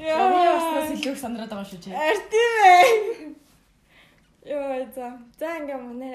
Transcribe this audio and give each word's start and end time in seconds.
Яа, 0.00 0.28
яснаас 0.44 0.90
илүү 0.94 1.12
их 1.12 1.20
сандраад 1.20 1.50
байгаа 1.52 1.68
шүү 1.70 1.80
чи. 1.84 1.90
Арт 1.92 2.32
юм 2.36 2.54
ээ. 2.64 2.88
Йоо, 4.50 4.84
за. 4.96 5.06
За 5.38 5.46
ингээм 5.60 5.82
манай 5.88 6.12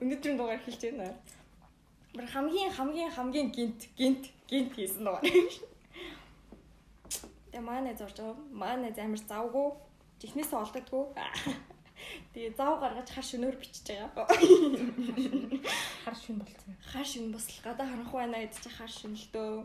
өнөөдрийн 0.00 0.36
дугаар 0.38 0.60
хэлж 0.64 0.80
байна. 0.88 1.08
Бүр 2.14 2.26
хамгийн 2.32 2.70
хамгийн 2.78 3.10
хамгийн 3.16 3.48
гинт 3.56 3.88
гинт 3.98 4.24
гинт 4.48 4.72
хийсэн 4.76 5.04
дугаар. 5.04 5.24
Тэгээ 7.52 7.64
манай 7.64 7.94
зурж 7.96 8.16
байгаа. 8.20 8.36
Манай 8.52 8.90
амар 8.96 9.20
завгүй. 9.28 9.68
Чихнээсээ 10.20 10.60
олддоггүй. 10.62 11.04
Тэгээ 12.34 12.58
зав 12.58 12.82
гаргаж 12.82 13.08
хар 13.14 13.26
шөнөөр 13.30 13.56
бичиж 13.62 13.86
байгаа. 13.94 14.26
Хар 16.02 16.16
шин 16.18 16.42
болцсон. 16.42 16.74
Хар 16.82 17.06
шин 17.06 17.30
бас 17.30 17.46
л 17.46 17.62
гадаа 17.62 17.86
харанхуй 17.86 18.26
байна 18.26 18.42
гэж 18.42 18.58
чи 18.58 18.70
хар 18.74 18.90
шин 18.90 19.14
л 19.14 19.26
дөө. 19.30 19.62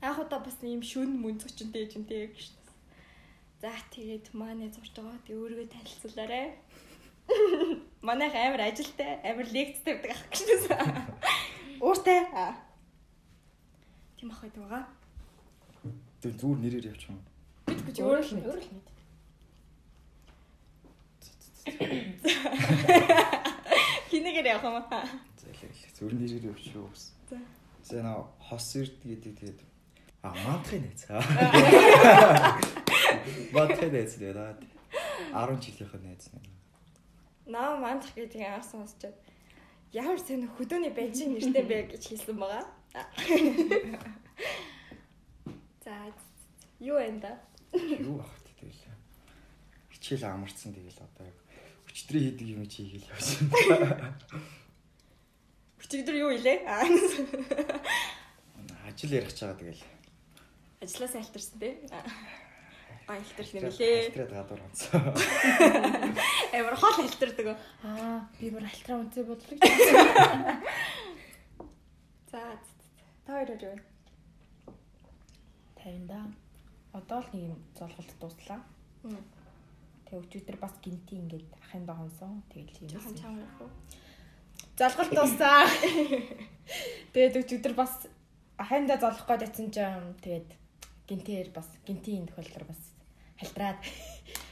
Яг 0.00 0.16
удаа 0.24 0.40
бас 0.40 0.56
ийм 0.64 0.80
шүн 0.80 1.20
мөн 1.20 1.36
зочинтэй 1.36 1.84
юм 1.92 2.08
тэг 2.08 2.32
гэж. 2.32 2.56
За 3.60 3.76
тэгээд 3.92 4.32
манай 4.32 4.72
зурж 4.72 4.88
байгаа. 4.96 5.20
Тэг 5.28 5.36
өөрийгөө 5.36 5.68
танилцуулаарай. 5.68 6.56
Манайх 8.08 8.32
амар 8.32 8.72
ажилтай, 8.72 9.20
амар 9.20 9.52
лекцтэй 9.52 10.00
байдаг 10.00 10.16
ах 10.16 10.24
гэж. 10.32 10.40
Ууртай. 11.84 12.24
Тийм 14.16 14.32
ах 14.32 14.40
байдаг. 14.40 14.88
Тэг 16.24 16.40
зүгээр 16.40 16.58
нэрээр 16.64 16.88
явчих 16.88 17.12
юм. 17.12 17.20
Бид 17.68 17.84
гэж 17.84 18.00
Өөрөө 18.00 18.24
л 18.24 18.40
өөрөө 18.48 18.64
л 18.64 18.72
мэд. 18.72 18.91
хинэгээр 24.10 24.50
явах 24.52 24.66
юм 24.66 24.76
аа. 24.82 25.06
За 25.38 25.46
илээ. 25.50 25.70
Зүгээр 25.96 26.14
нэрээр 26.18 26.48
явчих 26.50 26.74
юу 26.74 26.88
гэсэн. 26.90 27.14
За. 27.30 27.36
За 27.82 28.02
нөө 28.02 28.26
хос 28.38 28.76
ирд 28.78 28.94
гэдэг 29.02 29.34
тэгээд 29.38 29.60
а 30.22 30.34
мантхын 30.34 30.82
нэц. 30.86 31.06
Мантхын 33.54 33.90
нэц 33.90 34.12
дээ 34.22 34.34
даа. 34.34 34.54
10 35.34 35.58
жилийнхэн 35.58 36.02
нэц 36.06 36.30
нэ. 36.30 36.38
Наа 37.50 37.74
мандах 37.78 38.14
гэдэг 38.14 38.42
анх 38.42 38.66
сонсчод 38.66 39.14
ямар 39.90 40.18
сайн 40.22 40.46
хөдөөний 40.46 40.94
бенжин 40.94 41.34
нэртэй 41.34 41.66
бэ 41.66 41.90
гэж 41.90 42.02
хэлсэн 42.06 42.38
байгаа. 42.38 42.70
За 45.84 45.92
юу 46.78 47.02
энэ 47.02 47.18
да? 47.18 47.34
Юу 47.74 48.22
ах 48.22 48.30
тэгэл. 48.46 48.94
Хичээл 49.90 50.30
амарсан 50.30 50.70
тэгэл 50.70 51.02
одоо 51.02 51.26
яг 51.26 51.41
өчтөрийн 51.92 52.24
хийдэг 52.32 52.48
юм 52.48 52.64
чи 52.66 52.88
хийгээл 52.88 53.12
явсан. 53.12 53.46
Өчигдөр 55.78 56.16
юу 56.24 56.32
илээ? 56.32 56.64
Ажил 58.88 59.12
ярих 59.12 59.36
чагаа 59.36 59.60
тэгэл. 59.60 59.82
Ажлаас 60.80 61.14
альтарсан 61.14 61.60
тий. 61.60 61.76
Аа 61.92 62.02
альтарх 63.06 63.54
юм 63.54 63.68
лээ. 63.68 64.08
Альтраад 64.08 64.32
гадуур 64.32 64.60
онцсон. 64.62 65.02
Амар 66.54 66.76
хол 66.80 66.96
альтардаг. 67.02 67.58
Аа, 67.82 68.28
би 68.38 68.50
бүр 68.50 68.64
альтраа 68.64 69.02
үнцээ 69.02 69.24
бодлоо. 69.26 69.58
За 72.30 72.40
та 73.26 73.32
хоёроо 73.32 73.58
юу? 73.60 73.78
50 75.76 76.06
да. 76.06 76.20
Одоо 76.92 77.20
л 77.20 77.28
нэг 77.32 77.42
юм 77.52 77.58
золголт 77.76 78.12
дуслаа. 78.20 78.60
Мм. 80.12 80.20
Тэг 80.20 80.28
өчигдөр 80.28 80.56
бас 80.60 80.74
гинти 80.84 81.16
ингээд 81.16 81.48
ахын 81.64 81.86
доо 81.88 81.96
хонсон. 81.96 82.42
Тэгэл 82.52 82.84
Жохон 82.92 83.16
юм. 83.16 83.20
чам 83.20 83.32
явах 83.40 83.60
уу? 83.64 83.70
Золголт 84.76 85.12
дуслаа. 85.16 85.64
Тэгээд 87.16 87.40
өчигдөр 87.40 87.72
бас 87.72 87.92
ахандаа 88.60 89.00
золох 89.00 89.24
гээд 89.24 89.42
атсан 89.48 89.72
чинь 89.72 90.12
тэгээд 90.20 90.48
гинтээр 91.08 91.48
бас 91.56 91.64
гинтийн 91.88 92.28
тохиолдол 92.28 92.68
бас 92.68 92.80
халтраад 93.40 93.80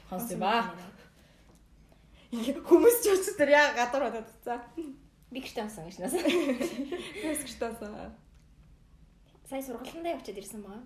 хонсон 0.08 0.38
ба. 0.40 0.72
Хүмүүс 2.32 2.96
ч 3.04 3.12
өчигдөр 3.12 3.50
яа 3.52 3.76
гадар 3.76 4.08
бодоод 4.08 4.28
цаа. 4.40 4.64
Би 5.28 5.44
гэртээ 5.44 5.68
хонсон 5.68 5.84
гэж 5.92 5.96
нас. 6.00 6.14
Хүмүүс 7.20 7.44
ч 7.44 7.52
таасан. 7.60 8.16
Сая 9.44 9.60
сургалтандаа 9.60 10.16
явчихад 10.16 10.40
ирсэн 10.40 10.62
баа. 10.64 10.80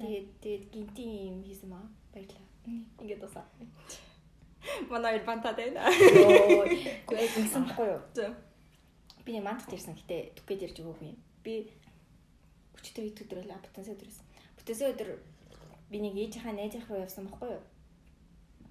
Тэгээд 0.00 0.28
тэгээд 0.40 0.64
гинтийн 0.72 1.12
юм 1.28 1.44
хийсэн 1.44 1.68
баа. 1.68 1.84
Баярлаа. 2.14 2.46
Ингээд 3.02 3.20
тусаа. 3.20 3.44
Манай 4.90 5.12
хоёр 5.14 5.24
бантаад 5.28 5.56
байна. 5.56 5.88
Гүй 7.08 7.18
ингэсэн 7.20 7.64
баггүй 7.68 7.88
юу? 7.92 8.34
Би 9.24 9.30
нэг 9.36 9.44
мантад 9.44 9.72
ирсэн 9.74 9.96
гэтээ 9.96 10.36
түгээд 10.38 10.64
ирж 10.68 10.76
өгөөгүй 10.80 11.08
юм. 11.12 11.18
Би 11.44 11.54
өчтөр 12.78 13.08
ит 13.08 13.22
өдөр 13.24 13.44
л 13.44 13.52
бүтэнсээ 13.64 13.94
өдөр 13.96 14.08
ирсэн. 14.08 14.26
Бүтэнсээ 14.58 14.92
өдөр 14.92 15.10
би 15.90 15.98
нэг 16.00 16.14
ээжийнхаа 16.16 16.54
найзынх 16.56 16.88
руу 16.88 17.04
явсан 17.04 17.28
баггүй 17.28 17.50
юу? 17.56 17.64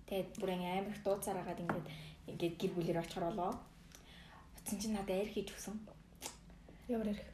Тэгээд 0.07 0.29
бүр 0.37 0.53
ингээ 0.53 0.77
амар 0.77 0.93
их 0.93 1.03
дууцаар 1.05 1.37
агаад 1.41 1.63
ингээд 1.63 1.87
ингээд 2.29 2.55
гэр 2.61 2.71
бүлээр 2.77 3.01
очихор 3.01 3.25
болоо. 3.29 3.53
Утсан 4.57 4.77
чинь 4.79 4.93
надад 4.93 5.17
аир 5.17 5.29
хийж 5.29 5.49
өгсөн. 5.53 5.77
Ямар 6.89 7.09
ярих. 7.13 7.25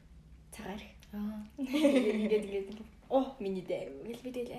Цагаан 0.52 0.76
аир. 0.76 0.84
Аа. 1.12 1.40
Ингээд 1.58 2.44
ингээд 2.46 2.68
ингээд 2.72 2.80
оо 3.10 3.36
миний 3.40 3.66
дээр 3.66 3.90
гэл 4.06 4.24
би 4.24 4.30
тэгэл 4.30 4.54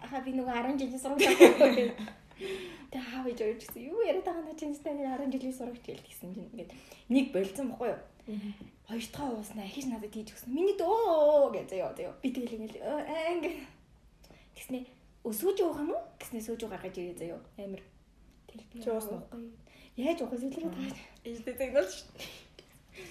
ахаа 0.00 0.22
би 0.22 0.32
нөгөө 0.32 0.54
10 0.54 0.78
жилийн 0.78 1.02
сургууль 1.02 1.92
Тэ 2.38 2.98
хаа 3.02 3.22
гэж 3.26 3.38
ойлгож 3.42 3.62
гисэн. 3.66 3.82
Юу 3.82 4.00
яриад 4.06 4.24
байгаа 4.24 4.44
наа 4.46 4.54
чинь 4.54 4.74
станы 4.74 5.02
10 5.02 5.32
жилийн 5.34 5.56
сурагч 5.56 5.82
гэл 5.82 6.06
гисэн 6.06 6.34
чинь 6.34 6.48
ингээд 6.54 6.70
нэг 7.10 7.26
болцсон 7.34 7.66
бохгүй 7.74 7.90
юу? 7.90 8.00
Хоёр 8.86 9.04
дахь 9.12 9.32
ууснаа 9.34 9.66
ахиж 9.66 9.86
надад 9.90 10.12
тийж 10.14 10.30
өгсөн. 10.32 10.54
Миний 10.54 10.76
дөө 10.78 11.50
гэж 11.52 11.66
заяа 11.74 11.92
заяа. 11.98 12.14
Би 12.22 12.30
тэгэл 12.30 12.56
ингээд 12.56 12.76
ингээд 12.78 13.56
тэгснэ 14.54 14.78
өсөж 15.26 15.58
уух 15.60 15.78
юм 15.82 15.90
уу? 15.92 16.02
Гэснэ 16.22 16.40
сөөж 16.46 16.62
гаргаж 16.70 16.94
ирээ 16.94 17.18
заяа. 17.18 17.40
Амир. 17.58 17.82
Тэгэл 18.46 18.70
би 18.72 18.78
уусна 18.86 19.18
уу? 19.18 19.50
Яаж 19.98 20.22
уух 20.22 20.32
вэ? 20.32 20.46
Илэрээ 20.46 20.70
таа. 20.70 20.94
Ижтэй 21.26 21.54
зэгнэл 21.58 21.90
ш. 21.90 22.06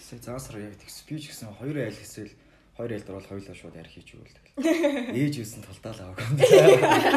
Сая 0.02 0.20
заасар 0.24 0.60
яг 0.64 0.76
тэг 0.80 0.90
спич 0.90 1.30
гэсэн 1.30 1.52
хоёр 1.60 1.78
айл 1.84 2.00
гэсэл 2.00 2.32
хоёр 2.78 2.94
айлд 2.94 3.10
орол 3.10 3.26
хоёулаа 3.26 3.56
шууд 3.58 3.76
ярих 3.76 3.94
хийж 3.98 4.14
өгөөл 4.14 4.38
тэгэл. 4.38 4.54
Ээж 5.18 5.34
юусэн 5.42 5.66
тулдаалаа 5.66 6.14
юм. 6.14 6.38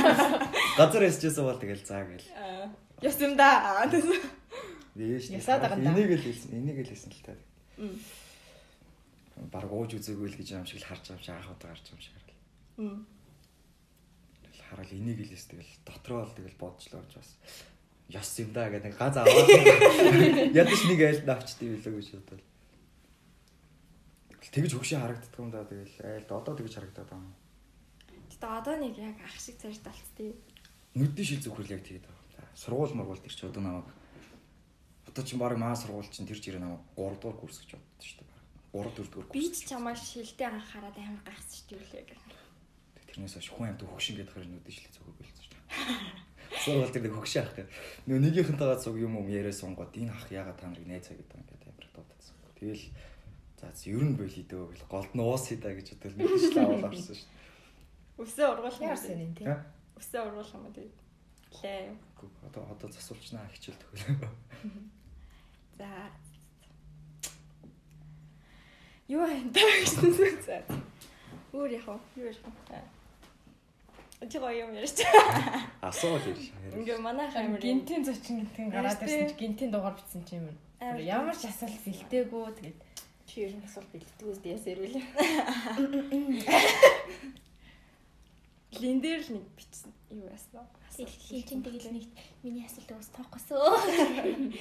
Газар 0.80 1.04
ясчихсан 1.04 1.44
бол 1.44 1.60
тэгэл 1.60 1.84
заа 1.84 2.08
гэл. 2.08 2.28
Яс 3.04 3.20
юм 3.20 3.36
да. 3.36 3.84
Ээж 4.96 5.36
Ясаад 5.36 5.60
байгаа 5.60 5.76
юм 5.76 5.84
да. 5.84 5.92
Энийг 6.00 6.16
л 6.16 6.24
хэлсэн, 6.24 6.50
энийг 6.56 6.78
л 6.80 6.88
хэлсэн 6.88 7.12
л 7.12 7.24
та. 7.28 7.36
Мм. 7.76 8.00
Бараг 9.52 9.72
ууж 9.72 9.92
үзээгүй 10.00 10.28
л 10.32 10.38
гэж 10.40 10.48
юм 10.56 10.64
шиг 10.64 10.80
л 10.80 10.88
харж 10.88 11.12
авч 11.12 11.28
анх 11.28 11.52
удаа 11.52 11.76
гарч 11.76 11.92
юм 11.92 12.00
шиг 12.00 12.16
харал. 12.16 13.04
Тэгэл 14.48 14.64
хараад 14.64 14.90
энийг 14.96 15.20
л 15.20 15.28
хэлсэн 15.28 15.60
тэгэл 15.60 15.72
дотроо 15.84 16.24
л 16.24 16.36
тэгэл 16.36 16.56
бодчлоо 16.56 17.04
гэж 17.04 17.14
бас 17.20 17.30
яс 18.10 18.38
юм 18.40 18.50
да 18.52 18.68
гэдэг 18.68 18.96
газ 18.98 19.16
аваад 19.16 19.48
ядаж 20.60 20.80
нэг 20.90 21.00
айлд 21.00 21.28
авчдээ 21.30 21.78
билүү 21.78 21.94
гэж 22.00 22.08
бодлоо. 22.16 22.49
Тэгэж 24.40 24.72
хөгшөө 24.72 24.98
харагддаг 25.04 25.36
юм 25.36 25.50
да 25.52 25.64
тэгэл 25.68 25.96
айлд 26.00 26.30
одоо 26.32 26.54
тэгэж 26.56 26.72
харагдаад 26.80 27.08
байгаа 27.12 27.28
юм. 27.28 27.36
Гэтэ 28.32 28.46
одоо 28.48 28.74
нэг 28.80 28.94
яг 28.96 29.16
ах 29.20 29.36
шиг 29.36 29.60
цааш 29.60 29.78
талцтыг. 29.84 30.32
Нүдний 30.96 31.26
шил 31.28 31.44
зөвхөрл 31.44 31.76
яг 31.76 31.84
тэгээд 31.84 32.08
байгаа. 32.08 32.48
Сургууль 32.56 32.96
мургуул 32.96 33.20
тэр 33.20 33.34
чи 33.36 33.44
одоо 33.46 33.62
намайг 33.62 33.86
одоо 35.06 35.24
чи 35.24 35.36
баг 35.36 35.54
маа 35.60 35.76
сургууль 35.76 36.08
чинь 36.08 36.24
тэр 36.26 36.40
жирээ 36.40 36.62
намайг 36.64 36.80
3 36.96 37.20
дугаар 37.20 37.36
курс 37.36 37.60
гэж 37.60 37.76
боддоо 37.76 38.00
шүү 38.00 38.24
дээ. 38.24 38.40
3 38.72 38.96
4 38.96 39.12
дугаар 39.12 39.28
Би 39.28 39.42
курс. 39.44 39.60
ч 39.60 39.68
чамаа 39.68 39.94
шилдэ 39.94 40.44
анхаарад 40.48 40.96
амар 40.96 41.22
гайхсан 41.26 41.60
шүү 41.60 41.68
дээ 41.68 41.84
үлээ. 41.84 42.04
Тэрнээс 43.10 43.34
хойш 43.36 43.48
хүн 43.52 43.68
амт 43.70 43.82
хөгшин 43.84 44.16
гэдэг 44.16 44.34
хэрэг 44.34 44.50
нүдний 44.50 44.74
шил 44.74 44.88
зөвхөрл 44.94 45.20
болсон 45.20 45.44
шүү 45.44 45.52
дээ. 45.52 46.30
Сургууль 46.64 46.94
тэр 46.94 47.04
нэг 47.06 47.14
хөгшин 47.14 47.42
ах 47.44 47.52
гэх. 47.54 47.68
Нөгөө 48.08 48.22
нэгийнхэнтэйгээ 48.24 48.82
цуг 48.82 48.96
юм 48.98 49.12
юм 49.20 49.28
яриа 49.30 49.54
сунгууд 49.54 49.92
энэ 49.94 50.10
ах 50.14 50.26
ягаад 50.30 50.58
та 50.58 50.66
нарыг 50.70 50.86
найзаа 50.86 51.14
гэдэг 51.14 51.34
юм 51.34 51.42
ингээд 51.44 51.64
амар 51.70 51.86
дуудсан. 51.94 52.36
Тэгэл 52.58 52.84
за 53.60 53.68
ер 53.90 54.02
нь 54.02 54.16
болий 54.16 54.44
дөө 54.48 54.72
гэл 54.72 54.88
голд 54.88 55.12
нь 55.12 55.20
уус 55.20 55.44
хийдэ 55.52 55.76
гэж 55.76 55.88
бодвол 56.00 56.40
шил 56.40 56.58
аваад 56.64 56.88
орсон 56.88 57.14
шүү 57.14 57.28
дээ. 57.28 57.38
Өсөө 58.20 58.46
ургуулсан. 58.56 59.20
Юм 59.20 59.34
те. 59.36 59.44
Ха? 59.44 59.56
Өсөө 60.00 60.20
ургуулсан 60.28 60.60
юм 60.64 60.72
дээ. 60.72 60.88
Лээ. 61.60 61.92
Одоо 62.48 62.62
одоо 62.72 62.88
засуулчнаа 62.88 63.44
хичээл 63.52 63.80
төгөл. 63.80 64.28
За. 65.78 65.88
Юу 69.08 69.24
энэ 69.24 69.50
гэсэн 69.52 70.12
зүг. 70.14 70.44
Өөр 71.52 71.70
яах 71.76 71.88
вэ? 72.16 72.22
Юу 72.22 72.26
яах 72.30 72.44
вэ? 72.44 72.80
Чи 74.28 74.38
гоё 74.38 74.68
юм 74.68 74.76
ярьж. 74.76 75.00
Асуул 75.80 76.20
ирж. 76.20 76.52
Ингээ 76.76 77.00
манайх 77.00 77.34
амар 77.34 77.58
Гинтийн 77.58 78.04
зочин 78.04 78.44
гинтийн 78.44 78.68
гараад 78.68 79.00
Ярьж 79.00 79.08
ирсэн 79.08 79.28
чи 79.32 79.34
гинтийн 79.40 79.70
дугаар 79.72 79.96
бичсэн 79.96 80.22
чи 80.28 80.36
юм. 80.36 80.52
Ямар 81.00 81.32
ч 81.32 81.48
асуулт 81.48 81.80
бэлдээгүй 81.80 82.52
тэгээд 82.60 82.78
Чи 83.30 83.46
ер 83.46 83.54
нь 83.54 83.62
асуулт 83.62 83.86
бэлддэг 83.94 84.26
үст 84.26 84.42
ясэр 84.42 84.82
үлээ. 84.82 85.06
Лин 88.82 88.98
дээр 88.98 89.22
л 89.22 89.38
нэг 89.38 89.46
бичсэн 89.54 89.94
юу 90.10 90.26
яасан 90.26 90.66
уу? 90.66 90.66
Хэлчин 90.98 91.62
тэгэл 91.62 91.94
нэг 91.94 92.10
миний 92.42 92.66
асуулт 92.66 92.90
ус 92.90 93.06
тоохгүй. 93.14 93.38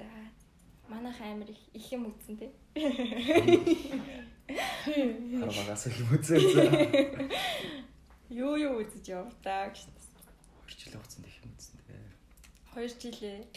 За 0.00 0.08
манайх 0.88 1.20
амир 1.20 1.52
их 1.52 1.60
их 1.76 1.92
юм 1.92 2.08
үзсэн 2.08 2.40
те. 2.40 2.48
Хар 4.88 5.52
багаас 5.52 5.84
их 5.84 6.00
үзээ. 6.08 7.28
Юу 8.32 8.56
юу 8.56 8.80
үзэж 8.80 9.04
явдаа 9.04 9.68
гэж. 9.68 9.84
2 10.64 10.80
жил 10.80 10.96
хугацаанд 10.96 11.28
их 11.28 11.36
юм 11.44 11.52
үзсэн 11.52 11.76
тэгээ. 11.76 12.08
2 12.72 12.88
жилээ. 13.04 13.52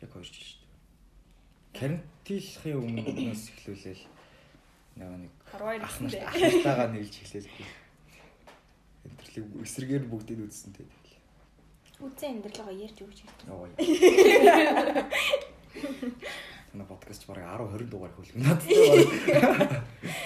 Яг 0.00 0.08
2 0.08 0.24
жил 0.24 0.40
шүү. 0.40 0.63
Карантинлахын 1.74 2.78
өмнөөс 2.78 3.42
эхлүүлээл 3.50 4.02
нөгөө 4.94 5.18
нэг 5.26 5.32
12 5.50 5.82
ах 5.82 5.90
гэсэн 5.90 6.06
нарт 6.06 6.14
дээ. 6.14 6.46
ахтайгаа 6.54 6.88
нийлж 6.94 7.14
эхлээл. 7.18 7.50
Энтэрлэг 9.04 9.44
эсрэгээр 9.66 10.04
бүгдийг 10.06 10.40
үзсэн 10.46 10.70
тэгээ. 10.70 11.02
Үзэн 11.98 12.30
амьдралгаа 12.38 12.74
ярьж 12.74 12.98
өгч 13.02 13.18
хэлдэг. 13.26 13.46
Оо. 13.50 13.66
яа. 13.66 15.02
Танай 16.70 16.86
подкаст 16.86 17.26
бараг 17.26 17.44
10 17.58 17.86
20 17.86 17.90
дугаар 17.90 18.12
хөлгөн 18.14 18.42
надад 18.42 18.66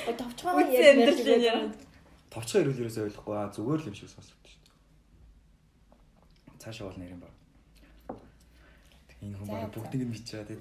Ой 0.08 0.14
товчгоо 0.16 0.52
Үзэн 0.64 0.96
ярьж 1.00 1.20
ярьж 1.24 1.44
юм. 1.48 1.72
товчхон 2.32 2.60
ирүүл 2.64 2.80
ерөөсөө 2.84 3.04
ойлгохгүй 3.08 3.34
аа 3.36 3.48
зүгээр 3.52 3.80
л 3.84 3.88
юм 3.88 3.96
шиг 3.96 4.08
дээ. 4.12 4.56
Цаашаа 6.60 6.88
бол 6.88 7.00
нэрэн 7.00 7.20
баг. 7.20 7.32
Энэ 9.22 9.36
хүн 9.38 9.46
за. 9.46 9.66
бүгдийг 9.74 10.02
нь 10.06 10.14
бичээ 10.14 10.42
тий. 10.46 10.58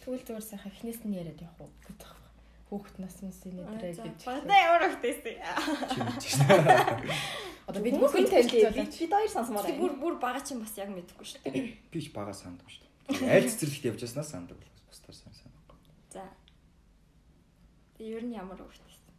Тэгвэл 0.00 0.24
зүгээр 0.24 0.46
сайхан 0.46 0.72
эхнээс 0.72 1.00
нь 1.04 1.16
яриад 1.20 1.40
явах 1.40 1.68
уу 1.68 1.70
гэж 1.84 2.00
байна. 2.00 2.18
Хүүхэд 2.70 2.96
нас 3.02 3.16
мус 3.20 3.40
энэ 3.44 3.66
дээрээ 3.66 3.98
гэж. 3.98 4.20
Бада 4.24 4.54
ямар 4.56 4.82
мэдчихсэн. 6.06 6.46
Одоо 7.68 7.82
бид 7.82 7.98
бүхэн 7.98 8.26
танилцуулаад 8.30 8.78
бид 8.78 9.10
хоёр 9.10 9.30
сонсомоор 9.30 9.66
байна. 9.66 9.82
бүр 9.82 9.92
бүр 10.00 10.14
бага 10.22 10.40
чинь 10.40 10.62
бас 10.62 10.74
яг 10.78 10.88
мэдэхгүй 10.94 11.26
шүү 11.26 11.42
дээ. 11.44 11.76
Би 11.92 11.98
ч 12.00 12.08
бага 12.14 12.32
санддаг 12.32 12.70
шүү 12.70 12.86
дээ. 13.10 13.26
Айл 13.26 13.50
цэцэрлэгт 13.50 13.88
явж 13.90 14.00
яснаас 14.06 14.30
санддаг 14.30 14.56
болохоос 14.56 14.86
бусдаар 14.86 15.16
сайн 15.18 15.34
санахгүй. 15.34 15.78
За. 16.14 16.22
Ер 17.98 18.22
нь 18.24 18.34
ямар 18.38 18.58
хөвтэйсэн. 18.58 19.12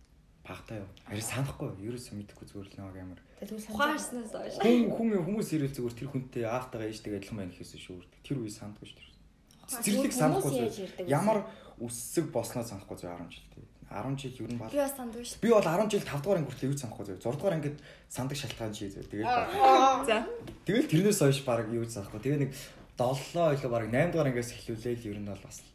Багтаа 0.47 0.77
юу. 0.81 0.89
Ари 1.11 1.21
санахгүй 1.21 1.69
ерөөсөө 1.85 2.15
мэдэхгүй 2.17 2.45
зүгээр 2.49 2.69
л 2.71 2.75
нэг 2.81 3.03
амар. 3.03 3.19
Ухаарснаас 3.41 4.29
хойш. 4.29 4.53
Хүн 4.61 4.93
хүн 4.93 5.09
хүмүүс 5.25 5.49
ирэл 5.57 5.73
зүгээр 5.73 5.95
тэр 5.97 6.09
хүнтэй 6.13 6.43
аавтайгаа 6.45 6.93
ээжтэйгээ 6.93 7.19
адилхан 7.25 7.37
байна 7.41 7.53
гэхээс 7.57 7.73
шүү. 7.81 7.97
Тэр 8.21 8.37
үе 8.45 8.53
санддаг 8.53 8.85
шүү. 8.85 9.01
Цэцэрлэг 9.65 10.13
санахгүй? 10.13 10.69
Ямар 11.09 11.49
үсэг 11.81 12.29
болсноо 12.29 12.61
санахгүй 12.61 12.97
зүгээр 13.01 13.17
10 13.17 13.33
жил 13.33 13.47
тий. 13.49 13.65
10 13.89 14.13
жил 14.21 14.45
ер 14.45 14.51
нь 14.53 14.59
бол 14.61 14.69
Би 14.69 14.77
бас 14.77 14.93
сандгүй 14.93 15.23
шүү. 15.25 15.41
Би 15.41 15.49
бол 15.49 15.65
10 15.65 15.89
жил 15.89 16.05
5 16.05 16.21
дугаар 16.21 16.39
ангиурт 16.45 16.61
юу 16.61 16.77
санахгүй 16.77 17.05
зөө. 17.09 17.17
6 17.17 17.39
дугаар 17.41 17.55
ангид 17.57 17.77
сандаг 18.07 18.37
шалтгаан 18.37 18.73
чи 18.77 18.93
зөө. 18.93 19.09
Тэгээд 19.09 19.25
баг. 19.25 20.05
За. 20.05 20.17
тэгэл 20.69 20.91
тэрнээс 20.91 21.19
хойш 21.25 21.39
баг 21.41 21.65
юу 21.73 21.85
санахгүй. 21.89 22.21
Тэгээ 22.21 22.41
нэг 22.45 22.51
7 22.93 23.57
илүү 23.57 23.69
баг 23.73 23.89
8 23.89 24.13
дугаар 24.13 24.29
ангиас 24.29 24.53
эхлүүлээл 24.53 25.09
ер 25.09 25.17
нь 25.17 25.29
бол 25.33 25.41
бас 25.41 25.65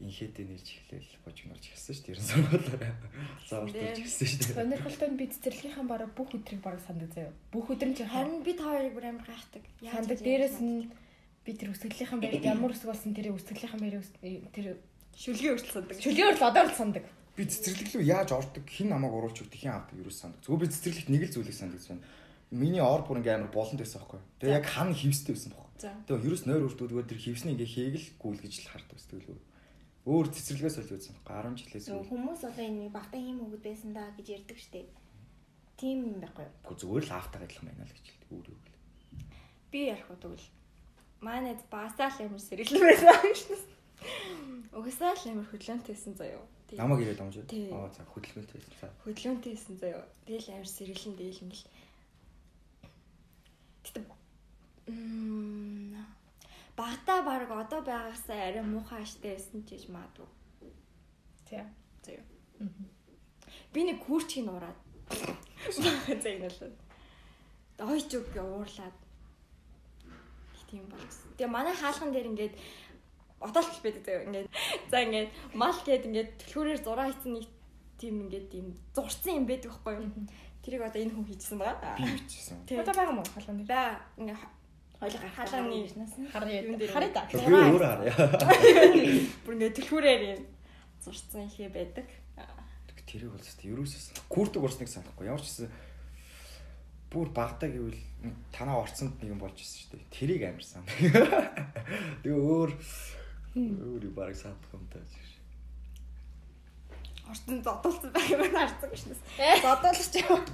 инхээдээ 0.00 0.46
нэрж 0.48 0.68
эхлээл 0.80 1.24
божигнорч 1.24 1.64
гисэн 1.68 1.94
шүү 1.94 2.04
дээ. 2.08 2.14
Ер 2.16 2.20
нь 2.20 2.28
сургуулаа. 2.28 2.92
Заавартай 3.44 3.94
гисэн 4.00 4.26
шүү 4.26 4.40
дээ. 4.40 4.56
Сонирхолтой 4.56 5.08
нь 5.12 5.18
би 5.20 5.24
цэцэрлэгийнхаа 5.28 5.84
бараг 5.84 6.10
бүх 6.16 6.30
өдрийг 6.32 6.60
бараг 6.64 6.80
сандаг 6.80 7.10
заяа. 7.12 7.32
Бүх 7.52 7.68
өдөр 7.68 7.88
нь 7.92 7.96
чи 8.00 8.04
харин 8.08 8.40
бид 8.40 8.58
хоёрыг 8.64 8.94
бүр 8.96 9.06
амар 9.12 9.28
гайхдаг. 9.28 9.64
Сандаг 9.84 10.18
яаж 10.24 10.56
нь 10.64 10.88
би 11.44 11.50
тэр 11.52 11.72
үсгэлийнхэн 11.76 12.20
байр 12.20 12.40
ямар 12.40 12.72
үсэг 12.72 12.88
болсон 12.88 13.12
тэр 13.12 13.36
үсгэлийнхэн 13.36 13.80
байр 13.80 14.00
тэр 14.56 14.66
шүлгийн 15.20 15.54
өртөл 15.56 15.76
сандаг. 15.84 15.96
шүлгээр 16.00 16.36
л 16.40 16.48
одоо 16.48 16.64
л 16.64 16.72
сандаг. 16.72 17.04
Би 17.36 17.44
цэцэрлэг 17.44 17.88
рүү 17.92 18.04
яаж 18.08 18.32
ордог, 18.32 18.64
хин 18.64 18.88
намайг 18.88 19.12
оруулж 19.12 19.36
өгдөг, 19.44 19.60
хин 19.60 19.72
авдаг 19.76 19.96
ерөөс 20.00 20.16
сандаг. 20.16 20.40
Зүгээр 20.44 20.62
би 20.64 20.72
цэцэрлэгт 20.72 21.08
нэг 21.12 21.22
л 21.28 21.34
зүйлийг 21.36 21.56
сандаг 21.56 21.80
байна. 21.80 22.04
Миний 22.50 22.82
ор 22.82 23.04
бүр 23.04 23.20
ингээм 23.20 23.46
амар 23.46 23.52
болонд 23.52 23.80
байсан 23.80 24.00
байхгүй. 24.00 24.20
Тэгээ 24.40 24.58
яг 24.60 24.66
хан 24.66 24.90
хевстэй 24.96 25.32
байсан 25.36 25.52
байхгүй. 25.54 25.70
Тэгээ 26.08 26.26
ерөөс 26.26 26.44
нойр 26.48 26.66
өртүүдгөө 26.68 27.04
тэр 27.08 27.20
хевсний 27.20 27.52
ингээ 27.54 27.70
хийгэл 27.70 28.06
гүйлгэж 28.20 28.54
л 28.60 28.70
хардаг 28.74 28.98
сэтгэлгүй. 28.98 29.38
Өөр 30.08 30.26
цэцэрлэгээс 30.32 30.76
л 30.80 30.94
үзсэн 30.96 31.14
байхгүй. 31.20 31.34
10 31.44 31.60
жилээс 31.60 31.86
өөр. 31.92 32.08
хүмүүс 32.08 32.40
одоо 32.48 32.64
энэ 32.64 32.88
багтаа 32.88 33.20
юм 33.20 33.38
өгд 33.44 33.60
байсан 33.64 33.90
даа 33.92 34.08
гэж 34.16 34.26
ярьдаг 34.40 34.58
штеп. 34.58 34.88
Тийм 35.76 35.98
юм 36.08 36.18
байхгүй 36.24 36.44
юу? 36.48 36.54
Гэхдээ 36.64 36.80
зүгээр 36.80 37.04
л 37.04 37.12
автаа 37.20 37.40
адилхан 37.44 37.66
байна 37.68 37.84
л 37.84 37.92
гэж 37.92 38.06
хэлдэг. 38.08 38.28
Өөр 38.32 38.46
юу 38.48 38.58
гэл. 38.64 38.78
Би 39.70 39.78
ярих 39.92 40.08
уу 40.08 40.16
тэгвэл. 40.20 40.48
Манайд 41.20 41.60
басаал 41.68 42.16
амар 42.24 42.40
сэргэлэн 42.40 42.80
байсан 42.80 43.34
шнэс. 43.36 43.64
Угсаал 44.72 45.20
амар 45.28 45.46
хөдлөнтэйсэн 45.52 46.14
заяо. 46.16 46.44
Тэг- 46.68 46.80
Намаг 46.80 47.00
ирээд 47.04 47.20
юм. 47.20 47.44
Тий. 47.44 47.68
Аа 47.68 47.92
за 47.92 48.00
хөдөлгөөнтэй 48.08 48.56
байсан. 48.56 48.76
За. 48.80 48.88
хөдлөнтэйсэн 49.04 49.74
заяо. 49.76 50.04
Тэгэл 50.24 50.48
амар 50.56 50.68
сэргэлэн 50.68 51.14
дээл 51.20 51.42
ингээл. 51.44 51.68
Гэтэ 53.84 54.00
мм 54.88 55.79
багтаа 56.80 57.20
баг 57.28 57.50
одоо 57.50 57.80
байгаасаа 57.90 58.40
арай 58.48 58.64
муухай 58.64 59.02
аштай 59.02 59.36
байсан 59.36 59.60
ч 59.66 59.68
гэж 59.76 59.84
маадгүй. 59.94 60.28
Тий. 61.48 61.64
Заяо. 62.04 62.24
Би 63.72 63.80
нэг 63.84 63.98
курчийг 64.06 64.46
нураад. 64.46 64.78
Зэгнэлээ. 66.24 66.72
Ойч 67.92 68.10
үг 68.16 68.32
уурлаад. 68.36 68.96
Тийм 70.70 70.86
болсон. 70.88 71.28
Тэгээ 71.36 71.50
манай 71.50 71.74
хаалхан 71.74 72.12
дээр 72.14 72.30
ингээд 72.30 72.54
одоолт 73.42 73.82
байдаг 73.82 74.04
заяа 74.06 74.24
ингээд 74.28 74.48
за 74.90 74.96
ингээд 75.02 75.30
мал 75.58 75.78
гээд 75.82 76.06
ингээд 76.08 76.30
төлхөөрөөр 76.40 76.80
зураа 76.84 77.10
хийсэн 77.10 77.32
нэг 77.34 77.46
тийм 77.98 78.14
ингээд 78.24 78.46
тийм 78.54 78.66
зурсан 78.94 79.34
юм 79.42 79.46
байдаг 79.50 79.74
байхгүй 79.74 79.94
юу? 79.98 80.30
Тэрийг 80.62 80.82
одоо 80.86 81.00
энэ 81.02 81.14
хүн 81.16 81.26
хийчихсэн 81.26 81.58
байгаа. 81.58 81.96
Би. 81.98 82.06
Тий. 82.68 82.78
Одоо 82.78 82.94
байгаа 82.94 83.16
мó 83.18 83.24
халуун 83.26 83.58
дээр. 83.58 83.72
Баа 83.74 83.90
ингээд 84.20 84.59
Гарах 85.00 85.32
Халааны 85.32 85.80
гэрнээс 85.80 86.14
нь. 86.20 86.28
Хар 86.28 86.44
Юун 86.44 86.76
дээр 86.76 86.92
хараа 86.92 87.08
да. 87.08 87.24
Би 87.24 87.40
өөр 87.40 87.80
харъя. 87.80 88.12
бүр 89.48 89.54
ингээд 89.56 89.76
төлхөөрөөр 89.80 90.22
юм 90.36 90.42
зурсан 91.00 91.48
ихээ 91.48 91.72
байдаг. 91.72 92.04
Тэрийг 93.08 93.32
бол 93.32 93.40
зөвхөн 93.40 93.72
ерөөсөөс 93.74 94.06
куртэг 94.28 94.60
урсныг 94.60 94.92
санахгүй. 94.92 95.26
Ямар 95.26 95.40
ч 95.40 95.48
гэсэн 95.48 95.72
бүр 97.08 97.32
багтаа 97.32 97.72
гэвэл 97.72 97.98
танаа 98.52 98.84
орцонд 98.84 99.16
нэг 99.18 99.32
юм 99.34 99.40
болж 99.40 99.56
ирсэн 99.56 99.80
шүү 99.82 99.90
дээ. 99.96 100.14
Тэрийг 100.14 100.42
амарсан. 100.46 100.84
Тэгээ 102.22 102.38
өөр 102.38 102.70
өөр 103.56 104.02
юу 104.04 104.14
бараг 104.14 104.36
саадах 104.36 104.70
юм 104.76 104.86
таа. 104.92 105.02
Орцон 107.26 107.58
зодуулсан 107.64 108.10
байх 108.14 108.30
юм 108.30 108.46
харсан 108.46 108.90
шнэс. 108.94 109.20
Зодуулж 109.64 110.14
яваа. 110.22 110.44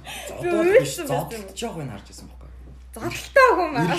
Би 0.41 0.49
уйлсан 0.49 1.05
байсан 1.05 1.45
юм. 1.45 1.85
нь 1.85 1.93
харж 1.93 2.07
ирсэн 2.09 2.25
байхгүй. 2.31 2.46
Зодолтой 2.97 3.49
хүн 3.53 3.69
маа. 3.77 3.93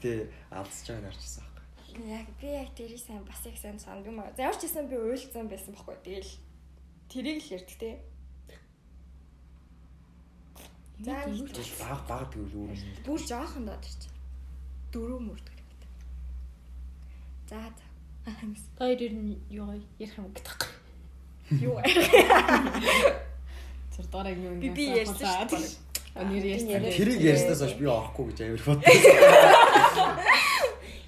Тэ 0.00 0.32
алдсаж 0.48 0.86
байгааг 0.88 1.12
харж 1.12 1.20
ирсэн 1.20 1.44
байхгүй. 1.44 2.08
Яг 2.08 2.26
би 2.40 2.46
яг 2.48 2.70
тэрийг 2.72 3.00
сайн 3.04 3.22
бас 3.28 3.44
их 3.44 3.58
сайн 3.60 3.78
санд 3.78 4.06
юм 4.08 4.20
аа. 4.20 4.32
За 4.36 4.48
ямар 4.48 4.56
ч 4.56 4.64
гэсэн 4.64 4.88
би 4.88 4.96
уйлсан 4.96 5.44
байсан 5.48 5.76
байхгүй. 5.76 5.96
Тэгэл 6.00 6.32
тэрийг 7.12 7.38
л 7.44 7.52
ярьдаг 7.52 7.76
те. 7.76 7.90
За 11.04 11.12
баг 11.84 12.00
баг 12.08 12.24
тэгвэл 12.32 12.56
өөр 12.64 12.72
юм. 12.72 12.96
бүр 13.04 13.20
жоохон 13.20 13.64
доод 13.68 13.84
чи. 13.84 14.08
Дөрөв 14.94 15.20
мөрдөг 15.20 15.52
юм. 15.52 15.68
За 17.50 17.60
за. 17.60 17.84
Хоёр 18.80 18.98
ер 19.04 19.12
нь 19.12 19.36
юу 19.52 19.68
ярих 20.00 20.16
юм 20.16 20.32
гэдэг 20.32 20.44
таахгүй. 20.48 20.72
Юу 21.60 21.76
Тэр 23.94 24.06
дараагийн 24.08 24.48
юм. 24.48 24.60
би 24.64 24.68
би 24.72 24.84
ярьсан 24.96 25.60
Өнөр 26.14 26.46
ярьсан. 26.46 26.86
Тэрийг 26.94 27.20
ярьснаас 27.26 27.60
хойш 27.62 27.74
би 27.74 27.86
авахгүй 27.90 28.24
гэж 28.30 28.38
авир 28.46 28.62
бодсон. 28.62 28.86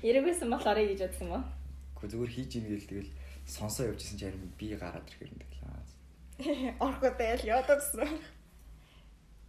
Яригсэн 0.02 0.50
болохоор 0.50 0.78
гэж 0.82 1.00
бодсон 1.06 1.28
ба. 1.30 1.40
Гэхдээ 1.94 2.10
зүгээр 2.10 2.34
хийж 2.34 2.50
ийн 2.58 2.66
гээл 2.66 2.90
тэгэл 2.90 3.10
сонсоо 3.46 3.86
явжсэн 3.94 4.18
чинь 4.18 4.34
харин 4.34 4.50
би 4.58 4.66
гараад 4.74 5.06
ирэхээр 5.06 5.30
юм 5.30 5.40
тэгэл. 5.42 6.82
Орхотой 6.82 7.26
ял 7.38 7.44
ядагсан. 7.62 8.10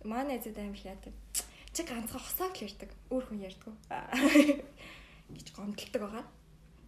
Манай 0.06 0.38
зэд 0.38 0.62
аим 0.62 0.78
яадаг. 0.78 1.14
Чи 1.74 1.82
ганцхан 1.84 2.22
хосааг 2.22 2.54
л 2.54 2.66
ярьдаг. 2.66 2.92
Өөр 3.10 3.26
хүн 3.26 3.42
ярьдаг. 3.42 3.74
гэж 5.36 5.48
гомдолдог 5.58 6.02
байгаа. 6.06 6.26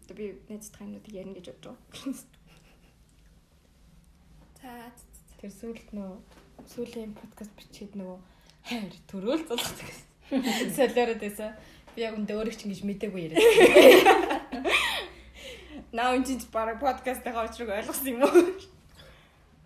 Одоо 0.05 0.15
би 0.15 0.37
найзтай 0.45 0.85
юмнуудыг 0.85 1.13
ярина 1.13 1.35
гэж 1.35 1.45
бодож 1.57 1.73
байгаа. 1.73 2.13
За 4.61 4.93
Тэр 5.39 5.53
сүүлд 5.55 5.91
нөө 5.95 6.19
сүүлийн 6.67 7.13
подкаст 7.15 7.53
бичгээд 7.55 7.93
нөгөө 7.95 8.17
хайр 8.69 8.93
төрөөл 9.09 9.41
зулгах 9.49 9.73
гэсэн. 9.81 10.05
Солиороод 10.77 11.21
байсан. 11.25 11.57
Би 11.95 12.01
яг 12.05 12.13
өндөө 12.17 12.37
өөрөө 12.37 12.53
ч 12.53 12.61
ингэж 12.69 12.81
мэдээгүй 12.85 13.21
яриад. 13.25 13.41
наа 15.97 16.13
энэ 16.13 16.25
чинь 16.25 16.45
бараг 16.53 16.77
подкастынхаа 16.77 17.49
очрыг 17.49 17.73
ойлгосон 17.73 18.13
юм 18.13 18.21
уу? 18.21 18.29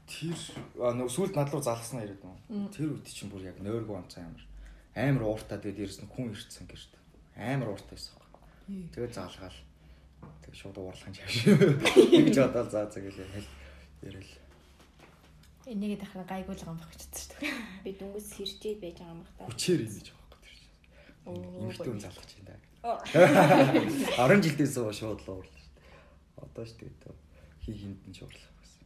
Тэр 0.07 0.39
аа, 0.79 0.95
нөгөө 0.95 1.11
сүлд 1.11 1.35
над 1.35 1.51
руу 1.51 1.59
залгасан 1.59 1.99
яриад 1.99 2.23
юм. 2.23 2.71
Тэр 2.71 2.95
үед 2.95 3.11
чинь 3.11 3.27
бүр 3.27 3.43
яг 3.43 3.59
нойргоо 3.59 3.99
онцоо 3.99 4.23
амар. 4.23 4.43
Амар 4.95 5.27
ууртаа 5.27 5.59
тэгээд 5.59 6.07
нь 6.07 6.11
хүн 6.11 6.31
ирсэн 6.31 6.63
гэрт. 6.71 6.95
Амар 7.35 7.75
ууртаа 7.75 7.99
байсан. 7.99 8.15
Тэгээд 8.95 9.19
заалгаал. 9.19 9.59
Тэгээд 10.47 10.59
шууд 10.63 10.79
уурлах 10.79 11.11
юм 11.11 11.15
чааш. 11.19 11.35
Гэж 12.07 12.39
бодоод 12.39 12.71
заа 12.71 12.87
заа 12.87 13.03
гэлээ 13.03 13.27
хэл 13.35 13.51
ярил. 14.07 14.31
Энийгээ 15.63 15.99
дахраа 16.03 16.27
гайгуулган 16.27 16.77
багчдсан 16.79 17.23
шүү 17.23 17.39
дээ. 17.39 17.55
Би 17.83 17.91
дүнгээс 17.95 18.27
сэрчээд 18.35 18.79
байж 18.83 18.97
байгаа 18.99 19.15
юм 19.15 19.21
байна. 19.23 19.47
Хүчээр 19.47 19.81
имиж 19.87 20.07
байгаа 20.11 20.23
байхгүй 21.23 21.87
хүн 21.87 21.99
залгах 22.03 22.27
чинь 22.27 22.47
даа. 22.47 22.59
Оо. 22.83 22.99
10 24.27 24.43
жилдээс 24.43 24.75
уу 24.75 24.91
шууд 24.91 25.23
л 25.23 25.29
уурлаа 25.31 25.61
шүү 25.63 25.71
дээ. 25.79 26.43
Одоо 26.43 26.63
ч 26.67 26.71
тэгээд 26.75 27.03
хий 27.63 27.75
хинд 27.79 28.01
нь 28.03 28.17
шуурлах 28.17 28.51
гэсэн. 28.59 28.83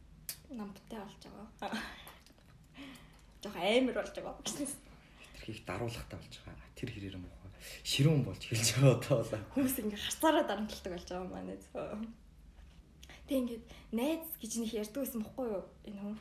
намтай 0.54 1.02
болж 1.02 1.22
байгаа. 1.58 1.82
Жох 3.42 3.56
амар 3.58 3.94
болж 3.98 4.14
байгаа. 4.14 4.42
Тэр 4.46 4.70
хийх 5.42 5.66
даруулахтай 5.66 6.18
болж 6.18 6.34
байгаа. 6.46 6.66
Тэр 6.78 6.88
хэрээр 6.94 7.18
муухай. 7.18 7.50
Ширүүн 7.82 8.22
болж 8.22 8.42
хэлж 8.46 8.68
байгаа 8.78 8.94
одоо 9.02 9.18
бол. 9.18 9.50
Хүмүүс 9.58 9.76
ингээ 9.82 9.98
харцаараа 9.98 10.44
дарамтлагдаг 10.46 10.92
болж 10.94 11.08
байгаа 11.10 11.26
юм 11.26 11.34
байна. 11.34 11.58
Тэг 13.28 13.44
ингээд 13.44 13.64
найз 13.92 14.24
гэж 14.40 14.52
нэг 14.56 14.72
ярьдаг 14.72 15.04
байсан 15.04 15.20
бохгүй 15.20 15.46
юу 15.52 15.64
энэ 15.84 16.00
хүн. 16.00 16.16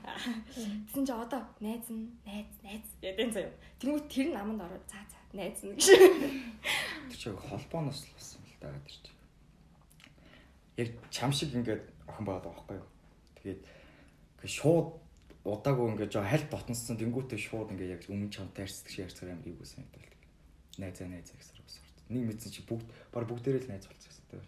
Тэсэн 0.91 1.05
чи 1.07 1.13
одоо 1.15 1.41
найз 1.63 1.87
нь 1.87 2.11
найз 2.27 2.51
найз 2.59 2.83
гэдэг 2.99 3.31
заяа. 3.31 3.55
Тэнгүүт 3.79 4.05
тэр 4.11 4.27
нь 4.27 4.35
аманд 4.35 4.59
ороод 4.67 4.83
цаа 4.91 5.07
цаа 5.07 5.23
найз 5.31 5.63
нь 5.63 5.71
гэж. 5.71 5.87
Тэр 7.07 7.15
чинь 7.15 7.39
холбооноос 7.39 8.03
л 8.03 8.11
болсон 8.11 8.43
л 8.43 8.59
даа 8.59 8.75
тэр 8.83 8.99
чинь. 8.99 9.19
Яг 10.83 10.89
чам 11.07 11.31
шиг 11.31 11.55
ингээд 11.55 11.83
охин 12.11 12.27
байгаад 12.27 12.43
байгаа 12.43 12.59
байхгүй 12.59 12.75
юу. 12.75 12.89
Тэгээд 13.39 13.61
ингээд 13.63 14.55
шууд 14.59 14.87
удаагүй 15.47 15.87
ингээд 15.95 16.11
жоо 16.11 16.27
хальт 16.27 16.51
дотноссон 16.51 16.99
тэнгүүтээ 16.99 17.39
шууд 17.39 17.71
ингээд 17.71 17.93
яг 17.95 18.03
өмнө 18.11 18.35
чамтай 18.35 18.67
ярьцдаг 18.67 18.91
шиг 18.91 19.07
ярьцгаар 19.07 19.31
амар 19.31 19.47
ийг 19.47 19.63
үсэн 19.63 19.87
гэдэг. 19.87 20.11
Найзаа 20.75 21.07
найзаа 21.07 21.39
гэсэн 21.39 21.55
үг 21.55 21.67
байна. 21.71 22.11
Нэг 22.11 22.23
мэдсэн 22.35 22.51
чи 22.51 22.61
бүгд 22.67 22.87
баг 23.15 23.23
бүгдээрээ 23.31 23.63
л 23.63 23.71
найз 23.71 23.87
болчихсон 23.87 24.23
гэдэг. 24.27 24.43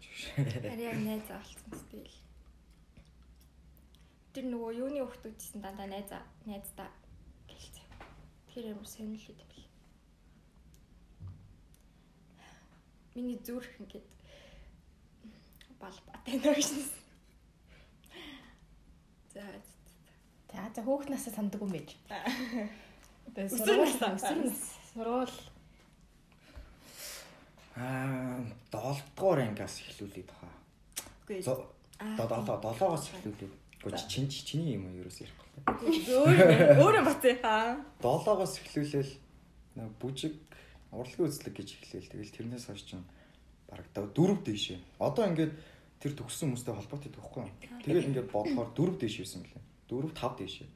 Харин 0.59 0.83
яг 0.83 0.99
найз 1.07 1.27
авалцсан 1.31 1.71
стил. 1.75 2.11
Тэр 4.39 4.55
нөгөө 4.55 4.71
юуны 4.71 5.03
хөхтүүд 5.03 5.35
гэсэн 5.35 5.59
дандаа 5.59 5.83
найз 5.91 6.07
найздаа 6.47 6.87
гэлцээ. 7.51 7.87
Тэр 8.47 8.71
амар 8.71 8.87
сонирхол 8.87 9.35
бэл. 9.35 9.67
Миний 13.19 13.35
зүрх 13.43 13.67
ингээд 13.83 14.07
бал 15.75 15.99
батай 16.07 16.39
нэгсэн. 16.39 16.87
За 19.35 19.43
За 20.47 20.71
за 20.71 20.81
хөөх 20.87 21.11
насаа 21.11 21.35
санддаг 21.35 21.59
юм 21.59 21.75
байж. 21.75 21.99
Тэгээ 23.35 23.51
сургууль. 23.59 23.91
Сургууль 24.95 25.35
Аа 27.75 28.39
7 28.71 29.03
дугаар 29.19 29.51
ангиас 29.51 29.83
эхлүүлээд 29.83 30.31
хаа. 30.31 30.55
үгүй. 31.27 31.67
Одоо 32.23 32.39
7-оос 32.47 33.11
эхлүүлээд. 33.19 33.67
Гэхдээ 33.79 34.11
чин 34.11 34.27
чиний 34.27 34.75
юм 34.75 34.91
уу 34.91 34.99
ерөөс 34.99 35.23
ярихгүй. 35.23 35.47
Өөр 36.11 36.83
өөрөө 36.83 37.03
бацаа 37.07 37.35
хаа. 37.39 37.79
7-оос 38.03 38.53
эхлүүлээл 38.59 39.13
бүжиг 39.99 40.35
урлагийн 40.91 41.27
үзлэг 41.31 41.55
гэж 41.55 41.69
эхлээл. 41.79 42.11
Тэгэл 42.11 42.35
тэрнээс 42.35 42.65
хойш 42.67 42.83
чинь 42.83 43.07
бараг 43.71 43.87
дөрөв 43.95 44.43
дэшээ. 44.43 44.79
Одоо 44.99 45.31
ингээд 45.31 45.53
тэр 46.03 46.11
төгссөн 46.17 46.51
хүмүүстэй 46.51 46.75
холбоотой 46.75 47.11
төгөхгүй 47.13 47.41
юу? 47.47 47.55
Тэгэл 47.87 48.09
ингээд 48.11 48.31
бодлохоор 48.33 48.69
дөрөв 48.75 48.97
дэш 48.99 49.15
байсан 49.23 49.47
мөлий. 49.47 49.63
Дөрөв 49.87 50.11
тав 50.11 50.33
дэшээ. 50.35 50.67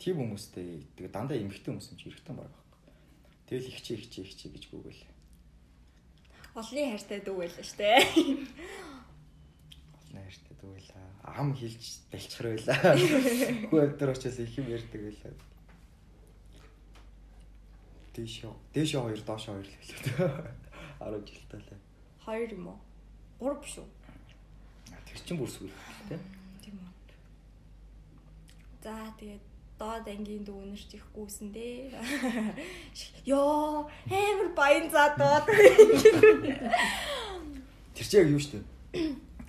Тим 0.00 0.16
хүмүүстэй 0.20 0.84
тэгээ 0.96 1.12
дандаа 1.12 1.36
эмгэгтэй 1.36 1.72
хүмүүс 1.72 1.90
юм 1.92 1.98
чи 2.00 2.08
эрэхтэн 2.08 2.36
байхгүй. 2.36 2.62
Тэгэл 3.48 3.70
ихчээ 3.72 3.96
ихчээ 4.00 4.24
ихчээ 4.24 4.50
гэж 4.52 4.64
гүгэл. 4.70 5.02
Олны 6.56 6.82
хайртай 6.92 7.20
дүү 7.20 7.36
байлаа 7.36 7.64
штэ. 7.64 8.00
Олон 9.96 10.24
хайртай 10.24 10.54
дүүлээ. 10.60 11.15
Ам 11.26 11.50
хилж 11.54 12.06
дэлчхэр 12.14 12.46
байлаа. 12.54 12.94
Хүү 13.68 13.80
өдөр 13.82 14.14
очил 14.14 14.38
их 14.38 14.54
юм 14.56 14.70
ярьдаг 14.70 15.02
байлаа. 15.02 15.34
Дэшөө. 18.14 18.54
Дэшөө 18.72 19.02
хоёр 19.02 19.20
доошоо 19.26 19.58
хоёр 19.58 19.66
л 19.66 19.76
хэлээ. 19.82 20.54
10 21.02 21.26
жилтэй 21.26 21.60
лээ. 21.60 21.80
Хоёр 22.24 22.50
юм 22.54 22.66
уу? 22.70 22.78
Гурав 23.38 23.60
биш 23.60 23.76
үү? 23.76 23.88
Тэр 25.04 25.18
чин 25.26 25.36
бүр 25.36 25.50
сүйл 25.50 25.74
тийм. 26.08 26.22
Тийм 26.62 26.80
үү. 26.80 26.90
За 28.80 28.94
тэгээд 29.20 29.44
доод 29.76 30.08
ангийн 30.08 30.44
дүүнэрч 30.48 30.96
их 30.96 31.04
гүйсэн 31.12 31.52
дээ. 31.52 31.92
Йоо, 33.30 33.90
амар 34.08 34.48
баян 34.56 34.88
за 34.88 35.12
доод. 35.20 35.44
Тэр 37.92 38.06
чинь 38.08 38.20
яг 38.24 38.32
юу 38.32 38.40
штэ. 38.40 38.64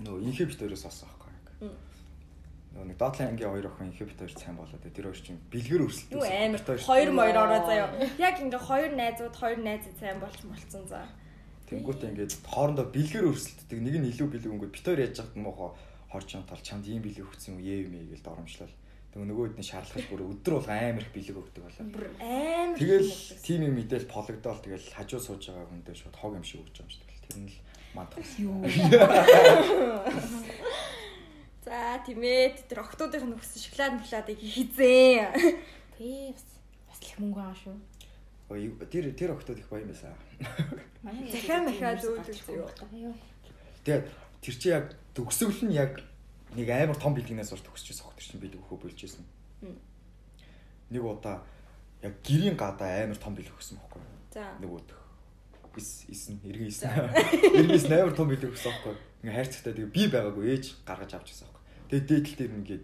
Нөгөө 0.03 0.27
инхибитороос. 0.27 0.83
Нөгөө 0.83 1.16
нэг 1.59 2.97
доотлын 2.97 3.33
ангийн 3.33 3.49
хоёр 3.49 3.67
охин 3.67 3.89
инхибитор 3.89 4.29
сайн 4.29 4.55
болоод 4.57 4.83
тэр 4.85 5.09
хоёр 5.09 5.17
чинь 5.17 5.41
бэлгэр 5.49 5.85
өрсөлдөж. 5.89 6.13
Юу 6.13 6.23
амар 6.23 6.61
хоёр 6.61 7.09
моёр 7.11 7.37
ороо 7.37 7.61
заяа. 7.65 7.89
Яг 8.21 8.37
ингээ 8.37 8.61
хоёр 8.61 8.91
найзууд 8.93 9.35
хоёр 9.35 9.59
найз 9.65 9.83
сайн 9.99 10.19
болж 10.21 10.39
молцсон 10.45 10.85
за. 10.85 11.01
Тэнгүүтээ 11.67 12.09
ингээд 12.13 12.33
хоорондоо 12.45 12.85
бэлгэр 12.93 13.25
өрсөлддөг. 13.33 13.79
Нэг 13.81 13.95
нь 13.97 14.09
илүү 14.13 14.27
бэлэг 14.29 14.53
өнгөд 14.53 14.71
битээр 14.77 15.03
яаж 15.09 15.19
яхад 15.19 15.35
муухай 15.35 15.73
хорч 16.13 16.29
юм 16.37 16.45
тал 16.45 16.61
чамд 16.61 16.85
ийм 16.87 17.01
бэлэг 17.01 17.25
өгсөн 17.25 17.57
юм 17.57 17.65
ээ 17.65 17.89
юм 17.89 17.93
ээ 17.97 18.13
гэж 18.13 18.21
доромжлол. 18.23 18.73
Тэг 19.11 19.25
нөгөө 19.25 19.45
хэд 19.51 19.59
нь 19.59 19.67
шаарлахад 19.67 20.07
бүр 20.07 20.21
өдөр 20.31 20.53
бол 20.61 20.69
амар 20.69 21.03
их 21.03 21.11
бэлэг 21.11 21.35
өгдөг 21.41 21.63
болоо. 21.65 21.85
Бүр 21.91 22.05
амар. 22.23 22.77
Тэгэл 22.77 23.11
тим 23.43 23.61
юм 23.67 23.75
мэдээл 23.75 24.07
пологдоол 24.07 24.61
тэгэл 24.63 24.93
хажуу 24.95 25.19
сууж 25.19 25.43
байгаа 25.49 25.67
хүндээ 25.67 25.95
шууд 25.97 26.15
хог 26.15 26.39
юм 26.39 26.45
шиг 26.47 26.61
өгч 26.63 26.77
байгаа 26.79 26.87
юм 26.87 26.93
шиг 26.93 27.03
тэр 27.27 27.37
нь 27.41 27.51
л 27.51 27.57
мадах. 27.97 28.23
юу? 28.39 28.63
За 31.67 31.99
тийм 31.99 32.23
ээ 32.23 32.63
тэр 32.63 32.79
октоодынх 32.79 33.27
нь 33.27 33.35
өгсөн 33.35 33.59
шоколад 33.59 33.99
мөглөөдийг 33.99 34.39
хизээ. 34.39 35.35
Тий 35.99 36.31
бас 36.31 36.47
бас 36.87 36.99
их 37.03 37.19
мөнгө 37.19 37.43
байгаа 37.43 37.59
шүү. 37.59 37.75
Ой 38.55 38.71
тэр 38.87 39.11
тэр 39.11 39.35
октод 39.35 39.59
их 39.59 39.67
баян 39.67 39.91
байсан. 39.91 40.15
Манай 41.03 41.27
Захиа 41.27 41.59
махиа 41.67 41.99
зөөлдөж 41.99 42.39
юу. 42.55 43.11
Тэгээд 43.83 44.07
тэр 44.39 44.55
чи 44.55 44.67
яг 44.71 44.95
төгсгөл 45.11 45.67
нь 45.67 45.75
яг 45.75 45.99
нэг 46.55 46.71
амар 46.71 46.95
том 46.95 47.11
бэлгнээс 47.11 47.51
ор 47.51 47.59
төгсчихсэн 47.59 48.07
хөх 48.07 48.15
тэр 48.15 48.27
чинь 48.31 48.39
бид 48.39 48.55
өгөхөө 48.55 48.87
болжсэн. 48.87 49.27
Нэг 50.87 51.03
удаа 51.03 51.43
яг 51.99 52.15
гэрийн 52.23 52.55
гадаа 52.55 53.03
амар 53.03 53.19
том 53.19 53.35
бэлэг 53.35 53.51
өгсөн 53.51 53.75
байхгүй? 53.75 54.07
За. 54.31 54.55
Нөгөө 54.63 54.87
дөх. 54.87 55.03
Ис 55.75 56.07
исн 56.07 56.39
эргэн 56.47 56.71
исн. 56.71 56.87
Эргэн 56.87 57.75
исн 57.75 57.91
амар 57.91 58.15
том 58.15 58.31
бэлэг 58.31 58.55
өгсөн 58.55 58.71
байхгүй? 58.71 58.95
Ингээ 59.27 59.35
хайрцагтай 59.35 59.73
тэгээ 59.75 59.91
би 59.91 60.03
байгаагүй 60.07 60.45
ээж 60.55 60.65
гаргаж 60.87 61.11
авч 61.11 61.35
ирсэн 61.87 61.87
байхгүй 61.87 61.87
юу? 61.87 61.91
Тэгээ 61.91 62.07
дээдэл 62.07 62.35
дээр 62.37 62.53
ингээд 62.57 62.83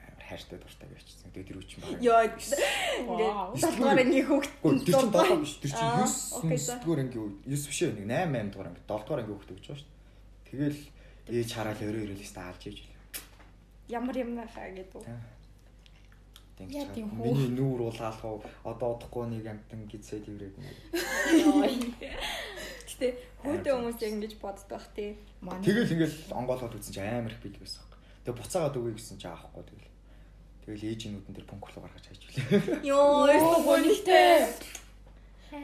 амар 0.00 0.24
хайртай 0.26 0.58
дуртай 0.58 0.88
байчихсан. 0.90 1.30
Тэгээ 1.36 1.48
тэр 1.48 1.58
үчин 1.60 1.78
баг. 1.84 2.00
Йоо. 2.00 2.20
Ингээд 2.24 3.60
долдоор 3.60 4.00
ингээ 4.04 4.24
Гүр 4.26 4.46
хөөгд. 4.46 4.84
тэр 4.86 4.94
чинь 4.96 5.12
долоо 5.14 5.38
биш. 5.44 5.52
Тэр 5.60 5.72
чинь 5.76 5.86
Аа, 5.86 6.06
9 6.06 6.40
окей, 6.40 6.58
за. 6.58 6.74
9 6.76 6.82
дугаар 6.82 7.00
анги 7.04 7.18
9 7.20 7.68
биш 7.68 7.80
ээ 7.84 7.92
нэг 7.96 8.06
8 8.06 8.32
8 8.32 8.50
дугаар 8.52 8.68
анги 8.72 8.80
7 8.80 9.04
дугаар 9.06 9.20
анги 9.22 9.32
хөхт 9.36 9.52
өгч 9.54 9.66
байгаа 9.66 9.80
шүү 9.80 9.90
дээ. 9.90 10.46
Тэгэл 10.46 10.80
ээж 11.36 11.50
хараал 11.52 11.82
өрөө 11.86 12.02
өрөөл 12.06 12.22
хэвээр 12.26 12.48
алж 12.50 12.62
ээж. 12.66 12.78
Ямар 13.86 14.16
юм 14.18 14.30
хаа 14.50 14.68
гэдэг. 14.74 15.02
Яа 16.56 16.88
тийм 16.96 17.12
хүү. 17.12 17.20
Миний 17.20 17.52
нүүр 17.52 17.80
уулаалах 17.92 18.24
уу 18.24 18.40
одоо 18.64 18.96
удахгүй 18.96 19.28
нэг 19.28 19.44
амтан 19.44 19.84
гизээ 19.92 20.24
тэрэг. 20.24 20.56
Гэтэ 22.96 23.12
хөөдөө 23.44 23.74
хүмүүс 23.76 24.00
яг 24.00 24.12
ингэж 24.16 24.34
боддог 24.40 24.72
бах 24.72 24.88
тий. 24.96 25.20
Тэгэл 25.44 25.92
ингээл 25.92 26.32
онгоолгоод 26.32 26.80
үзсэн 26.80 26.94
чи 26.96 27.00
амар 27.04 27.36
их 27.36 27.44
бил 27.44 27.60
байсан 27.60 27.84
байхгүй. 27.84 28.00
Тэгээ 28.24 28.40
буцаагаад 28.40 28.76
өгье 28.80 28.96
гэсэн 28.96 29.20
чи 29.20 29.28
аахгүй 29.28 29.64
тэгэл. 29.68 29.92
Тэгэл 30.64 30.88
ээжинүүд 30.96 31.26
нь 31.28 31.36
тэр 31.36 31.44
пунктлоо 31.44 31.84
гаргаж 31.84 32.04
хайж 32.08 32.22
үлээ. 32.24 32.88
Йоо, 32.88 33.04
Оо, 33.20 33.28
өөртөө 33.28 33.60
гонигтэй. 33.68 34.48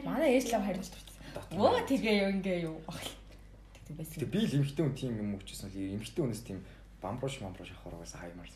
Манай 0.05 0.29
ээж 0.37 0.53
лав 0.53 0.61
харин 0.61 0.85
ч 0.85 0.93
дуртай. 0.93 1.17
Дотор. 1.33 1.57
Оо 1.57 1.81
тэгээ 1.81 2.15
юу 2.21 2.29
ингээ 2.37 2.57
юу. 2.69 2.77
Тэгтээ 2.85 3.95
байсан. 3.97 4.17
Тэгээ 4.21 4.29
би 4.29 4.39
л 4.45 4.57
эмхтэн 4.61 4.85
хүн 4.85 4.93
тийм 4.93 5.13
юм 5.17 5.29
өгчсэн 5.41 5.73
л 5.73 5.77
эмхтэн 5.97 6.21
хүнээс 6.21 6.43
тийм 6.45 6.59
бамбруш 7.01 7.41
бамбруш 7.41 7.69
ахааргаас 7.73 8.13
хаймаар. 8.13 8.51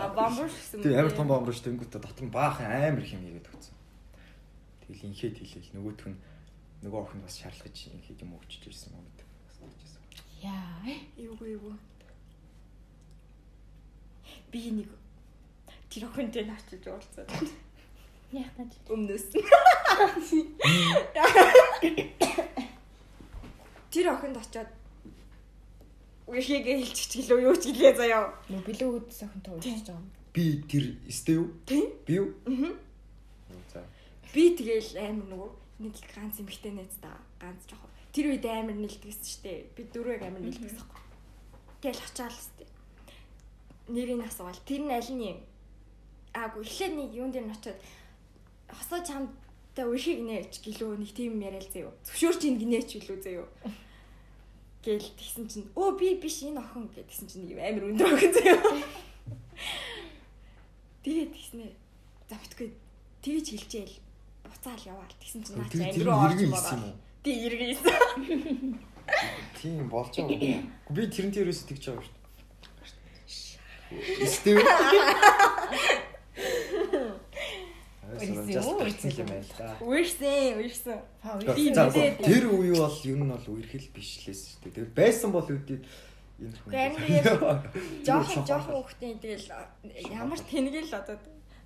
А 0.00 0.08
бамбуш 0.08 0.56
гэсэн 0.56 0.80
Тэгээ 0.80 1.00
амар 1.04 1.14
том 1.14 1.28
бамбруш 1.28 1.60
тэнгүүтээ 1.60 2.00
дотор 2.00 2.26
баахан 2.32 2.66
амар 2.66 3.04
их 3.04 3.12
юм 3.12 3.28
хийгээд 3.28 3.52
өгсөн. 3.52 3.76
Тэгэл 4.88 5.06
инхээд 5.12 5.36
хэлээл 5.38 5.74
нөгөөх 5.76 6.08
нь 6.08 6.18
нөгөө 6.80 7.00
охин 7.04 7.20
бас 7.24 7.36
шаарлаж 7.40 7.76
инхээд 7.92 8.22
юм 8.24 8.36
өгчөж 8.40 8.62
ирсэн 8.70 8.94
юм 8.96 9.04
гэдэг. 9.04 9.28
Яа. 10.40 10.80
Эвгүй 11.20 11.56
эвгүй. 11.56 11.76
Би 14.50 14.60
нэг 14.72 14.88
тэр 15.92 16.08
охинтой 16.08 16.44
навчиж 16.48 16.86
уулзаад 16.88 17.28
Яах 18.32 18.54
гэж. 18.56 18.72
өмнөөс. 18.88 19.24
Тэр 23.90 24.06
охинд 24.14 24.36
очиод 24.38 24.70
үхийгээ 26.30 26.78
хэлчих 26.78 27.26
гэлөө 27.26 27.40
юу 27.42 27.56
ч 27.58 27.74
гэлээ 27.74 27.94
заяа. 27.98 28.30
Нөө 28.48 28.62
бэлэг 28.62 28.86
үүд 28.86 29.06
сохинтой 29.10 29.52
уулзж 29.58 29.82
байгаа 29.82 29.98
юм. 29.98 30.06
Би 30.30 30.62
тэр 30.70 30.84
өстэй 31.10 31.34
юу? 31.42 31.50
Би 31.66 31.90
юу? 32.14 32.30
Аа. 32.46 32.70
За. 33.74 33.82
Би 34.30 34.54
тэгэл 34.54 34.94
амар 34.94 35.26
нөгөө 35.26 35.50
нэг 35.80 35.96
ганц 36.14 36.38
эмхтэй 36.38 36.76
найз 36.76 36.94
та 37.00 37.16
ганц 37.40 37.64
жоох. 37.66 37.88
Тэр 38.12 38.36
үед 38.36 38.44
амар 38.44 38.76
нэлдэгсэн 38.76 39.24
штэ. 39.24 39.72
Би 39.74 39.88
дөрөв 39.88 40.22
амар 40.22 40.44
нэлдэгсэн 40.44 40.76
байхгүй. 40.76 41.02
Тэгэл 41.80 42.04
очаал 42.04 42.36
штэ. 42.36 42.68
Нэрийг 43.88 44.22
асуувал 44.22 44.60
тэр 44.68 44.84
нь 44.84 44.92
аль 44.92 45.10
нь 45.10 45.24
юм? 45.34 45.40
аагүй 46.34 46.62
эхлээд 46.62 46.94
нэг 46.94 47.14
юун 47.14 47.32
дээр 47.32 47.46
нь 47.46 47.54
очиод 47.54 47.78
хосоо 48.70 49.02
чамтай 49.02 49.86
өрхийг 49.86 50.22
нээч 50.22 50.62
гэлөө 50.62 51.02
нэг 51.02 51.10
тийм 51.10 51.42
яриа 51.42 51.58
л 51.58 51.72
заяо. 51.74 51.90
Зөвшөөрч 52.06 52.42
ин 52.46 52.58
гинээч 52.58 53.02
билүү 53.02 53.18
заяо. 53.18 53.46
Гэл 54.86 55.10
тэгсэн 55.18 55.44
чинь 55.50 55.66
өө 55.74 55.98
би 55.98 56.14
биш 56.22 56.46
энэ 56.46 56.62
охин 56.62 56.86
гэдгсэн 56.94 57.26
чинь 57.26 57.50
нэг 57.50 57.58
амар 57.58 57.90
өндөр 57.90 58.14
охин 58.14 58.30
заяо. 58.30 58.62
Тэгээд 61.02 61.34
тэгснэ. 61.34 61.74
За 62.30 62.38
битгүй 62.38 62.70
тэгж 63.26 63.46
хэлжээл 63.50 63.94
буцаал 64.50 64.82
яваал. 64.84 65.14
Тэгсэн 65.22 65.40
чинь 65.46 65.56
наач 65.56 65.72
амир 65.74 66.06
руу 66.06 66.18
орж 66.26 66.40
уу? 66.42 66.94
Тий 67.24 67.36
иргэн 67.46 67.68
хийсэн. 67.74 68.80
Тийм 69.60 69.88
болж 69.88 70.14
байгаа. 70.14 70.62
Би 70.90 71.02
тэрнтэй 71.06 71.42
ерөөсөө 71.44 71.66
тэгж 71.70 71.84
байгаа 71.90 72.04
шүү 72.04 72.14
дээ. 74.44 74.62
Та. 79.56 79.78
Үерсэн, 79.80 80.58
үерсэн. 80.58 80.98
Тэр 82.22 82.44
үе 82.50 82.74
бол 82.74 82.98
ер 83.06 83.18
нь 83.18 83.30
бол 83.30 83.46
үерхэл 83.54 83.88
биш 83.94 84.26
лээс 84.26 84.58
шүү 84.58 84.70
дээ. 84.70 84.74
Тэр 84.76 84.88
байсан 84.94 85.30
бол 85.34 85.46
үдээд 85.46 85.84
энэ 86.40 86.56
хүн. 86.58 86.70
Гэхдээ 86.74 88.06
Жохон 88.06 88.44
жохон 88.46 88.74
хүүхдийн 88.82 89.18
тэгэл 89.22 89.46
ямар 90.10 90.40
тэнгэл 90.42 90.90
одоо 90.90 91.16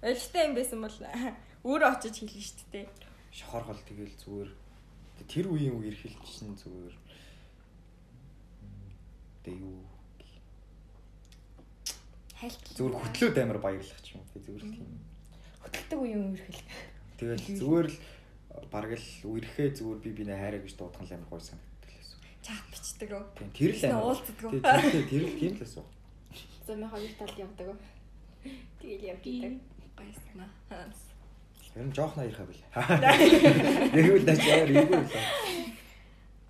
ойлгохтой 0.05 0.43
юм 0.45 0.55
байсан 0.55 0.79
бол 0.85 0.97
өөрөө 1.65 1.91
очиж 1.97 2.15
хэлнэ 2.21 2.45
шүү 2.45 2.69
дээ. 2.73 2.87
шохоргол 3.33 3.81
тэгэл 3.89 4.15
зүгээр 4.21 4.51
тэр 5.25 5.47
үеийн 5.49 5.75
үерхэл 5.81 6.17
чинь 6.29 6.53
зүгээр 6.61 6.95
тэг 9.45 9.55
юу 9.65 9.81
Хайлт. 12.37 12.65
зүгээр 12.77 12.95
хөтлөөд 13.01 13.37
амар 13.41 13.59
баярлах 13.65 14.01
ч 14.05 14.13
юм 14.13 14.21
уу 14.21 14.29
тэг 14.37 14.43
зүгээр 14.45 14.65
л 14.65 14.73
тийм. 14.77 14.93
хөтөлдөг 15.65 15.99
үеийн 16.05 16.23
үерхэл. 16.37 16.63
Тэгэл 17.17 17.47
зүгээр 17.57 17.89
л 17.89 17.97
бараг 18.69 18.93
л 19.01 19.09
үерхээ 19.25 19.69
зүгээр 19.73 20.01
би 20.05 20.11
бинэ 20.21 20.35
хайраа 20.37 20.61
гэж 20.61 20.75
дуудах 20.77 21.01
л 21.01 21.15
амар 21.17 21.31
гоё 21.33 21.41
санагддаг 21.41 21.91
лээс. 21.97 22.11
Чат 22.45 22.65
бичдэг 22.69 23.11
өө. 23.17 23.25
Тийм 23.41 23.51
тэр 23.57 23.73
л 23.73 23.83
амар. 23.89 24.05
Уулздаг 24.05 24.45
уу? 24.45 24.53
Тэг 24.53 24.63
тэр 24.69 25.07
тэр 25.09 25.25
л 25.25 25.39
тийм 25.41 25.55
лээс. 25.57 25.75
Зөмийн 26.69 26.91
хоёр 26.93 27.13
тал 27.17 27.35
явдаг. 27.41 27.69
Тэгэл 28.85 29.09
явж 29.17 29.25
идэг. 29.25 29.55
Тэр 31.75 31.91
нь 31.91 31.95
жоох 31.95 32.15
наярхаа 32.15 32.47
бил. 32.47 32.63
Яг 32.71 34.07
үл 34.15 34.23
даж 34.23 34.41
яар 34.47 34.71
игүй 34.71 34.95
л. 34.95 35.15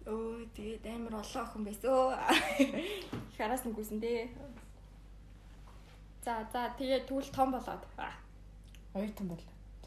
Өө 0.04 0.44
тэгээд 0.52 0.84
амар 0.84 1.24
олон 1.24 1.42
охин 1.48 1.64
байсан. 1.64 2.12
Хараас 3.32 3.64
нь 3.64 3.72
гүсэн 3.72 4.04
дээ. 4.04 4.28
За 6.28 6.44
за 6.52 6.68
тэгээд 6.76 7.08
тэгвэл 7.08 7.32
том 7.32 7.56
болоод. 7.56 7.88
Оюутан 8.92 9.28
бол. 9.32 9.44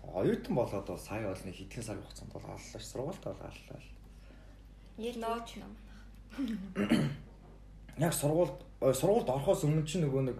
Оюутан 0.10 0.56
болоод 0.58 0.88
бол 0.90 0.98
сая 0.98 1.30
бол 1.30 1.46
нэг 1.46 1.54
хэдхэн 1.54 1.86
сар 1.86 2.02
хугацаанд 2.02 2.34
бол 2.34 2.42
аллаа 2.42 2.58
ш 2.58 2.82
сургуультай 2.82 3.34
бол 3.34 3.46
аллаа. 3.46 3.82
Яа 4.98 5.18
нооч 5.22 5.62
нам. 5.62 5.74
Яг 8.02 8.14
сургуульд 8.14 8.58
сургуульд 8.82 9.30
орохоос 9.30 9.70
өмнө 9.70 9.86
чинь 9.86 10.02
нөгөө 10.02 10.34
нэг 10.34 10.38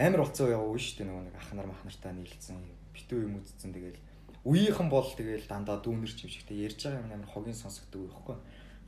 амар 0.00 0.24
болцсон 0.24 0.48
яваа 0.48 0.80
шүү 0.80 1.04
дээ 1.04 1.08
нөгөө 1.12 1.24
нэг 1.28 1.36
ах 1.36 1.52
нар 1.52 1.68
мах 1.68 1.84
нартай 1.84 2.12
нийлцсэн 2.16 2.56
битүү 2.96 3.20
юм 3.28 3.36
үзсэн 3.40 3.72
тэгэл 3.76 4.00
үеийнхэн 4.44 4.88
бол 4.88 5.04
тэгэл 5.04 5.44
дандаа 5.44 5.80
дүүнер 5.84 6.12
ч 6.12 6.24
юм 6.24 6.32
шигтэй 6.32 6.64
ярьж 6.64 6.80
байгаа 6.88 7.04
юм 7.04 7.12
амар 7.12 7.28
хогийн 7.28 7.58
сонсогддог 7.58 8.08
байхгүй. 8.08 8.36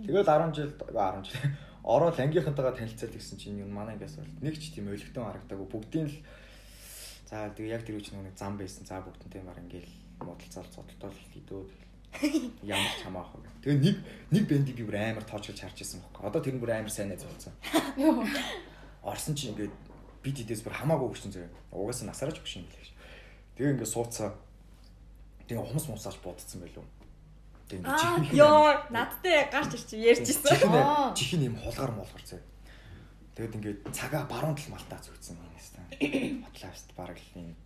Тэгэл 0.06 0.24
10 0.24 0.56
жил 0.56 0.72
10 0.72 1.28
жил 1.28 1.40
ороод 1.94 2.16
ангийнхантайгаа 2.16 2.74
танилцаад 2.78 3.12
гисэн 3.12 3.38
чинь 3.38 3.60
юу 3.60 3.68
манай 3.68 3.94
ингээс 3.98 4.16
бол 4.16 4.32
нэг 4.40 4.56
ч 4.56 4.72
тийм 4.72 4.88
өлегтөн 4.88 5.26
харагдаагүй 5.28 5.68
бүгдийн 5.68 6.08
л 6.08 6.16
за 7.28 7.52
тэгээ 7.52 7.74
яг 7.76 7.82
тэр 7.84 8.00
нөгөө 8.00 8.26
нэг 8.32 8.36
зам 8.38 8.56
байсан 8.56 8.86
за 8.86 9.02
бүгдэнтэй 9.04 9.42
мар 9.44 9.58
ингээл 9.60 9.92
модалцаал 10.24 10.68
цодтолтол 10.72 11.18
хийдөө 11.34 11.62
ямар 12.62 12.92
ч 12.96 13.02
хамаах 13.02 13.32
вэ. 13.34 13.48
Тэгээ 13.64 13.80
нэг 13.80 13.96
нэг 14.30 14.44
бэндийг 14.48 14.76
би 14.76 14.84
бүр 14.84 15.00
амар 15.00 15.24
тоочгож 15.24 15.58
харж 15.58 15.80
ирсэн 15.80 16.00
байхгүй. 16.00 16.28
Одоо 16.28 16.40
тэр 16.44 16.54
нь 16.56 16.62
бүр 16.62 16.72
амар 16.76 16.92
сайн 16.92 17.08
найз 17.08 17.24
болсон. 17.24 17.52
Орсон 19.02 19.34
чинь 19.34 19.56
ингээд 19.56 19.74
бид 20.20 20.36
хэдээс 20.38 20.62
бүр 20.62 20.76
хамаагүй 20.76 21.08
хөшин 21.08 21.32
зэрэг. 21.32 21.52
Угаасаа 21.72 22.12
насаарч 22.12 22.36
хөшин 22.38 22.68
гэлээ 22.68 22.84
ш. 22.84 22.92
Тэгээ 23.56 23.72
ингээд 23.80 23.90
суудсаа. 23.90 24.36
Тэгээ 25.48 25.64
хумс 25.64 25.86
мусааж 25.88 26.16
будцсан 26.22 26.60
байлуу. 26.62 26.84
Тэгээ 27.68 28.36
ёо 28.36 28.76
надтай 28.92 29.48
гарч 29.48 29.74
ирчих 29.74 29.98
ярьжсэн. 29.98 30.68
Аа. 30.68 31.14
чихэн 31.16 31.48
юм 31.48 31.56
хулгар 31.56 31.90
молгор 31.96 32.22
зэ. 32.24 32.40
Тэгээд 33.34 33.56
ингээд 33.56 33.78
цагаа 33.96 34.28
баруун 34.28 34.56
тал 34.56 34.76
малтаа 34.76 35.00
зүгцсэн 35.00 35.40
юм 35.40 35.48
хэвээр. 35.56 36.44
Ботлаавст 36.44 36.88
бараг 36.92 37.16
л 37.16 37.30
нэг 37.40 37.56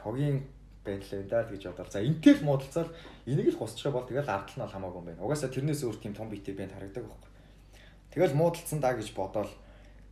хогийн 0.00 0.48
байдлаа 0.84 1.22
даа 1.28 1.44
гэж 1.46 1.62
бодоод 1.68 1.92
за 1.92 2.00
ингээл 2.02 2.42
муудалцаад 2.42 2.90
энийг 3.26 3.54
л 3.54 3.58
хусчих 3.60 3.92
бол 3.92 4.08
тэгэл 4.08 4.26
ардтал 4.26 4.66
нь 4.66 4.72
хамаагүй 4.72 4.98
юм 4.98 5.06
байна. 5.06 5.22
Угаасаа 5.22 5.50
тэрнээс 5.52 5.84
өөр 5.86 5.98
тийм 6.00 6.14
том 6.16 6.32
биетэй 6.32 6.56
бэнд 6.56 6.74
харагдаг 6.74 7.06
байхгүй. 7.06 7.30
Тэгэл 8.10 8.34
муудалцсан 8.34 8.80
даа 8.82 8.98
гэж 8.98 9.14
бодоол 9.14 9.52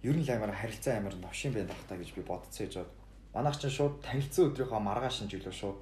ер 0.06 0.16
нь 0.16 0.22
л 0.22 0.30
амар 0.30 0.54
харилцаа 0.54 1.02
амар 1.02 1.14
новшин 1.18 1.52
бэнд 1.56 1.74
ахтаа 1.74 1.98
гэж 1.98 2.14
би 2.14 2.22
бодцсон 2.22 2.66
гэж 2.66 2.74
бод. 2.86 2.92
Манайх 3.34 3.58
чинь 3.58 3.74
шууд 3.74 3.98
танилцсан 4.04 4.54
өдрийнхөө 4.54 4.78
маргааш 4.78 5.26
нь 5.26 5.32
жилөө 5.32 5.54
шууд 5.54 5.78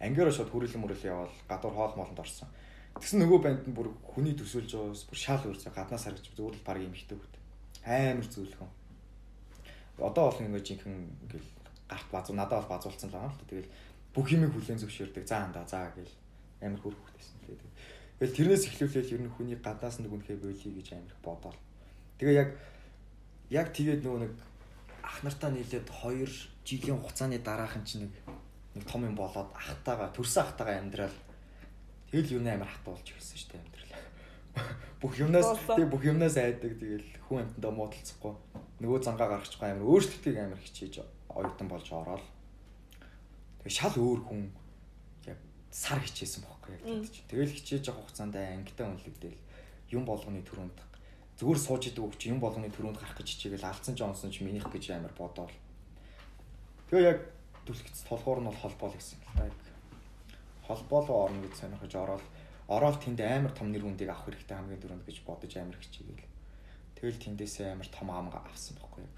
ангиороо 0.00 0.32
шууд 0.32 0.50
хүрээлэн 0.52 0.82
мөрөлөө 0.82 1.10
явал 1.10 1.36
гадуур 1.48 1.74
хоол 1.74 1.94
моолонд 1.96 2.20
орсон. 2.20 2.48
Тэгсэн 2.96 3.20
нөгөө 3.24 3.40
банд 3.40 3.64
нь 3.68 3.76
бүр 3.76 3.92
хүний 4.04 4.32
төсөөлж 4.36 4.70
байгаас 4.72 5.04
бүр 5.08 5.18
шал 5.20 5.44
өрсө 5.48 5.72
гаднаас 5.72 6.04
харагч 6.04 6.32
зүгээр 6.32 6.56
л 6.56 6.66
баг 6.66 6.78
юм 6.80 6.94
хитэ 6.96 7.16
хөт. 7.16 7.34
Амар 7.84 8.24
зөөлхөн. 8.28 8.70
Одоо 10.00 10.24
бол 10.32 10.40
ингээ 10.40 10.64
жинхэнэ 10.64 10.96
ингээл 11.24 11.50
гарт 11.88 12.08
базуу 12.12 12.36
надад 12.36 12.64
бол 12.64 12.72
базуулсан 12.76 13.08
л 13.08 13.16
байгаа 13.16 13.32
л 13.32 13.40
та. 13.40 13.50
Тэгэл 13.52 13.72
бүх 14.12 14.26
юмыг 14.32 14.52
хүлэн 14.52 14.80
зөвшөөрдөг. 14.80 15.24
За 15.28 15.44
андаа 15.44 15.64
заа 15.68 15.92
гэл 15.92 16.12
амар 16.64 16.80
хөрх 16.80 16.96
хөхтэйсэн 16.96 17.36
л 17.40 17.48
дээ. 17.52 17.72
Тэгэл 18.16 18.36
тэрнээс 18.36 18.64
эхлүүлээл 18.68 19.12
ер 19.12 19.22
нь 19.28 19.32
хүний 19.36 19.58
гаднаас 19.60 20.00
нь 20.00 20.08
дүнхээ 20.08 20.40
бойлий 20.40 20.72
гэж 20.80 20.88
амар 20.96 21.16
бодоол. 21.20 21.58
Тэгээ 22.16 22.36
яг 22.36 22.50
яг 23.52 23.68
тэгээд 23.76 24.00
нөгөө 24.00 24.20
нэг 24.24 24.32
ах 25.04 25.20
нартаа 25.20 25.52
нийлээд 25.52 25.84
2 25.84 26.64
жилийн 26.64 26.96
хугацааны 26.96 27.38
дараахан 27.44 27.84
чинь 27.84 28.08
нэг 28.08 28.12
нэг 28.76 28.84
том 28.84 29.08
юм 29.08 29.16
болоод 29.16 29.48
ахтаага 29.56 30.12
төрсөн 30.12 30.44
ахтаага 30.44 30.76
амьдрал 30.76 31.16
тэгэл 32.12 32.36
юу 32.36 32.42
амар 32.44 32.68
хатуулж 32.68 33.08
ирсэн 33.16 33.36
шүү 33.40 33.50
дээ 33.56 33.62
амьдрал. 33.64 33.92
Бүх 35.00 35.16
юмнаас 35.16 35.48
тэг 35.64 35.88
бүх 35.88 36.04
юмнаас 36.04 36.36
айдаг 36.36 36.76
тэгэл 36.76 37.08
хүн 37.28 37.44
амтандаа 37.44 37.72
муудалцахгүй 37.72 38.32
нөгөө 38.80 39.00
зангаа 39.04 39.28
гаргачихгүй 39.32 39.68
амар 39.68 39.88
өөрчлөлтийг 39.88 40.36
амар 40.36 40.60
хичээж 40.60 40.94
оюутан 41.32 41.68
болж 41.68 41.88
ороод 41.92 42.24
тэгээ 43.64 43.76
шал 43.76 43.96
өөр 43.96 44.20
хүн 44.24 44.42
яг 45.28 45.40
сар 45.68 46.00
хичээсэн 46.00 46.44
бохоггүй 46.44 46.72
яг 46.80 47.08
чинь. 47.12 47.28
Тэгэл 47.28 47.52
хичээж 47.52 47.84
явах 47.92 48.08
хугацаанд 48.08 48.36
ангитаа 48.36 48.88
үнэлэгдээл 48.88 49.40
юм 49.92 50.04
болгоны 50.08 50.40
төрөнд 50.40 50.76
зүгээр 51.36 51.60
сууж 51.60 51.82
идэг 51.92 52.04
үг 52.04 52.16
чи 52.16 52.32
юм 52.32 52.40
болгоны 52.40 52.72
төрөнд 52.72 52.96
гарах 52.96 53.16
гэж 53.20 53.28
хичээгээл 53.36 53.68
алдсан 53.68 53.92
ч 53.92 54.00
онсон 54.00 54.32
ч 54.32 54.40
минийх 54.40 54.64
гэж 54.72 54.96
амар 54.96 55.12
бодоол. 55.12 55.52
Тэгээ 56.88 57.04
яг 57.12 57.20
түлхэгц 57.66 58.08
толгуур 58.08 58.40
нь 58.40 58.48
бол 58.48 58.62
холбоол 58.62 58.94
гэсэн 58.94 59.18
л 59.20 59.36
та 59.36 59.44
яг 59.50 59.56
холбоол 60.66 61.06
руу 61.06 61.20
орно 61.26 61.42
гэж 61.42 61.54
сонирхож 61.54 61.94
ороод 61.94 62.24
ороод 62.68 62.98
тэнд 62.98 63.20
амар 63.22 63.52
том 63.54 63.70
нэр 63.70 63.86
хүндийг 63.86 64.10
авах 64.10 64.26
хэрэгтэй 64.26 64.56
хамгийн 64.56 64.82
дөрөнд 64.82 65.06
гэж 65.06 65.22
бодож 65.22 65.52
амар 65.54 65.78
хичээгээл. 65.78 66.26
Тэгэл 66.98 67.22
тэндээсээ 67.22 67.72
амар 67.72 67.86
том 67.86 68.10
ам 68.10 68.26
авсан 68.34 68.74
байхгүй 68.74 69.06
яг. 69.06 69.14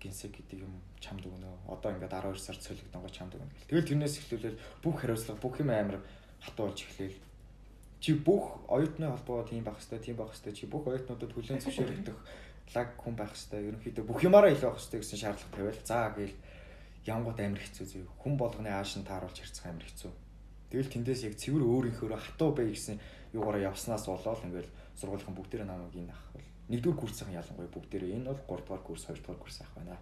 Гинсэг 0.00 0.36
гэдэг 0.36 0.58
юм 0.60 0.74
чамд 1.00 1.24
өгнө. 1.24 1.48
Одоо 1.72 1.96
ингээд 1.96 2.12
12 2.12 2.36
сард 2.36 2.60
солигдсон 2.60 3.00
гоо 3.00 3.08
чамд 3.08 3.32
өгнө 3.36 3.48
гэл. 3.48 3.68
Тэгэл 3.72 3.88
тэрнээс 3.88 4.16
эхлүүлэл 4.20 4.60
бүх 4.84 4.96
хариуцлага 5.00 5.40
бүх 5.40 5.54
юм 5.64 5.70
амар 5.72 5.98
хатуу 6.44 6.68
болж 6.68 6.80
эхлээл. 6.84 7.18
Чи 8.00 8.10
бүх 8.16 8.44
оюутны 8.68 9.08
холбоо 9.08 9.44
тийм 9.44 9.64
байх 9.64 9.80
хэвээр 9.80 10.04
тийм 10.04 10.16
байх 10.16 10.32
хэвээр 10.32 10.56
чи 10.56 10.64
бүх 10.68 10.84
оюутнуудад 10.88 11.32
хүлэн 11.32 11.60
зөвшөөрөгдөх 11.60 12.18
лаг 12.76 12.88
хүн 12.96 13.14
байх 13.16 13.32
хэвээр 13.36 13.68
ерөнхийдөө 13.76 14.04
бүх 14.08 14.20
юмараа 14.24 14.52
илүү 14.52 14.68
байх 14.72 14.80
хэвээр 14.80 15.04
гэсэн 15.04 15.20
шаардлага 15.20 15.52
тавиал. 15.52 15.84
За 15.84 16.08
гээл 16.16 16.36
янгууд 17.06 17.38
амар 17.40 17.60
хэцүү 17.60 17.86
зөө. 17.86 18.04
Хүн 18.20 18.34
болгоны 18.36 18.68
ааш 18.68 19.00
нь 19.00 19.08
тааруулж 19.08 19.38
харьцах 19.40 19.66
амар 19.70 19.86
хэцүү. 19.88 20.12
Тэгэл 20.70 20.92
тэндээс 20.92 21.22
яг 21.26 21.34
цэвэр 21.40 21.64
өөрийнхөө 21.64 22.14
хатуу 22.14 22.54
бай 22.54 22.70
гэсэн 22.70 23.00
юугаараа 23.32 23.72
явснаас 23.72 24.06
болоод 24.06 24.44
ингээл 24.44 24.70
сургуулийн 24.94 25.34
бүгдээрээ 25.34 25.66
намайг 25.66 25.94
энэ 25.96 26.12
ах 26.12 26.22
бол 26.34 26.46
нэгдүгээр 26.70 27.00
курсын 27.00 27.34
ялангуяа 27.34 27.74
бүгдээрээ 27.74 28.14
энэ 28.20 28.28
бол 28.30 28.42
3 28.46 28.62
дугаар 28.62 28.82
курс 28.86 29.02
2 29.08 29.18
дугаар 29.18 29.40
курс 29.42 29.58
ах 29.64 29.72
байна. 29.74 29.98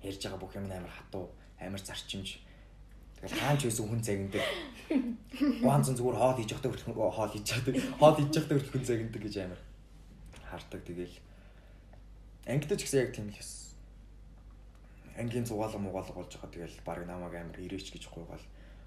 Ярьж 0.00 0.20
байгаа 0.24 0.40
бүх 0.40 0.56
юм 0.56 0.66
нь 0.70 0.76
амар 0.76 0.88
хатуу, 0.88 1.28
амар 1.60 1.82
зарчимж. 1.84 2.40
Тэгэл 3.20 3.38
хаанч 3.38 3.62
байсан 3.68 3.86
хүн 3.86 4.02
загиндаг. 4.02 4.44
Ганцхан 5.62 5.96
зүгээр 6.00 6.18
хоол 6.18 6.36
хийж 6.36 6.50
явахдаа 6.50 6.70
хүртэл 6.72 6.96
хоол 6.96 7.32
хийж 7.32 7.44
чаддаг. 7.46 7.74
Хоол 8.00 8.16
хийж 8.18 8.32
явахдаа 8.34 8.56
хүртэл 8.56 8.74
хүн 8.74 8.88
загиндаг 8.88 9.22
гэж 9.22 9.34
амар 9.44 9.60
хардаг. 10.42 10.80
Тэгэл 10.82 11.16
ангидаж 12.50 12.80
гэсэн 12.82 12.98
яг 12.98 13.10
тийм 13.14 13.30
л 13.30 13.36
хэс. 13.38 13.61
Ангийн 15.18 15.46
зугаалга 15.46 15.78
мугаалга 15.78 16.14
болж 16.16 16.32
байгаа. 16.32 16.50
Тэгэл 16.50 16.80
баг 16.84 17.06
намайг 17.06 17.34
амар 17.36 17.58
ирээч 17.60 17.92
гэж 17.92 18.08
гуйгаал 18.08 18.44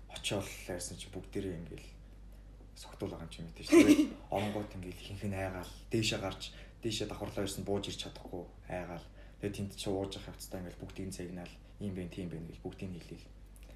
очиол 0.09 0.47
ярьсан 0.67 0.97
чи 0.97 1.07
бүгдээрээ 1.13 1.55
ингээл 1.61 1.87
согтуул 2.75 3.11
байгаа 3.13 3.27
юм 3.27 3.33
чи 3.33 3.41
мэдээж. 3.41 3.67
Тэгээд 3.69 4.01
оронгууд 4.31 4.71
ингээл 4.75 5.05
хинхэн 5.05 5.33
айгаал 5.33 5.73
дээшээ 5.91 6.19
гарч 6.19 6.41
дээшээ 6.81 7.07
давхарлаа 7.07 7.45
ирсэн 7.45 7.63
бууж 7.63 7.85
ирч 7.87 7.99
чадахгүй 8.03 8.43
айгаал. 8.69 9.05
Тэгээд 9.39 9.55
тэнд 9.55 9.71
чи 9.77 9.87
ууж 9.89 10.11
явах 10.17 10.33
хэвцээ 10.33 10.59
ингээл 10.59 10.81
бүгдийг 10.81 11.09
цагнаал 11.13 11.53
ийм 11.79 11.93
бэ 11.93 12.09
тийм 12.09 12.27
бэ 12.31 12.37
гэж 12.41 12.59
бүгдийг 12.63 12.91
хэлээл 12.95 13.25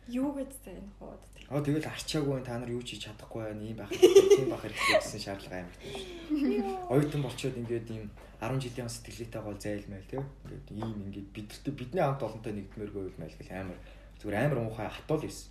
Юу 0.09 0.33
гэж 0.33 0.51
сайн 0.65 0.89
хоод. 0.97 1.21
Аа 1.49 1.61
тэгэл 1.61 1.85
арчаагүй 1.85 2.41
та 2.41 2.57
нар 2.57 2.69
юу 2.73 2.81
ч 2.81 2.97
хийж 2.97 3.09
чадахгүй 3.09 3.45
байна. 3.45 3.61
Ийм 3.61 3.77
байх 3.77 3.93
тийм 3.93 4.49
байх 4.49 4.61
хэрэгтэй 4.65 4.97
гэсэн 4.97 5.21
шаардлага 5.21 5.61
амар 5.61 5.75
шүү 5.77 6.45
дээ. 6.49 6.89
Оюутан 6.89 7.21
болчоод 7.21 7.57
ингээд 7.61 7.87
ийм 7.93 8.09
10 8.41 8.57
жилийн 8.57 8.89
сэтгэлээтэй 8.89 9.41
гол 9.41 9.57
зайлмайл 9.61 10.09
тийм. 10.09 10.25
Ингээд 10.45 10.67
ийм 10.73 10.91
ингээд 11.09 11.29
бидэртээ 11.29 11.73
бидний 11.77 12.01
хамт 12.01 12.25
олонтой 12.25 12.53
нэгдмээргүй 12.57 13.03
байлмайл 13.13 13.37
гэл 13.37 13.53
амар 13.53 13.79
зүгээр 14.17 14.37
амар 14.49 14.59
муухай 14.65 14.89
хатуул 14.89 15.23
байсан. 15.25 15.49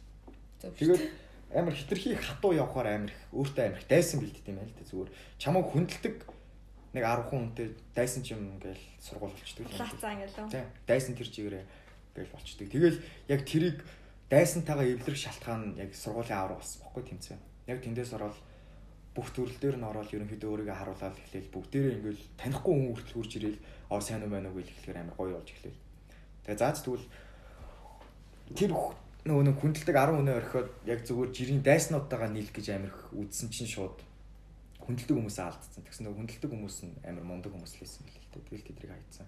Тэгээд 0.63 1.03
амар 1.55 1.75
хитрхи 1.75 2.15
хатуу 2.15 2.53
явахаар 2.53 2.89
амар 2.95 3.11
их 3.15 3.21
өөртөө 3.33 3.65
амар 3.65 3.81
их 3.81 3.89
дайсан 3.89 4.21
бэлддэг 4.21 4.49
юм 4.53 4.59
байл 4.59 4.75
та 4.75 4.85
зүгээр 4.85 5.11
чамайг 5.39 5.67
хүндэлдэг 5.73 6.17
нэг 6.93 7.05
10 7.05 7.29
хүн 7.29 7.41
үнтэй 7.53 7.67
дайсан 7.95 8.23
ч 8.25 8.33
юм 8.37 8.59
ингээл 8.59 8.85
сургууль 9.01 9.33
болчдөг. 9.33 9.65
Лаацаа 9.73 10.13
ингээл. 10.13 10.53
Тийм. 10.53 10.67
Дайсан 10.89 11.15
тэр 11.17 11.29
чигээрээ 11.29 11.65
ингээл 12.13 12.35
болчдөг. 12.37 12.69
Тэгэл 12.69 12.99
яг 13.29 13.41
тэрийг 13.49 13.79
дайсантайгаа 14.29 14.87
эвлэрэх 14.93 15.19
шалтгаан 15.19 15.77
яг 15.81 15.91
сургуулийн 15.97 16.39
авраг 16.39 16.61
болсон 16.61 16.85
бохгүй 16.85 17.05
тэмцээн. 17.09 17.41
Яг 17.69 17.81
тэндээс 17.81 18.13
ороод 18.13 18.37
бүх 19.17 19.33
төрөл 19.33 19.57
дээр 19.59 19.77
нь 19.81 19.89
ороод 19.89 20.13
ерөнхийдөө 20.13 20.51
өөрийгөө 20.53 20.77
харуулаад 20.79 21.17
эхлээл 21.17 21.51
бүгдээрээ 21.51 21.97
ингээл 21.99 22.23
танихгүй 22.37 22.73
хүн 22.77 22.89
хүртэл 22.93 23.17
хурж 23.17 23.33
ирээл 23.41 23.61
оо 23.91 24.01
сайн 24.05 24.23
уу 24.23 24.31
байна 24.31 24.53
уу 24.53 24.61
гэж 24.61 24.69
хэлэхээр 24.69 25.01
амар 25.01 25.17
гоё 25.17 25.33
болж 25.35 25.49
эхлэв. 25.49 25.77
Тэгээ 26.45 26.61
заац 26.61 26.79
тэгвэл 26.85 27.07
тэр 28.55 28.73
нөгөө 29.27 29.45
нэг 29.49 29.57
хүндэлдэг 29.59 29.97
10 29.97 30.17
хүнээ 30.23 30.37
орхиод 30.39 30.71
яг 30.87 31.01
зүгээр 31.03 31.31
жирийн 31.35 31.63
дайснуудтайгаа 31.65 32.31
нийлэх 32.31 32.55
гэж 32.55 32.67
амар 32.73 32.95
үдсэн 33.17 33.49
чинь 33.51 33.69
шууд 33.69 33.97
хүндэлдэг 34.85 35.17
хүмүүсээ 35.19 35.45
алдсан. 35.45 35.83
Тэгсэн 35.85 36.05
нөгөө 36.07 36.19
хүндэлдэг 36.23 36.51
хүмүүс 36.53 36.77
нь 36.87 36.95
амар 37.05 37.25
мундаг 37.27 37.53
хүмүүс 37.53 37.73
л 37.77 37.83
байсан 37.83 38.01
билээ 38.09 38.23
л 38.23 38.33
дээ. 38.33 38.47
Тэгэл 38.49 38.69
тэдрийг 38.71 38.93
хайцсан. 38.95 39.27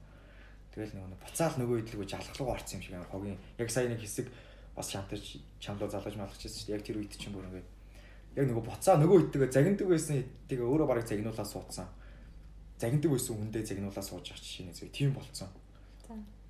Тэгэл 0.70 0.94
нөгөө 0.96 1.18
буцаал 1.20 1.56
нөгөө 1.58 1.76
идлгөө 1.82 2.06
жалгалгаа 2.06 2.54
орсон 2.54 2.74
юм 2.78 2.84
шиг 2.86 2.94
амар 2.94 3.10
хогийн 3.10 3.38
яг 3.58 3.68
сая 3.68 3.90
нэг 3.90 4.00
хэсэг 4.00 4.26
бас 4.80 4.88
шантаж 4.88 5.36
чамлуу 5.60 5.92
залгаж 5.92 6.16
малгаж 6.16 6.40
байсан 6.40 6.56
шүү 6.56 6.68
дээ. 6.72 6.76
Яг 6.80 6.84
тэр 6.88 6.98
үед 7.04 7.12
чинь 7.20 7.36
бүр 7.36 7.44
ингээд 7.52 7.68
яг 8.40 8.46
нөгөө 8.48 8.64
буцаа 8.64 8.96
нөгөө 8.96 9.28
үедээ 9.28 9.52
загиндаг 9.52 9.88
байсан 9.92 10.24
тэгээ 10.48 10.64
өөрөө 10.64 10.88
барыг 10.88 11.04
загнуулаа 11.04 11.44
суудсан. 11.44 11.88
Загиндаг 12.80 13.10
байсан 13.12 13.36
хүндээ 13.36 13.62
загнуулаа 13.68 14.04
сууж 14.04 14.32
авч 14.32 14.44
шинэ 14.46 14.72
зүг 14.72 14.88
тийм 14.88 15.12
болцсон. 15.12 15.52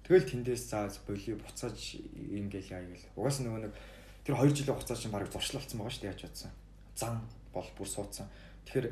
Тэгэл 0.07 0.31
тэндээс 0.31 0.63
за 0.71 0.87
боли 1.07 1.35
буцааж 1.35 1.79
ингээл 2.15 2.71
яа 2.71 2.85
гэл. 2.87 3.11
Угаас 3.19 3.43
нөгөө 3.43 3.61
нэг 3.67 3.75
тэр 4.23 4.35
2 4.39 4.55
жилийн 4.55 4.75
хугацаа 4.79 4.97
чинь 4.99 5.15
барыг 5.15 5.31
зуршлалцсан 5.33 5.79
байгаа 5.79 5.95
шүү 5.95 6.03
дээ 6.07 6.13
яаж 6.15 6.23
бодсон. 6.27 6.53
Зан 6.95 7.15
бол 7.55 7.69
бүр 7.79 7.89
суудсан. 7.89 8.27
Тэгэхээр 8.67 8.87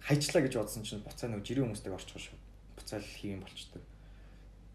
хайчлаа 0.00 0.42
гэж 0.44 0.54
бодсон 0.56 0.84
чинь 0.84 1.04
буцаа 1.04 1.28
нөгөө 1.32 1.44
жирийн 1.44 1.66
хүмүүстэйг 1.72 1.96
орчих 1.96 2.20
шүү. 2.20 2.36
Буцаал 2.76 3.04
хийм 3.04 3.40
болчдөг. 3.40 3.82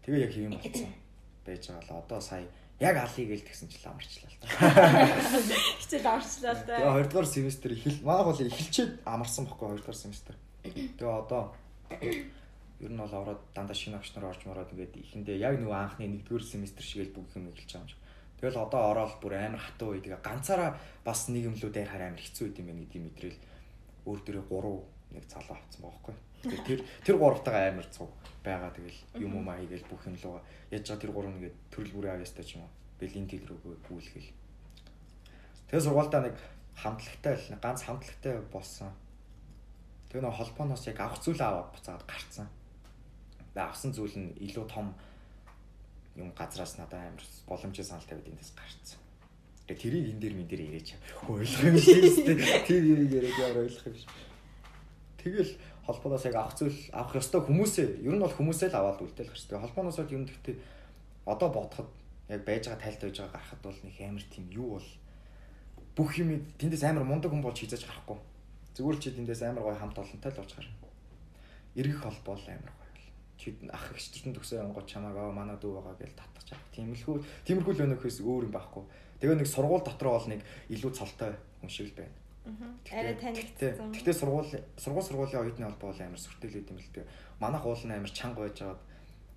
Тэгээ 0.02 0.22
яг 0.26 0.32
хийм 0.34 0.52
болцсон. 0.54 0.92
Байж 1.46 1.62
байгаа 1.70 1.86
л 1.86 2.02
одоо 2.02 2.20
сая 2.20 2.46
яг 2.78 2.96
алыг 2.96 3.26
гээл 3.26 3.46
тэгсэн 3.46 3.68
чинь 3.68 3.90
амарчлаа 3.90 4.30
л 4.30 4.38
та. 4.38 4.46
Хичээл 5.82 6.06
амарчлаа 6.06 6.54
л 6.54 6.62
та. 6.62 6.74
Тэгээ 6.78 6.94
хоёрдугаар 6.94 7.28
семестр 7.28 7.70
эхэл 7.74 8.06
манай 8.06 8.24
бол 8.24 8.38
эхэлчээд 8.38 8.92
амарсан 9.02 9.44
бохгүй 9.50 9.66
хоёрдугаар 9.74 9.98
семестр. 9.98 10.34
Тэгээ 10.62 11.02
одоо 11.02 11.42
ер 12.78 12.90
нь 12.94 13.00
бол 13.02 13.10
ороод 13.10 13.42
дандаа 13.50 13.74
шинэ 13.74 13.98
агч 13.98 14.14
нар 14.14 14.30
орж 14.30 14.46
мараад 14.46 14.70
ингээд 14.70 14.94
ихэндээ 14.94 15.42
яг 15.42 15.58
нөгөө 15.58 15.74
анхны 15.74 16.06
нэгдүгээр 16.06 16.44
семестр 16.46 16.84
шиг 16.86 17.10
л 17.10 17.14
бүх 17.18 17.34
юм 17.34 17.50
эхэлж 17.50 17.74
байгаа 17.74 17.82
юм 17.82 17.90
шиг. 17.90 18.00
Тэгэл 18.38 18.62
одоо 18.62 18.82
ороод 18.94 19.18
бүр 19.18 19.34
амар 19.34 19.58
хатуу 19.58 19.98
үе 19.98 20.00
тэгээ 20.06 20.22
ганцаараа 20.22 20.78
бас 21.02 21.26
нэг 21.26 21.50
юм 21.50 21.58
лүү 21.58 21.74
дээр 21.74 21.90
хараа 21.90 22.14
амар 22.14 22.22
хэцүү 22.22 22.54
үт 22.54 22.58
юм 22.62 22.70
байна 22.70 22.86
гэдгийг 22.86 23.04
мэдрэл 23.10 23.38
өөр 24.06 24.20
дөрөө 24.22 24.44
3 24.46 25.18
нэг 25.18 25.24
залуу 25.26 25.54
авцсан 25.58 25.82
байхгүй. 25.82 26.14
Тэгэхээр 26.42 26.64
тэр 26.66 26.80
тэр 27.02 27.16
гуравтайгаа 27.18 27.74
амар 27.74 27.88
цуг 27.90 28.10
байгаа 28.46 28.70
тэгэл 28.70 28.98
юм 29.18 29.36
уу 29.36 29.44
маягээл 29.44 29.90
бүх 29.90 30.06
юм 30.06 30.16
лугаа 30.22 30.42
яаж 30.70 30.84
байгаа 30.86 31.02
тэр 31.02 31.12
гурав 31.12 31.32
нэгээд 31.34 31.56
төрөл 31.74 31.94
бүрийн 31.98 32.14
авьяастай 32.14 32.44
ч 32.46 32.50
юм 32.56 32.62
уу 32.64 32.72
бэлинтиг 32.98 33.42
рүү 33.46 33.58
гүйлгээл. 33.86 34.30
Тэгээ 35.70 35.84
сургуультай 35.84 36.20
нэг 36.30 36.36
хамтлагтай 36.78 37.34
л 37.34 37.58
ганц 37.58 37.80
хамтлагтай 37.82 38.34
болсон. 38.54 38.90
Тэгээ 40.08 40.24
нэг 40.24 40.34
холбооноос 40.38 40.86
яг 40.86 40.98
авах 41.02 41.20
зүйлээ 41.22 41.46
аваад 41.46 41.70
буцаад 41.74 42.02
гарцсан. 42.06 42.48
Тэгээ 43.52 43.66
авсан 43.66 43.90
зүйл 43.92 44.16
нь 44.18 44.34
илүү 44.46 44.66
том 44.70 44.94
юм 46.18 46.30
газраас 46.34 46.78
надад 46.78 47.02
амар 47.02 47.26
боломжтой 47.46 47.84
санал 47.84 48.06
тавиад 48.06 48.30
эндээс 48.30 48.54
гарцсан. 48.54 48.98
Тэгээ 49.66 49.82
тэрийг 49.82 50.06
энэ 50.16 50.20
дээр 50.22 50.34
мэн 50.34 50.48
дээр 50.48 50.62
ирээч. 50.66 50.88
Ойлгох 51.28 51.66
юм 51.68 51.76
шиг 51.76 52.02
тийм 52.66 52.82
тэр 52.88 53.04
яриад 53.06 53.38
яар 53.38 53.56
ойлгох 53.62 53.86
юм 53.86 53.96
шиг. 54.00 54.10
Тэгэл 55.20 55.52
холбооноос 55.88 56.24
яг 56.28 56.36
авах 56.36 56.52
зүйл 56.52 56.76
авах 56.92 57.16
ёстой 57.16 57.40
хүмүүсээ 57.40 58.04
ер 58.04 58.12
нь 58.12 58.20
бол 58.20 58.36
хүмүүсээ 58.36 58.68
л 58.68 58.76
аваад 58.76 59.00
үлдээл 59.00 59.32
гарч. 59.32 59.48
Тэгээ 59.48 59.64
холбооноос 59.64 59.96
бол 59.96 60.16
юм 60.20 60.28
гэхдээ 60.28 60.56
одоо 61.24 61.48
бодоход 61.48 61.88
яг 62.28 62.44
байж 62.44 62.68
байгаа 62.68 62.84
тайлт 62.84 63.00
байж 63.00 63.16
байгаа 63.16 63.32
гарахад 63.32 63.60
бол 63.64 63.78
нэг 63.80 63.96
амар 64.04 64.24
тийм 64.28 64.44
юу 64.52 64.68
бол 64.76 64.88
бүх 65.96 66.10
юм 66.20 66.44
тэндээс 66.60 66.84
амар 66.84 67.08
мундаг 67.08 67.32
хүн 67.32 67.40
болж 67.40 67.56
хийж 67.56 67.72
гарахгүй. 67.80 68.20
Зүгээр 68.76 68.98
чи 69.00 69.16
тэндээс 69.16 69.42
амар 69.48 69.64
гоё 69.64 69.80
хамт 69.80 69.96
олонтой 69.96 70.28
л 70.28 70.40
болж 70.44 70.52
гарна. 70.52 70.76
Иргэх 71.72 72.00
холбоо 72.04 72.36
л 72.36 72.52
амар 72.52 72.72
гоё. 72.76 72.92
Чи 73.40 73.56
ах 73.72 73.88
их 73.96 74.04
чинь 74.12 74.36
төгсөө 74.36 74.60
онгоо 74.68 74.84
чамааг 74.84 75.16
аа 75.16 75.32
манай 75.32 75.56
дүү 75.56 75.72
байгаа 75.72 75.96
гэж 75.96 76.12
татчих 76.20 76.52
чам. 76.52 76.60
Тиймэрхүү 76.76 77.16
тиймэрхүү 77.48 77.72
л 77.80 77.84
өнөхөөс 77.88 78.20
өөр 78.28 78.44
юм 78.44 78.52
байхгүй. 78.52 78.84
Тэгээ 79.24 79.40
нэг 79.40 79.48
сургууль 79.48 79.88
дотор 79.88 80.12
бол 80.12 80.28
нэг 80.28 80.44
илүү 80.68 80.92
цолтой 80.92 81.32
хүн 81.64 81.72
шиг 81.72 81.96
л 81.96 82.04
байна 82.04 82.27
Арай 82.90 83.14
танигдсан. 83.14 83.92
Гэтэ 83.92 84.12
сургууль 84.12 84.50
сургууль 84.76 85.04
сургуулийн 85.04 85.42
оюутны 85.44 85.66
холбоо 85.66 85.92
бол 85.92 86.00
амар 86.00 86.20
сүртэлээд 86.20 86.70
юм 86.72 86.78
л 86.80 86.90
дээ. 86.94 87.06
Манайх 87.40 87.64
уул 87.66 87.82
нь 87.84 87.92
амар 87.92 88.10
чанга 88.10 88.48
байж 88.48 88.58
байгаад 88.60 88.82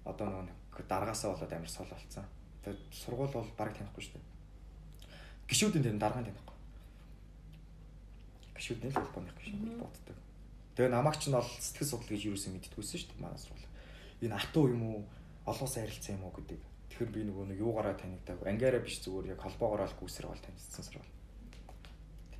одоо 0.05 0.27
нөгөө 0.31 0.87
дараагаасаа 0.87 1.35
болоод 1.35 1.53
амар 1.53 1.69
сул 1.69 1.89
болцсон. 1.91 2.25
Тэгээд 2.63 2.81
сургууль 2.91 3.33
бол 3.35 3.49
бараг 3.57 3.75
танихгүй 3.75 4.03
шүү 4.03 4.15
дээ. 4.15 4.25
Гişүүдийн 5.49 5.83
тэр 5.83 5.97
дараагийн 5.99 6.31
танихгүй. 6.31 6.57
Гişүүдний 8.55 8.91
л 8.91 8.99
холбооны 9.01 9.31
гişүүд 9.35 9.79
боддог. 9.81 10.17
Тэгээ 10.75 10.95
намайг 10.95 11.17
ч 11.19 11.27
нь 11.27 11.35
бол 11.35 11.51
сэтгэл 11.59 11.91
судлал 11.91 12.11
гэж 12.15 12.21
юу 12.25 12.33
юусэн 12.33 12.53
мэддэггүйсэн 12.55 12.97
шүү 13.01 13.09
дээ 13.11 13.23
манай 13.23 13.39
сургууль. 13.41 13.67
Энэ 14.23 14.37
атуу 14.39 14.65
юм 14.71 14.83
уу? 14.87 14.99
Олоосаа 15.45 15.83
ярилцсан 15.83 16.15
юм 16.15 16.29
уу 16.29 16.33
гэдэг. 16.37 16.61
Тэгэхээр 16.89 17.11
би 17.11 17.21
нөгөө 17.27 17.45
нэг 17.51 17.59
юугаараа 17.59 17.95
танигдаг. 17.97 18.37
Ангиараа 18.47 18.79
биш 18.79 19.03
зүгээр 19.03 19.35
яг 19.35 19.41
холбоогоор 19.43 19.83
л 19.83 19.99
гүйсээр 19.99 20.29
бол 20.29 20.39
танилцсан 20.39 20.85
сургууль. 20.85 21.20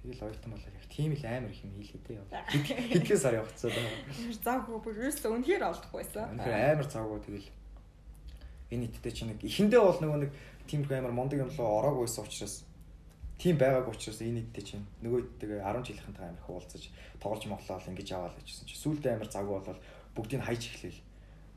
Тэгэл 0.02 0.26
оюутан 0.26 0.50
болоо 0.50 0.72
яг 0.74 0.86
тийм 0.90 1.14
л 1.14 1.26
амар 1.30 1.54
их 1.54 1.62
юм 1.62 1.78
хийлээ 1.78 2.02
дээ. 2.10 2.42
Хэдхэн 2.90 3.22
сар 3.22 3.38
явцсан 3.38 3.70
байна. 3.70 4.34
Завгүй 4.42 4.78
бүр 4.82 4.98
ерөөсөө 4.98 5.30
үнэхээр 5.30 5.62
олдохгүй 5.62 6.00
байсан. 6.02 6.26
Үнэхээр 6.42 6.58
амар 6.74 6.88
завгүй 6.90 7.20
тэгэл 7.22 7.50
энэ 8.74 8.82
нийтдээ 8.90 9.14
чи 9.14 9.24
нэг 9.30 9.40
эхэндээ 9.46 9.78
бол 9.78 10.02
нөгөө 10.02 10.20
нэг 10.26 10.32
тийм 10.66 10.82
их 10.82 10.92
амар 10.98 11.14
мондөг 11.14 11.46
юм 11.46 11.54
руу 11.54 11.70
ороагүйсэн 11.86 12.26
учраас 12.26 12.66
тийм 13.38 13.62
байгааг 13.62 13.94
учраас 13.94 14.26
энэ 14.26 14.42
нийтдээ 14.42 14.66
чи 14.66 14.76
нөгөөдтэйгээ 15.06 15.62
10 15.70 15.86
жилийнхэнтэй 15.86 16.26
амар 16.26 16.42
их 16.42 16.50
уулзаж 16.50 16.84
тоглож 17.22 17.44
моглоод 17.46 17.90
ингэж 17.94 18.10
аваад 18.18 18.36
гэжсэн 18.42 18.66
чи 18.66 18.76
сүүлдээ 18.82 19.14
амар 19.22 19.30
завгүй 19.30 19.54
болол 19.54 19.82
бүгдийг 20.18 20.42
хайж 20.42 20.64
эхлэв. 20.66 20.98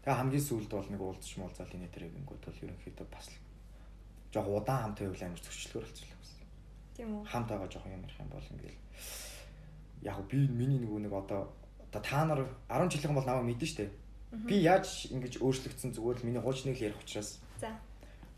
Тэгээ 0.04 0.20
хамгийн 0.20 0.44
сүүлд 0.44 0.68
бол 0.68 0.90
нэг 0.92 1.00
уулзч 1.00 1.32
муулзаал 1.40 1.72
энэ 1.72 1.88
тэрэг 1.96 2.12
ингүүд 2.12 2.42
бол 2.44 2.60
ерөнхийдөө 2.60 3.08
бас 3.08 3.32
жоох 4.36 4.48
удаан 4.52 4.92
хамт 4.92 5.00
байвал 5.00 5.24
амар 5.24 5.40
зөрчлөөр 5.40 5.86
болчихлоо. 5.88 6.14
Тийм 6.94 7.10
үү. 7.18 7.24
Хамт 7.26 7.48
байгаа 7.50 7.68
жоох 7.70 7.86
юм 7.86 8.02
ярих 8.02 8.20
юм 8.20 8.30
бол 8.30 8.50
ингээл 8.54 8.80
яг 10.02 10.18
би 10.30 10.38
миний 10.48 10.78
нөгөө 10.78 11.00
нэг 11.06 11.12
одоо 11.12 11.50
одоо 11.90 12.02
та 12.02 12.24
нар 12.24 12.46
10 12.68 12.90
жилийнхэн 12.90 13.14
бол 13.14 13.26
намайг 13.26 13.46
мэдэн 13.54 13.68
штэ. 13.68 13.90
Би 14.46 14.62
яаж 14.62 15.10
ингэж 15.10 15.38
өөрчлөгдсөн 15.38 15.94
зүгээр 15.94 16.18
л 16.22 16.26
миний 16.26 16.42
хуучныг 16.42 16.76
л 16.78 16.86
ярих 16.86 16.98
учраас. 17.02 17.38
За. 17.58 17.70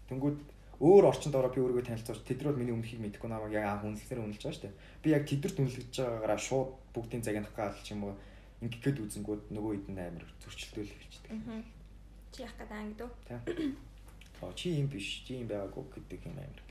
Тэнгүүд 0.08 0.38
өөр 0.80 1.04
орчинд 1.08 1.34
ороо 1.34 1.48
би 1.48 1.60
өөрийгөө 1.64 1.88
танилцуулж 1.88 2.20
тэд 2.20 2.44
нар 2.44 2.56
миний 2.56 2.76
өмнөхийг 2.76 3.00
мэдэхгүй 3.00 3.30
намайг 3.32 3.56
яг 3.56 3.64
анх 3.64 3.84
үнэлснээр 3.88 4.24
үнэлж 4.28 4.42
байгаа 4.44 4.60
штэ. 4.60 4.76
Би 5.00 5.08
яг 5.16 5.24
тэдэрт 5.24 5.56
үнэлж 5.56 5.88
байгаагаараа 5.96 6.40
шууд 6.40 6.70
бүгдийн 6.92 7.24
загнах 7.24 7.52
гал 7.56 7.72
ч 7.80 7.96
юм 7.96 8.12
уу 8.12 8.14
ингэхэд 8.60 9.00
үзэнгүүд 9.00 9.42
нөгөө 9.56 9.72
хэд 9.72 9.88
нь 9.88 10.00
амар 10.04 10.24
зөрчилдөөл 10.44 10.92
хэлчихдэг. 10.92 11.32
Чи 12.36 12.44
яах 12.44 12.56
гэдэг 12.60 12.76
ангид 12.76 13.00
үү? 13.00 13.10
Тийм. 13.24 13.40
Оо 14.44 14.52
чи 14.52 14.76
юм 14.76 14.88
биш, 14.92 15.24
чи 15.24 15.40
юм 15.40 15.48
байгаагүй 15.48 15.84
гэдэг 15.96 16.20
юм 16.28 16.36
амар. 16.36 16.65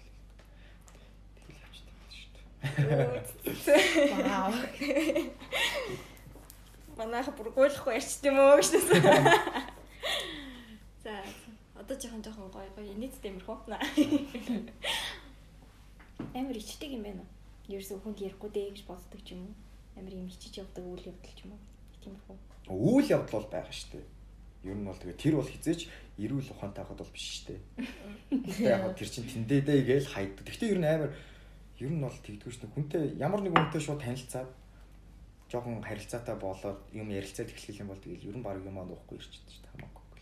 Вау. 4.25 4.51
Манайха 6.97 7.31
бүр 7.35 7.49
гуйлахгүй 7.51 7.99
ярьчих 7.99 8.23
юм 8.23 8.39
уу 8.39 8.57
гэж 8.57 8.71
хэлсэн. 8.71 9.03
За 11.03 11.13
одоо 11.75 11.95
жоохон 11.99 12.23
жоохон 12.23 12.49
гоё 12.49 12.69
гоё 12.75 12.93
нийт 12.95 13.19
тэмэрхүү. 13.19 13.57
Амар 16.35 16.57
ичдэг 16.57 16.91
юм 16.95 17.03
байна 17.03 17.21
уу? 17.21 17.29
Ерөөсөө 17.75 17.99
хүнд 17.99 18.19
ярихгүй 18.23 18.49
дээ 18.53 18.71
гэж 18.71 18.87
боддог 18.87 19.21
ч 19.23 19.35
юм 19.35 19.51
уу? 19.51 19.55
Амар 19.99 20.13
юм 20.15 20.27
ичиж 20.31 20.59
явдаг 20.59 20.83
үйл 20.83 21.07
явдал 21.11 21.35
ч 21.35 21.39
юм 21.43 21.51
уу? 21.55 21.61
Тиймэрхүү. 22.03 22.35
Үйл 22.71 23.07
явдал 23.11 23.41
бол 23.41 23.49
байгаа 23.51 23.73
шүү 23.75 23.91
дээ. 23.99 24.05
Ер 24.65 24.77
нь 24.77 24.85
бол 24.85 24.97
тэгээ 24.97 25.21
тэр 25.21 25.35
бол 25.37 25.49
хизээч 25.49 25.81
эрүүл 26.17 26.51
ухаантай 26.53 26.83
хахад 26.83 27.01
бол 27.03 27.13
биш 27.13 27.25
шүү 27.43 27.45
дээ. 27.53 27.61
Тэгээ 28.49 28.73
яг 28.73 28.97
тэр 28.97 29.09
чин 29.09 29.25
тэндээ 29.29 29.61
дээ 29.61 29.81
гээл 29.85 30.09
хайдаг. 30.09 30.45
Гэхдээ 30.45 30.73
ер 30.73 30.79
нь 30.81 30.89
амар 30.89 31.11
ер 31.79 31.91
нь 31.91 32.01
бол 32.01 32.13
тэгдэггүй 32.13 32.51
шүү 32.51 32.61
дээ. 32.63 32.75
Хүнтэй 32.75 33.03
ямар 33.19 33.41
нэг 33.43 33.53
хүнтэй 33.55 33.81
шууд 33.83 33.99
танилцаад 33.99 34.49
жоохон 35.51 35.83
харилцаатай 35.83 36.35
болоод 36.39 36.79
юм 36.95 37.09
ярилцаад 37.11 37.51
эхлэх 37.51 37.79
юм 37.83 37.89
бол 37.91 37.99
тэгэл 37.99 38.29
ер 38.31 38.37
нь 38.39 38.45
баг 38.45 38.63
юм 38.63 38.79
аа 38.79 38.87
нуухгүй 38.87 39.19
ирчихдээ 39.19 39.53
шүү 39.53 39.63
дээ. 39.63 39.73
Хамаагүй. 39.75 40.21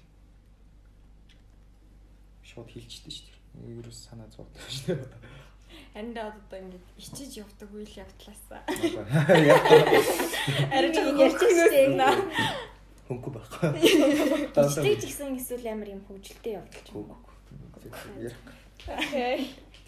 Шууд 2.49 2.69
хилчихдээ 2.73 3.13
шүү 3.13 3.27
дээ. 3.29 3.77
Ерөөс 3.79 3.99
санаа 4.09 4.27
зовдог 4.33 4.65
шүү 4.69 4.97
дээ. 4.97 5.13
Харин 5.93 6.13
даа 6.13 6.33
одоо 6.33 6.57
ингээд 6.57 6.87
ичиж 6.97 7.37
явдаг 7.37 7.69
үйл 7.69 7.93
явдлаасаа. 8.01 8.61
Арай 10.73 10.89
жоохон 10.89 11.21
ярьж 11.21 11.37
штэ. 11.37 12.73
хөнгө 13.07 13.29
байхгүй. 13.35 13.69
Ичдэг 13.83 14.95
ч 15.01 15.03
гэсэн 15.11 15.35
эсвэл 15.37 15.67
амар 15.69 15.89
юм 15.91 16.01
хөвгөлтэй 16.07 16.57
явдал 16.57 16.81
ч 16.81 16.89
юм 16.95 17.11
уу. 17.11 17.19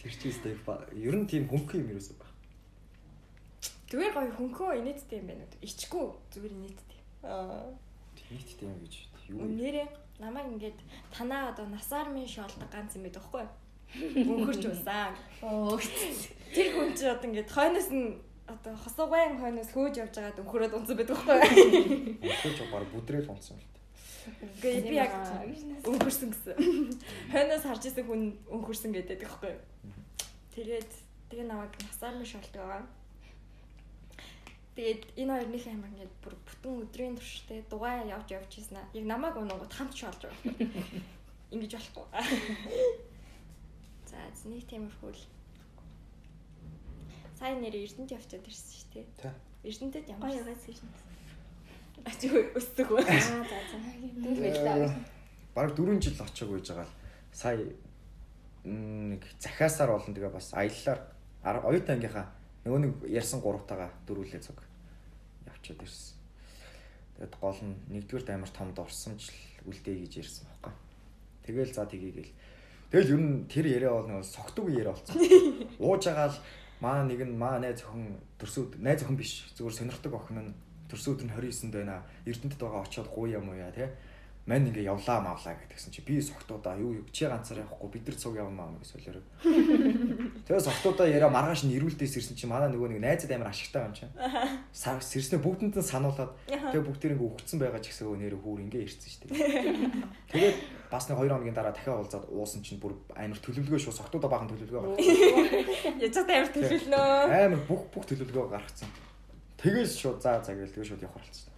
Тэр 0.06 0.14
чи 0.22 0.30
өстэй 0.30 0.54
ер 1.02 1.16
нь 1.18 1.26
тийм 1.26 1.50
хөнгө 1.50 1.82
юм 1.82 1.90
ерөөсөө 1.98 2.22
баг. 2.22 2.30
Зүгээр 3.90 4.14
гоё 4.14 4.30
хөнхөө 4.38 4.78
инээдтэй 4.86 5.18
юм 5.18 5.34
байна 5.34 5.50
уу? 5.50 5.66
Ичгүй 5.66 6.06
зүгээр 6.30 6.54
инээдтэй. 6.62 7.02
Аа. 7.26 7.74
Нийттэй 8.30 8.70
юм 8.70 8.78
гэж 8.86 8.94
юу 9.34 9.42
вэ? 9.42 9.50
Нэрээ 9.66 9.88
намайг 10.22 10.46
ингээд 10.54 10.78
танаа 11.10 11.58
одоо 11.58 11.66
насаар 11.74 12.14
минь 12.14 12.30
шоолдог 12.30 12.70
ганц 12.70 12.94
юм 12.94 13.10
байдаг 13.10 13.26
байхгүй 13.26 13.50
юу? 13.50 14.46
Өнхөрч 14.46 14.64
байсан. 14.70 15.18
Оо. 15.42 15.74
Тэр 16.54 16.68
хүн 16.70 16.94
чи 16.94 17.10
одоо 17.10 17.26
ингээд 17.26 17.50
хойноос 17.50 17.90
нь 17.90 18.22
одоо 18.46 18.78
хосогвайн 18.78 19.42
хойноос 19.42 19.74
хөөж 19.74 20.06
явж 20.06 20.14
байгаад 20.22 20.38
өнхөрөөд 20.38 20.74
унцсан 20.78 20.98
байдаг 21.02 21.18
байхгүй 21.18 21.58
юу? 21.66 22.30
Өөхөж 22.30 22.58
баг 22.70 22.86
бүдрээл 22.94 23.34
унтсан 23.34 23.58
Гээ 24.62 24.82
би 24.90 24.96
яг 24.98 25.14
өнхөрсөн 25.86 26.30
гэсэн. 26.34 26.56
Хойноос 27.30 27.64
харж 27.66 27.84
исэн 27.86 28.06
хүн 28.10 28.22
өнхөрсөн 28.50 28.92
гэдэг 28.94 29.22
байхгүй 29.22 29.54
юу? 29.54 29.62
Тэгээд 30.58 30.92
тэгээ 31.30 31.46
намайг 31.46 31.74
насаар 31.78 32.18
минь 32.18 32.30
шоолдог 32.30 32.62
байгаа. 32.66 32.84
Тэгээд 34.76 35.02
энэ 35.16 35.32
хоёрынх 35.32 35.68
амар 35.70 35.92
ингээд 35.94 36.14
бүр 36.26 36.36
бүтэн 36.42 36.74
өдрийн 36.84 37.16
турштай 37.16 37.60
дугаа 37.70 38.04
явж 38.04 38.28
явж 38.34 38.52
ийсэн 38.58 38.78
аа. 38.82 38.90
Яг 38.98 39.06
намайг 39.06 39.36
унангууд 39.38 39.74
хамт 39.74 39.94
шоолж 39.96 40.20
байгаа. 40.26 40.58
Ингиж 41.54 41.72
болохгүй. 41.78 42.06
За 44.10 44.18
нэг 44.50 44.66
тиймэрхүү 44.68 45.12
л. 45.14 45.24
Сайн 47.40 47.62
нэр 47.62 47.76
Эрдэнэт 47.78 48.16
явчаад 48.16 48.48
ирсэн 48.48 48.74
шүү 48.74 48.90
дээ. 48.96 49.34
Эрдэнэтэд 49.64 50.12
ямар 50.12 50.32
Гоё 50.34 50.40
яваад 50.44 50.62
гэж. 50.66 50.80
Ачиг 52.06 52.32
өсдөг 52.56 52.88
үү? 52.92 53.02
Аа 53.02 53.20
за 53.20 53.42
за. 53.42 53.58
Дүүл 54.22 54.40
байлаа. 54.62 54.94
Бараг 55.56 55.74
4 55.76 56.02
жил 56.02 56.22
очиог 56.22 56.50
байж 56.54 56.68
байгаа 56.70 56.86
л 56.86 56.94
сая 57.34 57.58
нэг 58.66 59.22
захиасаар 59.40 59.90
болон 59.94 60.14
тэгээ 60.14 60.30
бас 60.34 60.54
аяллаар 60.54 61.00
ар- 61.44 61.66
оюутан 61.66 61.98
ангийнхаа 61.98 62.26
нөгөө 62.66 62.80
нэг 62.82 62.94
ярьсан 63.10 63.42
гуравтаага 63.42 63.90
дөрүүлээ 64.08 64.42
цуг 64.42 64.62
явчихад 65.50 65.82
ирсэн. 65.86 66.18
Тэгэд 67.18 67.36
гол 67.42 67.60
нь 67.62 67.76
нэгдүгээр 67.94 68.34
амар 68.36 68.50
том 68.54 68.74
дурсамж 68.74 69.30
л 69.30 69.70
үлдээ 69.70 69.96
гэж 70.06 70.14
ярьсан 70.26 70.46
байхгүй. 70.50 70.74
Тэгэл 71.46 71.74
за 71.74 71.86
тгийгээл. 71.86 72.34
Тэгэл 72.92 73.14
ер 73.14 73.22
нь 73.22 73.46
тэр 73.50 73.66
яриа 73.70 73.94
бол 73.94 74.10
нөгөө 74.10 74.26
согтуг 74.26 74.70
яриа 74.74 74.94
болсон. 74.94 75.16
Ууж 75.82 76.04
байгаа 76.10 76.30
л 76.34 76.38
маа 76.82 77.06
нэг 77.06 77.22
нь 77.24 77.38
маа 77.38 77.62
найз 77.62 77.86
охин 77.86 78.18
төрсөд 78.42 78.82
найз 78.82 79.06
охин 79.06 79.16
биш 79.18 79.46
зүгээр 79.56 79.78
сонирхдаг 79.78 80.14
охин 80.14 80.38
нь 80.42 80.54
төрсөн 80.96 81.14
өдөр 81.20 81.28
нь 81.28 81.36
29-нд 81.36 81.76
байна. 81.76 82.02
Эрдэнэтэд 82.24 82.62
байгаа 82.64 82.82
очиод 82.88 83.12
уу 83.12 83.28
яа 83.28 83.72
те. 83.76 83.92
Мань 84.46 84.70
ингээ 84.70 84.86
явлаа 84.86 85.26
мавлаа 85.26 85.58
гэдгсэн 85.58 85.90
чи 85.90 86.06
би 86.06 86.22
согтуудаа 86.22 86.78
юу 86.78 87.02
юу 87.02 87.06
чи 87.10 87.26
ганцаар 87.26 87.66
явахгүй 87.66 87.90
бид 87.98 88.06
нар 88.06 88.14
цуг 88.14 88.38
явна 88.38 88.62
маа 88.62 88.78
гэж 88.78 88.94
солиороо. 88.94 89.26
Тэгээ 90.46 90.68
согтуудаа 90.70 91.10
яриа 91.10 91.34
маргааш 91.34 91.66
нь 91.66 91.74
ирүүлдээс 91.74 92.22
ирсэн 92.22 92.38
чи 92.38 92.46
манай 92.46 92.70
нөгөө 92.70 92.94
нэг 92.94 93.02
найзад 93.02 93.34
амар 93.34 93.50
ашигтай 93.50 93.90
юм. 93.90 94.14
Сар 94.70 95.02
сэрснээ 95.02 95.42
бүгдэнд 95.42 95.82
нь 95.82 95.90
сануулад 95.90 96.38
тэгээ 96.46 96.78
бүгд 96.78 97.02
тэр 97.02 97.18
ингээ 97.18 97.26
үхсэн 97.26 97.58
байгаа 97.58 97.82
ч 97.82 97.90
гэсэн 97.90 98.06
нэр 98.06 98.38
хүүр 98.38 98.62
ингээ 98.70 98.86
ирсэн 98.86 99.10
шүү 99.10 99.22
дээ. 99.34 99.34
Тэгээд 100.30 100.58
бас 100.94 101.10
нэг 101.10 101.18
2 101.18 101.26
хоногийн 101.26 101.58
дараа 101.58 101.74
дахиад 101.74 102.06
уулзаад 102.06 102.30
уусан 102.30 102.62
чинь 102.62 102.78
бүр 102.78 102.94
амар 103.18 103.42
төлөвлөгөө 103.42 103.82
шүү 103.82 103.98
согтуудаа 103.98 104.30
баахан 104.30 104.54
төлөвлөгөө 104.54 104.94
гаргасан. 104.94 106.06
Яж 106.06 106.14
та 106.14 106.22
амар 106.22 106.54
төлөвлөнөө. 106.54 107.10
Амар 107.34 107.62
бүх 107.66 107.90
бүх 107.90 108.06
төлөвлөгөө 108.06 108.54
гаргацсан. 108.54 109.05
Тэгэл 109.66 109.90
шууд 109.90 110.22
заа 110.22 110.38
заа 110.46 110.54
гээл 110.54 110.78
тэгээ 110.78 110.90
шууд 110.94 111.02
явах 111.02 111.26
болсон. 111.26 111.50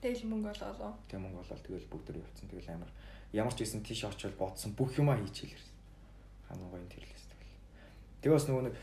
Тэгэл 0.00 0.24
мөнгө 0.24 0.56
олоо. 0.56 0.96
Тэгээ 1.04 1.20
мөнгө 1.20 1.40
болоод 1.44 1.60
тэгэл 1.68 1.90
бүгд 1.92 2.04
төр 2.08 2.16
явцсан. 2.24 2.48
Тэгэл 2.48 2.72
амар 2.72 2.90
ямар 3.36 3.52
ч 3.52 3.58
байсан 3.60 3.84
тийш 3.84 4.08
очил 4.08 4.32
бодсон 4.40 4.72
бүх 4.72 4.96
юмаа 4.96 5.20
хийчихэл 5.20 5.52
ирсэн. 5.52 5.76
Хамгийн 6.48 6.72
гоё 6.72 6.88
тэрлээс 6.88 7.26
тэгэл. 7.28 7.56
Тэгээ 8.24 8.36
бас 8.40 8.46
нөгөө 8.48 8.64
нэг 8.64 8.74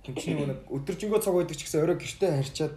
тэмчний 0.00 0.34
нөгөө 0.40 0.48
нэг 0.48 0.60
өдөржингөө 0.72 1.20
цаг 1.20 1.34
байдаг 1.36 1.56
ч 1.60 1.62
гэсэн 1.68 1.82
орой 1.84 1.98
гэртээ 2.00 2.30
харьчаад 2.40 2.74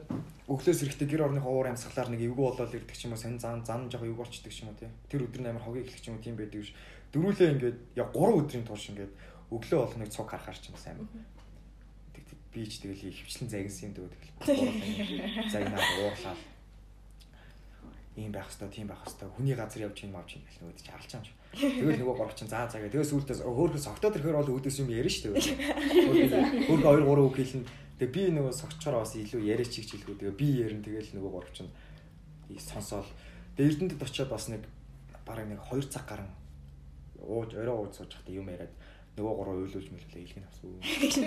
өглөөс 0.51 0.79
эрэхтэй 0.83 1.07
гэр 1.07 1.25
орныхоо 1.31 1.51
уур 1.55 1.67
амьсгалаар 1.71 2.09
нэг 2.11 2.21
эвгүй 2.27 2.43
болоод 2.43 2.75
ирдэг 2.75 2.97
ч 2.99 3.07
юм 3.07 3.15
уу 3.15 3.23
сонь 3.23 3.39
зан 3.39 3.63
зан 3.63 3.87
жоо 3.87 4.03
эвгүй 4.03 4.19
болчдөг 4.19 4.51
ч 4.51 4.67
юм 4.67 4.75
уу 4.75 4.79
тий. 4.83 4.91
Тэр 5.07 5.23
өдөр 5.23 5.41
нь 5.47 5.47
амар 5.47 5.63
хогийг 5.63 5.87
эхлэх 5.87 6.03
ч 6.03 6.11
юм 6.11 6.19
уу 6.19 6.25
тийм 6.27 6.35
байдаг 6.35 6.67
ш. 6.67 6.75
Дөрүүлээ 7.15 7.49
ингээд 7.55 7.79
яг 7.95 8.11
3 8.11 8.43
өдрийн 8.43 8.67
турш 8.67 8.91
ингээд 8.91 9.13
өглөө 9.55 9.79
бол 9.79 9.95
нэг 10.03 10.11
цуг 10.11 10.27
харахаар 10.27 10.59
ч 10.59 10.67
юм 10.67 10.75
сайн. 10.75 10.99
Би 12.53 12.61
ч 12.69 12.79
тэгэл 12.85 13.09
хөвчлэн 13.09 13.49
загинсан 13.49 13.89
юм 13.89 13.93
дөө 13.97 14.07
тэгэл. 14.13 15.51
Загнаад 15.51 15.89
уурлаа 15.99 16.37
ийм 18.15 18.31
байх 18.31 18.45
хэвээр 18.45 18.69
тийм 18.69 18.87
байх 18.87 19.01
хэвээр 19.01 19.33
хүний 19.33 19.55
газар 19.57 19.89
явж 19.89 19.97
ийн 20.05 20.13
мавч 20.13 20.37
ийн 20.37 20.45
гэх 20.45 20.61
нөгөө 20.61 20.77
чи 20.77 20.91
алчаа 20.93 21.21
юм. 21.25 21.37
Тэгэл 21.57 22.01
нөгөө 22.05 22.17
горч 22.17 22.35
чин 22.37 22.49
заа 22.49 22.69
заагаа. 22.69 22.93
Тэгээ 22.93 23.09
сүултээс 23.09 23.41
хөөхөс 23.41 23.89
октод 23.89 24.13
ирэхээр 24.21 24.37
бол 24.37 24.53
өөдөөс 24.53 24.77
юм 24.85 24.89
ярина 24.93 25.09
шүү 25.09 25.33
дээ. 25.33 26.69
Хөөх 26.69 26.81
2 26.85 27.09
3 27.09 27.25
үг 27.25 27.35
хэлнэ. 27.41 27.65
Тэгээ 27.97 28.13
би 28.13 28.23
нөгөө 28.37 28.53
согчороо 28.53 29.01
бас 29.01 29.17
илүү 29.17 29.41
яриач 29.49 29.73
чиг 29.73 29.89
жилгүү. 29.89 30.21
Тэгээ 30.21 30.37
би 30.37 30.47
ярина 30.61 30.85
тэгэл 30.85 31.09
нөгөө 31.17 31.31
горч 31.33 31.49
чин 31.57 31.67
сонсоол. 32.61 33.09
Тэгээ 33.57 33.69
эрдэнэтэд 33.81 34.05
очиод 34.05 34.29
бас 34.29 34.45
нэг 34.53 34.61
бараг 35.25 35.49
нэг 35.49 35.61
2 35.65 35.89
цаг 35.89 36.05
гарan 36.05 36.29
ууж 37.17 37.49
орой 37.57 37.77
ууж 37.81 37.97
сууж 37.97 38.13
хата 38.13 38.29
юм 38.29 38.49
яриад 38.49 38.69
нөгөө 39.13 39.34
гурав 39.38 39.62
уйлуулж 39.62 39.88
мөлөлөө 39.93 40.21
илгэн 40.26 40.45
авсан. 40.49 40.73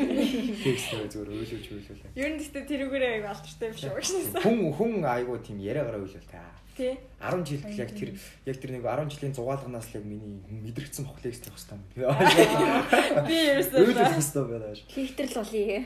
Тэгсээ 0.66 1.06
зүгээр 1.06 1.30
уйлуулж 1.30 1.66
уйлуулаа. 1.70 2.10
Ер 2.18 2.30
нь 2.34 2.38
гэхдээ 2.42 2.64
тэрүүгээрээ 2.66 3.12
аяг 3.14 3.26
алдартай 3.30 3.70
биш 3.70 3.84
үү 3.86 3.94
гэсэн. 3.94 4.42
Хүн 4.42 4.58
хүн 4.74 4.92
айгуу 5.06 5.38
тийм 5.38 5.62
яриагараа 5.62 6.02
уйлуул 6.02 6.26
та. 6.26 6.42
Тий. 6.74 6.98
10 7.22 7.46
жил 7.46 7.62
яг 7.78 7.90
тэр 7.94 8.10
яг 8.44 8.56
тэр 8.58 8.70
нэг 8.74 8.82
10 8.82 9.06
жилийн 9.14 9.38
зугаалганаас 9.38 9.86
л 9.86 9.96
яг 9.96 10.04
миний 10.04 10.42
мэдрэгдсэн 10.50 11.06
бохлекс 11.06 11.40
тавих 11.46 11.62
хэвээр. 11.94 12.10
Би 13.30 13.36
ерөөсөө 13.54 13.80
Үйлдэх 13.80 14.18
хэвээр 14.18 14.62
байна. 14.66 14.82
Лихтерл 14.92 15.34
болъё. 15.40 15.80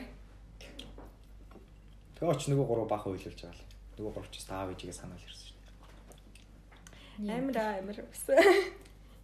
Тэгээ 2.17 2.33
оч 2.33 2.41
нөгөө 2.49 2.65
гурав 2.65 2.89
баха 2.91 3.07
уйлуулж 3.13 3.39
байгаа 3.39 3.55
л. 3.55 3.63
Нөгөө 4.01 4.11
гурав 4.11 4.29
ч 4.33 4.43
таав 4.43 4.73
ээжигээ 4.73 4.97
санаал 4.99 5.21
ирсэн 5.21 5.47
шүү. 5.47 5.61
Амар 7.29 7.57
амар 7.77 7.97
гэсэн. 8.01 8.35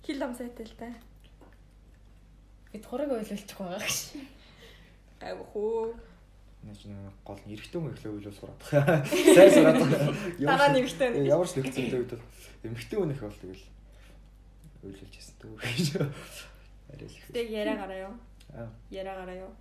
Хил 0.07 0.23
ам 0.23 0.33
сайтай 0.37 0.63
л 0.63 0.77
та. 0.79 0.87
Бид 2.71 2.85
хураг 2.85 3.11
ойлуулчих 3.11 3.57
байгаа 3.57 3.79
гэж. 3.79 3.99
Гайв 5.21 5.39
хөө. 5.53 5.95
Наач 6.67 6.81
нэг 6.89 6.97
гол 7.23 7.39
нь 7.47 7.53
эргэтэй 7.55 7.79
хүн 7.79 7.93
ихлэ 7.95 8.11
уйлуул 8.11 8.35
сураад. 8.35 8.61
Сайн 8.67 9.51
сураад. 9.55 9.79
Дараа 10.41 10.69
нь 10.73 10.79
эмэгтэй 10.83 11.07
хүн. 11.13 11.25
Ямар 11.31 11.47
ч 11.47 11.55
нэгцэн 11.57 11.95
үед 11.95 12.11
бол 12.11 12.25
эмэгтэй 12.67 12.97
хүн 12.99 13.13
их 13.15 13.21
бол 13.23 13.39
тэгэл 13.39 13.65
уйлуулж 14.83 15.13
ясан 15.15 15.35
түү 15.39 15.53
гэж. 15.57 15.87
Арай 16.91 17.07
л 17.07 17.15
их. 17.15 17.25
Тэг 17.31 17.47
яриа 17.51 17.75
гараа 17.79 17.99
юу? 18.11 18.15
Аа. 18.51 18.69
Яриа 18.91 19.15
гараа 19.15 19.37
юу? 19.47 19.53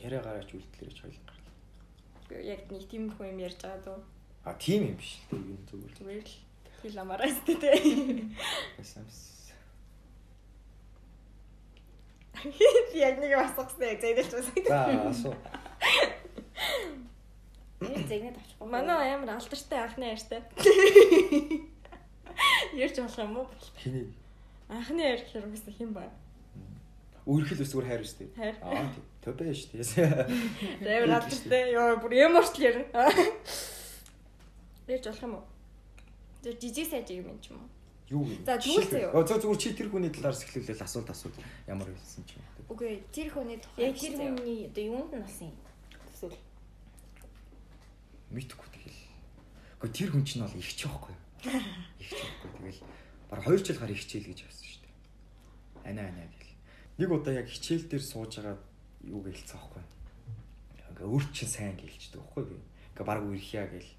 Яриа 0.00 0.22
гараач 0.24 0.48
үйлдэлэрч 0.54 0.98
хоёул 1.04 1.24
гар. 1.28 1.40
Яг 2.40 2.60
нэг 2.72 2.84
тиймэрхүү 2.88 3.26
юм 3.30 3.38
ярьж 3.44 3.58
байгаа 3.60 3.84
дөө. 3.84 4.00
А 4.44 4.54
тийм 4.56 4.88
юм 4.90 4.96
биш. 4.96 5.20
Тэг 5.28 5.40
юм 5.44 5.60
зүгээр 5.68 5.92
л. 5.92 5.98
Зүгээр 6.00 6.24
л 6.24 6.34
хил 6.84 6.98
амаараа 7.00 7.28
өстэй 7.28 7.56
те. 7.56 7.70
Басамс. 8.76 9.18
Би 12.20 12.23
яг 12.94 13.20
нэг 13.20 13.32
асуусан 13.38 13.86
яг 13.88 14.00
зэйдэлч 14.00 14.32
байсан. 14.34 14.54
За 14.66 14.78
асуу. 15.10 15.34
Би 17.80 17.94
зэгнэд 18.08 18.36
авчихгүй. 18.38 18.68
Манай 18.68 19.14
амар 19.14 19.36
алдартай 19.36 19.78
анхны 19.84 20.04
ярьтай. 20.14 20.40
Ярьж 22.74 22.96
болох 22.98 23.18
юм 23.18 23.36
уу? 23.38 23.46
Хиний 23.78 24.08
Анхны 24.68 25.02
ярь 25.04 25.20
гэхээр 25.20 25.46
үгүйс 25.46 25.68
хэн 25.76 25.92
ба? 25.92 26.08
Ус 27.26 27.46
зүгээр 27.52 27.88
хайр 27.88 28.02
үстэй. 28.04 28.28
Хайр. 28.36 28.56
Аа 28.64 28.88
тийм. 28.88 29.04
Төв 29.22 29.36
байж 29.38 29.68
тийм. 29.68 29.84
Амар 30.80 31.20
алдартай. 31.20 31.72
Йоо 31.72 32.00
бүр 32.00 32.12
ямарч 32.16 32.56
л 32.56 32.64
ярина. 32.64 33.04
Ярьж 34.88 35.04
болох 35.04 35.22
юм 35.22 35.34
уу? 35.36 35.44
Тэр 36.42 36.56
жижиг 36.60 36.88
сайж 36.88 37.12
юм 37.12 37.28
юм 37.32 37.38
ч 37.44 37.52
юм 37.52 37.60
уу? 37.60 37.68
Юу 38.14 38.22
вэ? 38.22 38.46
За, 38.46 38.54
тэгвэл 38.54 38.86
заяа. 38.86 39.10
Оо 39.10 39.26
зөв 39.26 39.42
зүгээр 39.42 39.58
чи 39.58 39.74
тэр 39.74 39.90
хүний 39.90 40.12
талаас 40.14 40.46
эхлүүлэл 40.46 40.86
асуулт 40.86 41.10
асууд. 41.10 41.34
Ямар 41.66 41.90
байсан 41.90 42.22
ч 42.22 42.38
юм. 42.38 42.46
Үгүй 42.70 43.02
тэр 43.10 43.28
хүний 43.34 43.58
тухай. 43.58 43.90
Яг 43.90 43.98
тэр 43.98 44.14
хүний 44.14 44.70
одоо 44.70 44.84
юунд 44.86 45.10
нь 45.10 45.22
болсон 45.26 45.50
юм? 45.50 45.58
Эсвэл 46.14 46.38
Мэдхгүй 48.30 48.68
тэгэл. 48.70 49.02
Гэхдээ 49.82 49.98
тэр 49.98 50.10
хүн 50.14 50.22
чинь 50.22 50.42
бол 50.46 50.58
ихч 50.62 50.78
байхгүй 50.86 51.10
юу? 51.10 51.22
Ихч 52.02 52.18
байхгүй. 52.22 52.50
Тэгэл 52.54 52.80
баг 53.30 53.40
2 53.50 53.66
жил 53.66 53.78
гар 53.82 53.90
ихчээл 53.90 54.28
гэж 54.30 54.38
явсан 54.46 54.66
шүү 54.70 54.82
дээ. 54.86 54.94
Ана 55.90 56.02
ана 56.06 56.24
гэл. 56.30 56.54
Нэг 57.02 57.10
удаа 57.10 57.34
яг 57.34 57.50
хичээл 57.50 57.90
дээр 57.90 58.04
сууж 58.06 58.38
байгаа 58.38 58.56
юу 59.06 59.20
гэлцсэн 59.26 59.58
байхгүй? 59.58 59.82
Ингээ 60.94 61.10
өөр 61.10 61.24
чинь 61.34 61.50
сайн 61.50 61.74
гэлчдэг 61.74 62.22
байхгүй 62.22 62.42
юу? 62.46 62.62
Ингээ 62.94 63.06
баг 63.06 63.20
үрхийа 63.26 63.66
гэл 63.70 63.90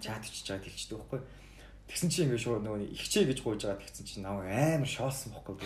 чатчихж 0.00 0.44
чаад 0.48 0.64
хэлчихдэг 0.64 0.98
байхгүй 0.98 1.20
юу? 1.20 1.28
Тэгсэн 1.88 2.08
чи 2.12 2.20
ингээд 2.28 2.44
шууд 2.44 2.62
нөгөө 2.68 2.92
ихчээ 2.92 3.24
гэж 3.32 3.38
гуйж 3.40 3.64
байгаа 3.64 3.80
тэгсэн 3.80 4.04
чи 4.04 4.20
намайг 4.20 4.52
амар 4.52 4.88
шоолсон 4.88 5.32
бохгүй. 5.32 5.56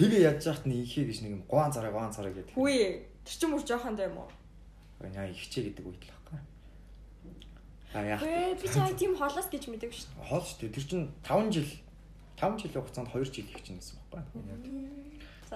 Тэгээ 0.00 0.24
ядж 0.24 0.48
яхад 0.48 0.64
нь 0.64 0.80
ихээ 0.80 1.04
гэж 1.04 1.18
нэг 1.20 1.32
юм 1.36 1.42
гуан 1.44 1.68
цараа 1.68 1.92
гуан 1.92 2.16
цараа 2.16 2.32
гэдэг. 2.32 2.56
Хүү 2.56 3.04
тэр 3.28 3.36
чинь 3.36 3.52
мөр 3.52 3.60
жоохон 3.60 3.94
даа 4.00 4.08
юм 4.08 4.24
уу? 4.24 4.32
Яа 5.04 5.28
ихчээ 5.28 5.68
гэдэг 5.68 5.84
үед 5.84 6.00
л 6.00 6.08
байхгүй. 6.08 6.40
А 7.92 8.00
яах 8.08 8.24
би 8.24 8.68
чаа 8.72 8.88
тийм 8.96 9.12
холоос 9.20 9.52
гэж 9.52 9.68
мэдээгүй 9.68 9.96
шүү 10.00 10.16
дээ. 10.16 10.28
хоол 10.32 10.44
шүү 10.48 10.58
дээ. 10.64 10.74
Тэр 10.80 10.86
чинь 10.88 11.06
5 11.28 11.52
жил 11.52 11.70
5 12.40 12.56
жилийн 12.64 12.80
хугацаанд 12.80 13.12
2 13.12 13.28
жил 13.28 13.52
ихчин 13.52 13.76
гэсэн 13.76 14.00
байхгүй. 14.08 14.40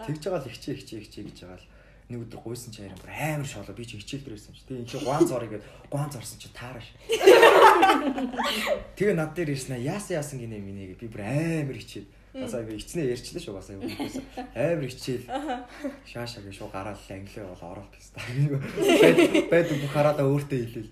Тэгж 0.04 0.20
байгаа 0.20 0.40
л 0.44 0.50
ихчээ 0.52 0.74
ихчээ 0.76 1.00
ихчээ 1.00 1.24
гэж 1.32 1.38
байгаа 1.48 1.60
л 1.64 1.68
нэг 2.08 2.20
өдөр 2.28 2.40
гуйсан 2.44 2.72
чи 2.72 2.84
харин 2.84 3.00
бүр 3.00 3.12
амар 3.12 3.48
шоолоо 3.48 3.74
би 3.74 3.84
чи 3.84 3.96
хичээл 3.96 4.24
дээр 4.24 4.36
байсан 4.36 4.52
чи. 4.54 4.62
Тэгээ 4.68 4.82
инхи 4.84 4.98
гуан 5.00 5.24
зорыг 5.24 5.50
гээд 5.56 5.64
гуан 5.88 6.10
зорсон 6.12 6.38
чи 6.38 6.48
таараш. 6.52 6.86
Тэгээ 8.96 9.16
над 9.16 9.32
дээр 9.32 9.56
ирсэн 9.56 9.76
аа 9.76 9.96
яасан 9.96 10.20
яасан 10.20 10.38
гинэ 10.40 10.60
гээ 10.60 11.00
би 11.00 11.08
бүр 11.08 11.22
амар 11.24 11.76
хичээд 11.80 12.08
Басаа 12.34 12.66
би 12.66 12.74
ичнээ 12.74 13.14
ярьчлаа 13.14 13.38
шүү 13.38 13.54
басаа 13.54 13.78
гэсэн. 13.78 14.24
Амар 14.58 14.90
хичээл 14.90 15.26
шаашаа 16.02 16.42
гээ 16.42 16.50
шуу 16.58 16.66
гараал 16.66 16.98
англи 16.98 17.46
бол 17.46 17.62
оролт 17.62 17.94
гэсэн. 17.94 18.18
Байд 19.46 19.70
бүх 19.70 19.92
хараадаа 19.94 20.26
өөртөө 20.26 20.58
хэлээл. 20.58 20.90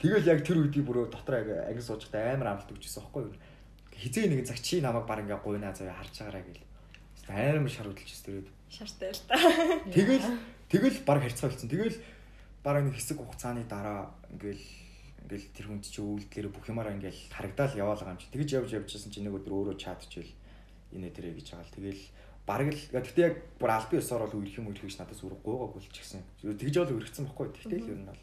Тэгэл 0.00 0.30
яг 0.32 0.40
тэр 0.40 0.64
үед 0.64 0.72
би 0.72 0.80
бүр 0.80 1.12
дотор 1.12 1.44
яг 1.44 1.68
анги 1.68 1.84
суужтай 1.84 2.32
амар 2.32 2.56
амлалт 2.56 2.72
өгчээсэн 2.72 3.04
байхгүй 3.04 3.22
юу. 3.28 3.36
Хизээ 4.00 4.32
нэгэн 4.32 4.48
цаг 4.48 4.64
чи 4.64 4.80
намайг 4.80 5.04
баг 5.04 5.20
ингээ 5.20 5.44
гуйнаа 5.44 5.76
заяа 5.76 5.92
харж 5.92 6.24
байгаараа 6.24 6.40
гэл. 6.40 6.64
Амар 7.28 7.68
шаргуулж 7.68 8.08
тэр 8.24 8.40
үед. 8.40 8.48
Шартай 8.72 9.12
л 9.12 9.20
та. 9.28 9.36
Тэгэл 9.92 10.24
тэгэл 10.72 10.98
баг 11.04 11.20
харьцаа 11.20 11.52
болсон. 11.52 11.68
Тэгэл 11.68 12.00
бараг 12.64 12.88
нэг 12.88 12.96
хэсэг 12.96 13.20
хугацааны 13.20 13.68
дараа 13.68 14.16
ингээл 14.32 14.64
ингээл 15.28 15.46
тэр 15.52 15.66
хүнд 15.68 15.84
чи 15.84 16.00
үйлдэлээр 16.00 16.48
бүх 16.48 16.64
юмараа 16.72 16.96
ингээл 16.96 17.28
харагдаал 17.28 17.76
яваал 17.76 18.00
байгаа 18.00 18.16
юм 18.16 18.22
чи. 18.24 18.32
Тэгэж 18.32 18.48
явж 18.56 18.70
явжсэн 18.72 19.12
чи 19.12 19.20
нэг 19.20 19.36
өдөр 19.36 19.52
өөрөө 19.52 19.76
чадчихвэл 19.76 20.32
инээ 20.96 21.12
тэрэ 21.12 21.36
гэж 21.36 21.46
байгаа 21.52 21.68
л 21.68 21.76
тэгэл 21.76 22.02
бараг 22.48 22.68
л 22.72 22.82
гэхдээ 22.96 23.26
яг 23.28 23.36
бүр 23.60 23.70
албан 23.76 24.00
ёсоор 24.00 24.22
бол 24.24 24.40
үрэх 24.40 24.56
юм 24.56 24.72
үрэх 24.72 24.88
гэж 24.88 24.96
надаас 24.98 25.20
үр 25.20 25.36
гуугааг 25.36 25.72
бол 25.76 25.88
ч 25.92 25.96
гэсэн. 26.00 26.24
Тэгж 26.40 26.74
бол 26.80 26.96
үргэцсэн 26.96 27.28
баггүй. 27.28 27.48
Тэгтэл 27.52 27.92
ер 27.92 28.00
нь 28.00 28.08
бол 28.08 28.22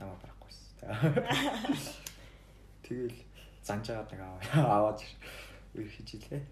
намаа 0.00 0.16
барахгүйсэн. 0.24 0.64
Тэгэл 2.88 3.18
занжаад 3.62 4.08
нэг 4.08 4.20
аваад 4.56 5.04
үрэх 5.76 5.92
хийж 6.00 6.16
илээ. 6.16 6.42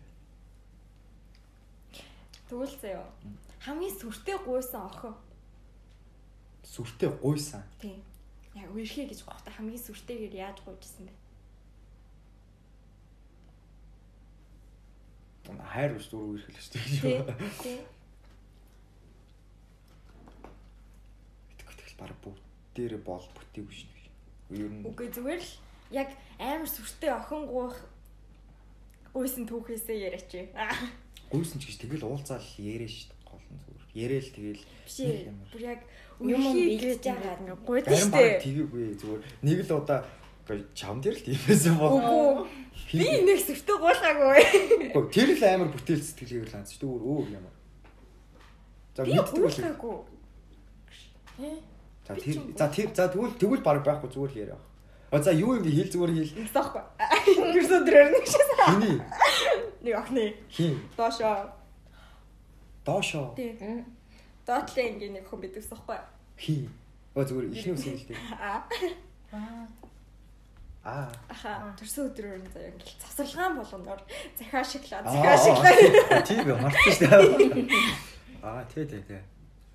Тэгвэл 2.48 2.76
заяа. 2.80 3.12
Хамгийн 3.60 3.92
сүртэй 4.00 4.38
гуйсан 4.40 4.88
охин. 4.88 5.14
Сүртэй 6.64 7.10
гуйсан. 7.20 7.62
Тийм. 7.80 8.00
Яг 8.56 8.72
үерхээ 8.72 9.08
гэж 9.12 9.20
гоохта 9.28 9.52
хамгийн 9.52 9.84
сүртэйгээр 9.84 10.34
яаж 10.34 10.58
гуйжсэн 10.64 11.06
бэ? 11.06 11.14
Хайр 15.48 15.96
ус 15.96 16.08
дөрөв 16.08 16.40
үрэх 16.40 16.48
л 16.48 16.60
шүү 16.60 16.72
дээ. 17.04 17.22
Тий. 17.60 17.80
Итгэх 21.52 21.92
баг 22.00 22.12
бүгдээрээ 22.24 23.00
бол 23.04 23.24
бүтээгүй 23.36 23.74
шүү 23.76 23.92
дээ. 23.92 24.64
Ер 24.64 24.72
нь 24.72 24.84
Үгүй 24.88 25.08
зүгээр 25.12 25.40
л 25.44 25.52
яг 25.92 26.08
амар 26.40 26.68
сүртэй 26.68 27.12
охин 27.12 27.44
гуйх 27.48 27.76
гуйсан 29.14 29.44
түүхээсээ 29.48 29.96
яриач. 30.08 30.30
гуйсан 31.32 31.58
ч 31.62 31.64
гэж 31.68 31.76
тэгэл 31.84 32.06
уулзаал 32.08 32.44
ярэ 32.58 32.86
шүү 32.88 33.08
дээ. 33.08 33.20
Гол 33.28 33.44
нь 33.48 33.60
зүгээр. 33.62 33.84
Яриэл 33.94 34.30
тэгэл 34.34 34.62
Биш. 34.84 34.96
Бүр 35.52 35.62
яг 35.62 35.80
Юм 36.18 36.42
гэж 36.82 36.98
байгаа. 37.04 37.56
гуйдаг 37.62 37.92
Харин 37.94 38.10
штэ. 38.10 38.16
баг 38.18 38.42
тгийгүй 38.42 38.84
зүгээр. 38.98 39.22
Нэг 39.46 39.58
л 39.68 39.72
удаа 39.78 40.00
үгүй 40.48 40.60
чам 40.74 40.98
дээр 40.98 41.14
л 41.14 41.24
тиймээсээ 41.28 41.74
бол. 41.78 41.94
Үгүй. 41.94 42.48
Би 42.88 43.06
нэг 43.22 43.38
сүртэй 43.44 43.76
гуулгаагүй. 43.78 44.38
Үгүй 44.96 45.04
тэр 45.12 45.28
л 45.36 45.42
амар 45.44 45.70
бүтээл 45.76 46.02
сэтгэлээр 46.02 46.50
ланц 46.50 46.72
шүү 46.74 46.88
дээ. 46.88 47.06
Өөр 47.06 47.26
юм. 47.36 47.46
За 48.96 49.02
мэддэг 49.04 49.34
л. 49.36 49.44
гуулгаагүй. 49.46 49.96
За 52.08 52.12
тэр 52.16 52.36
за 52.56 52.66
тэр 52.72 52.88
за 52.96 53.04
тэгвэл 53.12 53.36
тэгвэл 53.38 53.62
баг 53.62 53.84
байхгүй 53.84 54.08
зүгээр 54.10 54.32
л 54.32 54.40
яриа. 54.42 54.58
А 55.12 55.20
за 55.22 55.30
юу 55.36 55.54
юм 55.54 55.64
хэл 55.68 55.92
зүгээр 55.92 56.12
хэл. 56.16 56.34
Ингэсэн 56.42 56.64
Гэрсэн 57.26 57.82
дөрөөр 57.86 58.10
нэг 58.14 58.24
шээс. 58.26 58.50
Хиний 58.68 58.96
Нэг 59.82 59.94
охины 59.98 60.24
хин 60.50 60.74
доошоо. 60.96 61.50
доошоо 62.84 63.34
Тий. 63.36 63.54
Доотлын 64.46 64.96
ингээ 64.96 65.10
нэг 65.20 65.24
хүн 65.28 65.40
бидэгсэн 65.44 65.76
аахгүй. 65.76 65.98
хи. 66.38 66.68
Өө 67.14 67.24
зүгээр 67.28 67.46
ихний 67.52 67.74
үсэн 67.74 67.94
л 67.98 68.06
дээ. 68.08 68.18
Аа. 68.38 68.64
Аа. 70.84 71.10
Аха. 71.28 71.74
Төрсөн 71.76 72.08
өдрөөр 72.08 72.40
нь 72.40 72.48
заяа 72.54 72.70
ингээл 72.72 72.96
цавсарлагаан 73.02 73.60
болгоноор 73.60 74.00
захиа 74.38 74.62
шоколад, 74.64 75.04
Аа, 75.04 75.12
захиа 75.12 75.36
шоколад. 75.44 75.76
аа, 76.08 76.22
Тийм 76.24 76.48
ээ, 76.48 76.56
мартсан 76.64 76.92
шүү 76.96 77.08
дээ. 77.12 77.68
Аа, 78.40 78.64
тий, 78.72 78.84
тий, 78.88 79.02
тий. 79.04 79.20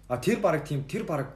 А 0.10 0.18
тэр 0.18 0.40
баг 0.42 0.66
тийм 0.66 0.82
тэр 0.90 1.04
баг 1.06 1.30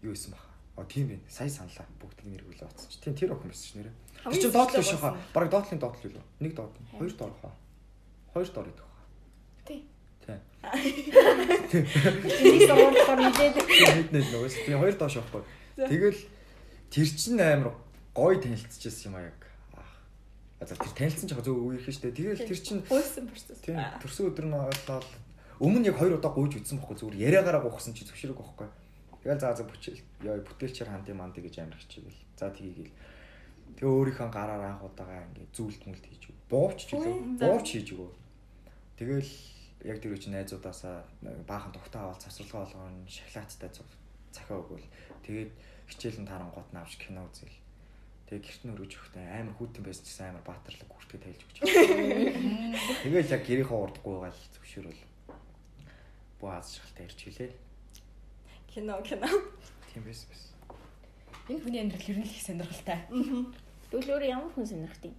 юу 0.00 0.14
исэн 0.16 0.32
баха. 0.32 0.48
А 0.80 0.84
тийм 0.88 1.10
ээ. 1.12 1.20
Сая 1.28 1.50
саналаа. 1.50 1.84
Бүгдийг 2.00 2.24
нэргүүлээ 2.40 2.64
оцсон 2.72 2.88
чи. 2.88 2.98
Тийм 3.04 3.14
тэр 3.18 3.34
охин 3.36 3.50
байсан 3.52 3.66
ш 3.68 3.74
нэрэ. 3.76 3.92
Чинь 4.26 4.52
доотлоо 4.52 4.82
сүртэй 4.82 4.90
шүү 4.90 5.00
хаа. 5.00 5.16
Баг 5.34 5.46
доотлын 5.50 5.78
доотлол 5.78 6.12
юу? 6.18 6.24
Нэг 6.40 6.52
доотлол. 6.54 6.86
Хоёр 6.98 7.12
доор 7.14 7.34
хаа. 7.42 7.54
Хоёр 8.34 8.48
доор 8.50 8.66
идэх 8.68 8.84
хаа. 8.84 9.06
Тий. 9.66 9.80
Тий. 10.26 10.38
Энийг 12.42 12.62
сургуулиар 12.66 13.20
нилээд 13.22 14.10
нэг 14.12 14.24
нөгөөс. 14.28 14.56
Би 14.66 14.72
хоёр 14.74 14.96
доош 14.98 15.16
явахгүй. 15.16 15.42
Тэгэл 15.78 16.20
тэр 16.90 17.08
чинь 17.14 17.40
амар 17.40 17.74
гой 18.12 18.36
танилцчихсан 18.42 19.12
юм 19.12 19.16
а 19.16 19.22
яг. 19.30 19.40
Аа. 19.78 20.66
За 20.66 20.74
тэр 20.74 20.92
танилцсан 20.92 21.28
жоо 21.30 21.42
зөв 21.46 21.56
үерхэн 21.62 21.94
штэ. 21.94 22.10
Тэгэл 22.10 22.42
тэр 22.42 22.58
чинь 22.58 22.82
Гуйсан 22.84 23.30
бүрсэн. 23.30 23.56
Тийм. 23.62 23.78
Төрсөн 24.02 24.34
өдөр 24.34 24.46
нь 24.50 24.58
болоод 24.58 25.08
өмнө 25.62 25.90
яг 25.90 25.98
хоёр 25.98 26.18
удаа 26.18 26.34
гуйж 26.34 26.58
үзсэн 26.58 26.78
бохгүй 26.82 26.98
зүгээр 26.98 27.22
яриагаараа 27.38 27.62
гуйхсан 27.66 27.94
чи 27.94 28.06
зөвшөөрөг 28.06 28.38
бохгүй. 28.38 28.68
Тэгэл 29.22 29.42
заа 29.42 29.54
за 29.58 29.66
бүчээл. 29.66 30.02
Яа 30.22 30.38
бүтээлчээр 30.42 30.90
ханд 30.90 31.10
юм 31.10 31.22
андэ 31.22 31.42
гэж 31.42 31.66
амар 31.66 31.78
хичээгээл. 31.82 32.22
За 32.38 32.50
тгийгээл. 32.54 32.94
Тэгээ 33.76 33.92
өөрийнхөө 33.92 34.28
гараар 34.32 34.64
анх 34.64 34.82
удаага 34.86 35.26
ингээ 35.28 35.52
зүйлт 35.52 35.82
мүлт 35.84 36.04
хийж 36.08 36.24
өг. 36.32 36.38
Буувч 36.48 36.80
ч. 36.88 36.90
За. 36.96 37.44
Буувч 37.44 37.68
хийж 37.76 37.88
өгөө. 37.92 38.10
Тэгэл 38.96 39.32
яг 39.84 39.98
тэр 40.02 40.14
үчи 40.16 40.32
найзуудаасаа 40.32 41.04
баахан 41.46 41.72
тогтоо 41.76 42.10
аваад 42.10 42.22
цавсралгаа 42.24 42.66
болгоно 42.66 43.06
шоколадтай 43.06 43.70
захиа 44.34 44.58
өгвөл 44.58 44.86
тэгээд 45.22 45.52
хичээлэн 45.88 46.26
тарангууд 46.26 46.68
нь 46.74 46.80
авч 46.80 46.98
кино 46.98 47.22
үзэл. 47.30 47.54
Тэгээ 48.28 48.44
гэрт 48.44 48.62
нь 48.66 48.72
өргөж 48.74 48.92
өгөхтэй 48.98 49.24
амар 49.24 49.56
хүүтэн 49.56 49.84
байсан 49.86 50.04
ч 50.04 50.08
гэсэн 50.12 50.28
амар 50.34 50.44
баатарлаг 50.44 50.90
хүртгээ 50.90 51.20
тайлж 51.24 51.42
өгч. 51.48 51.58
Тэгэл 53.06 53.32
яг 53.32 53.42
гэрийнхээ 53.46 53.78
урд 53.78 53.96
гуйгаал 54.04 54.40
зөвшөөрөл. 54.52 55.02
Буу 56.36 56.50
аз 56.52 56.76
шахалтай 56.76 57.08
ирч 57.08 57.20
хүлээ. 57.24 57.50
Кино, 58.68 59.00
кино. 59.00 59.28
Тийм 59.88 60.04
байсан. 60.04 60.47
Энэ 61.48 61.60
хүний 61.64 61.80
амьдрал 61.80 62.08
ер 62.12 62.18
нь 62.20 62.28
их 62.28 62.42
сонирхолтой. 62.44 63.00
Тэгвэл 63.88 64.12
өөр 64.12 64.24
ямар 64.28 64.52
хүн 64.52 64.68
сонирхтыг? 64.68 65.16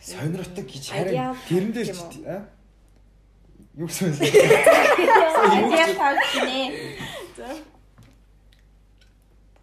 Сонирхдаг 0.00 0.64
гэж 0.64 0.84
харин 0.88 1.36
тэрэн 1.44 1.72
дээр 1.76 1.92
юм 1.92 2.00
ч 2.08 2.16
аа 2.24 2.48
юу 3.76 3.88
гэсэн 3.92 4.16
бэ? 4.16 4.24
Адиа 4.24 5.86
фалт 6.00 6.24
гинэ. 6.32 6.96
За. 7.36 7.48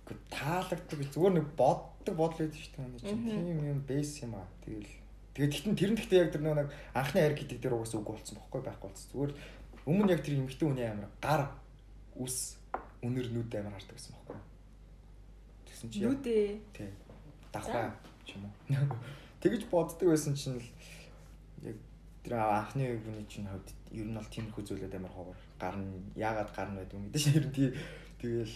Гэхдээ 0.06 0.30
таалагддаг 0.30 1.00
зүгээр 1.10 1.34
нэг 1.34 1.48
боддог 1.58 2.13
бодол 2.13 2.46
байдаг 2.46 2.62
шүү 2.62 2.78
дээ. 2.78 3.02
Чинь 3.02 3.26
тийм 3.26 3.58
юм 3.74 3.82
бейс 3.89 4.22
юм 4.22 4.38
аа. 4.38 4.46
Тэгэл 4.62 4.86
тэгээд 5.34 5.54
тэгтэн 5.58 5.74
тэр 5.74 5.89
нь 5.89 5.98
гэхдээ 5.98 6.22
яг 6.22 6.30
тэр 6.30 6.46
нэг 6.46 6.69
анхны 6.93 7.26
хайр 7.26 7.34
гэдэг 7.34 7.58
дээр 7.58 7.74
угаасаа 7.74 8.06
үг 8.06 8.13
болсон 8.13 8.38
бохгүй 8.38 8.62
байхгүй 8.62 8.89
болсон. 8.93 9.10
Зүгээр 9.17 9.34
өмнө 9.89 10.13
яг 10.13 10.22
тэр 10.22 10.38
эмэгтэй 10.38 10.67
хүний 10.69 10.86
амар 10.86 11.10
гар 11.17 11.44
үс 12.21 12.62
өнөр 13.02 13.34
нүд 13.34 13.50
амар 13.58 13.73
хардаг 13.81 13.98
гэсэн 13.98 14.13
бохгүй. 14.13 14.38
Тэгсэн 15.84 15.92
чи 15.92 16.00
яг 16.00 16.12
Нүдээ. 16.15 16.48
тий 16.71 16.90
давхаа 17.52 17.92
ч 18.23 18.40
юм 18.40 18.48
уу. 18.48 18.56
Тэгэж 19.44 19.67
боддог 19.67 20.08
байсан 20.08 20.31
чинь 20.36 20.56
л 20.56 20.67
яг 21.67 21.75
тэр 22.23 22.40
анхны 22.40 22.96
хүний 23.04 23.27
чинь 23.27 23.48
хувьд 23.48 23.67
ер 23.92 24.08
нь 24.08 24.15
бол 24.15 24.31
тиймэрхүү 24.31 24.63
зүйлүүд 24.63 24.96
амар 24.96 25.12
ховор. 25.12 25.36
Гар 25.60 25.75
нь 25.75 26.08
яагаад 26.15 26.56
гар 26.56 26.69
нь 26.71 26.77
байдаг 26.79 26.96
юм 26.96 27.06
гэдэг 27.12 27.19
чинь 27.19 27.36
ер 27.36 27.48
нь 27.52 27.56
тий 27.56 27.69
тэгэл 28.23 28.56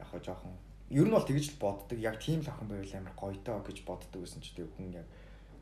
яг 0.00 0.08
хоо 0.08 0.20
жоохон 0.24 0.56
ер 0.88 1.04
нь 1.04 1.12
бол 1.12 1.28
тэгэж 1.28 1.46
л 1.52 1.60
боддог. 1.60 1.98
Яг 2.00 2.16
тийм 2.16 2.40
л 2.40 2.48
охин 2.48 2.68
байвал 2.72 2.96
амар 2.96 3.14
гоёдоо 3.20 3.60
гэж 3.60 3.78
боддог 3.84 4.24
байсан 4.24 4.40
ч 4.40 4.56
тэг 4.56 4.72
хүн 4.72 4.96
яг 4.96 5.06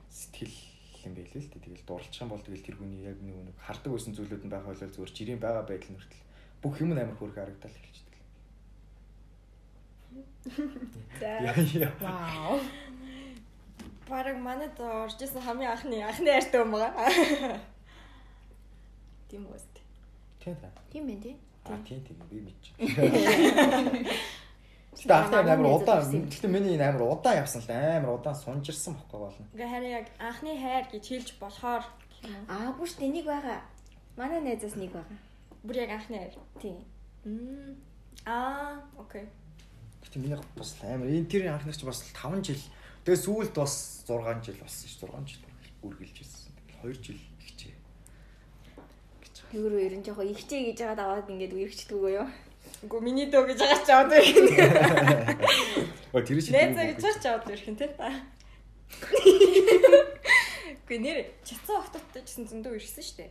сэтгэл 0.06 0.54
юм 1.02 1.14
байлээ 1.18 1.42
л 1.42 1.50
дээ. 1.50 1.64
Тэгэл 1.66 1.82
дурлах 1.82 2.14
юм 2.14 2.30
бол 2.30 2.46
тэгэл 2.46 2.62
тэр 2.62 2.76
хүний 2.78 3.02
яг 3.10 3.18
нэг 3.18 3.36
нэг 3.42 3.58
хардаг 3.58 3.90
байсан 3.90 4.14
зүйлүүд 4.14 4.46
нь 4.46 4.52
байх 4.54 4.62
байлаа 4.62 4.86
зүгээр 4.86 5.14
жирийн 5.18 5.42
байгаа 5.42 5.66
байдал 5.66 5.90
нь 5.90 5.98
хүртэл 5.98 6.26
бүх 6.62 6.74
юм 6.78 6.94
амар 6.94 7.18
хөөрхөн 7.18 7.42
харагдал 7.42 7.74
эхэлчихдэг. 7.74 8.07
За. 11.20 11.30
Вау. 12.00 12.60
Бараг 14.08 14.36
манайд 14.38 14.78
орж 14.80 15.20
исэн 15.20 15.42
хамгийн 15.42 15.70
анхны 15.70 16.02
анхны 16.02 16.30
хайртай 16.32 16.60
юм 16.60 16.72
байгаа. 16.72 17.60
Тийм 19.28 19.44
үү? 19.44 19.60
Тийм 20.40 20.56
та. 20.56 20.68
Тийм 20.92 21.08
ээ 21.08 21.20
тий. 21.20 21.36
А 21.64 21.76
тийм 21.84 22.00
тийм 22.06 22.16
би 22.30 22.40
мэдчих. 22.40 22.72
Гэтэ 24.98 25.14
анхны 25.14 25.36
амар 25.52 25.66
удаан. 25.76 26.24
Гэтэ 26.32 26.48
миний 26.48 26.74
энэ 26.74 26.88
амар 26.88 27.02
удаан 27.12 27.38
явсан 27.44 27.60
л 27.62 27.70
амар 27.70 28.16
удаан 28.16 28.34
сунжирсан 28.34 28.94
бохгүй 28.96 29.20
болно. 29.20 29.44
Ингээ 29.52 29.68
харин 29.68 29.92
яг 30.00 30.06
анхны 30.18 30.56
хайр 30.56 30.84
гэж 30.88 31.04
хэлж 31.08 31.28
болохоор 31.38 31.84
Аа 32.48 32.72
бүр 32.74 32.88
дээ 32.88 33.12
нэг 33.12 33.26
байгаа. 33.28 33.60
Манай 34.16 34.40
найзаас 34.40 34.74
нэг 34.74 34.90
байгаа. 34.96 35.18
бүр 35.62 35.76
яг 35.76 35.90
анхны 35.92 36.16
хайр. 36.18 36.34
Тийм. 36.58 36.76
Аа, 38.26 38.80
окей. 38.98 39.28
Гэтэ 40.04 40.18
миний 40.20 40.38
бас 40.56 40.74
амар 40.82 41.08
энэ 41.08 41.30
тэр 41.30 41.48
анхны 41.50 41.72
чи 41.72 41.86
бас 41.86 42.02
5 42.14 42.44
жил. 42.44 42.62
Тэгээ 43.04 43.24
сүүлд 43.24 43.54
бас 43.56 44.04
6 44.06 44.44
жил 44.44 44.58
болсон 44.60 44.88
ш 44.88 44.94
6 45.00 45.26
жил 45.26 45.42
үргэлж 45.82 46.16
ирсэн. 46.22 46.52
Тэгэл 46.82 46.98
2 46.98 47.06
жил 47.06 47.20
ихчээ. 47.42 47.74
гэж. 49.22 49.34
Өөрөө 49.54 49.80
ер 49.82 49.94
нь 49.98 50.04
жоохон 50.04 50.28
ихчээ 50.34 50.60
гэж 50.72 50.76
жагаад 50.82 51.00
аваад 51.02 51.30
ингээд 51.30 51.54
үерхчдэггүй 51.54 52.12
юу? 52.18 52.28
Үгүй 52.82 53.00
миний 53.02 53.26
дөө 53.30 53.54
гэж 53.54 53.58
байгаа 53.58 53.82
ч 53.82 53.90
аваад 53.90 54.12
ирэх. 54.18 54.38
Өө 56.14 56.22
тэр 56.26 56.38
чи 56.42 56.50
Найзаа 56.52 56.86
гэж 56.90 56.98
ч 56.98 57.24
аваад 57.26 57.50
ирэх 57.50 57.68
юм 57.70 57.76
те. 57.78 57.86
Үгүй 60.84 60.98
нэр 60.98 61.18
чацсан 61.44 61.82
хоттой 61.84 62.22
гэсэн 62.22 62.44
зөндөө 62.48 62.78
ирсэн 62.78 63.04
шүү 63.04 63.16
дээ. 63.22 63.30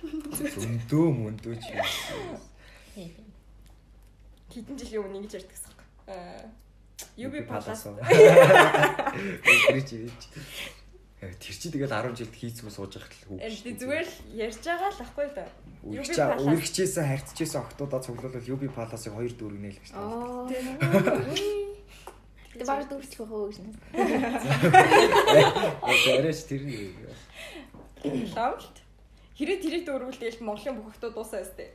Зөндөө 0.00 1.06
мөндөө 1.10 1.54
чи 1.60 1.74
хэдэн 4.50 4.76
жилийн 4.76 5.02
өмнө 5.06 5.18
ингэж 5.22 5.34
ярьдаг 5.38 5.54
гэсэн 5.54 5.72
юм. 5.72 7.30
UB 7.30 7.34
Palace. 7.46 7.88
Гэрч 9.70 9.90
ирж. 9.94 10.22
Э, 11.20 11.28
тэр 11.36 11.52
чи 11.52 11.68
тэгэл 11.68 11.92
10 11.92 12.16
жилд 12.16 12.32
хийцгүй 12.32 12.72
сууж 12.72 12.96
байхад 12.96 13.12
л 13.28 13.36
үү. 13.36 13.76
Зүгээр 13.76 14.08
л 14.08 14.16
ярьж 14.40 14.64
байгаа 14.64 14.88
л 14.88 15.04
ахгүй 15.04 15.28
да. 15.36 15.44
Үргэжээсээ 15.84 17.04
харьцажээсээ 17.04 17.60
октоодоо 17.60 18.00
цуглуулвал 18.00 18.40
UB 18.40 18.72
Palace-ыг 18.72 19.12
2 19.12 19.36
дүүр 19.36 19.52
гинэ 19.60 19.68
л 19.68 19.80
гэж 19.84 19.92
байна. 19.92 20.48
Тийм. 20.48 21.70
Тэг 22.56 22.64
баг 22.64 22.88
дүүрчлэх 22.88 23.28
хөө 23.28 23.52
гэж 23.52 23.58
нэ. 23.60 23.72
Яарч 26.08 26.40
тэр 26.48 26.62
нь 26.64 26.72
юу 26.72 26.92
вэ? 27.04 27.12
Лавлт. 28.32 28.76
Хэрэг 29.36 29.60
тэрийг 29.60 29.84
дүүрвэл 29.84 30.16
тэгэл 30.16 30.40
Монголын 30.40 30.76
бүх 30.80 30.96
хөтөө 30.96 31.20
дуусаа 31.20 31.44
ястэй. 31.44 31.68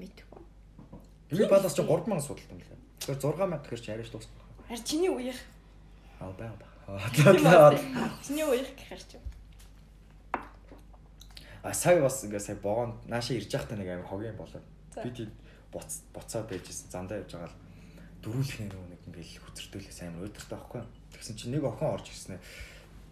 Мэдв. 0.00 0.31
UB 1.32 1.48
Palace 1.48 1.72
ч 1.72 1.80
3000 1.80 2.20
судалт 2.20 2.50
юм 2.52 2.60
лээ. 2.60 2.76
Тэгэхээр 3.00 3.20
6000 3.24 3.64
гэхэр 3.64 3.80
чи 3.80 3.90
арайш 3.90 4.10
дуусна. 4.12 4.36
Харин 4.68 4.84
чиний 4.84 5.08
үеих. 5.08 5.40
Аа 6.20 6.28
бай 6.36 6.52
ба. 6.52 6.68
Тийм 7.16 7.40
үү? 7.40 7.80
Чиний 8.20 8.44
үеих 8.44 8.68
гэхэр 8.76 9.00
чи. 9.00 9.16
А 11.64 11.72
сая 11.72 12.04
бас 12.04 12.20
ингээ 12.20 12.36
сая 12.36 12.56
богонд 12.60 13.00
нааша 13.08 13.32
ирж 13.32 13.48
байхдаа 13.48 13.80
нэг 13.80 13.88
амар 13.88 14.04
хогийн 14.12 14.36
болоод 14.36 14.60
За. 14.92 15.00
би 15.00 15.08
тийм 15.08 15.32
буц 15.72 16.04
буцаад 16.12 16.52
байжсэн 16.52 16.92
замдаа 16.92 17.24
явж 17.24 17.32
байгаа 17.32 17.48
л 17.48 17.56
дөрүүлэх 18.20 18.58
нэг 18.68 18.76
нэг 18.76 19.00
ингээл 19.08 19.40
хүчртүүлээс 19.40 20.00
амар 20.04 20.28
өдөртэй 20.28 20.52
байхгүй. 20.52 20.82
Тэгсэн 21.16 21.36
чинь 21.40 21.56
нэг 21.56 21.64
охин 21.64 21.88
орж 21.96 22.12
ирсэн 22.12 22.36
ээ. 22.36 22.44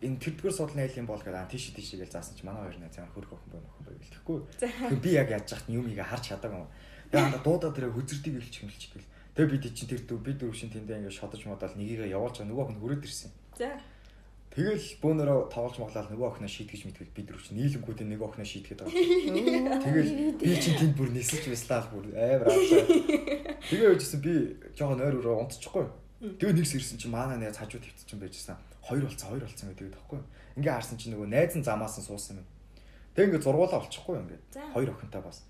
Энэ 0.05 0.21
тэрдгээр 0.21 0.53
судлын 0.53 0.85
айлын 0.85 1.09
бол 1.09 1.23
гэдэг 1.25 1.49
тийш 1.49 1.73
тийш 1.73 1.97
гээл 1.97 2.13
заасан 2.13 2.37
чи 2.37 2.45
манай 2.45 2.69
хоёр 2.69 2.79
найз 2.85 3.01
амар 3.01 3.15
хөрх 3.17 3.33
охин 3.33 3.49
байна 3.55 3.69
охин 3.71 3.85
байвал 3.89 4.13
тэгэхгүй. 4.13 4.39
Тэгэхээр 4.61 5.01
би 5.01 5.11
яг 5.17 5.29
яаж 5.33 5.47
яхад 5.57 5.73
юм 5.73 5.87
ийгээ 5.89 6.05
харж 6.05 6.25
чадаагүй 6.37 6.69
юм. 7.11 7.13
Тэгээ 7.13 7.27
анда 7.27 7.39
дуудаа 7.43 7.71
тэрэ 7.75 7.91
хүзэрдийг 7.91 8.39
илч 8.39 8.55
хэмэлч 8.63 8.83
гэл. 8.95 9.11
Тэгээ 9.35 9.51
бид 9.51 9.65
чинь 9.75 9.91
тэр 9.91 10.03
дүү 10.07 10.19
би 10.23 10.33
дөрөв 10.39 10.55
шин 10.55 10.71
тэндээ 10.71 11.03
ингээ 11.03 11.19
шодож 11.19 11.43
модал 11.47 11.75
нёгийгээ 11.75 12.15
явуулж 12.15 12.39
байгаа 12.39 12.51
нөгөө 12.51 12.65
охин 12.71 12.81
хүрээд 12.81 13.07
ирсэн. 13.07 13.31
За. 13.59 13.71
Тэгэл 14.51 14.99
бөөнөрөө 14.99 15.39
тоглож 15.55 15.79
моглаад 15.79 16.11
нөгөө 16.11 16.27
охиноо 16.27 16.51
шийтгэж 16.51 16.83
мэдгээл 16.91 17.15
бид 17.15 17.27
дөрөв 17.31 17.43
чинь 17.47 17.59
нийлэнгүүдээ 17.63 18.07
нэг 18.11 18.19
охиноо 18.19 18.49
шийтгэхэд 18.51 18.83
байгаа. 18.83 19.79
Тэгэл 19.87 20.11
би 20.43 20.55
чинь 20.59 20.79
тэнд 20.83 20.95
бүр 20.99 21.11
нисэж 21.15 21.47
байслаа 21.47 21.87
л 21.87 21.93
бүр 21.95 22.07
амар 22.19 22.51
авлаа. 22.51 22.83
Тэгээ 23.71 23.95
үжсэн 23.95 24.19
би 24.19 24.59
жоохон 24.75 24.99
нойр 24.99 25.23
өрөө 25.23 25.47
унтчихгүй. 25.47 25.87
Тэгээ 26.43 26.59
нэгс 26.59 26.75
ирсэн 26.83 26.99
чинь 26.99 27.15
маана 27.15 27.39
найз 27.39 27.63
хажуу 27.63 27.79
твцсэн 27.79 28.19
байжсан. 28.19 28.59
Хоёр 28.83 29.07
болцсон, 29.07 29.31
хоёр 29.31 29.47
болцсон 29.47 29.71
гэдэг 29.71 29.95
байхгүй. 29.95 30.21
Ингээ 30.59 30.75
харсан 30.75 30.99
чинь 30.99 31.15
нөгөө 31.15 31.31
найз 31.31 31.55
нь 31.55 31.63
замаас 31.63 31.95
нь 31.95 32.05
суусан 32.11 32.43
юм. 32.43 32.47
Тэгээ 33.15 33.39
ингээ 33.39 33.47
зургуулаа 33.47 33.79
олчихгүй 33.87 34.19
ингээ. 34.19 34.41
За. 34.51 34.67
Хоёр 34.75 34.91
охинтой 34.99 35.23
бас. 35.23 35.47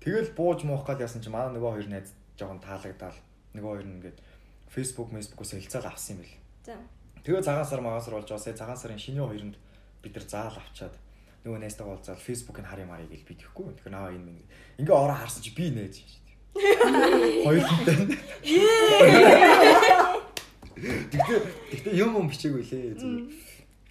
Тэгэл 0.00 0.34
бууж 0.34 0.64
муух 0.64 0.86
гал 0.86 1.00
яасан 1.00 1.22
чинь 1.22 1.34
маана 1.34 1.54
нөгөө 1.54 1.72
хоёр 1.78 1.88
найз 1.90 2.10
жоохон 2.38 2.60
таалагдаад 2.64 3.16
нөгөө 3.54 3.70
хоёр 3.70 3.86
нь 3.86 3.96
ингээ 3.98 4.14
Facebook, 4.74 5.14
Facebook-оос 5.14 5.54
хэлцэл 5.54 5.86
авсан 5.86 6.18
юм 6.18 6.26
бэл. 6.26 6.34
За. 6.66 6.74
Тэгээ 7.22 7.46
цагаан 7.46 7.66
сар 7.68 7.80
магасар 7.80 8.14
болж 8.18 8.28
байгаа. 8.28 8.58
Цагаан 8.58 8.78
сарын 8.80 8.98
шинэ 8.98 9.22
хоёронд 9.22 9.56
бид 10.02 10.14
нар 10.18 10.26
заал 10.26 10.56
авчаад 10.58 10.94
нөгөө 11.44 11.60
найзтайгаа 11.62 11.94
уулзаад 11.94 12.20
фэйсбүүкийг 12.24 12.66
харъя 12.66 12.88
маръя 12.88 13.08
гэж 13.08 13.22
би 13.22 13.34
тэхгүй. 13.38 13.76
Тэгэхээр 13.78 13.94
наа 13.94 14.10
энэ 14.10 14.26
минь 14.26 14.42
ингээ 14.80 14.96
ороо 14.96 15.16
харсан 15.16 15.44
чи 15.44 15.52
би 15.54 15.70
нээж 15.70 15.94
шүү 16.00 16.20
дээ. 16.24 17.44
Хоёултай. 17.44 17.96
Тэгтээ 20.74 21.40
тэгтээ 21.70 21.94
юм 22.00 22.10
юм 22.18 22.26
бичээгүй 22.28 22.62
лээ 22.66 22.98
зүгээр. 22.98 23.28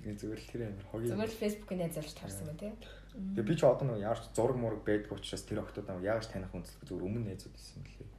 Ингээ 0.03 0.17
зүгээр 0.19 0.41
л 0.41 0.49
тэр 0.51 0.61
амир 0.67 0.85
хогийн. 0.91 1.15
Зүгээр 1.15 1.31
л 1.31 1.41
Facebook-ийн 1.41 1.79
найз 1.79 1.95
олж 1.97 2.11
таарсан 2.17 2.47
юм 2.51 2.57
тий. 2.59 2.73
Тэгээ 3.13 3.45
би 3.45 3.53
ч 3.53 3.61
одоо 3.61 3.85
нөгөө 3.85 4.01
яаж 4.01 4.21
зураг 4.33 4.57
мураг 4.57 4.81
байдаг 4.81 5.13
учраас 5.13 5.45
тэр 5.45 5.61
охтууд 5.61 5.85
аа 5.85 6.01
яаж 6.01 6.33
таних 6.33 6.49
үнэлэх 6.49 6.81
зүгээр 6.81 7.05
өмнө 7.05 7.29
найзууд 7.29 7.53
байсан 7.53 7.77
юм 7.77 7.85
лээ. 7.85 8.09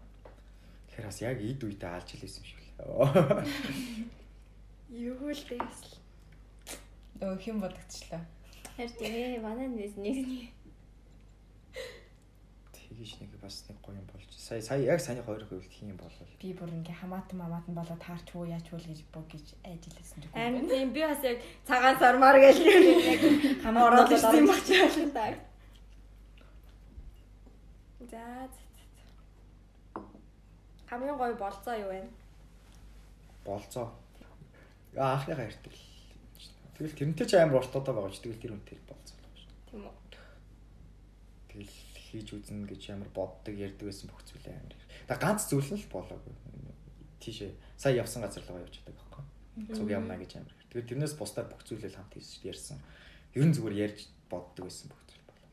Тэгэхээр 0.86 1.08
бас 1.10 1.18
яг 1.18 1.38
эд 1.42 1.60
үедээ 1.66 1.90
алж 1.90 2.08
хэлсэн 2.14 2.38
юм 2.38 2.46
шиг 2.46 2.60
л. 2.62 2.70
Юу 4.94 5.18
л 5.34 5.44
дэс 5.50 5.78
л. 5.82 5.98
Өө 7.26 7.34
хэн 7.42 7.58
бодогдчихлаа. 7.58 8.22
Харин 8.78 8.94
тийм 8.94 9.42
манай 9.42 9.66
нэг 9.66 9.98
нэг 9.98 10.18
Тэгэж 12.94 13.26
нэг 13.26 13.34
бас 13.42 13.66
нэг 13.66 13.78
гоё 13.82 13.98
юм 13.98 14.06
болж. 14.06 14.30
Сая 14.38 14.62
сая 14.62 14.78
яг 14.86 15.00
саяны 15.02 15.26
хоёр 15.26 15.42
хувьд 15.50 15.66
хин 15.66 15.90
юм 15.90 15.98
болов. 15.98 16.30
Би 16.38 16.54
бүр 16.54 16.70
ингээ 16.70 16.94
хамаатан 16.94 17.42
мамаатан 17.42 17.74
болоод 17.74 17.98
таарч 17.98 18.30
уу 18.38 18.46
яач 18.46 18.70
уу 18.70 18.78
гэж 18.78 19.02
бог 19.10 19.26
гэж 19.26 19.58
айжилсэн 19.66 20.22
ч 20.22 20.30
Амин 20.30 20.70
тийм 20.70 20.94
би 20.94 21.02
бас 21.02 21.18
яг 21.26 21.42
цагаан 21.66 21.98
сармаар 21.98 22.38
гэж 22.38 22.56
яг 22.62 23.66
хамаараад 23.66 24.14
ирсэн 24.14 24.46
юм 24.46 25.10
байна. 25.10 25.42
За. 27.98 28.46
Хамгийн 30.86 31.18
гоё 31.18 31.34
болцоо 31.34 31.74
юу 31.74 31.90
вэ? 31.90 32.06
Болцоо. 33.42 33.90
Аа 34.94 35.18
анхны 35.18 35.34
хайртай. 35.34 35.74
Тэгэл 36.78 36.94
тэрнтэй 36.94 37.26
ч 37.26 37.34
амар 37.42 37.58
ортодоо 37.58 37.90
байгаа 37.90 38.14
ч 38.14 38.22
тэгэл 38.22 38.38
тэр 38.38 38.54
үнтэй 38.54 38.78
болцоо 38.86 39.18
л 39.18 39.34
шүү. 39.34 39.50
Тийм 39.66 39.82
үү? 39.82 40.03
Хийж 42.14 42.30
үзнэ 42.30 42.70
гэж 42.70 42.94
амар 42.94 43.10
боддог 43.10 43.58
ярьдаг 43.58 43.90
байсан 43.90 44.06
бүх 44.06 44.22
зүйл 44.22 44.46
амар. 44.46 44.78
Та 45.10 45.18
ганц 45.18 45.50
зүйл 45.50 45.66
нь 45.74 45.82
л 45.82 45.90
болоогүй. 45.90 46.30
Тийшээ 47.18 47.50
сая 47.74 47.98
явсан 47.98 48.22
газар 48.22 48.46
л 48.46 48.54
байгаа 48.54 48.62
явж 48.70 48.78
байдаг 48.86 48.94
байхгүй. 49.02 49.74
Цуг 49.74 49.90
явна 49.90 50.14
гэж 50.14 50.38
амар. 50.38 50.54
Тэгээд 50.70 50.94
тэрнээс 50.94 51.18
бусдаар 51.18 51.50
бүх 51.50 51.66
зүйлээ 51.66 51.90
хамт 51.90 52.14
хийсэн 52.14 52.38
шүү 52.38 52.50
ярьсан. 52.54 52.78
Ер 53.34 53.50
нь 53.50 53.54
зүгээр 53.58 53.82
ярьж 53.82 54.06
боддог 54.30 54.62
байсан 54.62 54.94
бүх 54.94 55.02
зүйл 55.10 55.26
болоо. 55.26 55.50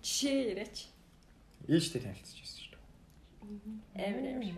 Жишээ 0.00 0.56
яриач. 0.56 0.88
Ээжтэй 1.68 2.00
танилцж 2.00 2.36
байсан 2.40 2.60
шүү. 2.64 2.80
Амин 4.00 4.26
амин. 4.32 4.56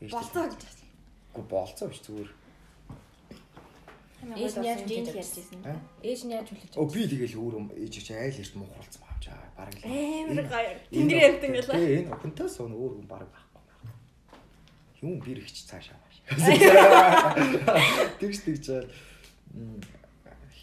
Ээжтэй 0.00 0.16
Болцоо 0.16 0.44
гэж 0.56 0.62
байна. 0.64 0.88
Үгүй 1.36 1.44
болцоо 1.52 1.86
биш 1.92 2.00
зүгээр. 2.00 2.30
Ээж 4.40 4.54
нь 4.56 4.64
яаж 4.64 4.80
хийж 4.88 5.08
ярьж 5.12 5.36
ирсэн. 5.36 5.60
Аа? 5.68 5.80
Ээж 6.00 6.20
нь 6.24 6.32
яаж 6.32 6.48
хүлээж 6.48 6.72
Оо 6.80 6.88
би 6.88 7.04
тэгэл 7.04 7.36
өөр 7.36 7.54
юм 7.60 7.66
ээж 7.76 7.94
чи 8.00 8.16
айл 8.16 8.40
эрт 8.40 8.54
муухралцсан 8.56 9.05
авч 9.16 9.24
аа 9.32 9.48
бараг 9.56 9.74
л. 9.80 9.88
Амар 9.88 10.44
гоё. 10.44 10.72
Тэнгэр 10.92 11.24
явт 11.24 11.42
ингээл. 11.48 11.72
Тий, 11.72 12.04
энэ 12.04 12.12
охинтой 12.12 12.48
сон 12.52 12.76
өөр 12.76 12.92
хүн 13.00 13.08
бараг 13.08 13.30
байхгүй. 13.32 13.62
Юм 15.00 15.20
бир 15.24 15.40
ихч 15.40 15.64
цаашаа 15.64 15.96
маш. 16.04 16.16
Тэгж 18.20 18.36
тэгж 18.44 18.62
жаал 18.68 18.88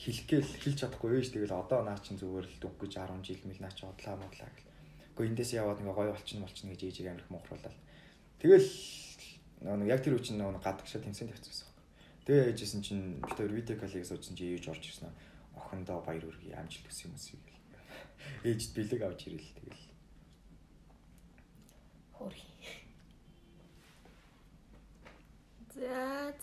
хэлгээл 0.04 0.51
хэлж 0.60 0.78
чадахгүй 0.84 1.16
ээж 1.24 1.32
тэгэл 1.32 1.56
одоо 1.56 1.80
наа 1.88 1.95
чин 2.04 2.20
зүгээр 2.20 2.43
л 2.43 2.58
дүг 2.60 2.76
гэж 2.76 2.99
10 2.99 3.24
жил 3.24 3.41
мэл 3.47 3.64
наа 3.64 3.72
чи 3.72 3.88
одлаа 3.88 4.20
модлаа 4.20 4.51
гэл. 4.51 4.68
Гэхдээ 5.16 5.28
эндээс 5.32 5.51
яваад 5.56 5.80
ингээ 5.80 5.95
гоё 5.95 6.12
болчихно 6.12 6.43
болчихно 6.43 6.76
гэж 6.76 6.82
ээжийг 6.84 7.08
амирх 7.08 7.30
муухруулаад. 7.32 7.78
Тэгэл 8.43 8.68
нэг 9.64 9.88
яг 9.88 10.04
тэр 10.04 10.20
үчин 10.20 10.43
нэг 10.43 10.60
гадагшаа 10.60 10.99
тэмцээнд 10.99 11.32
явчихсан. 11.32 11.72
Тэгээ 12.28 12.51
ээжсэн 12.51 12.82
чинь 12.84 13.24
бид 13.24 13.38
хоёр 13.39 13.56
видео 13.56 13.80
коллег 13.80 14.04
суудсан 14.04 14.36
чи 14.36 14.51
ээж 14.51 14.68
орж 14.68 14.84
ирсэн. 14.84 15.08
Охиндоо 15.56 16.04
баяр 16.04 16.28
хүргэе 16.28 16.60
амжилт 16.60 16.84
хүсье 16.84 17.08
юм 17.08 17.16
уу 17.16 17.39
гэл. 17.47 17.53
Ээжд 18.43 18.71
бэлэг 18.76 19.01
авч 19.03 19.28
ирэл 19.28 19.51
тэгэл. 19.57 19.84
хөөрхи. 22.24 22.47
За. 25.76 26.34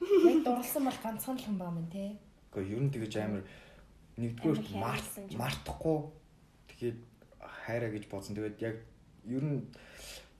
Яг 0.00 0.44
дурлсан 0.44 0.84
бол 0.84 0.98
ганцхан 1.02 1.36
л 1.38 1.44
хүн 1.44 1.58
баа 1.58 1.70
мэн 1.70 1.88
тий. 1.90 2.18
Гэхдээ 2.50 2.72
ер 2.74 2.82
нь 2.82 2.92
тэгэж 2.92 3.12
амар 3.22 3.42
нэгдүгээр 4.18 4.58
юм. 4.74 5.38
мартахгүй 5.38 5.98
тэгээд 6.70 6.98
хайраа 7.40 7.90
гэж 7.94 8.04
бодсон. 8.10 8.34
Тэгээд 8.36 8.58
яг 8.60 8.76
ер 9.28 9.44
нь 9.44 9.60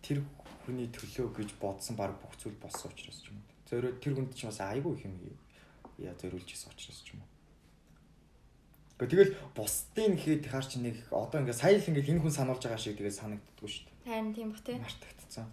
тэр 0.02 0.18
хүний 0.66 0.88
төлөө 0.90 1.28
гэж 1.38 1.50
бодсон 1.62 1.94
баг 1.96 2.18
бүх 2.20 2.34
зүйл 2.40 2.58
болсон 2.58 2.90
учраас 2.90 3.22
ч 3.22 3.30
юм 3.30 3.38
уу. 3.38 3.46
Зөөрөө 3.68 3.92
тэр 4.02 4.12
хүнд 4.18 4.32
ч 4.34 4.44
бас 4.48 4.60
айгүй 4.60 4.92
их 4.98 5.04
юм 5.06 5.14
яа 6.02 6.14
зориулж 6.18 6.48
исэн 6.50 6.72
учраас 6.72 7.00
ч 7.04 7.14
юм 7.14 7.22
уу. 7.22 7.33
Гэхдээ 8.94 9.10
тэгэл 9.10 9.34
бусдын 9.58 10.14
гэхэд 10.14 10.46
хаар 10.46 10.66
чи 10.66 10.78
нэг 10.78 10.96
одоо 11.10 11.42
ингээ 11.42 11.58
сая 11.58 11.74
л 11.74 11.88
ингээ 11.90 12.14
энэ 12.14 12.22
хүн 12.22 12.34
сануулж 12.34 12.62
байгаа 12.62 12.78
шиг 12.78 12.94
тэгээд 12.94 13.18
санагддаггүй 13.18 13.70
шүү 13.70 13.84
дээ. 13.90 14.06
Харин 14.06 14.34
тийм 14.34 14.48
бах 14.54 14.62
тий. 14.62 14.78
Мартагдцсан. 14.78 15.48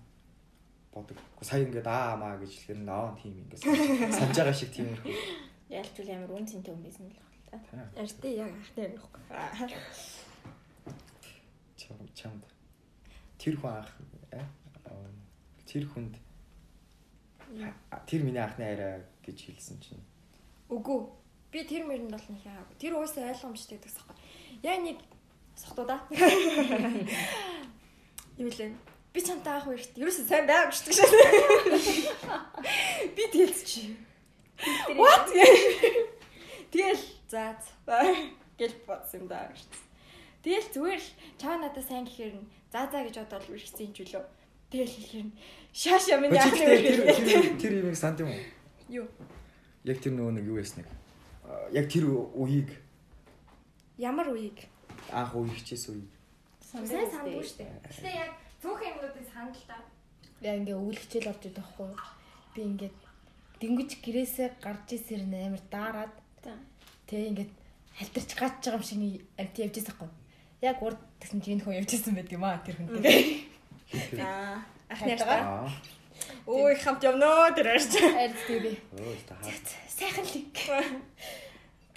бодог. 0.93 1.17
Гэхдээ 1.17 1.49
сая 1.49 1.63
ингээд 1.65 1.87
аа 1.87 2.15
маа 2.19 2.37
гэж 2.37 2.51
хэлэхээр 2.51 2.81
наа 2.83 3.15
тийм 3.15 3.33
ингээд 3.41 3.61
санаж 4.11 4.37
байгаа 4.37 4.53
шиг 4.53 4.71
тиймэрхүү. 4.75 5.15
Ялч 5.71 5.95
үл 6.03 6.11
амар 6.11 6.31
үн 6.35 6.45
цэнтэй 6.45 6.73
хүн 6.75 6.83
байсан 6.83 7.05
л 7.07 7.15
байна 7.15 7.31
та. 7.47 8.01
Арьстай 8.01 8.31
яг 8.35 8.51
ахтай 8.59 8.83
юм 8.91 8.95
байхгүй. 8.99 9.21
Чам 11.79 11.97
чамд. 12.13 12.43
Тэр 13.39 13.55
хүн 13.55 13.71
ах 13.71 13.91
э? 14.35 14.43
Тэр 15.65 15.87
хүнд 15.87 16.15
тэр 18.07 18.21
миний 18.23 18.43
анхны 18.43 18.67
арай 18.67 19.03
гэж 19.23 19.37
хэлсэн 19.47 19.79
чинь. 19.79 20.03
Үгүй. 20.67 21.07
Би 21.51 21.63
тэр 21.67 21.83
мэрэнд 21.83 22.15
бол 22.15 22.27
нэг 22.31 22.41
яагаад. 22.47 22.79
Тэр 22.79 22.95
уусаа 22.95 23.27
ойлгомжтой 23.27 23.75
гэдэгс 23.75 23.99
аахгүй. 23.99 24.15
Яа 24.63 24.79
нэг 24.79 24.97
сохтуу 25.59 25.85
да. 25.85 25.99
Юу 28.39 28.47
лээ. 28.47 28.71
Би 29.11 29.19
чамтай 29.19 29.59
аах 29.59 29.67
үерт 29.67 29.91
ерөөсөө 29.99 30.23
сайн 30.23 30.47
байга 30.47 30.71
гэж 30.71 30.95
шээ. 30.95 31.11
Би 33.11 33.23
тэлц 33.35 33.59
чи. 33.67 33.91
What? 34.95 35.27
Тэгэл 36.71 37.03
за 37.27 37.59
гэл 38.55 38.75
бодсон 38.87 39.21
юм 39.21 39.27
да 39.27 39.51
гэж. 39.51 39.67
Тэгэл 40.47 40.71
зүгээр 40.71 41.01
л 41.03 41.09
чаа 41.35 41.59
надад 41.59 41.83
сайн 41.83 42.07
гэхээр 42.07 42.39
нь 42.39 42.47
за 42.71 42.87
за 42.87 43.03
гэж 43.03 43.15
бодоод 43.27 43.51
үргэлжсэн 43.51 43.91
юм 43.91 43.93
ч 43.93 44.07
үлээ. 44.07 44.23
Тэгэл 44.71 44.95
хэлэхээр 44.95 45.27
нь 45.27 45.35
шааш 45.75 46.03
юм 46.15 46.23
Чи 46.31 46.39
яах 46.39 47.59
тэр 47.59 47.73
юмыг 47.83 47.97
санд 47.99 48.23
юм 48.23 48.31
уу? 48.31 48.39
Юу? 49.03 49.07
Яг 49.83 49.99
тэр 49.99 50.15
нөгөө 50.15 50.39
нэг 50.39 50.45
юу 50.47 50.63
ясныг. 50.63 50.87
Яг 51.71 51.85
тэр 51.91 52.05
үеийг 52.35 52.69
Ямар 53.97 54.27
үеиг? 54.33 54.65
анх 55.11 55.35
үе 55.35 55.49
хичээс 55.55 55.85
үеийг. 55.91 56.09
Сайн 56.61 56.87
сандгүй 56.87 57.43
шүү 57.43 57.57
дээ. 57.61 57.69
Гэтэ 57.85 58.09
яг 58.15 58.31
цөөхөн 58.61 58.89
юмнуудыг 58.95 59.25
санал 59.29 59.63
та. 59.67 59.77
Яа 60.41 60.55
ингээ 60.57 60.77
өвөл 60.79 60.97
хичээл 60.97 61.29
орж 61.31 61.43
идэх 61.45 61.67
байхгүй. 61.77 61.89
Би 62.55 62.61
ингээд 62.65 62.97
дөнгөж 63.61 63.91
гэрээсээ 64.01 64.49
гарч 64.63 64.87
ирсээр 64.95 65.23
нь 65.27 65.37
амар 65.37 65.63
даарад. 65.69 66.13
За. 66.43 66.55
Тэ 67.05 67.29
ингээд 67.29 67.51
халтарч 67.97 68.31
гаач 68.39 68.55
байгаа 68.63 68.79
юм 68.79 68.85
шиг 68.87 68.99
амт 69.37 69.55
явж 69.59 69.75
байсан 69.77 69.95
байхгүй. 69.99 70.09
Яг 70.61 70.77
урд 70.81 71.01
гэсэн 71.21 71.39
чинь 71.43 71.53
энэ 71.59 71.63
хүн 71.65 71.77
явж 71.81 71.89
байсан 71.93 72.13
байт 72.15 72.31
юм 72.31 72.43
аа 72.47 72.57
тэр 72.65 72.75
хүн. 72.79 72.89
Аа, 74.17 74.63
ахны 74.89 75.13
Хайртайгаа. 75.13 75.37
ярьтаа. 75.37 75.67
Аа. 75.67 75.69
Өө 76.47 76.71
их 76.73 76.81
хамт 76.81 77.03
явноо 77.03 77.51
тэр 77.53 77.67
ярьж. 77.75 77.91
Айд 78.01 78.33
тийм. 78.47 78.63
Хаа. 79.27 79.53
Сайхан 79.91 80.25
л. 80.25 80.33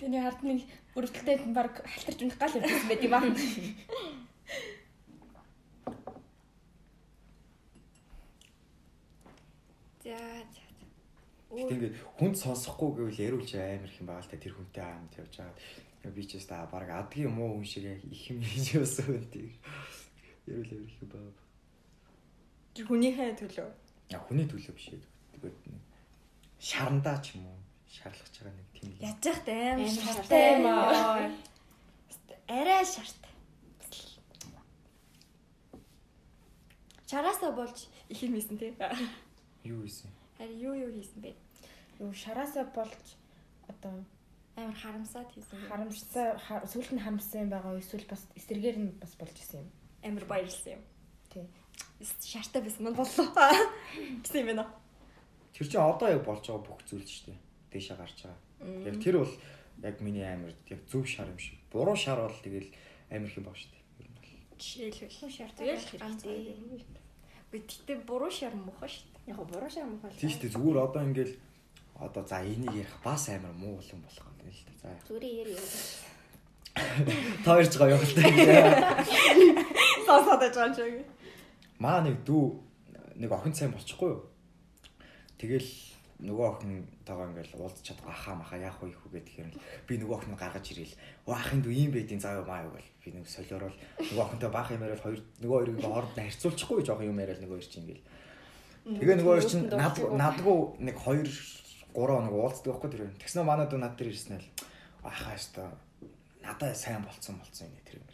Тэний 0.05 0.21
хард 0.21 0.45
нэг 0.45 0.61
өрөвдөлтэй 1.01 1.49
баг 1.57 1.81
халтарч 1.81 2.21
унах 2.21 2.37
гал 2.37 2.53
явж 2.61 2.69
байсан 2.69 2.89
байт 2.93 3.05
юм 3.09 3.15
аа. 3.17 3.25
За 10.05 10.21
за. 10.53 10.61
Гэтэ 11.57 11.73
ингээд 11.73 11.97
хүнд 12.21 12.37
сонсохгүй 12.37 12.91
гэвэл 13.01 13.23
яриулж 13.33 13.49
амар 13.57 13.89
их 13.89 13.97
юм 13.97 14.13
байгаа 14.13 14.21
л 14.21 14.29
та 14.29 14.37
тэр 14.37 14.53
хүнтэй 14.53 14.85
аамд 14.85 15.13
явж 15.17 15.35
байгаа. 15.41 16.13
Би 16.13 16.23
ч 16.29 16.37
гэсэн 16.37 16.53
та 16.53 16.69
баг 16.69 16.89
адгийн 16.93 17.33
муу 17.33 17.57
хүн 17.57 17.65
шиг 17.65 17.89
их 17.89 18.29
юм 18.29 18.45
хийж 18.45 18.77
өсөө 18.85 19.25
тийг. 19.33 19.57
Яриул 20.45 20.85
амар 20.85 20.93
их 20.93 21.01
байгаа. 21.01 21.33
Тэр 22.77 22.85
хүнийхээ 22.93 23.41
төлөө. 23.41 23.69
Я 24.13 24.21
хүний 24.21 24.45
төлөө 24.45 24.77
биш 24.77 24.93
ээ. 24.93 25.01
Тэгээд 25.41 25.57
шарандаа 26.61 27.17
ч 27.25 27.41
юм 27.41 27.49
уу 27.49 27.57
шаарлах 27.89 28.29
байгаа 28.35 28.53
нэг 28.53 28.69
тийм. 28.74 28.74
Яаж 29.01 29.25
яхад 29.25 29.49
аим 29.49 29.89
шартай 29.89 30.59
юм 30.59 30.67
аа. 30.67 31.31
Арай 32.49 32.85
шартай. 32.85 33.33
Чараасаа 37.07 37.53
болж 37.53 37.89
их 38.09 38.23
юм 38.23 38.35
хийсэн 38.35 38.59
тий. 38.59 38.73
Юу 39.65 39.85
ийсэн? 39.85 40.11
Харин 40.39 40.59
юу 40.59 40.75
юу 40.75 40.93
хийсэн 40.93 41.21
бэ? 41.23 41.35
Юу 42.01 42.13
шараасаа 42.13 42.65
болж 42.75 43.05
одоо 43.69 44.05
Амар 44.57 44.77
харамсаад 44.79 45.29
хийсэн. 45.35 45.59
харамсаа 45.67 46.39
сүүлд 46.71 46.95
нь 46.95 47.03
харамссан 47.03 47.43
юм 47.43 47.51
байгаа 47.51 47.75
эсвэл 47.79 48.07
бас 48.07 48.23
эсэргээр 48.39 48.79
нь 48.79 48.91
бас 49.03 49.13
болж 49.19 49.35
исэн 49.35 49.67
юм. 49.67 49.71
Амар 50.07 50.25
баярлсан 50.31 50.79
юм. 50.79 50.83
Тий. 51.31 51.45
Шартай 52.23 52.63
байсан 52.63 52.87
мань 52.87 52.95
боллоо. 52.95 53.35
Гэсэн 54.23 54.47
юм 54.47 54.49
байна. 54.55 54.67
Тэр 55.55 55.67
чинь 55.67 55.83
одоо 55.83 56.09
яг 56.09 56.23
болж 56.23 56.47
байгаа 56.47 56.63
бүх 56.63 56.81
зүйл 56.87 57.03
шүү 57.03 57.35
дээ. 57.35 57.39
Дэшээ 57.75 57.97
гарч 57.99 58.19
байгаа. 58.23 58.39
Яг 58.65 58.97
тэр 59.03 59.19
бол 59.21 59.35
яг 59.83 60.01
миний 60.01 60.25
амар 60.25 60.55
яг 60.69 60.81
зөв 60.89 61.07
шар 61.07 61.29
юм 61.29 61.39
шиг. 61.39 61.59
Буруу 61.73 61.97
шар 61.97 62.21
бол 62.21 62.39
тэгэл 62.43 62.71
амар 63.11 63.29
их 63.29 63.37
юм 63.37 63.45
баг 63.45 63.57
шүү 63.57 63.71
дээ. 63.71 63.83
Ер 64.01 64.09
нь 64.09 64.17
бол. 64.17 64.31
Жишээлбэл. 64.59 65.31
Шаартай 65.31 65.65
Тэгэл 65.69 65.89
хэрэгтэй. 65.93 67.05
Тэгтээ 67.55 67.99
буруу 68.09 68.31
шар 68.31 68.55
муухай 68.55 68.89
шүү 68.89 69.05
дээ. 69.05 69.31
Яг 69.31 69.39
буруу 69.47 69.71
шаар 69.71 69.87
мөн 69.87 70.01
бол. 70.03 70.17
Тийм 70.17 70.31
шүү 70.31 70.43
дээ 70.43 70.55
зүгээр 70.57 70.79
одоо 70.81 71.03
ингээл 71.05 71.35
одоо 71.95 72.23
за 72.27 72.43
энийг 72.43 72.75
ярих 72.75 72.97
бас 73.05 73.29
амар 73.29 73.55
муу 73.55 73.79
юм 73.79 74.01
болох 74.03 74.27
юм 74.27 74.37
л 74.43 74.61
дээ. 74.65 74.81
За 74.83 74.89
Зүгээр 75.07 75.25
яри 75.25 75.55
яри. 75.55 76.15
та 77.45 77.55
хоёрч 77.55 77.75
байгаа 77.79 77.95
юм 77.95 78.03
л 78.03 78.15
дээ. 78.19 78.35
Сонсоод 80.07 80.41
байгаа 80.43 80.67
юм 80.67 80.75
шиг. 80.75 81.07
Маа 81.79 82.03
нэг 82.03 82.27
дүү 82.27 82.45
нэг 83.23 83.31
охин 83.31 83.55
сайн 83.55 83.71
болчихгүй 83.71 84.11
юу? 84.11 84.27
Тэгэл 85.39 85.71
нөгөө 86.23 86.47
охинтойгоо 86.55 87.27
ингээл 87.27 87.59
уулзч 87.59 87.83
чадгаа 87.91 88.15
ахаа 88.15 88.35
маха 88.39 88.57
яах 88.57 88.79
вэ 88.79 88.95
хүү 88.95 89.11
гэхээр 89.19 89.51
л 89.51 89.59
би 89.89 89.95
нөгөө 89.99 90.15
охин 90.15 90.39
гаргаж 90.39 90.67
ирээл 90.71 90.95
оо 91.27 91.35
ахын 91.35 91.61
дүү 91.63 91.75
ийм 91.75 91.91
байдیں۔ 91.91 92.23
заа 92.23 92.39
юу 92.39 92.47
маа 92.47 92.63
юу 92.63 92.75
гэл 92.79 92.91
би 93.03 93.09
нэг 93.19 93.27
солиорол 93.27 93.77
нөгөө 93.99 94.23
охинтой 94.23 94.51
баах 94.55 94.71
юм 94.71 94.87
яриад 94.87 95.03
хоёр 95.03 95.21
нөгөө 95.43 95.59
хоёрыг 95.59 95.79
хооронд 95.83 96.15
нь 96.15 96.25
харьцуулчихгүй 96.31 96.87
жоох 96.87 97.03
юм 97.03 97.19
яриад 97.19 97.43
нөгөө 97.43 97.59
хоёр 97.59 97.67
чинь 97.67 97.83
ингээл 97.83 98.05
тэгээ 99.03 99.17
нөгөө 99.19 99.33
хоёр 99.35 99.47
чинь 99.51 99.67
над 99.75 99.97
надгүй 99.99 100.59
нэг 100.87 100.97
2 101.03 101.65
3 101.95 102.11
хоног 102.11 102.35
уулздаг 102.35 102.75
байхгүй 102.75 102.91
тэр 102.91 103.05
юм. 103.07 103.15
Тэгснэ 103.23 103.47
манай 103.47 103.67
дүү 103.71 103.79
над 103.79 103.95
дээр 103.95 104.11
ирсэн 104.11 104.43
л 104.43 104.49
ахаа 105.07 105.39
ёстой 105.39 105.71
надад 106.43 106.75
сайн 106.75 107.07
болцсон 107.07 107.39
болцсон 107.39 107.71
юм 107.71 107.83
тэр 107.87 107.97
юм. 108.03 108.07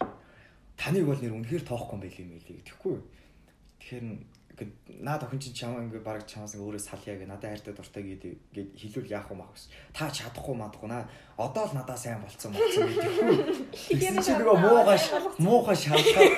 Таныг 0.76 1.04
бол 1.08 1.16
нэр 1.16 1.32
үнэхээр 1.32 1.64
тоохгүй 1.64 1.96
юм 1.96 2.02
байл 2.04 2.20
юм 2.20 2.30
хэлий 2.36 2.60
гэхгүй 2.60 2.92
юу? 2.92 3.04
Тэгэхээр 3.80 4.04
ингээд 4.60 5.00
наад 5.00 5.24
охин 5.24 5.40
чинь 5.40 5.56
чамаа 5.56 5.80
ингээд 5.80 6.04
баг 6.04 6.28
чамаас 6.28 6.52
ингээд 6.52 6.68
өөрөө 6.68 6.84
салъя 6.84 7.16
гэ 7.16 7.24
надад 7.24 7.50
хайртай 7.56 7.72
дуртай 7.72 8.02
гэдэг 8.04 8.32
гээд 8.52 8.70
хэлүүл 8.76 9.12
яах 9.16 9.32
юм 9.32 9.40
ах 9.40 9.52
вэ? 9.56 9.72
Та 9.96 10.12
чадахгүй 10.12 10.54
мадахгүй 10.60 10.88
наа 10.92 11.08
одоо 11.40 11.64
л 11.64 11.76
надад 11.80 11.96
сайн 11.96 12.20
болцсон 12.20 12.52
болцсон 12.52 12.92
гэхгүй. 12.92 13.32
Тэгсэн 13.96 14.20
чинь 14.20 14.40
нөгөө 14.44 14.56
муухай 14.60 14.98
муухай 15.40 15.76
шалхаа 15.80 16.28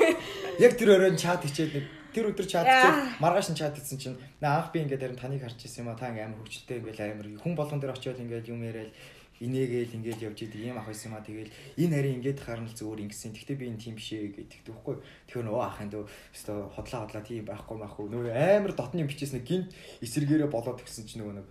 яг 0.62 0.72
тэр 0.78 0.94
өрөөнд 0.94 1.18
чат 1.18 1.42
хичээд 1.42 1.74
нэг 1.74 1.86
тэр 2.14 2.30
өдөр 2.30 2.46
чат 2.46 2.66
хичээд 2.70 3.18
маргааш 3.18 3.48
нь 3.50 3.58
чат 3.58 3.74
хийсэн 3.74 3.98
чинь 3.98 4.18
наа 4.38 4.62
анх 4.62 4.70
би 4.70 4.86
ингээд 4.86 5.02
харин 5.02 5.18
таныг 5.18 5.42
харж 5.42 5.58
ирсэн 5.66 5.82
юм 5.82 5.90
а 5.90 5.98
та 5.98 6.12
ингээд 6.14 6.30
амар 6.30 6.38
хөвчтэй 6.46 6.78
ингээд 6.78 7.00
амар 7.02 7.26
хүн 7.42 7.54
болгон 7.58 7.80
дээр 7.82 7.96
очиод 7.96 8.22
ингээд 8.22 8.52
юм 8.52 8.62
яриад 8.62 8.94
инээгээл 9.40 9.96
ингээд 9.96 10.24
явж 10.28 10.38
идэг 10.44 10.60
юм 10.68 10.78
ах 10.78 10.86
байсан 10.90 11.14
юм 11.14 11.16
а 11.16 11.24
тэгэл 11.24 11.50
энэ 11.80 11.94
харин 11.96 12.16
ингээд 12.20 12.40
харна 12.42 12.68
л 12.68 12.76
зүгээр 12.76 13.04
ингэсэн. 13.08 13.32
Гэхдээ 13.32 13.56
би 13.56 13.66
энэ 13.72 13.80
тийм 13.80 13.96
биш 13.96 14.12
ээ 14.12 14.34
гэдэг 14.36 14.60
тэгэхгүй. 14.68 14.96
Тэгэхээр 15.30 15.46
нөө 15.48 15.60
ахын 15.62 15.90
дөө 15.90 16.04
өстой 16.06 16.58
хотлоо 16.74 17.00
хотлоо 17.08 17.22
тийм 17.24 17.44
байхгүй 17.48 17.76
маахгүй 17.80 18.06
нөө 18.12 18.30
амар 18.34 18.72
дотны 18.76 19.02
бичээс 19.08 19.32
нэг 19.32 19.44
гинт 19.48 19.72
эсэргээрээ 20.04 20.50
болоод 20.52 20.84
гисэн 20.84 21.08
чинь 21.08 21.24
нөгөө 21.24 21.36
нэг 21.40 21.48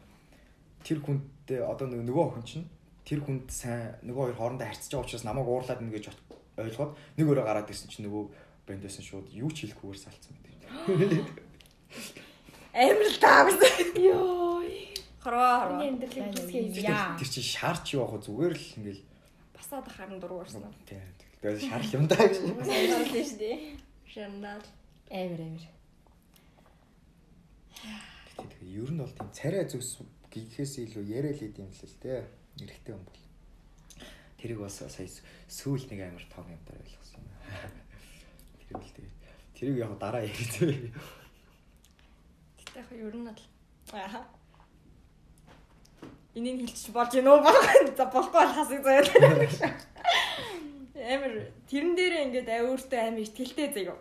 тэр 0.86 1.00
хүнтэй 1.02 1.60
одоо 1.66 1.88
нөгөө 1.90 2.26
охин 2.32 2.46
чинь 2.46 2.68
тэр 3.06 3.20
хүнд 3.26 3.50
сайн 3.52 3.98
нөгөө 4.06 4.34
хоёр 4.34 4.38
хоорондоо 4.38 4.68
харьцаж 4.68 4.92
байгаа 4.94 5.06
учраас 5.06 5.26
намайг 5.26 5.48
уурлаад 5.50 5.82
нэг 5.82 5.94
гэж 5.98 6.06
ойлгоод 6.58 6.92
нэг 7.18 7.26
өөрөө 7.28 7.46
гараад 7.46 7.72
ирсэн 7.72 7.90
чинь 7.90 8.06
нөгөө 8.08 8.24
бэндээс 8.68 8.98
нь 9.02 9.08
шууд 9.10 9.28
юу 9.34 9.50
ч 9.52 9.66
хэлэхгүйгээр 9.68 10.00
салцсан 10.00 10.38
байдаг. 10.40 10.70
Амар 12.72 13.10
л 13.10 13.20
таа 13.20 13.52
Йоо. 15.22 15.30
Хорвоо 15.30 15.78
Миний 15.78 15.94
хорвоо. 15.94 16.10
амьдралыг 16.10 16.34
бүсгээ 16.34 16.82
Яа. 16.90 17.18
Тэр 17.18 17.30
чинь 17.30 17.46
шаарч 17.46 17.86
юу 17.94 18.04
ах 18.10 18.18
зүгээр 18.26 18.54
л 18.58 18.66
ингээл 18.82 19.04
Басаад 19.54 19.86
харан 19.94 20.18
дургуурсан. 20.20 20.66
тийм 20.90 21.02
тэгээд 21.42 21.62
шаарх 21.62 21.90
юм 21.94 22.06
даа 22.10 22.26
гэж. 22.26 22.36
Сайн 22.66 23.06
шүү 23.06 23.38
дээ. 23.38 23.58
Шандал. 24.10 24.66
Амир 25.14 25.42
амир. 25.46 25.66
Гэтэ 28.34 28.50
тэгээ 28.50 28.82
ер 28.82 28.90
нь 28.92 28.98
бол 29.02 29.14
тийм 29.14 29.30
царай 29.30 29.66
зүс 29.70 30.02
гихээс 30.34 30.74
илүү 30.90 31.04
яриад 31.06 31.38
идэм 31.42 31.70
л 31.70 31.78
л 31.86 31.96
дээ. 32.02 32.26
Эрэхтэй 32.66 32.94
юм 32.98 33.04
бол. 33.06 33.22
Тэрийг 34.42 34.60
бас 34.66 34.82
сая 34.82 35.06
сүүл 35.46 35.86
нэг 35.94 36.02
амар 36.02 36.26
том 36.34 36.50
юм 36.50 36.62
даа 36.66 36.82
ойлгосон. 36.82 37.22
Тэр 38.66 38.74
бол 38.74 38.90
тэгээ 38.90 39.14
тэрийг 39.54 39.78
яг 39.86 39.94
дараа 40.02 40.26
ярьж. 40.26 40.58
Гэтэ 42.58 42.74
яг 42.82 42.90
ер 42.90 43.16
нь 43.16 43.30
л 43.30 43.38
аа. 43.94 44.41
Энийг 46.36 46.64
хэлчих 46.64 46.94
болж 46.96 47.12
гинөө 47.12 47.44
баг. 47.44 47.60
За 47.98 48.06
болохгүй 48.08 48.40
болохоосыг 48.40 48.82
заяа. 48.88 49.04
Амар 50.96 51.34
тэрэн 51.68 51.94
дээрээ 51.98 52.24
ингээд 52.32 52.50
өөртөө 52.72 53.00
амар 53.04 53.24
ихтэлтэй 53.28 53.68
заяа. 53.76 54.00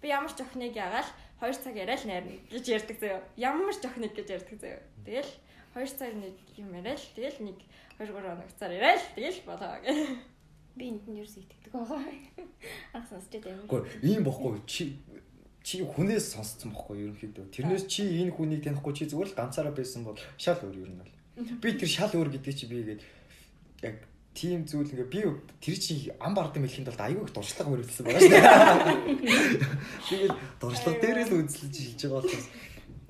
Би 0.00 0.08
ямар 0.08 0.32
ч 0.32 0.40
охиныг 0.40 0.72
ягаал 0.72 1.08
2 1.40 1.52
цаг 1.52 1.76
яриа 1.76 2.00
л 2.00 2.08
найрна 2.08 2.32
гэж 2.48 2.64
ярьдаг 2.64 2.96
заяа. 2.96 3.20
Ямар 3.36 3.76
ч 3.76 3.84
охиныг 3.84 4.16
гэж 4.16 4.28
ярьдаг 4.32 4.56
заяа. 4.56 4.80
Тэгэл 5.04 5.32
2 5.76 5.84
цаг 6.00 6.12
нэг 6.16 6.36
юм 6.56 6.72
яриа 6.72 6.96
л 6.96 7.06
тэгэл 7.12 7.44
нэг 7.44 7.58
2 8.00 8.08
3 8.08 8.24
хоног 8.24 8.50
цаар 8.56 8.72
яриа 8.72 8.96
л 8.96 9.12
тэгэл 9.12 9.40
болоо. 9.44 9.76
Би 10.76 10.84
энд 10.88 11.04
нь 11.04 11.20
ерөөс 11.20 11.36
итгэдэг 11.44 11.72
байгаа. 11.76 12.00
Анх 12.96 13.08
сонсч 13.12 13.36
байгаа 13.36 13.52
юм. 13.52 13.68
Гэхдээ 13.68 14.00
ийм 14.00 14.24
бохгүй 14.24 14.64
чи 14.64 14.96
чи 15.60 15.84
хүнээс 15.84 16.36
сонсцсон 16.36 16.72
бохгүй 16.72 17.04
ерөнхийдөө. 17.04 17.52
Тэрнээс 17.52 17.84
чи 17.84 18.04
энэ 18.24 18.32
хүнийг 18.32 18.64
танихгүй 18.64 18.92
чи 18.96 19.04
зүгээр 19.08 19.32
л 19.32 19.38
ганцаараа 19.40 19.72
байсан 19.76 20.04
бол 20.08 20.16
шал 20.40 20.60
өөр 20.60 20.88
нь 20.88 21.00
бол. 21.00 21.12
Би 21.36 21.72
тэр 21.76 21.88
шал 21.88 22.12
өөр 22.16 22.32
гэдэг 22.32 22.54
чи 22.56 22.64
би 22.64 22.80
гээд 22.80 23.02
яг 23.84 23.96
тийм 24.32 24.64
зүйл 24.64 24.88
ингээ 24.88 25.12
би 25.12 25.20
тэр 25.60 25.76
чи 25.76 26.08
ам 26.16 26.32
бардам 26.32 26.64
хэлэхэд 26.64 26.92
бол 26.92 27.04
айгүй 27.04 27.24
их 27.28 27.32
дуршлага 27.36 27.68
мөрөлдсөн 27.72 28.04
байгаа 28.08 28.20
шүү 28.24 28.32
дээ. 28.32 29.60
Тэгээд 30.08 30.34
дуршлага 30.60 31.00
дээрээ 31.00 31.26
л 31.28 31.36
үзлэж 31.44 31.74
хэлж 31.76 32.00
байгаа 32.08 32.24
болохоос 32.24 32.46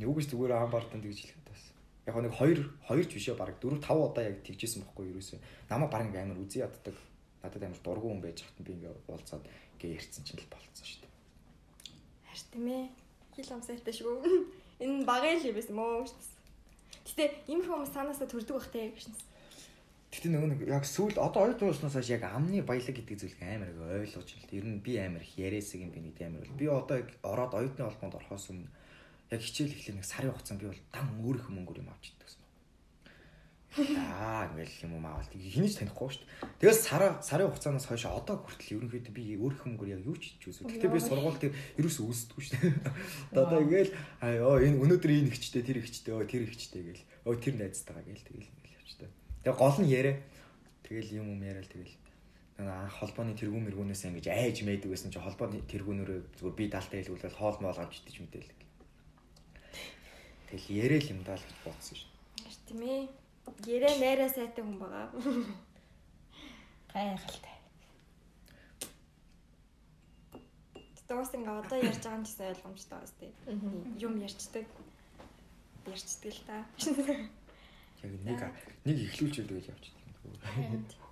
юу 0.03 0.13
гэж 0.15 0.27
зүгээр 0.31 0.53
ам 0.59 0.71
бардам 0.71 1.01
тэгж 1.03 1.19
хэлэхэд 1.23 1.47
бас. 1.47 1.63
Яг 2.07 2.19
нэг 2.19 2.35
2 2.35 2.67
2 2.91 3.07
ч 3.07 3.13
бишээ 3.15 3.39
баг 3.39 3.59
4 3.63 3.79
5 3.79 3.95
удаа 3.95 4.25
яг 4.27 4.43
тэгжсэн 4.43 4.83
бохгүй 4.87 5.11
ерөөсөө. 5.15 5.39
Намаа 5.71 5.91
баг 5.91 6.07
ингээ 6.11 6.23
амар 6.27 6.43
үзий 6.43 6.63
яддаг. 6.63 6.95
Надад 7.43 7.63
амар 7.63 7.81
дургу 7.83 8.11
хүн 8.11 8.23
байж 8.23 8.43
хат 8.43 8.59
би 8.63 8.75
ингээ 8.75 8.95
уулзаад 9.11 9.47
ингээ 9.79 9.99
ярьсан 10.03 10.23
чинь 10.27 10.43
л 10.43 10.51
болцсон 10.51 10.87
шүү 10.87 11.03
дээ. 11.03 11.15
Харин 12.27 12.51
тийм 12.51 12.67
ээ. 12.71 12.85
Хил 13.35 13.55
амсайтай 13.55 13.95
шүү. 13.95 14.15
Энэ 14.83 15.07
багын 15.09 15.39
л 15.43 15.49
юм 15.51 15.57
байсан 15.59 15.75
мөө 15.79 16.07
шүү. 16.11 16.36
Гэтэ 17.07 17.25
ийм 17.47 17.63
хүмүүс 17.63 17.95
санаасаа 17.95 18.27
төрдөг 18.27 18.59
бах 18.59 18.69
те 18.75 18.91
гэж. 18.91 19.15
Гэтэ 20.11 20.29
нөгөө 20.31 20.51
нэг 20.51 20.61
яг 20.67 20.85
сүүл 20.87 21.19
одоо 21.23 21.47
ойд 21.47 21.63
ууснаас 21.63 21.95
хойш 21.95 22.11
яг 22.11 22.27
амны 22.27 22.63
баялаг 22.67 22.95
гэдэг 22.95 23.21
зүйлийг 23.21 23.43
амар 23.43 23.71
их 23.71 23.79
ойлгож 23.79 24.29
байна. 24.35 24.55
Ер 24.59 24.67
нь 24.67 24.83
би 24.83 24.93
амар 24.99 25.23
их 25.23 25.33
яриасыг 25.39 25.83
юм 25.87 25.91
би 25.95 26.01
нэг 26.03 26.19
амар 26.23 26.43
бол. 26.43 26.59
Би 26.59 26.67
одоо 26.67 26.97
яг 27.03 27.09
ороод 27.23 27.53
оюутны 27.55 27.85
холбоонд 27.87 28.19
орохоос 28.19 28.51
өмнө 28.51 28.71
яг 29.31 29.41
хичээл 29.43 29.75
эхлэх 29.75 29.97
нэг 29.99 30.07
сарын 30.07 30.33
хугацаанд 30.35 30.63
би 30.63 30.71
бол 30.71 30.83
дан 30.95 31.07
өөрөх 31.23 31.47
мөнгөөр 31.51 31.83
юм 31.83 31.91
авч 31.91 32.15
иддэг. 32.15 32.36
Аа 33.77 34.49
ингээл 34.49 34.89
юм 34.89 34.97
уу 34.97 35.05
маавал 35.05 35.29
ч 35.29 35.37
танихгүй 35.37 36.09
шүү 36.09 36.25
дээ. 36.25 36.65
Тэгээс 36.65 36.81
сарын 36.89 37.21
сарын 37.21 37.53
хугацаанаас 37.53 37.85
хойш 37.85 38.09
одоо 38.09 38.41
хүртэл 38.41 38.81
ерөнхийдөө 38.81 39.13
би 39.13 39.37
өөрөх 39.37 39.69
мөнгөөр 39.69 39.93
яг 39.93 40.03
юу 40.09 40.17
ч 40.17 40.33
хийж 40.41 40.65
үзв. 40.65 40.65
Гэтэ 40.65 40.89
би 40.89 40.97
сургууль 40.97 41.37
дээр 41.37 41.53
ерөөс 41.77 41.99
үүсдэггүй 42.01 42.41
шүү 42.41 42.57
дээ. 42.57 42.73
Одоо 43.37 43.61
ингээл 43.61 43.93
аа 44.25 44.57
энэ 44.65 44.81
өнөөдөр 44.81 45.13
энэ 45.13 45.29
ихчтэй 45.29 45.61
тэр 45.61 45.85
ихчтэй 45.85 46.13
өө 46.17 46.25
тэр 46.25 46.49
ихчтэй 46.49 46.83
гээл. 46.89 47.05
Өө 47.29 47.37
тэр 47.37 47.55
найзтайгаа 47.61 48.05
гээл 48.09 48.25
тэгэл 48.25 48.49
ингээл 48.49 48.79
явчихдаг. 48.81 49.11
Тэгээ 49.45 49.61
гол 49.61 49.79
нь 49.85 49.93
яриа. 49.93 50.17
Тэгэл 50.81 51.11
юм 51.21 51.27
юм 51.37 51.41
яриад 51.45 51.69
тэгэл 51.69 51.95
холбооны 52.57 53.37
тэргүүн 53.37 53.69
мэргүүнээс 53.69 54.09
ингэж 54.09 54.33
айж 54.33 54.65
мэйдэг 54.65 54.89
гэсэн 54.89 55.13
чи 55.13 55.21
холбооны 55.21 55.61
тэргүүнөрөө 55.69 56.41
зүгээр 56.41 56.57
би 56.57 56.65
даалтай 56.73 57.05
хэлгүүлэл 57.05 57.37
хоол 57.37 57.61
моол 57.61 57.77
авч 57.77 58.01
идэж 58.01 58.25
мэдээлэг. 58.25 58.61
Тэгэл 60.49 60.67
яриа 60.73 61.13
юм 61.13 61.21
даа 61.21 61.37
л 61.37 61.45
гэж 61.45 61.59
бодсон 61.69 61.97
шүү. 62.01 62.09
Тийм 62.73 62.81
ээ. 62.81 63.26
Ярэ 63.67 63.91
найраа 64.03 64.29
сайтай 64.29 64.65
хүн 64.65 64.79
байгаа. 64.79 65.07
Гайхалтай. 66.93 67.57
Тэгээс 71.07 71.33
ингээ 71.39 71.61
одоо 71.63 71.79
ярьж 71.79 72.03
байгаа 72.03 72.21
нь 72.21 72.27
ч 72.27 72.35
гэсэн 72.35 72.51
ойлгомжтой 72.51 72.99
байна 72.99 73.11
сте. 73.11 73.27
Юм 74.03 74.15
ярьцдаг. 74.19 74.67
Ярьцдаг 75.87 76.33
л 76.35 76.43
та. 76.51 76.57
Яг 78.03 78.13
нэг 78.27 78.41
нэг 78.83 78.97
ихлүүлж 79.07 79.37
өгдөг 79.47 79.71
явчихдаг. 79.71 81.06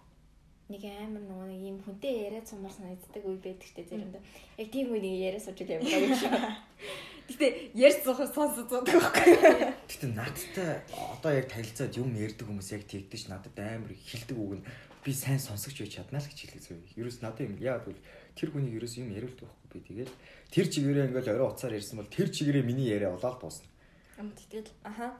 Нэг 0.72 0.82
амар 0.88 1.20
нөгөө 1.20 1.46
нэг 1.52 1.60
юм 1.68 1.78
хүнтэй 1.84 2.24
яриад 2.24 2.48
сумар 2.48 2.72
санагддаг 2.72 3.20
үе 3.20 3.36
байдаг 3.36 3.68
штэ 3.68 3.84
заримдаа. 3.84 4.22
Яг 4.56 4.68
тийм 4.72 4.96
үе 4.96 5.00
нэг 5.04 5.14
яриа 5.20 5.40
сууж 5.44 5.60
юм 5.60 5.84
шиг. 5.84 6.32
Гэтэ 7.28 7.76
ярьж 7.76 8.00
зохоо 8.04 8.28
сонсож 8.28 8.68
байгаа 8.72 8.96
байхгүй. 8.96 9.32
Гэтэ 9.88 10.08
надтай 10.12 10.80
одоо 10.88 11.32
яг 11.36 11.52
танилцаад 11.52 11.92
юм 12.00 12.16
ярьдаг 12.16 12.48
хүмүүс 12.48 12.68
яг 12.76 12.84
тэгдэж 12.88 13.28
надад 13.28 13.56
амар 13.60 13.92
хилдэг 13.92 14.36
үг 14.36 14.60
нь 14.60 14.64
би 15.04 15.12
сайн 15.12 15.40
сонсогч 15.40 15.84
байж 15.84 16.00
чаднаа 16.00 16.20
л 16.20 16.28
гэж 16.28 16.40
хэлэх 16.48 16.64
зүйл. 16.64 16.96
Ерөөс 16.96 17.20
надад 17.20 17.44
юм 17.44 17.60
яа 17.60 17.80
гэвэл 17.84 18.00
тэр 18.36 18.48
хүний 18.52 18.72
ерөөс 18.76 19.00
юм 19.00 19.12
яриулдаг 19.12 19.48
байхгүй 19.52 19.68
би 19.68 19.80
тэгээд 19.84 20.12
тэр 20.48 20.66
чигээрээ 20.72 21.08
ингээл 21.12 21.32
орой 21.36 21.48
уцаар 21.52 21.76
ярьсан 21.76 22.00
бол 22.00 22.08
тэр 22.08 22.28
чигээрээ 22.32 22.64
миний 22.64 22.88
яриа 22.88 23.12
улаал 23.12 23.36
дуусна. 23.36 23.68
Ам 24.16 24.32
тэгэл 24.32 24.72
аха. 24.80 25.16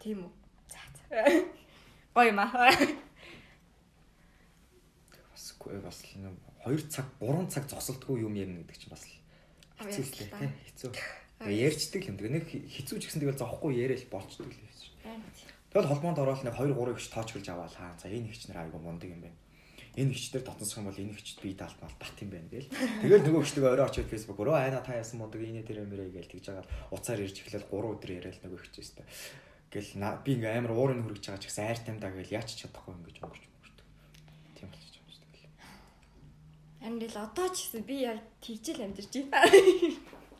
Тийм 0.00 0.24
үү. 0.24 0.32
За 0.72 0.80
за. 0.96 1.44
Гоё 2.16 2.32
юм 2.32 2.40
аа. 2.40 2.72
Бас 5.60 5.82
бас 5.84 5.98
2 6.64 6.88
цаг 6.88 7.06
3 7.20 7.52
цаг 7.52 7.64
зогсолтгүй 7.68 8.24
юм 8.24 8.34
ярина 8.34 8.64
гэдэг 8.64 8.78
чинь 8.80 8.94
бас 8.94 9.04
хэцүү 9.76 10.04
л 10.04 10.14
тий 10.16 10.28
хэцүү. 10.72 10.90
Тэгээ 11.44 11.64
ярьцдаг 11.68 12.02
юм. 12.08 12.16
Тэгээ 12.16 12.34
нэг 12.36 12.46
хэцүү 12.48 12.96
ч 12.96 13.04
гэсэн 13.08 13.20
тэгэл 13.20 13.40
зовхгүй 13.40 13.72
яриад 13.76 14.08
болчдөг 14.08 14.48
л 14.48 14.60
юм 14.60 14.68
шиг. 14.72 14.92
Тэгэл 15.70 15.90
холбоонд 15.92 16.18
ороод 16.18 16.42
нэг 16.42 16.56
2 16.56 16.74
3 16.74 16.96
ихч 16.96 17.06
тоочглож 17.14 17.46
аваад 17.48 17.74
хаа. 17.76 17.94
За 18.00 18.10
энэ 18.10 18.28
ихч 18.32 18.48
нар 18.48 18.66
айгу 18.66 18.82
мундаг 18.82 19.06
юм 19.06 19.22
байна. 19.22 19.38
Энэ 19.94 20.14
ихчдэр 20.14 20.42
дотносох 20.42 20.82
юм 20.82 20.86
бол 20.90 20.98
энэ 20.98 21.14
ихчд 21.14 21.42
би 21.42 21.54
даалт 21.54 21.78
мал 21.82 21.94
бат 21.98 22.16
юм 22.22 22.30
байна 22.30 22.48
гээл. 22.50 22.70
Тэгэл 23.02 23.26
нөгөө 23.26 23.42
ихчдэг 23.42 23.64
орой 23.66 23.86
очиод 23.86 24.10
фэйсбүүк 24.10 24.38
руу 24.38 24.54
айна 24.54 24.82
та 24.82 24.94
яасан 24.94 25.18
мундаг 25.18 25.42
энэ 25.42 25.66
тэр 25.66 25.82
юмэрэй 25.82 26.14
гээл 26.14 26.30
тэгж 26.30 26.44
жагаад 26.46 26.68
уцаар 26.94 27.22
ирж 27.22 27.42
эхлээл 27.42 27.66
3 27.66 27.90
өдөр 27.98 28.10
яриад 28.10 28.38
нөгөө 28.38 28.60
ихч 28.62 28.74
өстэй. 28.82 29.06
Гэл 29.70 29.90
би 30.26 30.30
ингээм 30.38 30.66
амар 30.66 30.74
уурын 30.74 31.02
хөргөж 31.06 31.26
байгаа 31.26 31.42
ч 31.42 31.46
гэсэн 31.50 31.66
айр 31.66 31.78
таймдаа 31.82 32.10
гээл 32.14 32.34
яач 32.38 32.50
чадахгүй 32.54 32.90
ингэж 32.90 33.16
өнгөрч 33.22 33.44
өнгөрч. 33.46 33.78
Тийм 34.58 34.70
болчих 34.70 34.98
юм 34.98 35.06
шүү 35.10 35.26
дээ. 35.30 35.50
Харин 36.80 37.04
л 37.04 37.16
одоо 37.20 37.48
ч 37.52 37.68
гэсэн 37.68 37.84
би 37.84 38.08
яг 38.08 38.24
тэгжэл 38.40 38.80
амьдэрч 38.80 39.12
байна. 39.28 39.52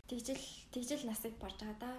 Тэгжэл 0.09 0.45
тэгжэл 0.73 1.05
насыг 1.05 1.37
барж 1.37 1.61
байгаа 1.61 1.77
да. 1.79 1.93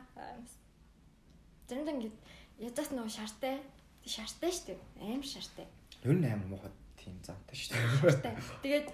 Заримдаа 1.69 1.93
ингэ 1.93 2.09
язаас 2.57 2.89
нөгөө 2.89 3.13
шартай 3.13 3.61
шартай 4.05 4.51
штеп 4.51 4.81
аим 4.97 5.21
шартай. 5.21 5.69
Ер 6.03 6.17
нь 6.17 6.25
амар 6.25 6.49
муухай 6.49 6.73
тийм 6.97 7.21
замтай 7.21 7.55
шүү 7.55 8.17
дээ. 8.17 8.35
Тэгээд 8.65 8.87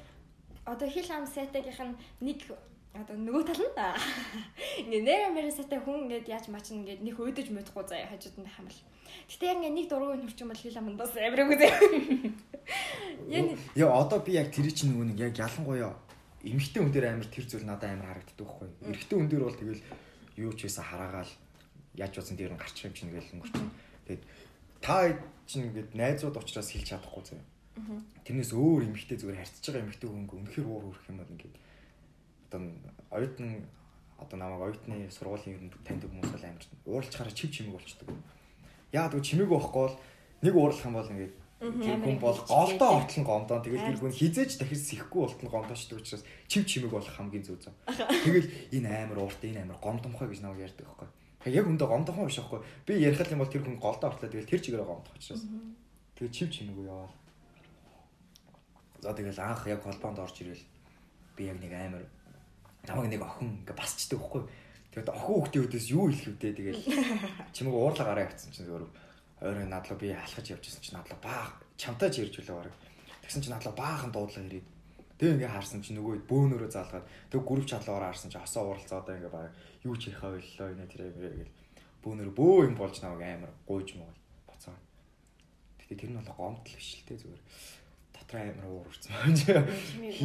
одоо 0.68 0.88
хил 0.92 1.08
хам 1.08 1.26
сайтагийнх 1.26 1.80
нь 1.80 1.96
нэг 2.20 2.44
одоо 3.04 3.18
нөгөө 3.18 3.44
тал 3.46 3.62
нь 3.62 4.96
ингээ 4.98 5.04
нэр 5.06 5.32
мэр 5.34 5.48
сатай 5.54 5.80
хүн 5.82 6.10
ингээд 6.10 6.28
яаж 6.28 6.46
мачна 6.50 6.82
ингээд 6.82 7.02
нэг 7.06 7.16
өөдөж 7.18 7.48
мэдхгүй 7.54 7.84
заяа 7.86 8.10
хажууд 8.10 8.38
нь 8.42 8.50
хамал. 8.50 8.80
Гэтэ 9.30 9.46
яг 9.46 9.58
ингээ 9.62 9.74
нэг 9.78 9.86
дургуй 9.90 10.18
нөрчөн 10.18 10.50
бол 10.50 10.62
хил 10.62 10.78
хамандаас 10.78 11.14
амираг 11.14 11.50
үзээ. 11.54 11.74
Яа 13.28 13.56
яа 13.76 13.94
одоо 14.02 14.20
би 14.24 14.36
яг 14.36 14.50
тэр 14.52 14.70
чинь 14.72 14.92
нөгөө 14.96 15.08
нэг 15.14 15.20
яг 15.32 15.36
ялангуяа 15.38 15.94
эмэгтэй 16.44 16.82
хүн 16.82 16.94
дээр 16.94 17.08
амар 17.12 17.28
тэр 17.28 17.46
зүйл 17.48 17.66
надад 17.68 17.92
амар 17.92 18.10
харагддаг 18.14 18.38
байхгүй. 18.46 18.68
Эрэгтэй 18.88 19.18
хүн 19.18 19.30
дээр 19.30 19.44
бол 19.44 19.58
тэгэл 19.58 19.84
юу 20.38 20.52
ч 20.54 20.70
байсан 20.70 20.86
хараагаал 20.86 21.34
яаж 21.98 22.14
бодсон 22.14 22.38
дээр 22.38 22.54
нь 22.54 22.62
гарч 22.62 22.78
юм 22.86 22.94
чинь 22.94 23.10
ингээл 23.10 23.34
өнгөрч. 23.36 23.56
Тэгээд 24.08 24.24
та 24.80 24.96
чинь 25.50 25.66
ингээд 25.74 25.92
найзууд 25.98 26.38
учраас 26.38 26.70
хэлж 26.72 26.88
чадахгүй 26.94 27.24
зөө. 27.26 27.42
Тэрнээс 28.26 28.52
өөр 28.54 28.82
эмэгтэй 28.90 29.18
зүгээр 29.18 29.42
харьцаж 29.42 29.66
байгаа 29.66 29.86
эмэгтэй 29.86 30.10
хүн 30.10 30.26
үнэхээр 30.30 30.68
уур 30.68 30.84
хүрэх 30.94 31.10
юм 31.10 31.18
бол 31.20 31.34
ингээд 31.36 31.56
одоо 32.48 32.72
оюутан 33.12 33.68
одоо 34.18 34.38
намайг 34.40 34.62
оюутны 34.62 35.12
сургуулийн 35.12 35.60
юм 35.60 35.70
таньдаг 35.86 36.10
хүмүүс 36.10 36.32
бол 36.34 36.46
амар 36.48 36.66
ууралчаараа 36.86 37.36
чив 37.36 37.52
чимэг 37.52 37.74
болчдөг. 37.78 38.08
Яагаад 38.92 39.14
гэвэл 39.14 39.30
чимээгүй 39.30 39.58
байхгүй 39.60 39.84
бол 39.86 39.98
нэг 40.42 40.54
уурлах 40.56 40.86
юм 40.88 40.96
бол 40.98 41.12
ингээд 41.12 41.36
хүн 41.58 42.18
бол 42.22 42.38
голдоо 42.38 42.90
ортлон 43.02 43.26
гомдоо 43.26 43.60
тэгэл 43.62 43.90
тэр 43.90 43.98
хүн 43.98 44.14
хизээж 44.14 44.62
дахиж 44.62 44.82
сэхгүй 44.94 45.22
болтон 45.26 45.50
гомдоочдөг 45.50 45.98
учраас 45.98 46.24
чив 46.48 46.66
чимэг 46.66 46.92
болох 46.94 47.14
хамгийн 47.14 47.46
зөв 47.46 47.58
зөв. 47.62 47.74
Тэгэл 48.26 48.50
энэ 48.78 49.10
амар 49.10 49.26
ууртай 49.26 49.54
энэ 49.54 49.66
амар 49.66 49.82
гомдомхой 49.82 50.30
гэж 50.30 50.46
намайг 50.46 50.70
ярьдаг 50.70 50.86
байхгүй. 50.86 51.10
Яг 51.50 51.66
өндө 51.66 51.86
гомдомхой 51.90 52.30
биш 52.30 52.38
байхгүй. 52.38 52.62
Би 52.86 53.02
ярих 53.02 53.26
юм 53.26 53.42
бол 53.42 53.50
тэр 53.50 53.66
хүн 53.66 53.82
голдоо 53.82 54.10
ортлоо 54.14 54.30
тэгэл 54.30 54.50
тэр 54.50 54.62
чигээрээ 54.62 54.86
гомдох 54.86 55.18
учраас. 55.18 55.44
Тэгээ 56.14 56.34
чив 56.34 56.50
чимэг 56.54 56.78
уу 56.78 56.86
яваа. 56.86 57.10
За 59.02 59.14
тэгэл 59.14 59.42
анх 59.42 59.66
яг 59.66 59.82
холбоонд 59.82 60.22
орж 60.22 60.38
ирэл 60.42 60.62
би 61.38 61.50
яг 61.50 61.58
нэг 61.58 61.74
амар 61.74 62.06
намайг 62.88 63.12
нэг 63.12 63.22
охин 63.22 63.62
ингээ 63.62 63.76
басчдаг 63.76 64.20
байхгүй. 64.20 64.44
Тэгээд 64.96 65.12
охин 65.12 65.28
хүүхдийн 65.28 65.66
өдөөс 65.68 65.88
юу 65.92 66.06
хэлэх 66.08 66.28
вдэ 66.40 66.50
тэгэл 66.56 66.82
чимэг 67.56 67.76
уурлаа 67.76 68.06
гараа 68.08 68.26
явцсан 68.32 68.52
чинь 68.56 68.68
зөвөр 68.68 68.88
ойрын 69.44 69.70
надлаа 69.70 69.98
би 70.00 70.10
алхаж 70.16 70.48
явжсэн 70.50 70.82
чинь 70.82 70.98
надлаа 70.98 71.20
баа 71.22 71.46
чамтай 71.78 72.10
ч 72.10 72.26
ирж 72.26 72.42
үлээ 72.42 72.58
бараг. 72.58 72.76
Тэгсэн 73.22 73.42
чинь 73.44 73.54
надлаа 73.54 73.76
баахан 73.76 74.12
дуудлаа 74.16 74.42
ирээд 74.48 74.68
тэг 75.20 75.30
ингээ 75.38 75.54
хаарсан 75.54 75.82
чинь 75.84 75.98
нөгөө 76.00 76.26
бөөнөрөө 76.26 76.70
заалгаад 76.74 77.06
тэг 77.30 77.42
гүрв 77.46 77.66
чалуугаар 77.70 78.10
харсан 78.10 78.32
чинь 78.34 78.42
осоо 78.42 78.74
уралцаа 78.74 79.02
одоо 79.02 79.14
ингээ 79.18 79.34
бараг 79.34 79.54
юу 79.86 79.96
ч 79.98 80.10
ярихаа 80.10 80.34
боллоо 80.34 80.68
энэ 80.74 80.90
тэр 80.90 81.02
гэл 81.14 81.54
бөөнөр 82.02 82.30
бөө 82.34 82.58
юм 82.70 82.76
болж 82.78 82.96
намайг 83.02 83.22
амар 83.26 83.54
гуйж 83.70 83.90
муу 83.98 84.10
боцоо. 84.50 84.74
Тэгтээ 85.78 85.98
тэр 86.02 86.12
нь 86.14 86.20
бол 86.22 86.34
гомдол 86.38 86.74
биш 86.74 86.90
л 87.02 87.08
те 87.10 87.18
зүгээр 87.18 87.44
дотроо 88.14 88.42
амар 88.42 88.66
уур 88.70 88.88
урцсан. 88.90 89.14
Чимээ 89.38 89.62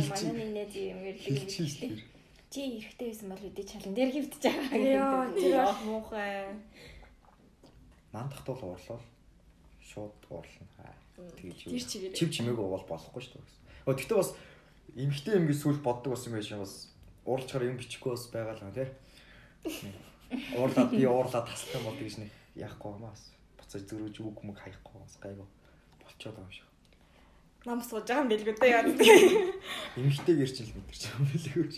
манай 0.09 0.33
нэг 0.33 0.51
найз 0.57 0.75
юм 0.77 1.01
ярьдаг 1.05 1.37
юм 1.37 1.49
шүү 1.49 1.69
дээ. 1.91 2.22
Чи 2.53 2.61
эрэхтэй 2.77 3.09
байсан 3.09 3.33
бол 3.33 3.49
үдээ 3.49 3.65
чалан 3.65 3.97
дээр 3.97 4.13
хөвтөж 4.13 4.43
байгаа. 4.45 4.77
Яа, 4.77 5.25
тэр 5.33 5.57
бол 5.57 5.81
муухай. 5.89 6.53
Мандахт 8.13 8.45
бол 8.45 8.77
уурлал 8.77 9.01
шууд 9.81 10.13
уурлана. 10.29 10.93
Тэр 11.17 11.57
чигээр. 11.57 12.13
чив 12.13 12.29
чимээг 12.29 12.61
уувал 12.61 12.85
болохгүй 12.85 13.25
шүү 13.25 13.41
дээ. 13.41 13.89
Өө 13.89 13.97
тэгтээ 13.97 14.21
бас 14.21 14.37
эмхтэй 14.93 15.41
юм 15.41 15.49
гэж 15.49 15.59
сүүл 15.65 15.81
боддог 15.81 16.13
бас 16.13 16.29
юм 16.29 16.37
байж 16.37 16.53
бас 16.53 16.93
уурлахаар 17.25 17.73
юм 17.73 17.81
бичихгүй 17.81 18.13
бас 18.13 18.29
байгаа 18.29 18.61
л 18.61 18.77
тий. 18.77 18.89
Уурлаад 20.53 20.93
би 20.93 21.09
уурлаад 21.09 21.49
таслах 21.49 21.81
юм 21.81 21.89
бол 21.89 21.97
тэгж 21.97 22.21
нэг 22.21 22.31
яахгүй 22.53 22.91
юм 22.93 23.09
бас. 23.09 23.33
Буцаж 23.57 23.83
зөрүүж 23.89 24.17
үг 24.21 24.39
мөг 24.45 24.61
хаяхгүй 24.61 25.01
бас 25.01 25.17
гайгүй 25.25 25.49
болчиход 26.05 26.37
байгаа 26.37 26.49
юм 26.49 26.53
шиг. 26.53 26.69
Нам 27.65 27.81
сууж 27.81 28.05
байгаа 28.05 28.25
юм 28.25 28.33
бэлгүй 28.33 28.55
дээ 28.61 28.77
яа. 28.77 28.85
Эмхтэйгэр 29.97 30.51
ч 30.53 30.69
л 30.69 30.77
мэдэрч 30.77 31.03
байгаа 31.09 31.21
юм 31.21 31.29
билээ 31.33 31.57
гэж. 31.65 31.77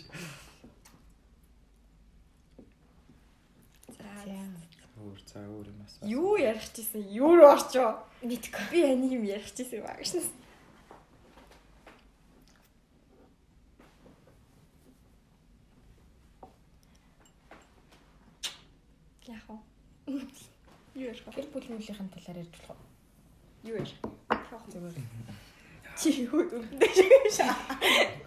Өөр 4.25 5.19
за 5.27 5.39
өөр 5.43 5.67
юм 5.69 5.79
асуу. 5.83 6.07
Юу 6.07 6.35
ярих 6.39 6.65
чийсэн? 6.71 7.03
Юу 7.11 7.35
руу 7.35 7.51
орчоо? 7.51 7.99
Мэдгүй. 8.23 8.63
Би 8.71 8.79
анийг 8.87 9.11
юм 9.19 9.23
ярих 9.27 9.51
чийсэн 9.51 9.83
баг 9.83 9.99
шнэ. 10.01 10.23
Яах 19.27 19.45
вэ? 19.49 19.57
Юу 20.95 21.05
ярих 21.11 21.25
вэ? 21.27 21.31
Гэр 21.35 21.47
бүл 21.51 21.67
мөлийн 21.75 22.09
талаар 22.13 22.39
ярьж 22.39 22.55
болох 22.55 22.71
уу? 22.71 22.87
Юу 23.67 23.75
ярих? 23.75 23.99
Яах 24.31 24.63
вэ? 24.63 24.71
Зүгээр. 24.71 24.95
Чи 25.99 26.27
юу 26.27 26.43
дүрдээ 26.43 26.91
шиг 26.95 27.11
шаа. 27.37 27.55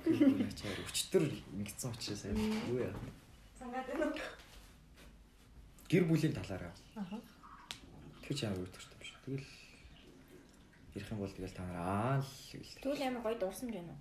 Чаар 0.04 0.78
өчтөр 0.84 1.24
ингэсэн 1.32 1.92
учраас 1.96 2.22
юу 2.28 2.80
яа. 2.80 2.92
Сангаад 3.56 3.88
байна 3.88 4.12
уу? 4.12 4.47
Гэр 5.88 6.04
бүлийн 6.04 6.36
талаараа. 6.36 6.76
Тэр 8.20 8.36
ч 8.36 8.44
амар 8.44 8.60
өөтөрт 8.60 8.92
юм 8.92 9.00
шиг. 9.00 9.16
Тэгэл 9.24 9.48
ярих 11.00 11.08
юм 11.08 11.20
бол 11.24 11.32
тэгэл 11.32 11.56
та 11.56 11.64
нар 11.64 11.80
аа 11.80 12.20
л 12.20 12.28
гэл. 12.52 12.76
Тэгвэл 12.84 13.08
амар 13.08 13.22
гоё 13.24 13.36
дурсамж 13.40 13.72
байна 13.72 13.96
уу? 13.96 14.00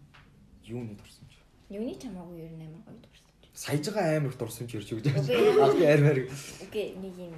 Юуны 0.67 0.99
дурсан 0.99 1.23
ч. 1.31 1.39
Юуны 1.71 1.95
ч 1.95 2.11
хамаагүй 2.11 2.43
ер 2.43 2.51
нь 2.59 2.67
амар 2.67 2.83
гоё 2.83 2.99
дурсамж. 2.99 3.39
Саяжгаа 3.55 4.19
амар 4.19 4.35
дурсан 4.35 4.67
ч 4.67 4.75
ярьж 4.75 4.91
өгч 4.91 5.07
байгаа. 5.15 5.63
Аль 5.63 5.87
амар. 5.95 6.17
Үгүй 6.67 6.99
нэг 6.99 7.15
юм 7.23 7.35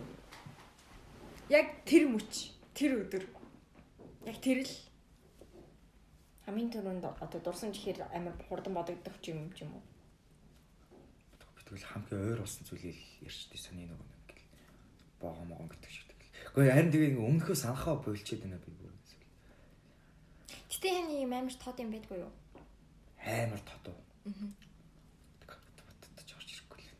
Яг 1.53 1.85
тэр 1.85 2.09
мөч, 2.09 2.49
тэр 2.73 3.05
өдөр. 3.05 3.29
Яг 4.25 4.37
тэр 4.41 4.65
л 4.65 4.73
хамгийн 6.49 6.73
түрүүнд 6.73 7.05
одоо 7.05 7.37
дурсамж 7.37 7.77
ихээр 7.77 8.01
амар 8.09 8.33
хурдан 8.49 8.73
бодогдох 8.73 9.13
юм 9.29 9.53
юм 9.53 9.77
уу? 9.77 9.85
Би 11.53 11.61
тэгэл 11.69 11.85
хамгийн 11.85 12.33
ойр 12.33 12.41
болсон 12.41 12.65
зүйлийг 12.65 12.97
ярьчдээ 13.21 13.61
сони 13.61 13.85
нөгөө 13.85 14.18
нэг 15.19 15.27
гэл. 15.27 15.27
Богоо 15.27 15.43
могон 15.43 15.67
гэдэг 15.67 15.91
шиг 15.91 16.07
тэгэл. 16.07 16.31
Гэхдээ 16.55 16.73
харин 16.73 16.91
тэгээ 16.91 17.09
ингээ 17.11 17.27
өмнөхөө 17.27 17.55
санахаа 17.59 17.95
болчиход 17.99 18.41
байна 18.43 18.57
би 18.63 18.71
бүр. 18.71 18.89
Гэтэ 20.79 20.95
яг 20.95 21.09
юм 21.11 21.33
амар 21.35 21.55
тод 21.59 21.75
юм 21.75 21.91
байдгүй 21.91 22.17
юу? 22.23 22.31
Амар 23.19 23.59
тотоо. 23.67 23.99
Аа. 24.23 24.47
Баттай 25.43 26.23
орж 26.39 26.49
ирэхгүй 26.55 26.79
л. 26.79 26.95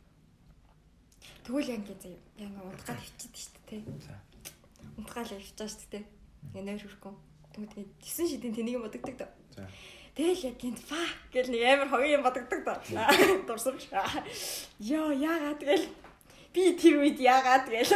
тэгвэл 1.48 1.72
яг 1.72 1.80
ингэ 1.80 1.96
заяа. 1.96 2.20
Яг 2.44 2.52
унтгаад 2.60 3.00
хөвчихэд 3.00 3.36
шүү 3.40 3.62
дээ. 3.72 3.82
За. 4.04 4.20
Унтгаал 5.00 5.32
явж 5.32 5.48
байгаа 5.56 5.70
шүү 5.72 5.90
дээ. 5.96 6.06
Ингээ 6.52 6.66
нойр 6.68 6.84
хөрхөн. 6.84 7.16
Тэгвэл 7.56 7.72
тэгээ 7.72 7.88
тесэн 8.04 8.28
шидийн 8.28 8.56
тэнийг 8.60 8.84
бодогдог 8.84 9.16
доо. 9.16 9.32
За. 9.56 9.64
Тэгэл 10.20 10.46
яг 10.52 10.56
гинт 10.60 10.80
фак 10.84 11.16
гэл 11.32 11.48
нэг 11.48 11.62
амар 11.64 11.88
хогийн 11.88 12.20
юм 12.20 12.24
бодогдог 12.28 12.60
доо. 12.68 12.78
Дурсамж. 13.48 13.88
Йоо 14.84 15.16
яагаад 15.16 15.64
тэгэл 15.64 15.88
би 16.54 16.64
тэр 16.78 17.02
үед 17.04 17.20
яагаад 17.22 17.70
тэгэл. 17.70 17.94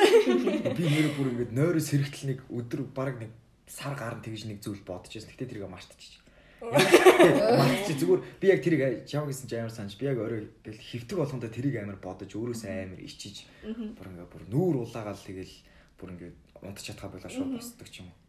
Би 0.77 0.85
нэр 0.85 1.07
бүр 1.17 1.27
ингээд 1.33 1.51
нойроос 1.53 1.89
хэрэгтэл 1.89 2.29
нэг 2.29 2.39
өдөр 2.49 2.81
баг 2.93 3.17
нэг 3.17 3.31
сар 3.65 3.97
гарan 3.97 4.21
тэгж 4.21 4.45
нэг 4.49 4.61
зүйл 4.61 4.83
байсан. 4.85 5.25
Гэтэ 5.33 5.49
тэрийг 5.49 5.69
мартчих. 5.69 6.21
Мартчих 6.63 7.99
зүгээр 7.99 8.21
би 8.39 8.45
яг 8.47 8.59
тэрийг 8.63 9.03
чав 9.03 9.27
гэсэн 9.27 9.51
чи 9.51 9.59
амар 9.59 9.73
санаж 9.73 9.99
би 9.99 10.07
яг 10.07 10.15
өөрөө 10.15 10.63
гэл 10.63 10.79
хөвтөг 10.79 11.17
болгондоо 11.19 11.51
тэрийг 11.51 11.75
амар 11.83 11.99
бодож 11.99 12.31
өөрөөсөө 12.31 12.71
амар 12.71 13.03
ичиж 13.03 13.43
бүр 13.67 14.07
ингээд 14.15 14.31
бүр 14.31 14.43
нүүр 14.47 14.75
улаагаал 14.87 15.19
тэгэл 15.19 15.51
бүр 15.99 16.15
ингээд 16.15 16.37
унтч 16.63 16.87
чадхаа 16.87 17.11
болоо 17.11 17.27
шууд 17.27 17.51
босдог 17.59 17.89
ч 17.91 17.99
юм 17.99 18.07
уу. 18.07 18.19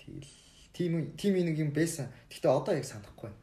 Тэгэл 0.00 0.32
тийм 0.72 0.92
тийм 1.20 1.34
нэг 1.44 1.56
юм 1.60 1.70
байсан. 1.76 2.08
Гэтэ 2.32 2.48
одоо 2.48 2.72
яг 2.80 2.88
санахгүй 2.88 3.28
байна. 3.28 3.40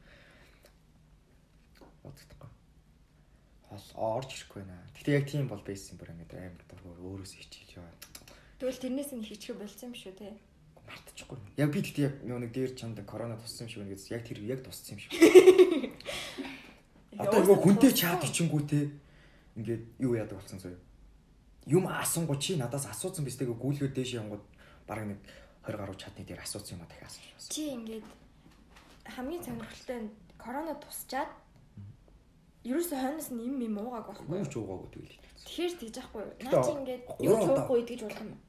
Бодохгүй. 2.02 2.50
Хол 3.70 3.86
орж 4.18 4.30
ирэхгүй 4.34 4.66
байна. 4.66 4.91
Гэтэ 5.02 5.18
яг 5.18 5.26
тийм 5.26 5.50
бол 5.50 5.58
байсан 5.66 5.98
бүр 5.98 6.14
ингээд 6.14 6.38
амар 6.38 6.62
дургуур 6.70 7.26
өөрөөсөө 7.26 7.42
ичиж 7.42 7.74
яваа. 7.74 7.90
Тэгвэл 8.62 8.86
тэрнээс 8.86 9.18
нь 9.18 9.26
хичих 9.26 9.58
болсон 9.58 9.90
юм 9.90 9.98
шүү 9.98 10.14
те. 10.14 10.38
мартчихгүй. 10.86 11.42
Яг 11.58 11.74
би 11.74 11.82
тэгтээ 11.82 12.30
яг 12.30 12.38
нэг 12.38 12.54
дээр 12.54 12.78
чамд 12.78 13.02
корона 13.10 13.34
туссан 13.34 13.66
юм 13.66 13.74
шиг 13.74 13.90
гэсэн. 13.90 14.14
Яг 14.14 14.24
тэр 14.30 14.46
яг 14.46 14.62
туссан 14.62 14.94
юм 14.94 15.02
шиг. 15.02 15.18
Одоо 17.18 17.42
нөгөө 17.42 17.66
хүнтэй 17.66 17.92
чат 17.98 18.22
ичингүү 18.30 18.62
те. 18.70 18.94
Ингээд 19.58 20.06
юу 20.06 20.14
яадаг 20.14 20.38
болсон 20.38 20.62
зөө. 20.62 20.78
Юм 21.66 21.90
асуунгу 21.90 22.38
чи 22.38 22.62
надаас 22.62 22.86
асуусан 22.86 23.26
биз 23.26 23.42
тэгээ 23.42 23.58
гүйлгөө 23.58 23.90
дээш 23.94 24.22
явангууд 24.22 24.46
баг 24.86 25.02
нэг 25.02 25.18
20 25.66 25.82
гаруй 25.82 25.98
чатны 25.98 26.26
дээр 26.26 26.46
асуусан 26.46 26.78
юм 26.78 26.86
а 26.86 26.90
дахиад 26.90 27.10
асуусан. 27.10 27.50
Чи 27.50 27.74
ингээд 27.74 28.06
хамгийн 29.18 29.44
сонирхолтой 29.44 30.00
нь 30.06 30.14
корона 30.38 30.74
тусчаад 30.78 31.30
ерөөсөө 32.62 32.98
хойноос 33.02 33.30
нь 33.34 33.42
юм 33.42 33.58
юм 33.62 33.76
уугааг 33.82 34.06
байхгүй. 34.06 34.38
Юу 34.38 34.46
ч 34.46 34.56
уугаагүй 34.62 34.90
тэгэл. 34.94 35.18
Тэгэхээр 35.42 35.74
тэгж 35.82 35.96
яахгүй. 35.98 36.24
Наа 36.46 36.62
чи 36.62 36.72
ингээд 36.78 37.04
Юу 37.26 37.34
удаа. 37.34 37.48
цуухгүй 37.50 37.78
идэж 37.82 38.00
болох 38.06 38.22
юм 38.22 38.32
уу? 38.32 38.42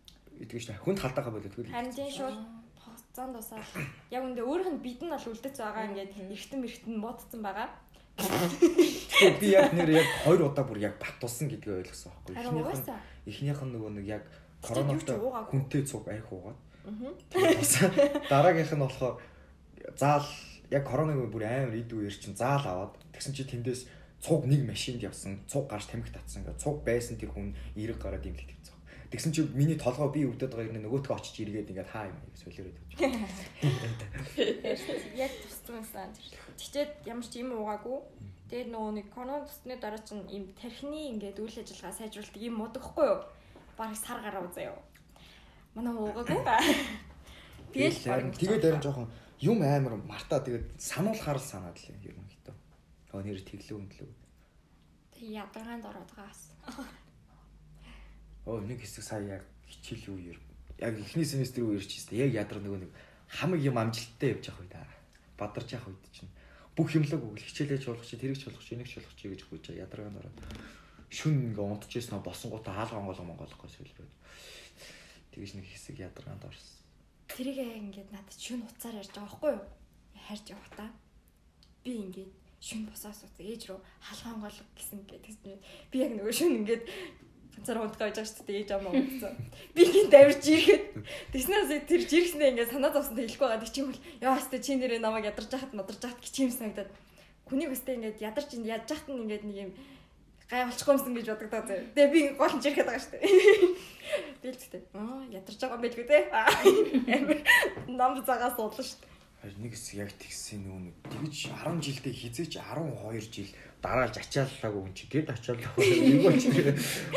Итгэж 0.42 0.64
та 0.68 0.72
хүнд 0.76 1.00
халдаахаа 1.00 1.32
болоод 1.32 1.54
тэгэл. 1.56 1.72
харин 1.72 1.92
тийм 1.96 2.10
шууд 2.12 2.38
хоцсон 2.76 3.30
дусаад 3.32 3.66
яг 4.12 4.22
үндэ 4.28 4.42
өөрийнх 4.44 4.72
нь 4.76 4.84
бид 4.84 5.00
нь 5.00 5.12
бол 5.12 5.28
үлдэж 5.32 5.54
байгаа 5.56 5.84
ингээд 5.88 6.12
эргэтэн 6.28 6.60
мэрэгтэн 6.60 6.96
бодсон 7.00 7.40
байгаа. 7.40 7.68
Тэгээ 8.12 9.40
би 9.40 9.48
яг 9.56 9.72
нэр 9.72 9.90
яг 9.96 10.08
2 10.28 10.44
удаа 10.44 10.64
бүр 10.68 10.78
яг 10.84 10.94
батулсан 11.00 11.48
гэдгийг 11.48 11.88
ойлгосон 11.88 12.12
байхгүй. 12.12 12.36
Эхнийх 12.36 12.68
нь 12.68 13.28
эхнийх 13.32 13.60
нь 13.64 13.72
нөгөө 13.72 13.90
нэг 13.96 14.06
яг 14.06 14.24
ч 14.28 14.66
коронавитой 14.68 15.16
хүнтэй 15.48 15.82
цуг 15.88 16.04
айх 16.12 16.28
уугаад. 16.28 16.58
Аа. 16.84 17.16
Дараагийнх 18.28 18.72
нь 18.76 18.84
болохоор 18.84 19.16
заал 19.96 20.28
яг 20.70 20.84
коронавиг 20.84 21.32
бүр 21.32 21.44
амар 21.48 21.76
идүү 21.80 22.04
ер 22.08 22.14
чин 22.14 22.36
заал 22.36 22.64
аваад 22.64 22.92
тэгсэн 23.16 23.32
чи 23.32 23.44
тэндээс 23.48 23.88
цуг 24.22 24.46
нэг 24.46 24.62
машинд 24.70 25.02
явсан 25.02 25.42
цуг 25.50 25.66
гарч 25.66 25.90
тамхи 25.90 26.14
татсан 26.14 26.46
ингээ 26.46 26.62
цуг 26.62 26.86
байсан 26.86 27.18
тэр 27.18 27.34
хүн 27.34 27.58
эрэг 27.74 27.98
гараад 27.98 28.22
имлэг 28.22 28.46
тавьсан. 28.46 28.78
Тэгсэн 29.10 29.32
чи 29.34 29.42
миний 29.50 29.74
толгой 29.74 30.08
би 30.14 30.22
өвдөд 30.30 30.54
байгаа 30.54 30.70
юм 30.70 30.78
нөгөөтгөө 30.78 31.18
очиж 31.18 31.42
эргээд 31.42 31.74
ингээд 31.74 31.90
хаа 31.90 32.06
юм 32.06 32.16
солиороод 32.38 32.78
явж. 32.78 32.86
Яг 35.18 35.32
тусцсан. 35.42 36.08
Тэгчээд 36.54 36.90
ямар 37.10 37.26
ч 37.26 37.42
юм 37.42 37.50
уугаагүй. 37.52 37.98
Тэгээд 38.46 38.70
нөгөө 38.70 38.92
нэг 38.94 39.06
корона 39.10 39.42
тусны 39.42 39.74
дараа 39.76 40.00
чинь 40.06 40.24
ийм 40.30 40.54
тархины 40.54 41.18
ингээд 41.18 41.42
үйл 41.42 41.58
ажиллагаа 41.58 41.98
сайжруулдаг 41.98 42.40
юм 42.40 42.56
модохгүй 42.62 43.04
юу? 43.04 43.20
Бараг 43.76 43.98
сар 43.98 44.22
гараа 44.22 44.46
заяа. 44.54 44.78
Манай 45.74 45.92
уугаагүй. 45.92 46.40
Тэгэл 47.74 48.32
тэгээд 48.38 48.64
харин 48.64 48.84
жоохон 48.84 49.08
юм 49.42 49.58
амар 49.60 49.98
мартаа 49.98 50.40
тэгээд 50.40 50.78
сануулахаар 50.78 51.40
л 51.40 51.50
санаад 51.52 51.76
л 51.76 51.90
юм 52.06 52.22
Хөө 53.12 53.28
нэр 53.28 53.44
тэглүү 53.44 53.76
өндлөө. 53.76 54.10
Тэг 55.12 55.28
ядаргаанд 55.36 55.84
ороод 55.84 56.10
байгаас. 56.16 56.56
Оо 58.48 58.58
нэг 58.64 58.80
хэсэг 58.80 59.04
сая 59.04 59.36
яг 59.36 59.44
хичээл 59.68 60.16
үеэр 60.16 60.38
яг 60.82 60.98
эхний 60.98 61.28
семестр 61.28 61.62
үеэр 61.62 61.84
ч 61.84 62.00
гэсэн 62.00 62.18
яг 62.18 62.32
ядар 62.32 62.58
нөгөө 62.58 62.80
нэг 62.82 62.92
хамаг 63.28 63.60
юм 63.62 63.78
амжилттай 63.78 64.34
явж 64.34 64.50
явах 64.50 64.64
үе 64.64 64.70
да. 64.72 64.82
Бадарч 65.38 65.76
явах 65.76 65.94
үед 65.94 66.08
чинь 66.10 66.32
бүх 66.74 66.90
юмлаг 66.96 67.22
өгөл 67.22 67.46
хичээлээ 67.46 67.78
чуулгах 67.78 68.08
чи 68.08 68.16
тэрийг 68.18 68.40
чуулгах 68.40 68.64
чи 68.64 68.74
энийг 68.74 68.88
чуулгах 68.90 69.14
чи 69.14 69.28
гэж 69.30 69.40
хөөж 69.46 69.64
ядаргаанд 69.76 70.18
ороод 70.18 70.38
шүн 71.12 71.54
ингээ 71.54 71.68
нь 71.68 72.24
босонгуудаа 72.24 72.74
хаалга 72.74 72.98
онгол 72.98 73.20
монголохгүй 73.22 73.70
сэлбэд. 73.70 74.10
Тэгэж 75.36 75.50
нэг 75.60 75.66
хэсэг 75.68 76.00
ядаргаанд 76.00 76.48
орсон. 76.48 76.80
Тэрийг 77.28 77.60
ингээд 77.60 78.10
надад 78.10 78.40
шүн 78.40 78.64
уцаар 78.64 78.98
ярьж 78.98 79.12
байгаа 79.12 79.28
байхгүй 79.28 79.52
юу? 79.52 79.64
Харж 80.26 80.44
явах 80.50 80.70
та. 80.72 80.88
Би 81.84 81.92
ингээд 82.08 82.32
шүн 82.62 82.86
босоос 82.86 83.26
уц 83.26 83.36
ээж 83.42 83.62
рүү 83.74 83.78
халгаан 84.06 84.38
гол 84.38 84.58
гэсэн 84.78 85.02
тэгсэн. 85.10 85.58
Би 85.90 85.96
яг 85.98 86.14
нөгөө 86.14 86.30
шүн 86.30 86.62
ингээд 86.62 86.86
ганцаар 87.58 87.82
унтгаа 87.82 88.06
байж 88.06 88.16
байгаа 88.22 88.30
шүү 88.30 88.46
дээ 88.46 88.60
ээж 88.62 88.70
амаа 88.70 88.92
утсан. 88.94 89.34
Би 89.74 89.80
ингээд 89.82 90.14
давирч 90.14 90.44
ирэхэд 90.46 90.84
тэгснээс 91.34 91.70
тэр 91.90 92.02
жиргснээ 92.06 92.50
ингээд 92.54 92.70
санаа 92.70 92.94
зовсон 92.94 93.18
хэлэхгүй 93.18 93.48
байгаа. 93.50 93.62
Тэг 93.66 93.74
чим 93.74 93.86
бол 93.90 94.00
яа 94.22 94.38
хэвээ 94.38 94.62
чи 94.62 94.72
нэрээ 94.78 95.00
намайг 95.02 95.26
ядарч 95.26 95.50
хахад 95.50 95.74
мадарч 95.74 96.02
хахад 96.06 96.22
гिचим 96.22 96.54
санагдаад 96.54 96.90
хүнийг 97.50 97.74
өстэй 97.74 97.98
ингээд 97.98 98.22
ядарч 98.22 98.50
ин 98.54 98.62
ядж 98.62 98.86
хахад 98.86 99.10
нь 99.10 99.22
ингээд 99.26 99.42
нэг 99.42 99.58
юм 99.58 99.70
гай 100.46 100.62
болчихгүй 100.68 100.94
юмсан 100.94 101.14
гэж 101.18 101.26
бодогдоо 101.34 101.62
заяа. 101.66 101.90
Тэгээ 101.98 102.12
би 102.14 102.20
гол 102.38 102.54
нь 102.54 102.62
жирэхэд 102.62 102.86
байгаа 102.86 103.02
шүү 103.02 103.12
дээ. 103.18 103.26
Би 104.42 104.48
л 104.52 104.60
тэгтээ. 104.60 104.82
Аа 104.94 105.22
ядарч 105.34 105.58
байгаа 105.58 105.76
юм 105.76 105.82
байлгүй 105.82 106.06
те. 106.06 106.18
Нам 107.98 108.22
цагаас 108.22 108.54
суудлаа 108.54 108.86
шүү 108.86 109.00
дээ. 109.02 109.11
Харин 109.42 109.58
нэг 109.58 109.74
хэсэг 109.74 110.06
яг 110.06 110.14
тэгсэн 110.22 110.62
нүү 110.62 110.78
нэг 110.86 110.96
тэгж 111.02 111.50
10 111.50 111.82
жилдээ 111.82 112.14
хизээч 112.14 112.62
12 112.62 113.26
жил 113.26 113.50
дараалж 113.82 114.14
ачааллаагүй 114.22 114.82
хүн 114.86 114.94
чи 114.94 115.10
гэд 115.10 115.34
ачааллаа. 115.34 115.82
Юу 115.82 116.30
ч 116.38 116.46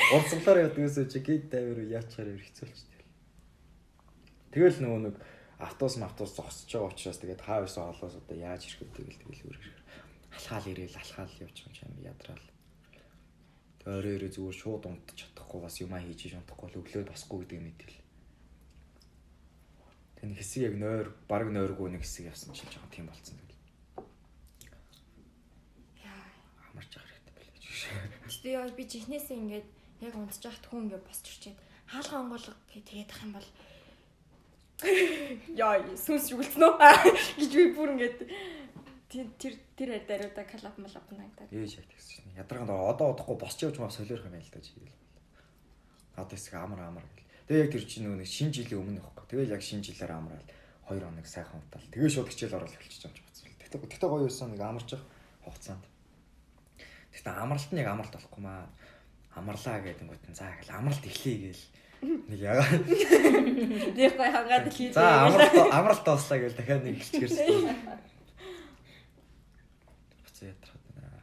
урсгалаар 0.09 0.65
ядгээс 0.65 1.05
чи 1.05 1.21
гэд 1.21 1.53
тайвар 1.53 1.85
яачаар 1.85 2.33
хэцүүлчихтэй. 2.33 3.05
Тэгэл 4.49 4.81
нөгөө 4.81 5.01
нэг 5.05 5.15
автобус 5.61 6.01
автобус 6.01 6.33
зогсож 6.33 6.65
байгаа 6.65 6.89
учраас 6.89 7.21
тэгээд 7.21 7.45
хаа 7.45 7.61
байсан 7.61 7.93
олоос 7.93 8.17
одоо 8.17 8.37
яаж 8.41 8.73
ирэх 8.73 8.81
вэ 8.81 8.89
тэгэл 8.97 9.21
тэгэл 9.21 9.45
үргэлж 9.45 9.77
алхаал 10.33 10.65
ирээл 10.65 10.97
алхаал 10.97 11.29
байгаа 11.29 11.85
юм 11.85 12.09
ядраал. 12.09 12.47
Тэгээ 13.85 13.97
орой 14.01 14.15
орой 14.17 14.31
зүгээр 14.33 14.57
шууд 14.57 14.83
унтчих 14.89 15.29
чадахгүй 15.29 15.59
бас 15.61 15.77
юмаа 15.77 16.01
хийж 16.01 16.33
унтахгүй 16.33 16.73
л 16.73 16.79
өглөө 16.81 17.05
босхгүй 17.05 17.37
гэдэг 17.45 17.61
мэдээл. 17.61 18.04
Тэн 20.19 20.35
хэсэг 20.35 20.61
яг 20.69 20.75
нойр 20.79 21.07
баг 21.27 21.49
нойргүй 21.51 21.91
нэг 21.91 22.03
хэсэг 22.03 22.31
явсан 22.31 22.53
чинь 22.55 22.69
жоохон 22.71 22.91
тийм 22.91 23.07
болцсон 23.07 23.37
тэгэл. 23.37 23.61
Яа. 26.03 26.25
Хамарч 26.71 26.91
явах 26.95 27.11
хэрэгтэй 27.11 27.33
байлаа 27.35 27.53
гэж. 27.55 27.63
Гэтэ 28.29 28.49
яа 28.55 28.67
би 28.71 28.83
чихнээсээ 28.87 29.37
ингээд 29.37 29.67
яг 30.01 30.13
унтж 30.15 30.41
яхад 30.43 30.65
хүн 30.67 30.87
ингээд 30.87 31.07
босч 31.07 31.25
ирчээд 31.29 31.57
хаалгаа 31.91 32.19
онгоолго 32.23 32.53
тэгээд 32.71 33.11
ах 33.11 33.23
юм 33.23 33.33
бол 33.35 33.49
яа 35.55 35.79
сүнс 35.95 36.33
юулсан 36.33 36.63
уу 36.67 36.75
гэж 37.39 37.51
би 37.53 37.65
бүр 37.71 37.95
ингээд 37.95 38.19
тэр 39.09 39.55
тэр 39.77 39.89
даруйда 40.03 40.43
калап 40.43 40.75
малап 40.77 41.07
нагдаад. 41.11 41.49
Ээж 41.51 41.79
яг 41.79 41.87
тэгсэн 41.87 42.25
чинь. 42.25 42.35
Ядаргаанд 42.35 42.71
одоо 42.73 43.15
удахгүй 43.15 43.37
босч 43.39 43.63
явж 43.63 43.79
маа 43.79 43.89
солиорох 43.89 44.27
юм 44.27 44.35
байл 44.35 44.51
та 44.51 44.59
чигээл. 44.59 44.99
Одоо 46.15 46.35
хэсэг 46.35 46.53
амар 46.59 46.81
амар 46.83 47.05
гэл. 47.15 47.24
Тэгээ 47.45 47.61
яг 47.61 47.71
тэр 47.77 47.85
чинь 47.85 48.03
нөгөө 48.09 48.19
нэг 48.25 48.29
шинэ 48.29 48.53
жилийн 48.57 48.81
өмнө 48.81 49.01
байхгүй. 49.05 49.25
Тэгээ 49.29 49.53
яг 49.53 49.61
шинэ 49.61 49.85
жилээр 49.85 50.13
амраал 50.17 50.45
2 50.89 50.97
хоног 50.97 51.27
сайхан 51.29 51.61
унтаал. 51.61 51.91
Тэгээ 51.93 52.09
шууд 52.09 52.29
хичээл 52.33 52.57
орол 52.57 52.73
байгаа 52.73 52.89
юм 53.05 53.13
байна. 53.13 53.61
Тэгтээ 53.61 53.79
тэгтээ 53.85 54.09
гоё 54.09 54.25
юусан 54.25 54.49
нэг 54.49 54.61
амарч 54.65 54.89
хугацаанд. 55.45 55.85
Тэгтээ 57.13 57.33
амралт 57.37 57.69
нь 57.69 57.81
яг 57.81 57.89
амралт 57.93 58.13
болохгүй 58.17 58.41
маа. 58.41 58.65
Амарлаа 59.37 59.77
гэдэг 59.81 60.05
нь 60.09 60.33
за 60.37 60.49
гэл 60.57 60.73
амралт 60.73 61.05
эхлэе 61.05 61.37
гээл. 61.53 61.65
Нэг 62.29 62.39
ягаа. 62.41 62.69
Нэг 63.93 64.11
гой 64.17 64.29
хагаад 64.33 64.65
хийлээ. 64.73 64.97
За 64.97 65.29
амралт 65.29 65.55
амралт 65.69 66.03
тоослаа 66.05 66.37
гээл 66.41 66.57
дахиад 66.57 66.81
нэг 66.85 66.97
хэлчихэрсэн. 66.97 67.77
Буцаа 70.21 70.49
ятрахад 70.49 70.83
байна. 70.97 71.21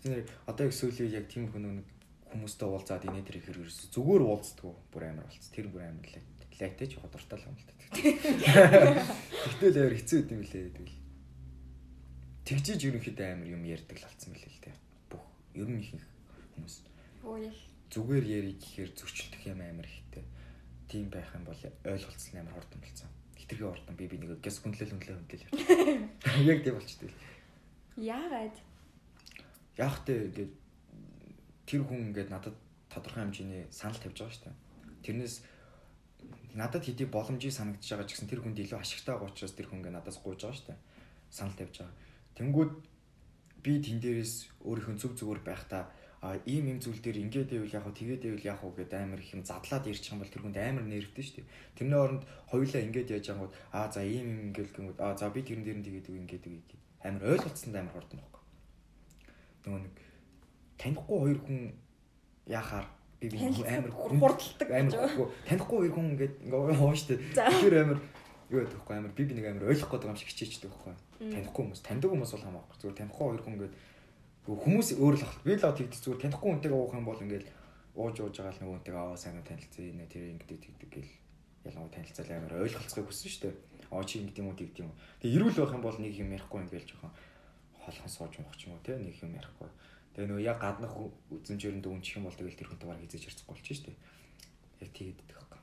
Тэд 0.00 0.28
одоо 0.48 0.64
их 0.68 0.74
сүүлийн 0.76 1.12
яг 1.12 1.28
тийм 1.28 1.48
хүн 1.48 1.80
нэг 1.80 1.88
хүмүүстэй 2.36 2.68
уулзаад 2.68 3.04
инээ 3.08 3.24
тэр 3.24 3.40
ихэр 3.40 3.58
ерөөс 3.64 3.90
зүгээр 3.96 4.22
уулздаг 4.28 4.68
бүр 4.92 5.02
амар 5.08 5.26
болц. 5.26 5.46
Тэр 5.50 5.66
бүр 5.72 5.88
амар. 5.88 6.06
Лайтай 6.56 6.86
ч 6.88 7.00
ходортой 7.00 7.36
л 7.40 7.48
юм 7.48 7.56
л 7.56 7.64
та. 7.64 7.74
Тэгтэл 9.56 9.80
амар 9.80 9.96
хэцүү 9.96 10.20
юм 10.30 10.42
лээ 10.44 10.72
тэгэл. 10.76 10.98
Тэгжиж 12.46 12.80
ерөнхийдөө 12.86 13.26
амар 13.32 13.48
юм 13.50 13.62
ярьдаг 13.64 13.96
л 13.96 14.06
болсон 14.06 14.30
мөлий 14.32 14.52
л 14.52 14.62
те. 14.64 14.72
Бүх 15.10 15.24
ер 15.56 15.68
нь 15.68 15.80
их 15.80 15.96
хүмүүс. 16.56 16.76
Зүгээр 17.92 18.24
ярих 18.24 18.56
гэхээр 18.62 18.90
зөрчилдөх 18.94 19.42
юм 19.50 19.60
амар 19.64 19.88
ихтэй. 19.88 20.24
Тийм 20.86 21.10
байх 21.10 21.28
юм 21.34 21.44
бол 21.44 21.58
ойлголцол 21.58 22.36
амар 22.38 22.54
хурдан 22.54 22.80
болсон. 22.80 23.10
Хитрхи 23.36 23.64
хурдан 23.66 23.94
би 23.96 24.06
би 24.06 24.16
нэг 24.22 24.38
гэс 24.40 24.62
хүндлэл 24.62 24.94
хүндлээ 24.94 25.16
хүндлэл 25.16 25.44
явчих. 25.50 25.68
Яг 26.50 26.58
тийм 26.62 26.74
болчтой. 26.78 27.10
яагаад 27.96 28.56
Яг 29.76 29.96
тэ 30.04 30.28
ингээд 30.28 30.52
тэр 31.66 31.82
хүн 31.84 32.14
ингээд 32.14 32.30
надад 32.30 32.56
тодорхой 32.88 33.22
хэмжээний 33.26 33.66
санал 33.70 33.98
тавьж 33.98 34.16
байгаа 34.22 34.34
шүү 34.34 34.44
дээ. 34.46 34.56
Тэрнээс 35.04 35.36
надад 36.54 36.82
хэдий 36.86 37.06
боломжийг 37.10 37.52
санагдаж 37.52 37.84
байгаа 37.90 38.06
ч 38.08 38.10
гэсэн 38.14 38.30
тэр 38.30 38.40
хүнд 38.40 38.58
илүү 38.62 38.78
ашигтай 38.80 39.14
байгаа 39.14 39.30
учраас 39.30 39.54
тэр 39.54 39.68
хүн 39.68 39.78
ингээд 39.84 39.98
надаас 39.98 40.18
гуйж 40.22 40.40
байгаа 40.46 40.56
шүү 40.56 40.68
дээ. 40.70 40.80
Санал 41.30 41.58
тавьж 41.58 41.74
байгаа. 41.82 41.96
Тэнгүүд 42.38 42.72
би 43.66 43.72
тэн 43.82 43.98
дээрээс 44.00 44.34
өөрийнхөө 44.62 44.96
зүг 44.96 45.12
зүгээр 45.18 45.42
байхдаа 45.42 45.82
а 46.22 46.38
ийм 46.48 46.64
юм 46.72 46.78
зүйл 46.80 47.02
дээр 47.02 47.22
ингээд 47.28 47.50
байвал 47.52 47.76
яг 47.76 47.84
хаа 47.84 47.94
тэгээд 47.94 48.22
байвал 48.24 48.48
яг 48.50 48.58
хаа 48.62 48.72
гэдэг 48.72 48.98
амар 48.98 49.20
их 49.20 49.30
юм 49.36 49.42
задлаад 49.44 49.84
ирчих 49.86 50.12
юм 50.12 50.20
бол 50.22 50.32
тэр 50.32 50.42
хүнд 50.42 50.56
амар 50.56 50.86
нервтэй 50.88 51.24
шүү 51.24 51.36
дээ. 51.36 51.50
Тэрний 51.76 52.00
оронд 52.00 52.22
хоёулаа 52.50 52.82
ингээд 52.82 53.12
яаж 53.14 53.26
ангууд 53.30 53.52
а 53.70 53.90
за 53.92 54.00
ийм 54.00 54.26
юм 54.32 54.40
ингээд 54.50 54.70
гингүүд 54.74 54.98
а 55.02 55.12
за 55.18 55.28
би 55.30 55.44
тэрэн 55.44 55.64
дээр 55.66 55.78
нь 55.82 55.86
тэгээд 55.86 56.08
үг 56.08 56.18
ингээд 56.24 56.44
үг 56.48 56.54
гэдэг 56.56 56.80
амар 57.04 57.22
ойлголцсонд 57.30 57.76
амар 57.76 57.94
хурдан 57.94 58.18
байхгүй. 58.22 58.42
Нөгөө 59.66 59.80
нэг 59.84 59.94
танихгүй 60.78 61.18
хоёр 61.18 61.38
хүн 61.44 61.60
яхаар 62.46 62.86
би 63.20 63.28
би 63.32 63.38
амар 63.40 63.92
хурдталдаг 63.92 64.68
амар 64.70 64.92
танихгүй 65.48 65.76
хоёр 65.80 65.92
хүн 65.96 66.06
ингээд 66.14 66.34
хоо 66.52 66.94
штэ. 66.94 67.16
Тэгэхээр 67.32 67.76
амар 67.82 67.98
юу 68.52 68.60
гэдэг 68.62 68.80
вэ 68.84 68.96
амар 68.96 69.12
би 69.16 69.24
би 69.24 69.34
нэг 69.34 69.46
амар 69.50 69.70
ойлгох 69.72 69.90
гэдэг 69.90 70.10
юм 70.12 70.16
шиг 70.20 70.30
хичээждэг 70.30 70.70
байхгүй. 70.70 70.94
Танихгүй 71.32 71.62
хүмүүс 71.64 71.80
таньдаг 71.82 72.10
хүмүүс 72.12 72.32
бол 72.36 72.46
хамаагүй. 72.46 72.76
Зүгээр 72.76 72.98
танихгүй 73.00 73.24
хоёр 73.26 73.42
хүн 73.42 73.54
ингээд 73.56 73.74
хүмүүс 74.46 74.88
өөр 75.00 75.14
л. 75.16 75.26
Би 75.42 75.52
л 75.56 75.64
тэгдэг 75.64 76.00
зүгээр 76.00 76.22
танихгүй 76.22 76.48
хүнтэйгээ 76.54 76.78
уух 76.78 76.94
юм 76.94 77.06
бол 77.08 77.24
ингээд 77.24 77.46
ууж 77.96 78.16
ууж 78.20 78.34
байгаа 78.36 78.52
л 78.52 78.60
нэг 78.62 78.70
хүнтэйгээ 78.70 79.00
аа 79.00 79.16
сайн 79.16 79.40
танилцъя 79.42 79.90
нэ 79.96 80.06
тэр 80.06 80.24
ингээд 80.36 80.60
тэгдэг 80.60 80.90
гэл 80.92 81.12
ялангуяа 81.66 81.96
танилцал 81.96 82.30
амар 82.30 82.52
ойлголцохыг 82.62 83.08
хүссэн 83.08 83.30
шүү 83.32 83.42
дээ. 83.48 83.54
Аа 83.90 84.04
чи 84.04 84.20
ингэдэм 84.20 84.46
үү 84.46 84.56
тэгдэм 84.60 84.86
үү. 84.86 84.96
Тэгээ 85.24 85.36
эрүүл 85.40 85.58
байх 85.58 85.74
юм 85.74 85.82
бол 85.82 85.98
нэг 85.98 86.14
юм 86.14 86.30
ярихгүй 86.30 86.60
ингээд 86.62 86.86
жоохон 86.92 87.12
холхон 87.82 88.10
сууж 88.12 88.34
мох 88.38 88.54
ч 88.54 88.70
юм 88.70 88.76
уу 88.76 88.84
те 88.86 88.94
нэг 88.94 89.16
юм 89.18 89.34
ярихгүй. 89.34 89.70
Тэгээ 90.16 90.32
нөгөө 90.32 90.48
яг 90.48 90.56
гаднах 90.64 90.96
үзмжээр 91.28 91.76
нь 91.76 91.84
дүүнчих 91.84 92.16
юм 92.16 92.24
бол 92.24 92.32
тэгэл 92.32 92.56
тэр 92.56 92.72
хүнтэй 92.72 92.88
бараг 92.88 93.04
хизээж 93.04 93.36
ярьцахгүй 93.36 93.52
болчих 93.52 93.76
шүү 93.76 93.92
дээ. 93.92 94.00
Яг 94.80 94.90
тэгээд 94.96 95.20
идэх 95.20 95.36
байхгүй. 95.36 95.60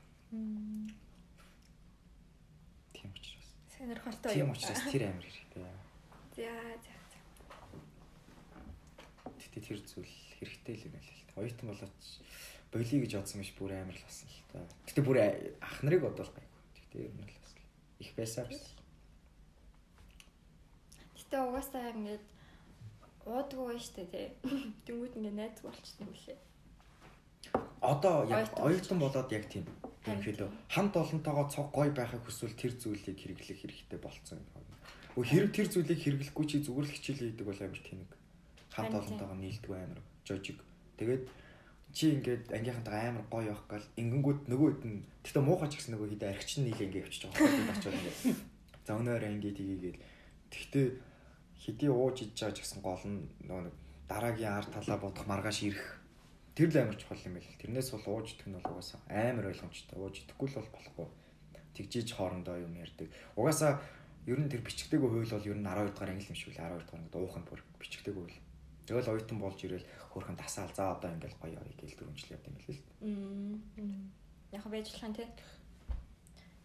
Тийм 2.94 3.10
учраас. 3.18 3.50
сонирхолтой 3.74 4.30
Тийм 4.30 4.54
учраас 4.54 4.82
тэр 4.94 5.02
амар 5.10 5.26
хэрэгтэй. 5.26 5.66
За 6.38 6.54
за. 6.86 6.94
Гэтэ 9.42 9.58
тэр 9.58 9.78
зүйл 9.82 10.14
хэрэгтэй 10.38 10.74
л 10.78 10.86
юм 10.86 10.94
л 11.02 11.10
та. 11.26 11.42
Оюутан 11.42 11.66
болооч 11.74 12.06
болиё 12.70 13.02
гэж 13.02 13.12
бодсон 13.18 13.42
биш 13.42 13.50
бүр 13.58 13.74
амар 13.74 13.98
л 13.98 14.06
басан 14.06 14.30
л 14.30 14.38
та. 14.54 14.62
Гэтэ 14.86 15.02
бүр 15.02 15.18
ах 15.58 15.82
нарыг 15.82 16.06
бодвол 16.06 16.30
гайгүй. 16.30 16.62
Гэтэ 16.78 17.10
ер 17.10 17.10
нь 17.10 17.26
л 17.26 17.34
бас 17.42 17.58
их 17.98 18.14
байсаар. 18.14 18.54
Гэтэ 21.18 21.36
угаасаа 21.42 21.90
ингээд 21.90 22.33
уудгүй 23.24 23.64
байж 23.72 23.86
тээ 23.96 24.06
тий. 24.12 24.26
Тэнгүүд 24.86 25.16
ингээд 25.18 25.36
найз 25.36 25.58
болчихсон 25.64 26.06
юм 26.06 26.14
лээ. 26.14 26.38
Одоо 27.80 28.24
яг 28.28 28.48
Оюутан 28.60 28.98
болоод 29.00 29.32
яг 29.32 29.44
тийм. 29.48 29.64
Ерөнхийдөө 30.04 30.48
хамт 30.68 30.94
олонтойгоо 30.96 31.46
цог 31.48 31.68
гой 31.72 31.88
байхыг 31.92 32.24
хүсвэл 32.24 32.56
тэр 32.56 32.72
зүйлийг 32.76 33.16
хэрэглэх 33.16 33.60
хэрэгтэй 33.60 34.00
болцсон 34.00 34.40
юм. 34.40 34.64
Өө 35.16 35.24
хэрэг 35.24 35.52
тэр 35.56 35.68
зүйлийг 35.72 36.00
хэрэглэхгүй 36.00 36.44
чи 36.44 36.56
зүгээр 36.60 36.86
л 36.88 36.94
хичээл 36.96 37.22
хийдэг 37.24 37.46
бол 37.48 37.60
амар 37.60 37.80
тэнэг. 37.80 38.10
Хамт 38.72 38.94
олонтойгоо 39.00 39.36
нийлдэг 39.40 39.72
амар 39.72 40.00
жожиг. 40.28 40.58
Тэгээд 41.00 41.24
чи 41.94 42.10
ингээд 42.18 42.50
ангийнхантайгаа 42.50 43.08
амар 43.14 43.26
гоё 43.30 43.54
явах 43.54 43.64
гал 43.70 43.86
ингэнгүүт 43.96 44.40
нөгөөд 44.50 44.80
нь 44.82 45.06
тэгтээ 45.22 45.44
муухай 45.46 45.68
ч 45.70 45.78
гэсэн 45.78 45.94
нөгөө 45.94 46.10
хідэ 46.18 46.26
архичин 46.26 46.62
нийлээ 46.66 46.86
ингээд 46.90 47.04
явчих 47.06 47.22
жоох 47.30 47.38
юм 47.38 47.70
очоод 47.70 47.94
ингээд 47.94 48.18
за 48.84 48.92
өнөөрөө 48.98 49.30
ингээд 49.30 49.58
тгийгээл 49.62 50.00
тэгтээ 50.50 50.86
хэдий 51.64 51.88
ууж 51.88 52.20
иж 52.20 52.36
байгаа 52.36 52.52
ч 52.52 52.60
гэсэн 52.60 52.80
гол 52.84 53.04
нь 53.08 53.24
нөгөө 53.48 53.64
нэг 53.64 53.74
дараагийн 54.08 54.52
ард 54.52 54.70
талаа 54.76 54.98
бодох 55.00 55.24
маргааш 55.24 55.58
ирэх 55.64 56.04
тэр 56.52 56.68
л 56.68 56.76
амар 56.76 56.96
чухал 57.00 57.24
юм 57.24 57.40
байл. 57.40 57.56
Тэрнээс 57.56 57.88
бол 57.96 58.20
ууж 58.20 58.36
идэх 58.36 58.46
нь 58.52 58.56
бол 58.60 58.68
угаасаа 58.76 59.00
амар 59.08 59.48
ойлгомжтой. 59.48 59.96
Ууж 59.96 60.14
идэхгүй 60.20 60.48
л 60.52 60.58
бол 60.60 60.70
болохгүй. 60.76 61.08
Тэгжиж 61.72 62.08
хоорондоо 62.12 62.56
юм 62.60 62.76
ярьдаг. 62.76 63.08
Угаасаа 63.34 63.80
ер 64.28 64.38
нь 64.40 64.48
тэр 64.52 64.60
бичгтэйг 64.60 65.00
хууль 65.00 65.24
бол 65.24 65.48
ер 65.48 65.56
нь 65.56 65.64
12 65.64 65.92
дугаар 65.92 66.12
англи 66.12 66.28
юм 66.28 66.36
шиг 66.36 66.52
л 66.52 66.60
12 66.60 66.84
дугаар 66.84 67.00
ингээд 67.00 67.16
уух 67.16 67.36
нь 67.40 67.48
бүр 67.48 67.60
бичгтэйг 67.80 68.14
хууль. 68.14 68.38
Тэгэл 68.84 69.10
оюутан 69.10 69.38
болж 69.40 69.58
ирэл 69.64 69.86
хөрхөн 70.12 70.36
тасаал 70.36 70.72
за 70.76 70.92
одоо 70.92 71.10
ингээд 71.16 71.36
гоё 71.40 71.60
гэж 71.80 71.92
дөрвөнжил 71.96 72.36
явд 72.36 72.48
юм 72.48 72.56
байл 72.60 72.76
л. 72.76 72.84
Мм. 73.00 74.12
Яг 74.52 74.64
байж 74.68 74.86
болох 74.92 75.04
юм 75.08 75.14
тий. 75.16 75.28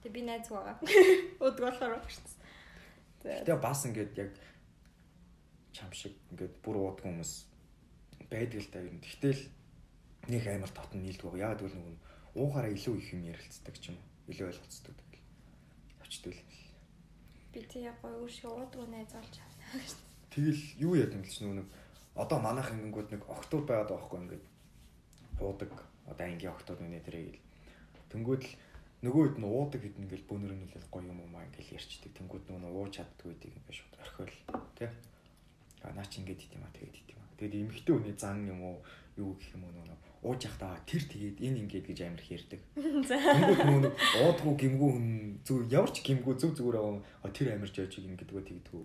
Тэг 0.04 0.12
би 0.12 0.22
найз 0.28 0.47
байгаа. 0.52 0.76
Өдөг 1.47 1.64
болохоор 1.64 2.04
дээ. 3.24 3.43
Гэтэ 3.43 3.56
бас 3.60 3.80
ингээд 3.88 4.14
яг 4.20 4.32
чам 5.74 5.91
шиг 5.93 6.13
ингээд 6.32 6.53
бүр 6.63 6.78
уудаг 6.78 7.05
хүмүүс 7.05 7.34
байдаг 8.30 8.61
л 8.61 8.78
ер 8.78 8.88
нь. 8.93 9.01
Гэтэл 9.01 9.41
нэг 10.30 10.43
амар 10.47 10.72
татн 10.74 11.01
нийлдэг 11.01 11.26
байгаа. 11.26 11.53
Яг 11.53 11.57
тэгвэл 11.59 11.78
нөгөө 11.78 11.95
уухаараа 12.39 12.72
илүү 12.74 12.95
их 12.97 13.09
юм 13.13 13.24
ярилцдаг 13.26 13.76
ч 13.82 13.89
юм 13.89 13.97
уу. 13.97 14.07
Илүү 14.30 14.47
ойлголцдог 14.49 14.95
тэгэл. 14.95 15.26
Авчдаг 16.01 16.34
л. 16.34 16.43
Би 17.53 17.59
тэг 17.65 17.82
яг 17.89 17.97
гоё 18.01 18.15
өөр 18.22 18.32
шиг 18.32 18.49
уудгүй 18.49 18.86
найз 18.89 19.13
олж 19.17 19.36
авна. 19.41 19.65
Тэгэл 20.30 20.63
юу 20.78 20.93
яд 20.93 21.13
юм 21.17 21.26
л 21.26 21.34
ч 21.34 21.41
нөгөө 21.41 21.65
одоо 22.20 22.38
манайх 22.39 22.70
ингэнгүүд 22.70 23.09
нэг 23.15 23.22
октод 23.26 23.65
байгаад 23.65 23.89
байгаа 23.89 23.97
байхгүй 23.97 24.20
ингээд 24.22 24.45
уудаг 25.41 25.72
одоо 26.05 26.26
ангийн 26.26 26.53
октод 26.53 26.80
үнэ 26.84 27.01
тэрэй 27.01 27.26
гэл. 27.32 27.41
Тэнгүүд 28.13 28.43
л 28.45 28.53
нөгөөд 29.05 29.36
нь 29.39 29.47
уудаг 29.47 29.82
хэдэн 29.82 30.03
ингээл 30.05 30.30
бөөнөр 30.30 30.53
нь 30.53 30.70
хэлэл 30.70 30.93
гоё 30.93 31.09
юм 31.09 31.20
уу 31.24 31.30
маа 31.34 31.47
ингээл 31.47 31.78
ярьчдаг. 31.80 32.11
Тэнгүүд 32.13 32.43
нөгөө 32.51 32.76
ууж 32.76 32.91
чаддгүй 32.99 33.34
гэдэг 33.34 33.51
ингээд 33.57 33.78
шууд 33.80 33.95
орхиол 34.03 34.36
тий. 34.78 34.89
Наа 35.84 36.07
чи 36.07 36.19
ингээд 36.21 36.43
ит 36.43 36.53
юм 36.55 36.63
а 36.67 36.71
тэгээд 36.75 36.95
ит 36.99 37.09
юм 37.13 37.21
а. 37.23 37.32
Тэгээд 37.39 37.55
эмхтэй 37.63 37.93
хүний 37.95 38.15
зан 38.19 38.47
юм 38.47 38.59
уу 38.63 38.77
юу 39.15 39.36
гэх 39.39 39.55
юм 39.55 39.63
уу 39.67 39.73
нөгөө 39.75 39.97
ууж 40.19 40.43
явахдаа 40.43 40.75
тэр 40.84 41.03
тэгээд 41.07 41.38
энэ 41.39 41.59
ингээд 41.63 41.86
гэж 41.88 41.99
амар 42.03 42.19
их 42.19 42.32
ярьдаг. 42.36 42.59
Нөгөө 42.75 43.82
нэг 43.88 43.93
уудгүй 44.19 44.55
гимгүү 44.59 44.89
хүн 44.91 45.07
зүг 45.47 45.71
ямар 45.71 45.91
ч 45.95 46.03
гимгүү 46.03 46.36
зүг 46.36 46.51
зүгээр 46.59 46.75
аа 46.75 47.32
тэр 47.32 47.55
амар 47.55 47.71
жойж 47.71 48.03
ингэдэг 48.03 48.27
тэгдэггүй. 48.27 48.84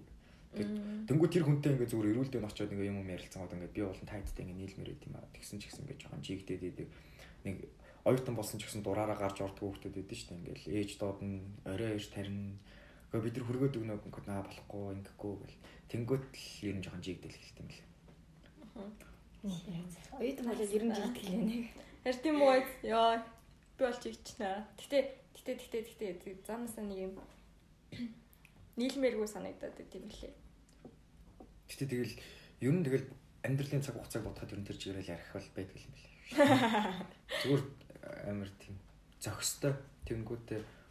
Тэнгүү 0.55 1.28
тэр 1.34 1.42
хүнтэй 1.42 1.74
ингээ 1.74 1.90
зүгээр 1.90 2.11
эрүүл 2.14 2.30
дээн 2.30 2.47
очиод 2.47 2.70
ингээ 2.70 2.90
юм 2.95 3.03
юм 3.03 3.11
ярилцсан 3.11 3.42
гоо 3.42 3.51
ингээ 3.59 3.74
би 3.74 3.82
болон 3.82 4.07
тайдтай 4.07 4.47
ингээ 4.47 4.61
нийлмэр 4.62 4.90
байт 4.95 5.07
юм 5.11 5.14
аа. 5.18 5.26
Тэгсэн 5.34 5.59
ч 5.59 5.62
гэсэн 5.66 5.82
ингээ 5.82 5.99
жоохон 5.99 6.22
жигдээд 6.22 6.62
идэг. 6.62 6.88
Нэг 7.42 7.57
оюутан 8.07 8.38
болсон 8.38 8.62
ч 8.62 8.70
гэсэн 8.70 8.86
дураараа 8.86 9.18
гарч 9.18 9.42
ордог 9.42 9.74
хүүхдүүд 9.74 9.99
идэв 9.99 10.14
шүү 10.14 10.30
дээ. 10.30 10.38
Ингээл 10.47 10.78
ээж 10.78 10.90
доод 11.03 11.18
нь 11.26 11.42
орой 11.66 11.99
ээж 11.99 12.07
тарина. 12.14 12.55
Гэхдээ 13.15 13.31
бид 13.31 13.39
нар 13.39 13.47
хөргөөд 13.47 13.79
өгнө 13.79 13.95
ингээ 14.11 14.27
наа 14.27 14.43
болохгүй 14.43 14.83
ингэхгүй 14.99 15.35
гэл. 15.39 15.62
Тэнгүүт 15.87 16.25
л 16.35 16.67
ер 16.67 16.75
нь 16.75 16.83
жоохон 16.83 16.99
жигдэл 16.99 17.31
хэлт 17.31 17.59
юм 17.62 17.69
лээ. 17.71 17.87
Оюутан 20.19 20.47
болоод 20.51 20.75
ер 20.75 20.83
нь 20.83 20.97
жигдэх 20.99 21.23
л 21.31 21.47
нэг. 21.47 21.65
Харин 22.03 22.23
тийм 22.27 22.43
үү? 22.43 22.59
Яа. 22.91 23.23
Би 23.79 23.83
болж 23.87 24.03
ичнэ. 24.03 24.67
Гэтэ 24.83 24.99
гэтэ 25.31 25.53
гэтэ 25.62 25.79
гэтэ 25.95 26.43
замнасаа 26.43 26.83
нэг 26.83 26.99
юм 27.07 27.15
нийлмээргүй 28.83 29.29
санагдаад 29.31 29.79
байт 29.79 29.95
юм 29.95 30.11
лээ. 30.11 30.35
Гэтэ 31.71 31.87
тэгэл 31.87 32.19
ер 32.67 32.75
нь 32.75 32.83
тэгэл 32.83 33.07
амьдралын 33.47 33.79
цаг 33.87 33.95
хугацааг 33.95 34.27
бодоход 34.27 34.59
ер 34.59 34.59
нь 34.59 34.67
тэр 34.67 34.75
чигээрэл 34.75 35.15
ярих 35.15 35.31
бол 35.31 35.51
байдаг 35.55 35.79
юм 35.79 35.95
билээ. 35.95 36.15
Зүгээр 37.47 37.62
амар 38.27 38.51
тийм 38.59 38.75
зохистой 39.23 39.79
тэнгүүтээ 40.03 40.84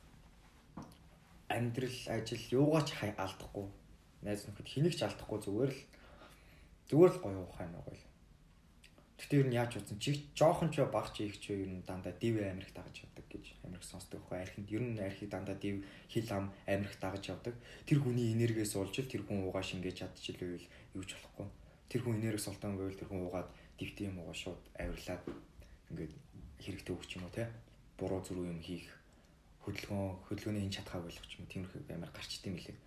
амьдрал 1.50 2.00
ажил 2.08 2.44
юугаач 2.52 2.90
алдахгүй 3.18 3.68
найз 4.24 4.48
нөхөд 4.48 4.68
хэнийг 4.72 4.96
ч 4.96 5.04
алдахгүй 5.04 5.40
зүгээр 5.44 5.72
л 5.76 5.82
зүгээр 6.88 7.12
л 7.12 7.24
гоё 7.24 7.40
ухаан 7.44 7.72
байгаа 7.76 7.96
л. 7.96 8.06
Гэтэ 9.20 9.40
ер 9.40 9.48
нь 9.48 9.58
яаж 9.60 9.72
утсан 9.80 10.00
чи 10.00 10.12
жоохон 10.36 10.72
ч 10.72 10.84
баг 10.88 11.12
чи 11.16 11.28
их 11.28 11.40
ч 11.44 11.56
ер 11.56 11.68
нь 11.68 11.84
дандаа 11.88 12.16
див 12.16 12.40
амирх 12.40 12.72
дагаж 12.76 13.04
явдаг 13.04 13.26
гэж 13.28 13.46
амирх 13.64 13.84
сонсдог 13.84 14.20
байхгүй 14.24 14.40
архинд 14.40 14.68
ер 14.72 14.84
нь 14.84 15.00
архи 15.00 15.28
дандаа 15.28 15.56
див 15.56 15.84
хил 16.12 16.28
ам 16.32 16.46
амирх 16.68 16.96
дагаж 17.00 17.24
явдаг. 17.32 17.56
Тэр 17.88 18.00
хүний 18.04 18.32
энергиээс 18.36 18.76
олж 18.80 18.96
л 19.00 19.12
тэр 19.12 19.24
хүн 19.28 19.44
уугаа 19.44 19.64
шингээж 19.64 20.08
чадчихлээ 20.08 20.68
юу 20.96 21.04
ч 21.04 21.16
болохгүй. 21.16 21.48
Тэр 21.92 22.02
хүн 22.04 22.20
энергиэс 22.20 22.48
олтон 22.52 22.76
байвал 22.76 23.00
тэр 23.00 23.10
хүн 23.12 23.24
уугаад 23.28 23.50
дивтэй 23.80 24.08
юм 24.08 24.20
уугаа 24.20 24.36
шууд 24.36 24.62
авирлаад 24.80 25.24
ингээд 25.92 26.14
хэрэгтэй 26.64 26.94
өгч 26.96 27.10
юм 27.16 27.24
уу 27.28 27.36
те. 27.36 27.48
Буруу 28.00 28.20
зүрх 28.24 28.44
юм 28.44 28.60
хийх 28.60 28.88
хөдөлгөөн 29.64 30.28
хөдөлгөөний 30.28 30.64
энэ 30.68 30.76
чадхаа 30.76 31.02
ойлгох 31.02 31.28
юм 31.40 31.48
тиймэрхүү 31.48 31.96
амар 31.96 32.12
гарч 32.12 32.32
идэм 32.40 32.56
билээ. 32.60 32.78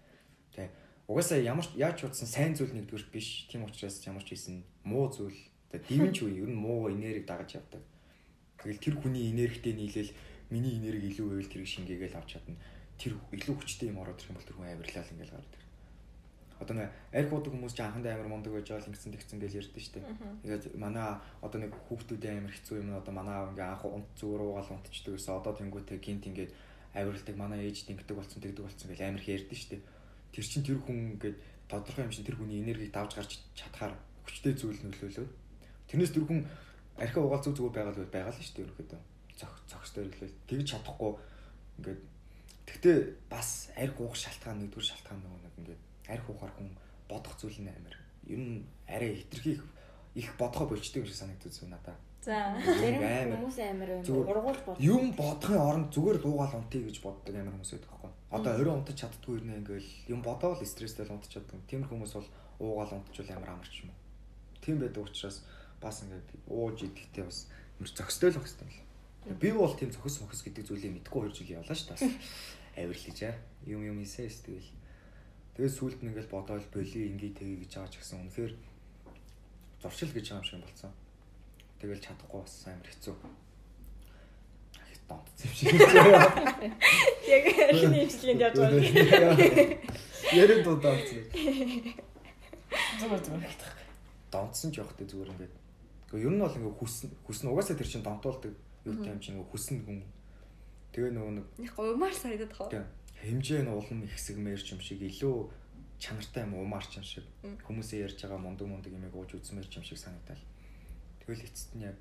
Тэ 0.52 0.70
угаасаа 1.08 1.40
ямар 1.40 1.66
яаж 1.74 2.04
утсан 2.04 2.28
сайн 2.28 2.52
зүйл 2.52 2.76
нэгдүгээр 2.76 3.08
биш. 3.12 3.48
Тийм 3.48 3.64
учраас 3.64 4.00
ямар 4.04 4.24
ч 4.24 4.36
хийсэн 4.36 4.62
муу 4.84 5.08
зүйл 5.08 5.36
дивэн 5.72 6.12
ч 6.12 6.26
үе 6.26 6.42
ер 6.42 6.50
нь 6.50 6.58
муу 6.58 6.90
энерги 6.92 7.24
дагаж 7.24 7.58
явдаг. 7.58 7.82
Тэгэл 8.60 8.82
тэр 8.82 8.94
хүний 9.00 9.30
энергитэй 9.32 9.74
нийлээл 9.76 10.12
миний 10.50 10.76
энерги 10.78 11.12
илүү 11.12 11.26
байвал 11.30 11.52
тэрийг 11.52 11.70
шингээгээл 11.70 12.18
авч 12.18 12.38
чадна. 12.38 12.56
Тэр 13.00 13.16
илүү 13.32 13.54
хүчтэй 13.56 13.88
юм 13.92 14.00
ороод 14.00 14.18
ирэх 14.18 14.30
юм 14.30 14.36
бол 14.36 14.48
тэр 14.48 14.56
хүн 14.56 14.70
авирлал 14.72 15.12
ингээл 15.12 15.36
ирэх. 15.36 15.65
Одоо 16.60 16.74
нэг 16.76 16.88
арх 17.12 17.30
уудаг 17.32 17.52
хүмүүс 17.52 17.74
ч 17.76 17.80
анхандаа 17.84 18.16
амар 18.16 18.28
мундаг 18.32 18.52
байж 18.52 18.66
байгаа 18.68 18.84
л 18.84 18.90
ингэсэн 18.92 19.12
тэгсэн 19.12 19.38
гэж 19.40 19.52
ярьдэн 19.60 19.84
штэ. 19.84 20.00
Тэгээд 20.44 20.64
манай 20.80 21.20
одоо 21.44 21.58
нэг 21.60 21.72
хүүхдүүдийн 21.88 22.38
амар 22.40 22.54
хэцүү 22.56 22.76
юм 22.80 22.96
одоо 22.96 23.12
манай 23.12 23.36
ингээ 23.52 23.66
анх 23.66 23.84
унт 23.84 24.08
зүгээр 24.16 24.42
уугаал 24.42 24.72
унтчдаг 24.72 25.12
гэсэн 25.16 25.36
одоо 25.36 25.52
тэнгуүтэй 25.52 25.98
гинт 26.00 26.24
ингээд 26.24 26.52
авиралдаг 26.96 27.36
манай 27.36 27.68
ээж 27.68 27.84
тэнгдэг 27.92 28.16
болсон 28.16 28.40
тэгдэг 28.40 28.64
болсон 28.64 28.88
гэж 28.88 29.00
амар 29.04 29.20
их 29.20 29.28
ярьдэн 29.28 29.58
штэ. 29.60 29.84
Тэр 30.32 30.44
чин 30.48 30.64
тэр 30.64 30.80
хүн 30.80 31.20
ингээд 31.20 31.36
тодорхой 31.68 32.08
юм 32.08 32.12
шин 32.16 32.24
тэр 32.24 32.40
хүний 32.40 32.64
энергийг 32.64 32.92
давж 32.96 33.12
гарч 33.20 33.36
чадхаар 33.52 33.92
хүчтэй 34.24 34.56
зүйл 34.56 34.80
нөлөөлөө 34.80 35.28
Тэрнээс 35.86 36.10
тэр 36.10 36.26
хүн 36.26 36.42
архи 36.98 37.18
угаал 37.22 37.42
зүг 37.42 37.54
зүгээр 37.54 37.74
байгаа 37.78 37.94
л 37.94 38.10
байгаа 38.10 38.34
л 38.34 38.42
шүү 38.42 38.54
дээ 38.58 38.66
ерөөхдөө. 38.66 39.00
Цог 39.38 39.52
цогстой 39.70 40.04
ирлээ. 40.10 40.30
Тэгж 40.50 40.66
чадахгүй 40.74 41.12
ингээд 41.78 42.00
тэгтээ 42.66 42.96
бас 43.30 43.70
арх 43.78 43.96
уух 44.02 44.18
шалтгаан 44.18 44.58
нэгдүгээр 44.66 44.90
шалтгаан 44.90 45.20
нөгөө 45.22 45.40
нэг 45.46 45.54
ингээд 45.62 45.82
арх 46.08 46.28
уухаар 46.30 46.52
хүн 46.56 46.70
бодох 47.08 47.34
зүйл 47.38 47.60
нь 47.62 47.70
амар. 47.70 47.96
Ер 48.26 48.38
нь 48.38 48.64
арай 48.86 49.16
хитрхи 49.22 49.60
их 50.14 50.36
бодохоо 50.38 50.68
болчтой 50.68 51.02
юм 51.02 51.08
шиг 51.08 51.16
санагддаг 51.16 51.52
зүйл 51.52 51.70
надаа. 51.70 51.96
За. 52.26 52.58
Хүмүүс 52.58 53.58
амар 53.62 53.90
ургуулж 54.02 54.60
бод. 54.66 54.80
Юм 54.82 55.12
бодохын 55.14 55.62
оронд 55.62 55.94
зүгээр 55.94 56.18
л 56.18 56.26
уугаал 56.26 56.58
унтъя 56.58 56.82
гэж 56.82 56.98
боддог 56.98 57.34
амар 57.36 57.54
хүмүүс 57.54 57.70
байдаг 57.70 57.90
байхгүй. 57.92 58.12
Одоо 58.34 58.52
20 58.58 58.74
унтаж 58.82 58.96
чаддгүй 58.98 59.34
юм 59.38 59.50
ингээл 59.62 59.90
юм 60.10 60.20
бодоол 60.26 60.58
стресстэй 60.58 61.06
л 61.06 61.14
унтаж 61.14 61.30
чаддаг. 61.30 61.62
Тиймэр 61.70 61.86
хүмүүс 61.86 62.12
бол 62.18 62.28
уугаал 62.58 62.98
унтчихвал 62.98 63.38
амар 63.38 63.54
амарч 63.54 63.86
юм. 63.86 63.94
Тийм 64.58 64.82
байдаг 64.82 65.06
учраас 65.06 65.46
бас 65.78 66.02
ингээд 66.02 66.28
ууж 66.50 66.82
идэхтэй 66.82 67.22
бас 67.22 67.46
мөр 67.78 67.90
зөкстэй 67.94 68.30
л 68.34 68.40
өгстэй 68.42 68.66
л. 68.66 68.82
Би 69.38 69.54
бол 69.54 69.74
тийм 69.78 69.94
зөхөс 69.94 70.18
мөхс 70.26 70.42
гэдэг 70.42 70.66
зүйлийг 70.66 70.98
мэдгүй 71.06 71.30
2 71.30 71.46
жил 71.46 71.62
явлаа 71.62 71.78
шүү 71.78 71.94
дээ. 71.94 72.10
Авирлаж 72.82 73.18
аа. 73.22 73.38
Юм 73.70 73.86
юм 73.86 74.02
хийсээс 74.02 74.42
тэгэл. 74.42 74.70
Тэгээ 75.56 75.72
сүулт 75.72 76.00
нь 76.04 76.12
ингээл 76.12 76.28
бодоол 76.28 76.66
боли 76.68 77.00
ингээ 77.16 77.32
тэгээ 77.32 77.58
гэж 77.64 77.72
байгаа 77.80 77.92
ч 77.92 77.96
гэсэн 77.96 78.20
үнэхээр 78.28 78.52
зуршил 79.80 80.12
гэж 80.12 80.26
байгаа 80.28 80.40
юм 80.40 80.46
шиг 80.46 80.60
болцсон. 80.60 80.92
Тэгэл 81.80 82.04
чадахгүй 82.04 82.40
бас 82.44 82.54
амар 82.68 82.88
хэцүү. 82.92 83.16
Их 84.84 85.00
юм 85.48 85.54
шиг. 85.56 85.72
Яг 87.26 87.44
эхний 87.72 88.04
имчилгээнд 88.04 88.44
явж 88.44 88.56
байгаа. 88.60 88.84
Ярин 90.36 90.60
дуудаалцсан. 90.60 91.24
Зүгээр 93.00 93.22
зүгээр 93.24 93.44
гэдэг. 93.48 93.72
Донтсон 94.28 94.70
ч 94.72 94.84
явахтай 94.84 95.08
зүгээр 95.08 95.32
ингээд 95.32 95.54
Гэхдээ 96.06 96.22
ер 96.22 96.32
нь 96.32 96.40
бол 96.40 96.54
ингээ 96.54 96.78
хүсн 96.78 97.08
хүсн 97.26 97.50
угаасаа 97.50 97.76
тэр 97.76 97.90
чинь 97.90 98.06
донтуулдаг 98.06 98.54
юутай 98.86 99.10
юм 99.10 99.18
чинь 99.18 99.42
хүсн 99.42 99.82
хүн. 99.82 100.06
Тэгээ 100.94 101.12
нөгөө 101.18 101.32
нэг 101.34 101.46
их 101.66 101.74
уумаар 101.76 102.14
санагдаад 102.14 102.54
хаа. 102.54 102.86
Хэмжээ 103.22 103.62
нь 103.64 103.72
улам 103.72 104.04
ихсгмээр 104.04 104.60
юм 104.60 104.80
шиг 104.80 105.00
илүү 105.00 105.36
чанартай 105.98 106.44
юм 106.44 106.60
уумаарч 106.60 107.00
юм 107.00 107.06
шиг 107.06 107.24
хүмүүсээ 107.64 108.04
ярьж 108.04 108.18
байгаа 108.20 108.40
мундаг 108.40 108.68
мундаг 108.68 108.92
юмыг 108.92 109.14
ууж 109.16 109.32
үзмээр 109.36 109.68
юм 109.72 109.84
шиг 109.84 109.98
санагдал. 109.98 110.42
Тэгэл 111.24 111.46
эцэст 111.48 111.72
нь 111.76 111.88
яг 111.88 111.96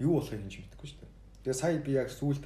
юу 0.00 0.16
болохыг 0.16 0.40
хинж 0.40 0.64
мэдэхгүй 0.64 0.88
шүү 0.88 1.00
дээ. 1.04 1.12
Тэгээ 1.44 1.60
сая 1.60 1.76
би 1.78 1.92
яг 1.92 2.08
сүулт 2.08 2.44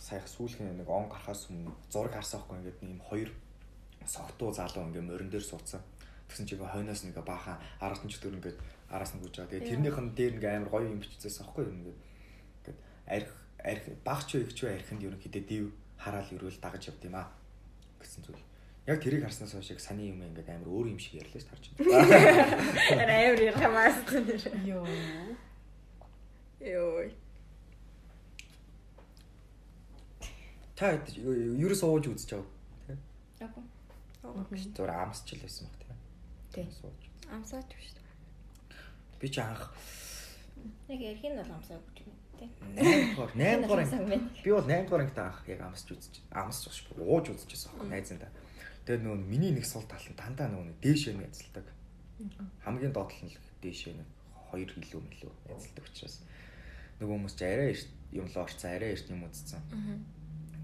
саях 0.00 0.24
сүүлхэн 0.24 0.80
нэг 0.80 0.88
он 0.88 1.12
гарахаас 1.12 1.52
өмнө 1.52 1.76
зураг 1.92 2.16
харсан 2.16 2.40
байхгүй 2.40 2.56
ингээд 2.58 2.80
нэм 2.80 3.00
хоёр 3.04 3.30
согтуу 4.08 4.50
залуу 4.56 4.88
ингээд 4.88 5.04
морин 5.04 5.30
дээр 5.30 5.44
суудсан. 5.44 5.84
Тэгсэн 6.32 6.48
чинь 6.48 6.64
хойноос 6.64 7.04
нэг 7.04 7.20
баахан 7.20 7.60
аргатан 7.84 8.08
ч 8.08 8.16
төр 8.16 8.40
ингээд 8.40 8.58
араас 8.88 9.12
нь 9.12 9.20
гүйж 9.20 9.36
байгаа. 9.36 9.52
Тэгээ 9.52 9.68
тэрнийх 9.68 9.98
нь 10.00 10.14
дээр 10.16 10.32
ингээ 10.40 10.56
амар 10.56 10.72
гоё 10.72 10.88
юм 10.88 11.04
биччихсэн 11.04 11.44
аахгүй 11.44 11.68
юу 11.68 11.76
ингээд. 11.76 11.98
Ингээд 12.64 12.78
арх 13.12 13.30
арх 13.60 13.84
багч 14.00 14.28
юу 14.34 14.42
их 14.48 14.56
ч 14.56 14.64
юу 14.64 14.72
архинд 14.72 15.04
ерөнхийдөө 15.04 15.44
див 15.44 15.68
хараал 16.00 16.32
өрөөл 16.32 16.58
дагаж 16.60 16.88
явд 16.88 17.04
юм 17.04 17.16
аа 17.20 17.28
гэсэн 18.00 18.24
зүйл. 18.24 18.42
Яг 18.88 18.98
тэрийг 19.04 19.22
харснаас 19.28 19.52
хойш 19.52 19.70
яг 19.70 19.80
саний 19.84 20.08
юм 20.08 20.24
ингээд 20.24 20.48
амар 20.48 20.72
өөр 20.72 20.96
юм 20.96 20.98
шиг 20.98 21.20
ярьлаа 21.20 21.40
ш 21.40 21.46
тарч. 21.52 21.64
Амар 22.96 23.40
ярмаас 23.44 23.98
тэр. 24.08 24.40
Йоо. 24.64 24.88
Йоо. 26.64 27.12
Та 30.74 30.96
ерөөс 30.96 31.82
ууж 31.84 32.08
үзэж 32.08 32.40
байгаа. 32.40 32.48
Яг. 33.44 33.52
Зүгээр 34.24 34.92
амсч 34.96 35.36
л 35.36 35.44
байсан 35.44 35.68
баг 35.68 35.76
тий. 35.84 36.64
Тий. 36.64 36.66
Сууж. 36.80 37.00
Амсаач 37.28 37.68
биш. 37.76 37.92
Би 39.20 39.28
ч 39.28 39.36
анх 39.44 39.68
Яг 40.88 41.00
ярих 41.00 41.22
нь 41.22 41.36
бол 41.36 41.52
амсаа 41.52 41.76
гэж 41.76 42.08
юм 42.08 42.16
тий. 42.40 42.50
8 42.80 43.12
дугаар 43.12 43.32
8 43.36 43.62
дугаар 43.62 43.80
анги. 43.84 44.18
Би 44.44 44.50
бол 44.50 44.64
8 44.64 44.88
дугаар 44.88 45.02
ангид 45.04 45.20
анх 45.20 45.38
яг 45.46 45.60
амсч 45.60 45.86
үзэж 45.92 46.14
амсч 46.32 46.62
ууш 46.66 46.78
ууж 46.96 47.26
үзчихсэн 47.36 47.68
аахгүй 47.76 47.88
найзандаа. 47.92 48.32
Тэгээд 48.88 49.04
нөгөө 49.04 49.20
миний 49.28 49.52
нэг 49.52 49.66
сул 49.68 49.84
тал 49.84 50.00
нь 50.00 50.16
дандаа 50.16 50.48
нөгөө 50.48 50.80
дээшээ 50.80 51.14
нь 51.14 51.24
язалдаг. 51.28 51.66
Хамгийн 52.64 52.96
доотлол 52.96 53.28
нь 53.28 53.36
дээшээ 53.60 53.94
нэг 54.00 54.08
2 54.56 54.64
км 54.66 55.04
мөлөө 55.04 55.32
язалдаг 55.52 55.84
учраас 55.84 56.16
нөгөө 56.98 57.14
хүмүүс 57.20 57.34
ч 57.36 57.40
арай 57.44 57.76
юм 58.16 58.26
л 58.26 58.40
орцсон 58.40 58.70
арай 58.72 58.90
эрт 58.96 59.06
юм 59.12 59.22
үзсэн. 59.28 59.60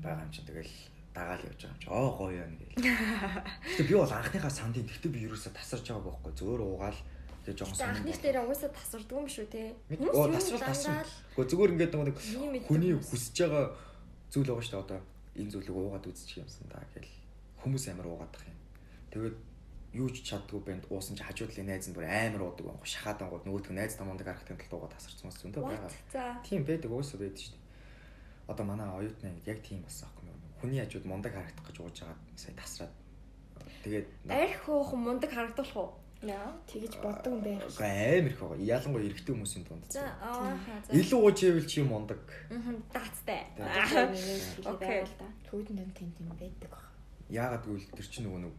байгаа 0.03 0.25
юм 0.25 0.33
чи 0.33 0.43
тэгэл 0.43 0.75
дагаал 1.15 1.43
явж 1.49 1.61
байгаа 1.61 1.75
юм 1.75 1.81
чи 1.81 1.89
оо 1.89 2.09
гоё 2.17 2.43
юм 2.45 2.55
гээл. 2.61 2.77
Гэтэ 2.77 3.89
би 3.89 3.95
бол 3.95 4.13
анхныхаа 4.13 4.53
сандын 4.53 4.87
тэгтээ 4.87 5.13
би 5.13 5.21
ерөөсө 5.27 5.51
тасарч 5.57 5.87
байгаа 5.89 6.05
байхгүй 6.13 6.33
зөөр 6.37 6.61
уугаал 6.63 6.99
тэгээ 7.47 7.59
жоохон 7.63 7.79
сонир. 7.79 7.95
Анхных 7.95 8.19
дээр 8.19 8.39
угаасаа 8.43 8.71
тасардгүй 8.75 9.19
юм 9.23 9.29
шүү 9.31 9.47
те. 9.47 9.63
Оо 10.11 10.27
тасрал 10.35 10.67
тасрал. 10.67 11.13
Гэхдээ 11.39 11.51
зүгээр 11.55 11.73
ингээд 11.79 11.95
нэг 11.95 12.17
хүний 12.67 12.93
хүсэж 12.99 13.37
байгаа 13.47 13.65
зүйл 14.35 14.51
байгаа 14.51 14.67
шүү 14.67 14.75
дээ 14.75 14.85
одоо 14.85 15.01
энэ 15.39 15.53
зүйлийг 15.55 15.77
уугаад 15.79 16.07
үзчих 16.11 16.43
юмсан 16.43 16.67
да 16.67 16.83
гэл 16.91 17.15
хүмүүс 17.63 17.85
амар 17.95 18.07
уугаадах 18.11 18.45
юм. 18.51 18.59
Тэгээд 19.15 19.37
юу 19.95 20.09
ч 20.11 20.17
чаддгүй 20.27 20.61
банд 20.67 20.85
уусан 20.91 21.15
чи 21.15 21.23
хажуудлын 21.23 21.71
найз 21.71 21.87
нь 21.87 21.95
бүр 21.95 22.11
амар 22.11 22.43
уудаг 22.43 22.67
байгаа. 22.67 22.91
Шахаад 22.91 23.23
ангууд 23.23 23.47
нөгөөдг 23.47 23.71
найз 23.71 23.95
тамаадаг 23.95 24.27
харахтын 24.27 24.59
тулд 24.59 24.75
уугаад 24.75 24.95
тасарсан 24.99 25.31
хүмүүс 25.31 25.39
зөндөө 25.41 25.63
байгаа. 25.63 26.43
Тийм 26.43 26.67
байдаг 26.67 26.91
уусаа 26.91 27.23
байдаг 27.23 27.41
шүү 27.41 27.55
дээ. 27.55 27.65
Одоо 28.51 28.65
манай 28.67 28.89
оюутны 28.91 29.31
яг 29.47 29.59
тийм 29.63 29.81
болсон 29.87 30.11
аахгүй 30.11 30.27
хүний 30.61 30.81
хажууд 30.81 31.07
мундаг 31.07 31.33
харагдах 31.37 31.67
гэж 31.69 31.77
ууж 31.81 31.97
байгаа 32.01 32.17
сая 32.37 32.55
тасраад 32.57 32.95
тэгээд 33.85 34.07
арх 34.33 34.65
уух 34.69 34.91
мундаг 34.97 35.31
харагдах 35.31 35.71
уу? 35.77 35.91
Яа. 36.23 36.53
Тэгэж 36.71 36.97
боддог 37.03 37.33
юм 37.37 37.41
байх. 37.45 37.61
Амар 37.77 38.31
их 38.31 38.41
байгаа. 38.41 38.57
Ялангуяа 38.57 39.05
эрэгтэй 39.05 39.33
хүмүүсийн 39.37 39.65
дунд. 39.69 39.85
За 39.93 40.17
аа 40.23 40.57
за. 40.89 40.93
Илүү 40.97 41.21
ууж 41.21 41.39
ивэл 41.45 41.69
чи 41.69 41.83
мундаг. 41.83 42.25
Аа 42.49 42.73
даацтай. 42.95 43.45
Окей. 44.65 45.05
Түүдэн 45.51 45.77
дэм 45.77 45.91
тийм 45.93 46.11
тийм 46.17 46.29
байдаг. 46.41 46.73
Яагаад 47.29 47.65
гэвэл 47.69 47.93
тэр 47.93 48.07
чинь 48.09 48.25
нөгөө 48.25 48.41
нэг 48.49 48.55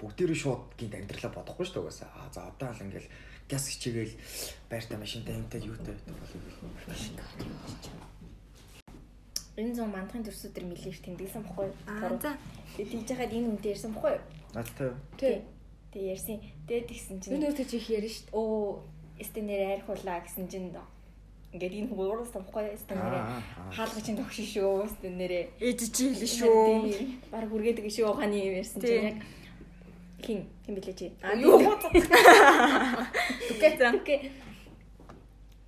бүгдээрээ 0.00 0.38
шууд 0.40 0.72
гинт 0.80 0.96
амьдралаа 0.96 1.32
бодохгүй 1.36 1.64
шүү 1.68 1.74
дээ 1.80 1.84
угаасаа. 1.84 2.10
Аа 2.16 2.32
за 2.32 2.40
одоо 2.48 2.72
л 2.72 2.84
ингээл 2.84 3.12
газ 3.48 3.64
хичээгээл 3.68 4.14
байртай 4.72 4.96
машинтай 4.98 5.36
юмтай 5.36 5.60
юутай 5.60 5.94
байдаг 5.94 6.16
болов 6.16 6.42
энэ 9.56 9.72
зам 9.72 9.88
мандахын 9.88 10.24
төрсөд 10.24 10.52
төр 10.52 10.68
мэлэр 10.68 11.00
тэмдэглэсэн 11.00 11.42
бохгүй 11.48 11.66
юу? 11.72 11.76
Аа 11.88 12.12
за. 12.20 12.36
Тэгээд 12.76 12.92
тийж 12.92 13.08
яхад 13.16 13.32
энэ 13.32 13.48
үнтэй 13.56 13.72
ярьсан 13.72 13.92
бохгүй 13.96 14.12
юу? 14.12 14.24
Надтай. 14.52 14.90
Тий. 15.16 15.36
Тэгээд 15.96 16.12
ярьсан. 16.12 16.36
Тэгээд 16.68 16.86
тэгсэн 16.92 17.16
чинь 17.24 17.32
Энэ 17.40 17.46
өөртөө 17.48 17.66
чих 17.72 17.88
ярьж 17.88 18.12
шít. 18.20 18.28
оо 18.36 18.84
стенээр 19.16 19.80
архуулаа 19.80 20.20
гэсэн 20.20 20.44
чинь 20.44 20.68
ингээд 21.56 21.72
энэ 21.72 21.88
бохгүй 21.88 22.06
юу? 22.12 22.28
Стенээр 22.28 23.16
хаалга 23.72 24.00
чинь 24.04 24.20
тогш 24.20 24.36
шүү. 24.44 24.92
Стенээр 25.00 25.32
ээж 25.56 25.80
чи 25.88 26.12
хэлэн 26.12 26.28
шүү. 26.36 27.32
Бараг 27.32 27.48
үргээдэг 27.48 27.88
шүү 27.88 28.12
ухааны 28.12 28.36
юм 28.36 28.60
ярьсан 28.60 28.80
чинь 28.84 29.08
яг 29.08 29.24
хин 30.20 30.44
хин 30.68 30.74
билээ 30.76 30.92
чи. 31.00 31.06
Аа 31.24 31.32
юу. 31.40 31.64
Түкэ 33.48 33.68
түкэ 33.80 34.16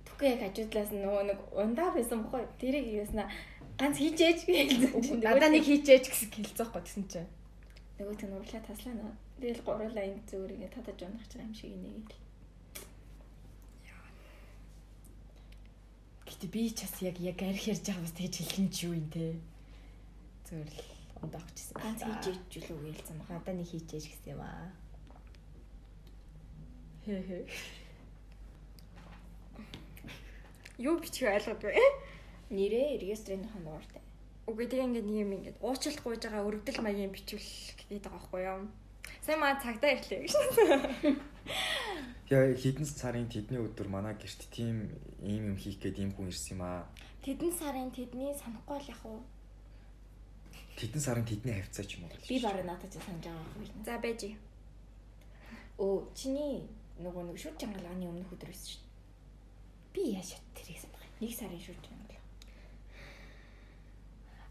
Тэгэхгүй 0.05 0.27
яг 0.29 0.41
хажуудлаас 0.45 0.89
нөгөө 0.93 1.23
нэг 1.25 1.39
ундаа 1.57 1.89
байсан 1.95 2.21
бохгүй. 2.21 2.45
Тэрийг 2.61 2.85
яснаа 3.01 3.25
ганц 3.81 3.97
хийжээж 3.97 4.45
гэлсэн 4.45 5.01
чинь 5.01 5.23
Надаа 5.25 5.49
нэг 5.49 5.65
хийчээч 5.65 6.05
гэсэн 6.05 6.29
хэлцээхгүй 6.37 6.81
гэсэн 6.85 7.05
чинь. 7.09 7.29
нөгөө 7.97 8.15
тэн 8.19 8.35
урлаа 8.35 8.61
таслаа 8.61 8.93
нөө. 8.93 9.15
Тэгэл 9.39 9.63
гурлаа 9.63 10.03
энэ 10.03 10.27
зүгээр 10.27 10.51
ингэ 10.51 10.69
татаж 10.75 10.99
унах 11.07 11.23
гэж 11.23 11.39
юм 11.39 11.53
шиг 11.55 11.71
инег 11.71 12.11
л. 12.11 12.19
Гэтэ 16.27 16.47
би 16.51 16.67
ч 16.75 16.83
бас 16.83 16.95
яг 16.99 17.17
яг 17.23 17.39
арх 17.39 17.63
ярьж 17.71 17.87
байгаа 17.87 18.03
бас 18.03 18.15
тэгж 18.19 18.35
хэлсэн 18.35 18.67
ч 18.67 18.77
юу 18.83 18.99
юм 18.99 19.07
те. 19.07 19.39
Зүгээр 20.43 20.69
л 20.75 20.79
ундаа 21.23 21.39
авчихсан. 21.39 21.79
Ганц 21.79 22.03
хийжээж 22.03 22.51
үлээ 22.67 22.99
гэлсэн 22.99 23.15
баха. 23.19 23.39
Надаа 23.39 23.55
нэг 23.55 23.67
хийчээч 23.71 24.05
гэсэн 24.11 24.35
юм 24.35 24.43
аа. 24.43 24.67
Юу 30.79 30.99
бичих 30.99 31.31
ойлгодгүй. 31.31 31.79
Нэрээ 32.51 32.99
регистрийнхаа 32.99 33.63
дугаартай. 33.63 34.03
Үгүй 34.51 34.65
тэгээ 34.67 34.87
ингээд 34.87 35.07
нэг 35.07 35.17
юм 35.23 35.31
ингээд 35.37 35.57
уучлалт 35.63 35.99
гуйж 36.03 36.21
байгаа 36.27 36.47
өргөдөл 36.47 36.83
маягийн 36.83 37.13
бичвэл 37.15 37.49
гэдэг 37.87 38.03
байгаа 38.03 38.19
байхгүй 38.19 38.41
юу? 38.43 38.61
Сайн 39.29 39.45
маа 39.45 39.61
цагтаа 39.61 39.93
ирлээ 39.93 40.25
гэж. 40.25 40.33
Яа 42.33 42.49
хэдэн 42.49 42.81
сарын 42.89 43.29
тэдний 43.29 43.61
өдөр 43.61 43.85
манай 43.85 44.17
гэрт 44.17 44.49
тийм 44.49 44.89
ийм 45.21 45.53
юм 45.53 45.57
хийх 45.61 45.77
гээд 45.77 46.01
ийм 46.01 46.17
хүн 46.17 46.33
ирсэн 46.33 46.57
юм 46.57 46.65
аа. 46.65 46.89
Тэдэн 47.21 47.53
сарын 47.53 47.93
тэдний 47.93 48.33
санахгүй 48.33 48.81
л 48.81 48.89
яг 48.89 49.01
уу. 49.05 49.21
Тэдэн 50.81 50.97
сарын 51.05 51.29
тэдний 51.29 51.61
хавцаа 51.61 51.85
ч 51.85 52.01
юм 52.01 52.09
уу. 52.09 52.17
Би 52.25 52.41
барыг 52.41 52.65
надад 52.65 52.89
ч 52.89 52.97
санаж 52.97 53.29
байгаа 53.29 53.69
юм. 53.69 53.85
За 53.85 54.01
байж. 54.01 54.33
Өө 55.77 56.09
чиний 56.17 56.65
нөгөө 56.97 57.29
нэг 57.29 57.37
шүр 57.37 57.53
чангалгааны 57.53 58.09
өмнөх 58.09 58.33
өдөр 58.33 58.49
байсан 58.49 58.81
шүү. 58.81 58.85
Би 59.93 60.17
яаш 60.17 60.41
тэрийг 60.57 60.81
санах. 60.81 61.05
дээ. 61.05 61.21
Нэг 61.21 61.33
сарын 61.37 61.61
шүр 61.61 61.77
чангал. 61.85 62.17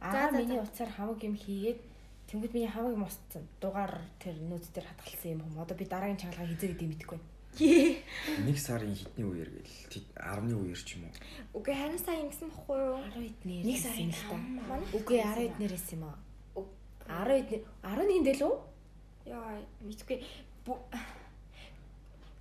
Аа 0.07 0.31
за, 0.31 0.39
миний 0.39 0.63
уцаар 0.63 0.91
хамаг 0.95 1.19
юм 1.27 1.35
хийгээд 1.35 1.88
тэнгууд 2.29 2.53
миний 2.53 2.69
хамаг 2.69 2.93
юм 2.93 3.05
устсан. 3.09 3.49
Дугаар 3.61 4.05
тэр 4.21 4.37
нөөц 4.37 4.69
дээр 4.71 4.87
хатгалсан 4.87 5.33
юм 5.33 5.41
юм. 5.49 5.59
Одоо 5.59 5.77
би 5.77 5.85
дараагийн 5.89 6.21
чангалгаа 6.21 6.53
хизээ 6.53 6.77
гэдэг 6.77 6.85
юм 6.85 6.93
мэдэхгүй. 6.93 7.21
Нэг 7.59 8.59
сарын 8.61 8.95
хэдний 8.95 9.27
үеэр 9.27 9.51
гээл 9.51 9.75
тэд 9.89 10.07
10-ны 10.15 10.55
үеэр 10.55 10.79
ч 10.85 11.01
юм 11.01 11.09
уу. 11.09 11.15
Үгүй 11.57 11.75
харин 11.75 11.99
сайн 11.99 12.29
ингэсэн 12.29 12.53
бохгүй 12.53 12.79
юу? 12.79 13.01
12-д 13.17 13.43
нэр. 13.49 13.65
Нэг 13.65 13.79
сарын 13.81 14.13
л 14.13 14.23
та. 14.29 14.37
Үгүй 14.95 15.19
12-д 15.25 15.57
нэрээс 15.59 15.89
юм 15.97 16.05
аа. 16.07 16.17
Үгүй. 16.55 16.71
12-д 17.09 17.51
11-нд 17.83 18.25
дээ 18.29 18.39
лүү? 18.45 18.55
Яа, 19.33 19.59
мэдгүй. 19.83 20.19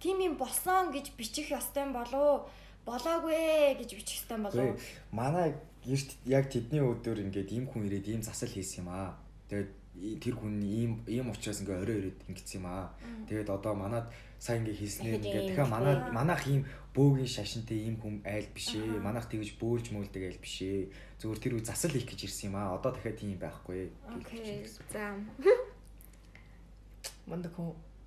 Тим 0.03 0.17
юм 0.21 0.35
болсон 0.37 0.91
гэж 0.93 1.15
бичих 1.17 1.49
ёстой 1.49 1.87
юм 1.87 1.95
болов 1.95 2.51
болоогүй 2.85 3.73
гэж 3.79 3.89
бичих 3.97 4.21
ёстой 4.21 4.37
юм 4.37 4.45
болов 4.45 4.77
манай 5.11 5.55
гэрт 5.81 6.09
яг 6.29 6.45
тэдний 6.51 6.83
өдөр 6.83 7.23
ингээд 7.25 7.49
ийм 7.55 7.65
хүн 7.65 7.87
ирээд 7.89 8.07
ийм 8.07 8.21
засал 8.21 8.51
хийсэн 8.51 8.85
юм 8.85 8.93
аа. 8.93 9.17
Тэгээд 9.47 9.71
и- 9.97 10.17
тэр 10.21 10.35
хүн 10.37 10.61
ийм 10.61 10.91
ийм 11.07 11.31
учраас 11.31 11.61
ингээ 11.63 11.81
орой 11.81 11.97
ирээд 12.03 12.19
ингэсэн 12.29 12.59
юм 12.61 12.65
аа. 12.67 12.91
Тэгээд 13.27 13.49
одоо 13.49 13.73
манад 13.73 14.11
сайн 14.37 14.61
ингээ 14.61 14.77
хийснээр 14.77 15.15
ингээ 15.17 15.43
дахиад 15.55 15.69
манай 15.73 15.95
тийм. 15.97 16.13
манайх 16.13 16.43
ийм 16.47 16.61
бөөгийн 16.93 17.25
шашинтай 17.31 17.77
ийм 17.87 17.95
хүн 17.97 18.21
айл 18.27 18.47
биш 18.53 18.75
ээ. 18.75 19.01
Манайх 19.01 19.25
тэгж 19.31 19.57
бөөлж 19.57 19.89
мөөлдөг 19.95 20.23
айл 20.27 20.37
биш 20.43 20.61
ээ. 20.61 20.91
Зүгээр 21.17 21.39
тэр 21.41 21.53
үе 21.57 21.63
засал 21.65 21.91
хийх 21.95 22.05
гэж 22.05 22.19
ирсэн 22.29 22.51
юм 22.53 22.55
аа. 22.61 22.75
Одоо 22.77 22.91
дахиад 22.93 23.17
тийм 23.17 23.39
байхгүй. 23.41 23.89
Окей. 24.05 24.65
За. 24.93 25.15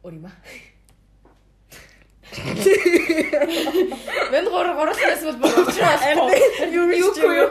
Юм 0.05 0.25
аа. 0.27 0.37
Мен 4.31 4.45
гор 4.47 4.67
гороснаас 4.79 5.23
бол 5.25 5.51
учраас 5.67 6.03
Юу 6.71 6.87
юу 6.95 7.33
юу. 7.35 7.51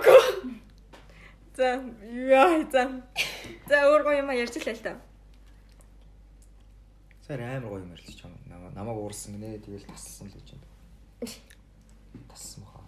За, 1.59 1.75
яа, 2.07 2.63
за. 2.71 2.83
За 3.67 3.77
өөр 3.91 4.03
гоё 4.07 4.23
юм 4.23 4.31
ярьж 4.31 4.55
лээ 4.55 4.79
л 4.79 4.83
та. 4.85 4.95
Сар 7.27 7.43
амар 7.43 7.67
гоё 7.67 7.83
юм 7.83 7.91
ярьж 7.91 8.15
чам. 8.15 8.31
Намаа 8.47 8.71
намайг 8.71 8.95
уурсан 8.95 9.35
гинэ. 9.35 9.59
Тэгэл 9.59 9.83
тассан 9.91 10.31
л 10.31 10.39
гэж 10.39 10.55
байна. 10.55 11.35
Тассан 12.31 12.63
баха. 12.63 12.87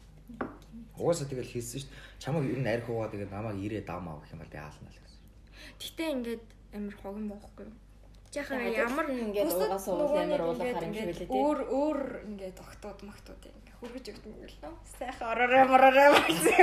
Угаасаа 0.96 1.28
тэгэл 1.28 1.52
хэлсэн 1.52 1.84
шүү 1.84 1.92
дээ. 1.92 2.00
Чамайг 2.24 2.48
ер 2.48 2.64
нь 2.64 2.72
арх 2.72 2.88
уугаа 2.88 3.12
тэгээд 3.12 3.36
намайг 3.36 3.60
ирээ 3.60 3.84
дам 3.84 4.08
аав 4.08 4.24
гэх 4.24 4.32
юм 4.32 4.40
бол 4.40 4.56
би 4.56 4.60
аална 4.64 4.88
л 4.88 5.00
гэсэн. 5.04 5.20
Гэтэ 5.76 6.04
ингээд 6.16 6.46
амар 6.72 6.96
хогн 6.96 7.28
боохгүй 7.28 7.68
юу? 7.68 7.76
Жахаа 8.32 8.72
ямар 8.72 9.08
ингээд 9.12 9.52
уугаас 9.52 9.88
уул 9.92 10.16
амар 10.16 10.42
уулахаар 10.48 10.88
юм 10.88 10.96
шиг 10.96 11.12
үлээ 11.12 11.28
тий. 11.28 11.36
Өөр 11.36 11.60
өөр 11.68 12.00
ингээд 12.24 12.58
огтуд 12.64 13.04
магтууд 13.04 13.44
ингээд 13.52 13.76
хүргэж 13.84 14.06
өгдөг 14.16 14.32
юм 14.32 14.48
л 14.48 14.58
нөө. 14.64 14.74
Сайхан 14.96 15.28
оророо 15.36 15.64
моророо 15.68 16.16
гэсэн. 16.24 16.56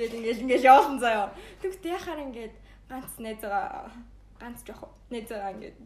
Гэт 0.00 0.16
ингээд 0.16 0.40
ингээд 0.48 0.64
явуулсан 0.64 0.96
заяа. 0.96 1.28
Тэгт 1.60 1.84
яхаар 1.84 2.24
ингээд 2.24 2.54
ганц 2.88 3.12
найз 3.20 3.40
байгаа 3.44 3.92
ганц 4.40 4.64
жоох 4.64 4.88
найз 5.12 5.28
байгаа 5.28 5.52
ингээд 5.60 5.76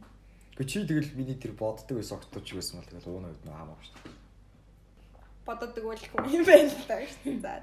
Гэхдээ 0.54 0.70
чи 0.70 0.86
тэгэл 0.86 1.18
миний 1.18 1.34
тэр 1.34 1.58
боддог 1.58 1.98
байсан 1.98 2.22
октооч 2.22 2.46
байсан 2.54 2.78
бол 2.78 2.86
тэгэл 2.86 3.10
ууна 3.10 3.34
үед 3.34 3.42
нөө 3.42 3.58
хамаа 3.58 3.78
шүү 3.82 3.98
дээ. 4.06 4.22
боддог 5.46 5.74
байлгүй 5.74 6.30
юм 6.32 6.44
байна 6.46 6.70
л 6.70 6.86
та 6.88 7.00
шүү. 7.02 7.40
За. 7.42 7.60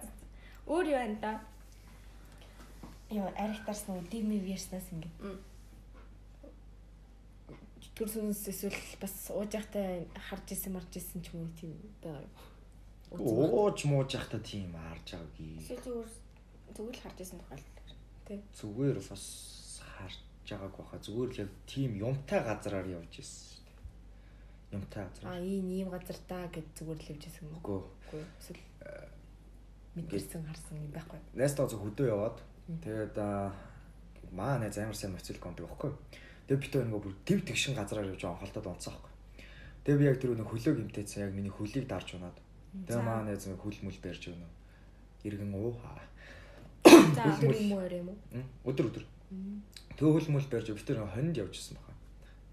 Өөр 0.68 0.92
юу 0.92 0.98
байна 1.00 1.18
та? 1.22 1.32
Яа, 3.12 3.32
арихтарс 3.36 3.88
нөгөө 3.88 4.06
дими 4.12 4.38
верснаас 4.40 4.88
ингэ. 4.94 5.10
Мм. 5.20 5.40
Төрсөнс 7.98 8.46
эсвэл 8.48 8.78
бас 9.02 9.16
ууж 9.34 9.52
явахтай 9.58 10.08
харж 10.30 10.54
исэн 10.56 10.78
марж 10.78 10.96
исэн 10.96 11.24
ч 11.26 11.34
юм 11.34 11.44
уу 11.44 11.52
тийм 11.58 11.74
байгаа 12.04 12.24
юм. 12.24 12.34
Ууж 13.20 13.84
мууж 13.88 14.16
явахта 14.16 14.40
тийм 14.40 14.76
харж 14.78 15.18
байгаагүй. 15.18 15.60
Эсвэл 15.60 15.84
зүгээр 15.84 16.10
зүгээр 16.76 16.96
л 16.96 17.04
харж 17.04 17.18
исэн 17.22 17.40
тохиолдол. 17.40 18.42
Зүгээр 18.58 18.98
бас 19.02 19.26
харж 19.82 20.18
байгааг 20.48 20.74
баха. 20.78 20.98
Зүгээр 21.00 21.30
л 21.32 21.42
яг 21.44 21.52
тийм 21.68 21.92
юмтай 22.00 22.40
газараар 22.44 22.88
явж 22.88 23.14
исэн 23.20 23.40
шүү 23.52 23.64
дээ. 23.68 23.80
Юмтай 24.76 25.02
газар. 25.06 25.42
ийм 25.44 25.68
ийм 25.70 25.90
газар 25.92 26.18
даа 26.28 26.46
гэж 26.48 26.66
зүгээр 26.78 27.00
л 27.00 27.12
явж 27.12 27.24
исэн 27.28 27.44
юм 27.48 27.56
уу? 27.56 27.84
Үгүй. 28.02 28.24
Эсвэл 28.40 28.64
мэдэрсэн 29.96 30.44
харсан 30.48 30.78
юм 30.80 30.92
байхгүй. 30.96 31.20
Найстаа 31.36 31.68
зөв 31.68 31.84
хөдөө 31.84 32.08
яваад 32.08 32.38
тэгээд 32.84 33.16
аа 33.20 33.52
маа 34.32 34.56
найз 34.60 34.80
амар 34.80 34.96
сайн 34.96 35.12
моцилк 35.12 35.44
ондог 35.44 35.68
байхгүй. 35.68 35.92
Тэгээд 36.48 36.64
битүү 36.64 36.82
нөгөө 36.88 37.04
бүр 37.04 37.16
төв 37.28 37.40
тэгшин 37.44 37.76
газараар 37.76 38.12
явж 38.16 38.24
байгаа 38.24 38.40
холтод 38.40 38.72
онцсон 38.72 38.96
байхгүй. 38.96 39.14
Тэгээд 39.84 40.00
би 40.00 40.06
яг 40.08 40.18
тэр 40.24 40.32
нэг 40.40 40.48
хөлөө 40.48 40.74
гимтэйсэн 40.80 41.24
яг 41.28 41.32
миний 41.36 41.52
хөлийг 41.52 41.86
дарж 41.92 42.16
унаад. 42.16 42.38
Тэгээд 42.88 43.04
маа 43.04 43.20
найз 43.28 43.44
хөл 43.44 43.80
мүл 43.84 44.00
барьж 44.00 44.24
өгнө. 44.32 44.48
Иргэн 45.28 45.52
уу 45.52 45.76
хаа. 45.76 46.00
Юм 47.02 47.72
уу 47.74 47.82
орой 47.82 48.00
юм 48.00 48.10
уу? 48.14 48.18
Өдөр 48.70 48.86
өдөр. 48.92 49.06
Тэгээ 49.98 50.14
хөл 50.18 50.30
мөл 50.34 50.48
барьж 50.52 50.68
битүү 50.72 50.96
нэг 50.98 51.10
хонд 51.14 51.36
явжсэн 51.38 51.78
баха. 51.78 51.94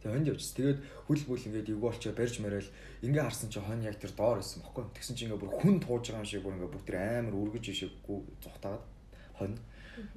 Тэгээ 0.00 0.14
хонд 0.14 0.28
явжсэн. 0.32 0.56
Тэгээд 0.56 0.80
хөл 1.08 1.22
мөл 1.28 1.46
ингээд 1.48 1.70
эвгүй 1.72 1.88
болчоо 1.88 2.12
барьж 2.14 2.34
мөрөөл 2.38 2.70
ингээ 3.02 3.24
харсан 3.24 3.48
чи 3.50 3.60
хон 3.60 3.82
яг 3.82 3.96
тэр 3.98 4.12
доор 4.14 4.38
байсан 4.38 4.62
бахгүй. 4.62 4.84
Тэгсэн 4.94 5.16
чи 5.16 5.24
ингээ 5.26 5.42
бүр 5.42 5.52
хүн 5.58 5.76
тууж 5.82 6.04
байгаа 6.06 6.22
юм 6.22 6.28
шиг 6.28 6.42
бүр 6.44 6.54
ингээ 6.54 6.72
бүгд 6.72 6.86
тэр 6.86 6.96
амар 7.02 7.34
үргэж 7.34 7.64
ишээгүй 7.72 8.18
зүхтагаад 8.44 8.84
хон. 9.36 9.52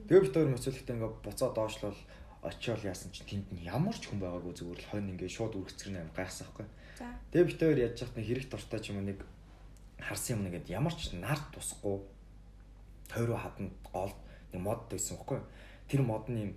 Тэгээ 0.06 0.24
битүү 0.28 0.52
моцологтой 0.54 0.96
ингээ 0.96 1.12
буцаа 1.26 1.50
доошлол 1.56 2.00
очиол 2.42 2.82
яасан 2.86 3.10
чи 3.14 3.22
тэнд 3.26 3.48
нь 3.54 3.66
ямар 3.66 3.94
ч 3.98 4.10
хүн 4.10 4.22
байгаагүй 4.22 4.54
зүгээр 4.58 4.82
л 4.82 4.90
хон 4.90 5.12
ингээ 5.14 5.30
шууд 5.30 5.58
үргэцгэрнэ 5.62 6.02
амар 6.02 6.18
гайхсан 6.18 6.46
бахгүй. 6.50 6.68
За. 6.98 7.06
Тэгээ 7.30 7.50
битүү 7.54 7.70
яаж 7.78 7.98
яхад 8.02 8.18
нэг 8.18 8.26
хэрэг 8.26 8.48
дуртай 8.50 8.80
ч 8.82 8.86
юм 8.90 8.98
уу 9.02 9.06
нэг 9.14 9.20
харсан 10.02 10.42
юм 10.42 10.42
нэгэд 10.50 10.74
ямар 10.74 10.94
ч 10.98 11.14
нарт 11.14 11.54
тусахгүй 11.54 12.02
тойроо 13.12 13.38
хаданд 13.38 13.76
гол 13.92 14.14
нэг 14.56 14.62
мод 14.64 14.88
байсан 14.90 15.18
бахгүй. 15.20 15.40
Тэр 15.88 16.02
мод 16.02 16.26
нь 16.32 16.40
юм 16.40 16.52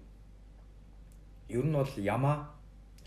ер 1.48 1.64
нь 1.66 1.74
бол 1.74 1.94
ямаа 1.98 2.54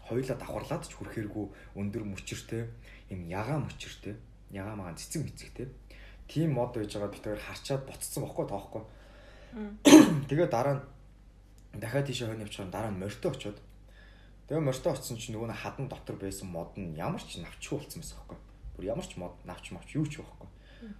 хоёлаа 0.08 0.38
давхарлаад 0.38 0.84
ч 0.88 0.94
хүрхээргүй 0.96 1.46
өндөр 1.80 2.04
мөчөртэй 2.04 2.64
юм 3.12 3.28
ягаан 3.28 3.68
мөчөртэй 3.68 4.16
ягаан 4.52 4.78
магаан 4.80 5.00
цэцэг 5.00 5.24
мэцэгтэй 5.24 5.68
тийм 6.28 6.54
мод 6.56 6.76
байж 6.76 6.92
байгаа 6.94 7.12
битээр 7.12 7.40
харчаад 7.40 7.84
буцсан 7.88 8.24
бахгүй 8.24 8.46
тоохгүй. 8.48 8.84
Тэгээ 10.30 10.48
дараа 10.48 10.76
нь 10.80 10.84
дахиад 11.80 12.08
тийшээ 12.08 12.28
хойно 12.28 12.44
явчихсан 12.44 12.72
дараа 12.72 12.92
нь 12.92 13.00
морьтой 13.00 13.32
очиод 13.32 13.60
тэгээ 14.48 14.64
морьтой 14.64 14.92
очсон 14.94 15.18
чинь 15.18 15.36
нөгөө 15.36 15.56
хадан 15.56 15.88
дотор 15.88 16.16
байсан 16.20 16.48
мод 16.52 16.72
нь 16.76 16.96
ямар 16.96 17.24
ч 17.24 17.40
навчгүй 17.40 17.80
болсон 17.80 18.00
байсан 18.04 18.18
бахгүй. 18.20 18.40
Бүр 18.76 18.86
ямар 18.92 19.08
ч 19.08 19.16
мод 19.20 19.36
навч 19.44 19.72
мавч 19.72 19.90
юу 19.96 20.06
ч 20.08 20.20
байхгүй. 20.20 20.48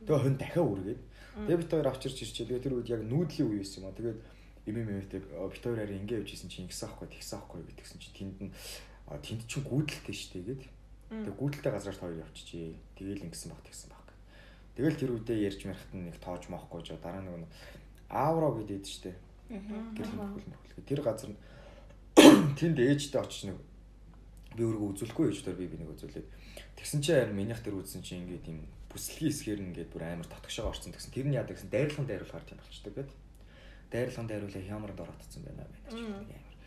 Тэгээ 0.08 0.20
хойно 0.20 0.40
дахиад 0.40 0.68
үргээд 0.68 1.02
тэгээ 1.46 1.62
бит 1.62 1.72
хоёр 1.72 1.88
авчирч 1.92 2.18
ирчихээ. 2.24 2.48
Тэгээ 2.50 2.66
тэр 2.66 2.76
үед 2.82 2.90
яг 2.90 3.02
нүүдлийн 3.06 3.50
үе 3.52 3.62
байсан 3.62 3.84
юм 3.84 3.90
аа. 3.92 3.98
Тэгээд 3.98 4.20
им 4.68 4.76
имтэй 4.82 5.22
бит 5.22 5.64
хоёр 5.64 5.80
арай 5.80 5.98
ингэ 6.02 6.18
явж 6.18 6.30
исэн 6.34 6.50
чинь 6.50 6.66
ингэсэн 6.66 6.90
аахгүй 6.90 7.08
тэгсэн 7.14 7.38
аахгүй 7.38 7.62
гэтгсэн 7.62 8.00
чинь 8.02 8.18
тэнд 8.18 8.38
нь 8.50 8.52
тэнд 9.08 9.42
чинь 9.46 9.66
гүйдэлтэй 9.68 10.16
штэ 10.16 10.40
гээд. 10.42 10.64
Тэгээ 11.08 11.36
гүйдэлтэй 11.38 11.72
газраас 11.72 12.00
хоёр 12.02 12.20
явчихжээ. 12.26 12.76
Тэгээл 12.98 13.26
ингэсэн 13.30 13.50
баг 13.54 13.62
тэгсэн 13.64 13.90
баг. 13.94 14.08
Тэгэл 14.76 15.00
тэр 15.00 15.12
үедээ 15.16 15.46
ярьж 15.48 15.62
марахт 15.64 15.92
нь 15.94 16.06
нэг 16.10 16.18
тоож 16.20 16.44
маахгүй 16.52 16.82
жоо 16.84 17.00
дараа 17.00 17.24
нэг 17.24 17.48
аавро 18.10 18.52
гэдэг 18.60 18.84
штэ. 18.84 19.16
Гэрэл 19.48 20.16
мөрхөл 20.20 20.52
мөрхөл. 20.52 20.84
Тэр 20.84 21.02
газар 21.02 21.32
нь 21.32 21.40
тэнд 22.60 22.78
ээжтэй 22.82 23.22
очиж 23.22 23.54
нэг 23.54 23.58
би 24.58 24.66
өөрөө 24.66 24.90
үзүүлэхгүй 24.98 25.26
ээжтэй 25.30 25.54
би 25.54 25.70
би 25.70 25.78
нэг 25.78 25.94
үзүүлээд 25.94 26.28
тэгсэн 26.76 27.00
чинь 27.06 27.18
харин 27.22 27.38
минийх 27.38 27.62
тэр 27.62 27.78
үзсэн 27.78 28.02
чинь 28.02 28.26
ингээд 28.26 28.50
юм 28.50 28.66
бүслэгийн 28.92 29.32
хэсгээр 29.32 29.60
нь 29.62 29.70
ингээд 29.72 29.92
бүр 29.94 30.04
амар 30.04 30.28
татгшаага 30.28 30.72
орсон 30.72 30.92
гэсэн. 30.94 31.14
Тэр 31.14 31.28
нь 31.28 31.38
яадаг 31.38 31.56
гэсэн 31.56 31.72
дайрлан 31.72 32.08
дайруулгаар 32.08 32.46
тийм 32.48 32.60
болчтой 32.60 32.94
гэдэг. 32.96 33.18
Дайрлан 33.92 34.28
дайруулаа 34.28 34.64
хямранд 34.64 35.00
оротцсон 35.04 35.42
байна 35.44 35.68
байна 35.68 35.78
гэж 35.84 35.96
амар 35.96 36.58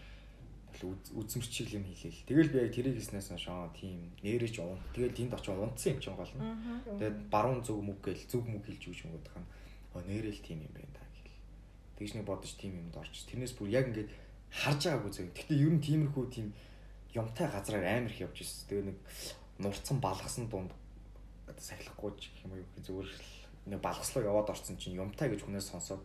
үзмэрчил 0.80 1.68
юм 1.76 1.84
хийлээ. 1.84 2.24
Тэгэл 2.24 2.52
би 2.52 2.59
яг 2.64 2.72
тэрийг 2.72 2.97
хийснээс 2.97 3.36
шоо 3.36 3.68
тийм 3.76 4.12
нэрэж 4.24 4.64
уун. 4.64 4.80
Тэгэл 4.97 5.12
тэнд 5.12 5.34
очиж 5.36 5.52
унтсан 5.52 5.92
юм 5.92 6.01
чинь 6.01 6.16
гол 6.16 6.32
нь. 6.32 6.40
Тэгээд 6.97 7.16
баруун 7.28 7.60
зүг 7.60 7.84
мүг 7.84 8.01
гэл 8.01 8.24
зүг 8.24 8.48
мүг 8.48 8.64
хэлж 8.64 8.82
өгч 8.88 9.01
юм 9.05 9.12
гэдэг 9.12 9.36
нь. 9.36 9.48
Оо 9.92 10.01
нэрэл 10.09 10.40
тийм 10.40 10.64
юм 10.64 10.72
байна 10.72 10.92
та 10.97 11.05
гэл. 11.05 11.36
Тэгж 12.01 12.12
нэг 12.16 12.24
бодож 12.24 12.52
тийм 12.56 12.72
юмд 12.80 12.97
орч. 12.97 13.12
Тэрнээс 13.28 13.55
бүр 13.60 13.68
яг 13.68 13.92
ингээд 13.92 14.10
харж 14.48 14.80
байгаагүй 14.88 15.12
зөө. 15.12 15.26
Гэхдээ 15.36 15.59
ер 15.60 15.72
нь 15.76 15.84
тиймэрхүү 15.84 16.24
тийм 16.32 16.48
юмтай 17.12 17.47
газраар 17.51 17.84
амар 17.84 18.12
их 18.12 18.24
явж 18.24 18.40
ирсэн. 18.40 18.68
Тэгээ 18.72 18.88
нэг 18.88 18.98
нурцсан 19.60 20.01
балгасан 20.01 20.48
дунд 20.48 20.72
сахилахгүй 21.59 22.10
ч 22.20 22.31
гэх 22.31 22.47
юм 22.47 22.52
уу 22.55 22.85
зүгээр 22.85 23.10
нэг 23.74 23.81
балгаслуу 23.82 24.22
яваад 24.22 24.55
орсон 24.55 24.77
чинь 24.78 25.01
юмтай 25.01 25.27
гэж 25.27 25.43
хүнээс 25.43 25.74
сонсоод 25.74 26.02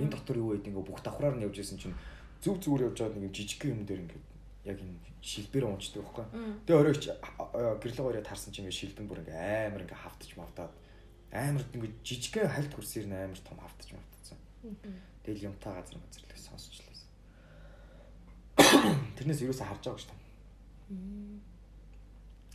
энэ 0.00 0.12
дотор 0.12 0.40
юу 0.40 0.56
байд 0.56 0.64
ингээ 0.64 0.88
бүх 0.88 1.04
давхраар 1.04 1.36
нь 1.36 1.44
явж 1.44 1.60
исэн 1.60 1.76
чинь 1.76 1.96
зүг 2.40 2.64
зүгээр 2.64 2.86
явж 2.88 2.98
байгаа 3.04 3.20
нэг 3.20 3.32
жижиг 3.36 3.62
юм 3.68 3.84
дээр 3.84 4.04
ингээ 4.04 4.22
яг 4.66 4.78
энэ 4.80 4.98
шилбэр 5.22 5.64
унцдаг 5.66 6.02
байхгүй. 6.02 6.26
Тэгээ 6.66 6.80
оройч 6.80 7.02
гэрлэг 7.82 8.06
оройд 8.06 8.26
харсан 8.26 8.50
чинь 8.52 8.66
ингээ 8.66 8.80
шилбэн 8.80 9.06
бүр 9.06 9.22
ингээ 9.22 9.70
амар 9.70 9.82
ингээ 9.86 10.02
хавтаж 10.02 10.30
мавтаад 10.34 10.72
амар 11.30 11.64
ингээ 11.74 11.92
жижигхэн 12.02 12.50
хальт 12.50 12.72
хөрсээр 12.74 13.06
нь 13.06 13.14
амар 13.14 13.40
том 13.42 13.58
хавтаж 13.58 13.88
мавтацсан. 13.94 14.38
Тэгэл 15.22 15.50
юмтай 15.50 15.72
газар 15.74 15.98
газар 16.02 16.24
л 16.26 16.46
сонсчлаа. 16.46 16.86
Тэрнээс 19.16 19.44
юу 19.46 19.54
ч 19.54 19.60
харж 19.62 19.84
байгаа 19.84 20.00
шүү 20.02 20.10
дээ. 20.10 20.24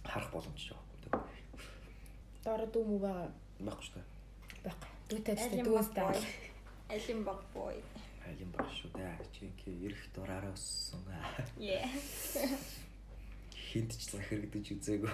Харах 0.03 0.31
боломжтой 0.33 0.75
байхгүй. 0.75 0.90
Дороо 2.41 2.67
дүү 2.73 2.83
мүү 2.89 2.99
байгаа 3.05 3.27
байхгүй 3.61 3.85
шүү 3.85 3.95
дээ. 4.01 4.07
байхгүй. 4.65 4.89
Дүүтэй 5.09 5.35
ч 5.37 5.43
дүүстэй. 5.61 6.21
Алин 6.89 7.19
баг 7.27 7.41
бой. 7.53 7.77
Алин 8.25 8.49
баг 8.55 8.69
шүү 8.73 8.89
дээ. 8.97 9.13
Чи 9.29 9.45
ингээ 9.45 9.85
эрэх 9.85 10.03
дураараа 10.15 10.49
өссөн. 10.57 11.05
Yeah. 11.61 11.85
Хинт 13.53 13.93
ч 13.93 14.09
захирагдаж 14.09 14.73
үзээгүй. 14.73 15.13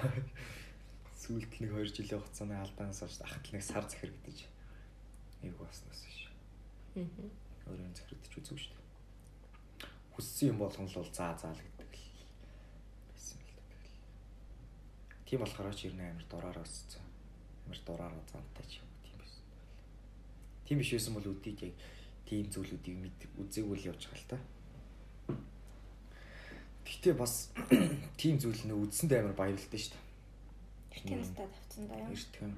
Сүүлд 1.19 1.51
нэг 1.59 1.71
2 1.75 1.91
жилийн 1.99 2.23
хугацааны 2.23 2.55
алдаанаас 2.63 3.03
хойш 3.03 3.19
ахтал 3.19 3.51
нэг 3.51 3.63
сар 3.67 3.83
захирагдаж. 3.83 4.47
Нэг 5.43 5.53
баснаас 5.59 6.01
шүү. 6.07 6.31
Аа. 7.03 7.27
Өөрөө 7.67 7.91
захирагдаж 7.91 8.33
үзээгүй 8.39 8.61
шүү 8.63 8.71
дээ. 8.71 8.87
Хүссэн 10.15 10.55
юм 10.55 10.63
болгон 10.63 10.87
л 10.87 10.95
бол 10.95 11.11
заа 11.11 11.35
заа 11.35 11.51
л 11.51 11.59
гэдэг 11.59 11.91
л 11.91 12.07
байсан 13.11 13.37
л 13.43 13.51
дээ. 13.51 13.67
Тийм 15.27 15.43
болохоор 15.43 15.75
ч 15.75 15.91
98 15.91 16.07
амар 16.07 16.25
дураараа 16.31 16.63
өссөн. 16.63 17.06
Амар 17.67 17.79
дураараа 17.83 18.23
зантай 18.31 18.65
ч 18.71 18.79
юм 18.79 18.87
тийм 19.03 19.19
байсан. 19.19 19.43
Тийм 20.63 20.77
биш 20.79 20.91
байсан 20.95 21.13
бол 21.13 21.27
үдийг 21.27 21.59
яг 21.67 21.75
тийм 22.23 22.47
зүйлүүдийг 22.47 22.95
мэд 22.95 23.19
үзээгүй 23.35 23.75
л 23.75 23.87
явж 23.91 24.07
байгаа 24.07 24.23
л 24.23 24.31
та. 24.31 24.37
Гэхдээ 26.87 27.15
бас 27.19 27.51
тийм 28.21 28.39
зүйл 28.39 28.63
нэ 28.63 28.73
үзсэндээ 28.79 29.19
амар 29.19 29.35
баярлалтай 29.35 29.79
шүү 29.79 29.91
дээ. 29.91 30.07
Тийм 31.03 31.23
стад 31.23 31.51
авцсан 31.51 31.83
даа 31.91 31.99
юм. 31.99 32.15
Эртхэн. 32.15 32.53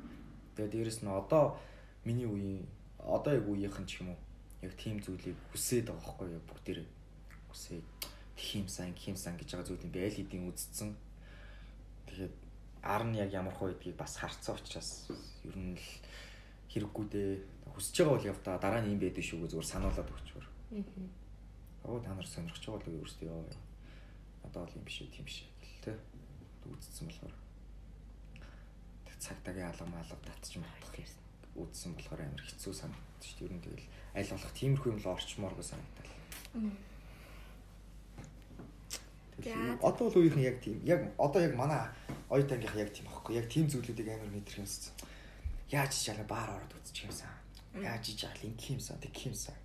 Тэгээд 0.53 0.73
дээрэс 0.73 0.99
нь 1.01 1.09
одоо 1.09 1.57
миний 2.05 2.29
үеийн 2.29 2.65
одоо 3.01 3.33
яг 3.33 3.45
үеийнхэн 3.49 3.85
ч 3.89 4.05
юм 4.05 4.13
уу 4.13 4.19
яг 4.61 4.73
тийм 4.77 5.01
зүйлийг 5.01 5.37
хүсээд 5.51 5.89
байгаа 5.89 6.05
байхгүй 6.05 6.27
юу 6.37 6.43
бүгдээрээ 6.45 6.87
хүсээд 7.49 7.85
тхимсан 8.37 8.93
тхимсан 8.93 9.33
гэж 9.37 9.49
байгаа 9.57 9.67
зүйлийг 9.67 9.91
би 9.91 9.99
аль 10.05 10.17
хэдийн 10.17 10.45
үзсэн. 10.49 10.95
Тэгээд 12.07 12.35
ар 12.83 13.03
нь 13.03 13.19
яг 13.19 13.31
ямар 13.33 13.53
хөө 13.55 13.75
гэдгийг 13.75 13.97
бас 13.97 14.17
харцсан 14.17 14.55
учраас 14.55 15.09
ер 15.43 15.55
нь 15.57 15.75
л 15.75 15.87
хэрэггүй 16.71 17.05
дээ. 17.11 17.31
Хүсэж 17.75 17.95
байгаа 18.03 18.15
бол 18.15 18.29
явта 18.31 18.59
дараа 18.59 18.81
нь 18.81 18.91
юм 18.93 18.99
байдаг 18.99 19.23
шүү 19.23 19.47
зүгээр 19.47 19.71
сануулад 19.71 20.09
өгчвөр. 20.09 20.45
Аа. 20.75 21.07
Оо 21.89 21.99
та 21.99 22.13
нар 22.13 22.27
сонирхож 22.27 22.63
байгаа 22.65 22.87
л 22.87 22.99
өөрсдөө 23.03 23.27
яа. 23.27 23.43
Одоо 24.47 24.63
л 24.63 24.77
юм 24.77 24.83
биш 24.87 25.03
тийм 25.09 25.25
биш 25.25 25.47
гэл 25.59 25.95
тэ. 25.95 25.99
Үзсэн 26.69 27.07
болохоор 27.07 27.35
цагтаагийн 29.19 29.67
алга 29.67 29.85
малга 29.85 30.15
татчих 30.23 30.63
матах 30.63 30.95
юм 30.95 31.63
үзсэн 31.67 31.91
болохоор 31.95 32.21
амар 32.23 32.43
хэцүү 32.45 32.73
санагдчих 32.73 33.35
шүү. 33.35 33.47
Ер 33.51 33.53
нь 33.57 33.63
тэгэл 33.63 33.87
аль 34.15 34.31
болох 34.31 34.53
тиймэрхүү 34.55 34.91
юм 34.95 34.99
л 35.03 35.11
орчмооргүй 35.11 35.65
санагдал. 35.67 36.11
За. 39.43 39.55
Одоо 39.83 40.07
л 40.07 40.19
үеийнхэн 40.19 40.47
яг 40.47 40.57
тийм. 40.63 40.79
Яг 40.87 41.01
одоо 41.19 41.41
яг 41.43 41.55
манай 41.55 41.87
оюут 42.29 42.51
ангийнх 42.53 42.77
яг 42.77 42.93
тийм 42.93 43.07
аахгүй. 43.09 43.35
Яг 43.35 43.49
тийм 43.49 43.65
зүйлүүдийг 43.69 44.09
амар 44.13 44.29
мэдрэх 44.29 44.61
юмсан. 44.61 44.93
Яаж 45.73 45.91
ч 45.93 46.13
яла 46.13 46.25
баар 46.29 46.49
ороод 46.57 46.73
үзчих 46.77 47.09
юмсан. 47.09 47.29
Яаж 47.81 48.05
ч 48.05 48.23
яла 48.25 48.45
ингэх 48.45 48.77
юмсан, 48.77 48.97
тэгэх 49.01 49.33
юмсан. 49.33 49.57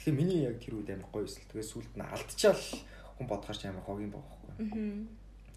Тэгэхээр 0.00 0.16
миний 0.16 0.40
яг 0.48 0.56
тэр 0.58 0.80
үед 0.80 0.90
амар 0.96 1.12
гоё 1.12 1.28
эсэл. 1.28 1.44
Тэгээ 1.52 1.68
сүлд 1.68 1.92
нь 1.96 2.02
алдчихал 2.02 2.64
хүн 3.20 3.26
бодохоор 3.28 3.58
ч 3.60 3.62
амар 3.68 3.84
хогийн 3.84 4.12
байхгүй. 4.12 4.50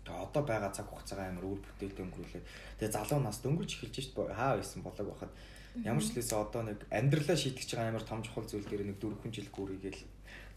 Тэгээ 0.06 0.22
одоо 0.22 0.44
байгаа 0.46 0.70
цаг 0.70 0.86
хугацаагаа 0.86 1.34
амар 1.34 1.50
үр 1.50 1.60
бүтээлтэй 1.66 2.06
өнгөрүүлээд 2.06 2.46
тэгээ 2.78 2.94
залуу 2.94 3.26
нас 3.26 3.42
дөнгөж 3.42 3.72
эхэлж 3.74 3.96
шít 3.96 4.14
хаа 4.14 4.62
байсан 4.62 4.86
болог 4.86 5.02
байхад 5.02 5.34
ямар 5.82 6.04
ч 6.06 6.14
лээсээ 6.14 6.40
одоо 6.46 6.62
нэг 6.62 6.86
амьдралаа 6.94 7.34
шийдэж 7.34 7.70
байгаа 7.74 7.90
амар 7.90 8.06
том 8.06 8.22
чухал 8.22 8.46
зүйл 8.46 8.70
дээр 8.70 8.86
нэг 8.86 9.02
4 9.02 9.34
жил 9.34 9.50
гүрийгээл 9.50 10.02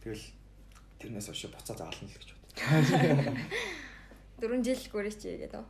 тэгэл 0.05 0.25
тэрнээс 1.01 1.33
хойш 1.33 1.49
буцаа 1.49 1.77
заална 1.81 2.05
л 2.05 2.13
гэж 2.13 2.31
бод. 2.37 2.55
4 4.39 4.65
жил 4.65 4.83
чи 5.19 5.37
гэдэг. 5.39 5.65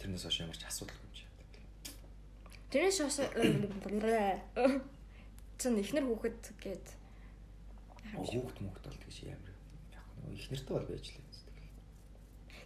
Тэрнээс 0.00 0.24
хойш 0.24 0.38
ямар 0.44 0.56
ч 0.56 0.64
асуудалгүй 0.68 1.04
юм 1.04 1.14
чи. 1.16 1.24
Тэрээс 2.70 2.98
хойш 3.00 3.16
цэн 5.60 5.80
ихнэр 5.80 6.04
хүүхэд 6.04 6.40
гээд 6.60 6.86
Хүүхд 8.14 8.58
мөхд 8.62 8.84
бол 8.86 9.00
тэгш 9.02 9.18
амар. 9.26 9.54
Яг 9.90 10.06
нөгөө 10.22 10.38
их 10.38 10.46
нэртэй 10.50 10.74
бол 10.76 10.86
байж 10.86 11.06
лээ. 11.10 11.24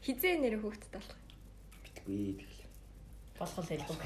хизээ 0.09 0.35
нэр 0.41 0.57
хүүхэдтэй 0.61 0.93
болох. 0.97 1.19
Битгүй 1.85 2.21
тэгэл. 2.41 2.63
болох 3.39 3.59
л 3.61 3.69
хэлбэг. 3.69 4.01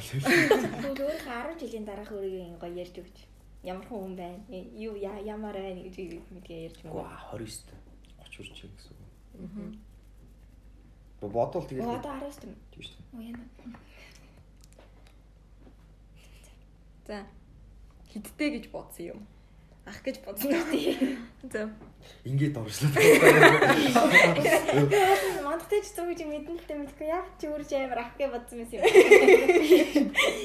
Өөр 1.02 1.18
10 1.22 1.62
жилийн 1.62 1.86
дараах 1.86 2.10
өөрийн 2.10 2.58
гоё 2.58 2.74
ярьж 2.74 2.96
өгч. 2.98 3.18
Ямар 3.62 3.86
хүн 3.86 4.18
байна? 4.18 4.38
Юу 4.50 4.98
ямар 4.98 5.54
байна 5.54 5.82
гэж 5.82 5.94
мэдгээ 6.34 6.66
ярьж 6.66 6.78
мөн. 6.82 7.06
29 7.30 7.70
30 8.18 8.34
хүрч 8.34 8.58
гэсэн 8.66 8.94
үг. 8.98 9.10
Аа. 9.38 9.91
Бодвол 11.28 11.66
тэгэл 11.66 11.84
Одоо 11.86 12.14
19 12.18 12.46
юм. 12.48 12.56
тийм 12.72 12.82
шүү 12.82 12.96
дээ. 12.96 13.12
Оо 13.14 13.20
яна. 13.22 13.44
За. 17.06 17.26
Хидтэй 18.12 18.50
гэж 18.58 18.70
бодсон 18.70 19.06
юм. 19.06 19.20
Ах 19.84 19.98
гэж 20.06 20.22
бодсон 20.22 20.54
үү 20.54 20.64
тий. 20.70 21.18
За. 21.50 21.66
Ингээд 22.22 22.54
оршлоо. 22.54 22.90
Мандахтай 25.42 25.82
ч 25.82 25.90
зүг 25.90 26.06
гэж 26.14 26.22
мэднэлтэй 26.22 26.76
мэдгүй 26.78 27.08
яг 27.10 27.26
ч 27.38 27.50
үрж 27.50 27.70
амар 27.74 28.06
ах 28.06 28.14
гэж 28.14 28.30
бодсон 28.30 28.62
юм. 28.62 28.82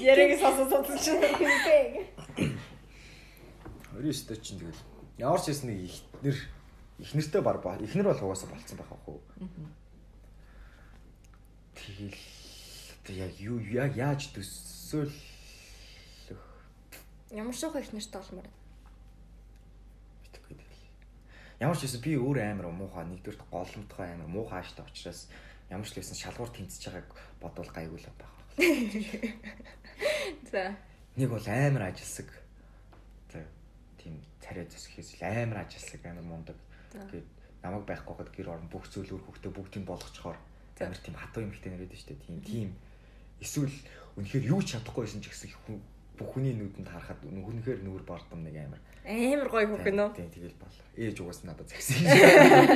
Яриг 0.01 0.41
сонсоо 0.41 0.65
сонсож 0.65 1.05
Юм 1.13 1.21
бэ. 1.21 2.09
29 3.97 4.29
дэ 4.29 4.35
чинь 4.41 4.57
тэгэл 4.61 4.81
ямар 5.21 5.41
ч 5.41 5.53
хэсэг 5.53 5.69
нэг 5.69 5.77
ихнэр 5.85 6.37
ихнэртэй 7.01 7.41
бар 7.41 7.57
ба 7.61 7.77
ихнэр 7.77 8.09
бол 8.09 8.21
угаасаа 8.33 8.49
болцсон 8.49 8.77
байх 8.77 8.89
уу. 9.05 9.21
Тэгэл 11.77 12.17
тэг 13.05 13.15
яг 13.15 13.33
юу 13.37 13.61
яг 13.61 13.93
яаж 13.95 14.33
төсөөл 14.33 15.13
Ямар 17.29 17.53
шоох 17.53 17.75
их 17.75 17.91
нэртэй 17.91 18.21
болмоор. 18.23 18.47
мэдхгүй 20.23 20.55
тэгэл. 20.55 20.83
Ямар 21.59 21.77
ч 21.77 21.83
хэсэг 21.83 22.01
би 22.01 22.15
өөр 22.15 22.39
амар 22.39 22.71
муухай 22.71 23.03
нэгдүгээр 23.03 23.51
голомтгой 23.51 24.07
амар 24.15 24.31
муухай 24.31 24.63
ааштай 24.63 24.85
учраас 24.87 25.27
ямар 25.67 25.83
ч 25.83 25.99
лсэн 25.99 26.15
шалгуур 26.15 26.49
тэнцэж 26.55 26.87
байгааг 26.87 27.11
бодвол 27.43 27.67
гайгүй 27.67 27.99
л 27.99 28.09
байх. 28.15 28.33
За. 30.51 30.71
Нэг 31.19 31.29
бол 31.29 31.47
амар 31.51 31.91
ажилсаг. 31.91 32.31
Тийм 33.99 34.23
царай 34.39 34.63
зөсгөхөөс 34.71 35.19
л 35.19 35.23
амар 35.27 35.67
ажилсаг 35.67 35.99
амар 36.07 36.23
мундаг. 36.23 36.55
Гэт 36.95 37.27
намайг 37.59 37.83
байхгүй 37.83 38.15
хад 38.15 38.31
гэр 38.31 38.55
орон 38.55 38.71
бүх 38.71 38.87
зүйл 38.87 39.19
өөр 39.19 39.27
хөхтөө 39.27 39.51
бүгдийг 39.51 39.83
болгочхоор 39.83 40.39
За. 40.39 40.56
Амар 40.85 40.99
тийм 41.01 41.15
хатуу 41.17 41.41
юм 41.45 41.51
ихтэй 41.53 41.71
нэрэд 41.73 41.93
штэ 41.97 42.15
тийм 42.21 42.41
тийм 42.45 42.69
эсвэл 43.41 43.73
үнэхээр 44.17 44.45
юу 44.53 44.61
ч 44.61 44.77
чадахгүйсэн 44.77 45.21
ч 45.23 45.33
гэсэн 45.33 45.49
бүх 46.17 46.29
хүний 46.33 46.53
нүдэнд 46.57 46.89
харахад 46.89 47.21
үнэхээр 47.25 47.85
нүүр 47.85 48.03
бардам 48.05 48.41
нэг 48.45 48.57
амар 48.57 48.81
Амар 49.07 49.47
гоё 49.47 49.71
хөх 49.71 49.87
нөө. 49.87 50.19
Тийм 50.19 50.27
тэгэл 50.35 50.59
бол. 50.59 50.75
Ээж 50.99 51.15
угаас 51.23 51.39
надад 51.47 51.71
загсан. 51.71 52.03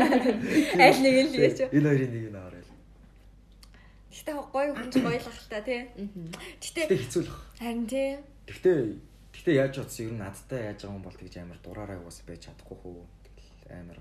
Аль 0.88 1.02
нэг 1.04 1.28
л 1.28 1.36
яач. 1.44 1.60
Энэ 1.76 1.88
хоёрын 1.92 2.12
нэг 2.16 2.26
нь 2.32 2.40
аваарай. 2.40 2.64
Гэтэ 4.16 4.32
гоё 4.32 4.72
хүн 4.72 4.88
ч 4.88 4.96
гоё 5.04 5.20
л 5.20 5.50
та 5.52 5.60
тий. 5.60 5.92
Гэтэ 6.64 6.96
хэцүү 6.96 7.22
л 7.28 7.32
баг. 7.36 7.44
харин 7.60 7.84
тий. 7.84 8.10
Гэхдээ 8.48 8.80
гэхдээ 9.36 9.56
яаж 9.60 9.74
бодсон 9.76 10.06
ер 10.08 10.14
нь 10.16 10.24
надтай 10.24 10.62
яаж 10.72 10.80
байгаа 10.88 10.96
юм 10.96 11.04
бол 11.04 11.20
тэгж 11.20 11.36
амар 11.44 11.60
дураараа 11.60 12.00
угаас 12.00 12.20
байж 12.24 12.42
чадахгүй 12.48 12.78
хөө. 12.80 13.04
Тэгэл 13.28 13.76
амар 13.76 14.00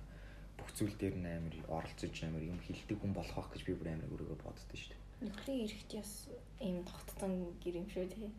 бүх 0.71 0.79
зүйл 0.79 0.95
дээр 0.95 1.17
нь 1.19 1.27
амар 1.27 1.55
оролцож 1.67 2.15
амар 2.23 2.47
юм 2.47 2.59
хилдэг 2.63 2.95
хүн 3.03 3.11
болох 3.11 3.35
байх 3.35 3.51
гэж 3.51 3.63
би 3.67 3.75
бүр 3.75 3.91
амар 3.91 4.07
өөрийгөө 4.15 4.39
боддоо 4.39 4.79
шүү 4.79 4.95
дээ. 4.95 5.27
Нөхрийн 5.27 5.67
эрэхт 5.67 5.91
яс 5.99 6.31
ийм 6.63 6.87
тогтсон 6.87 7.59
гэр 7.59 7.83
юм 7.83 7.89
шүү 7.91 8.07
тий. 8.07 8.31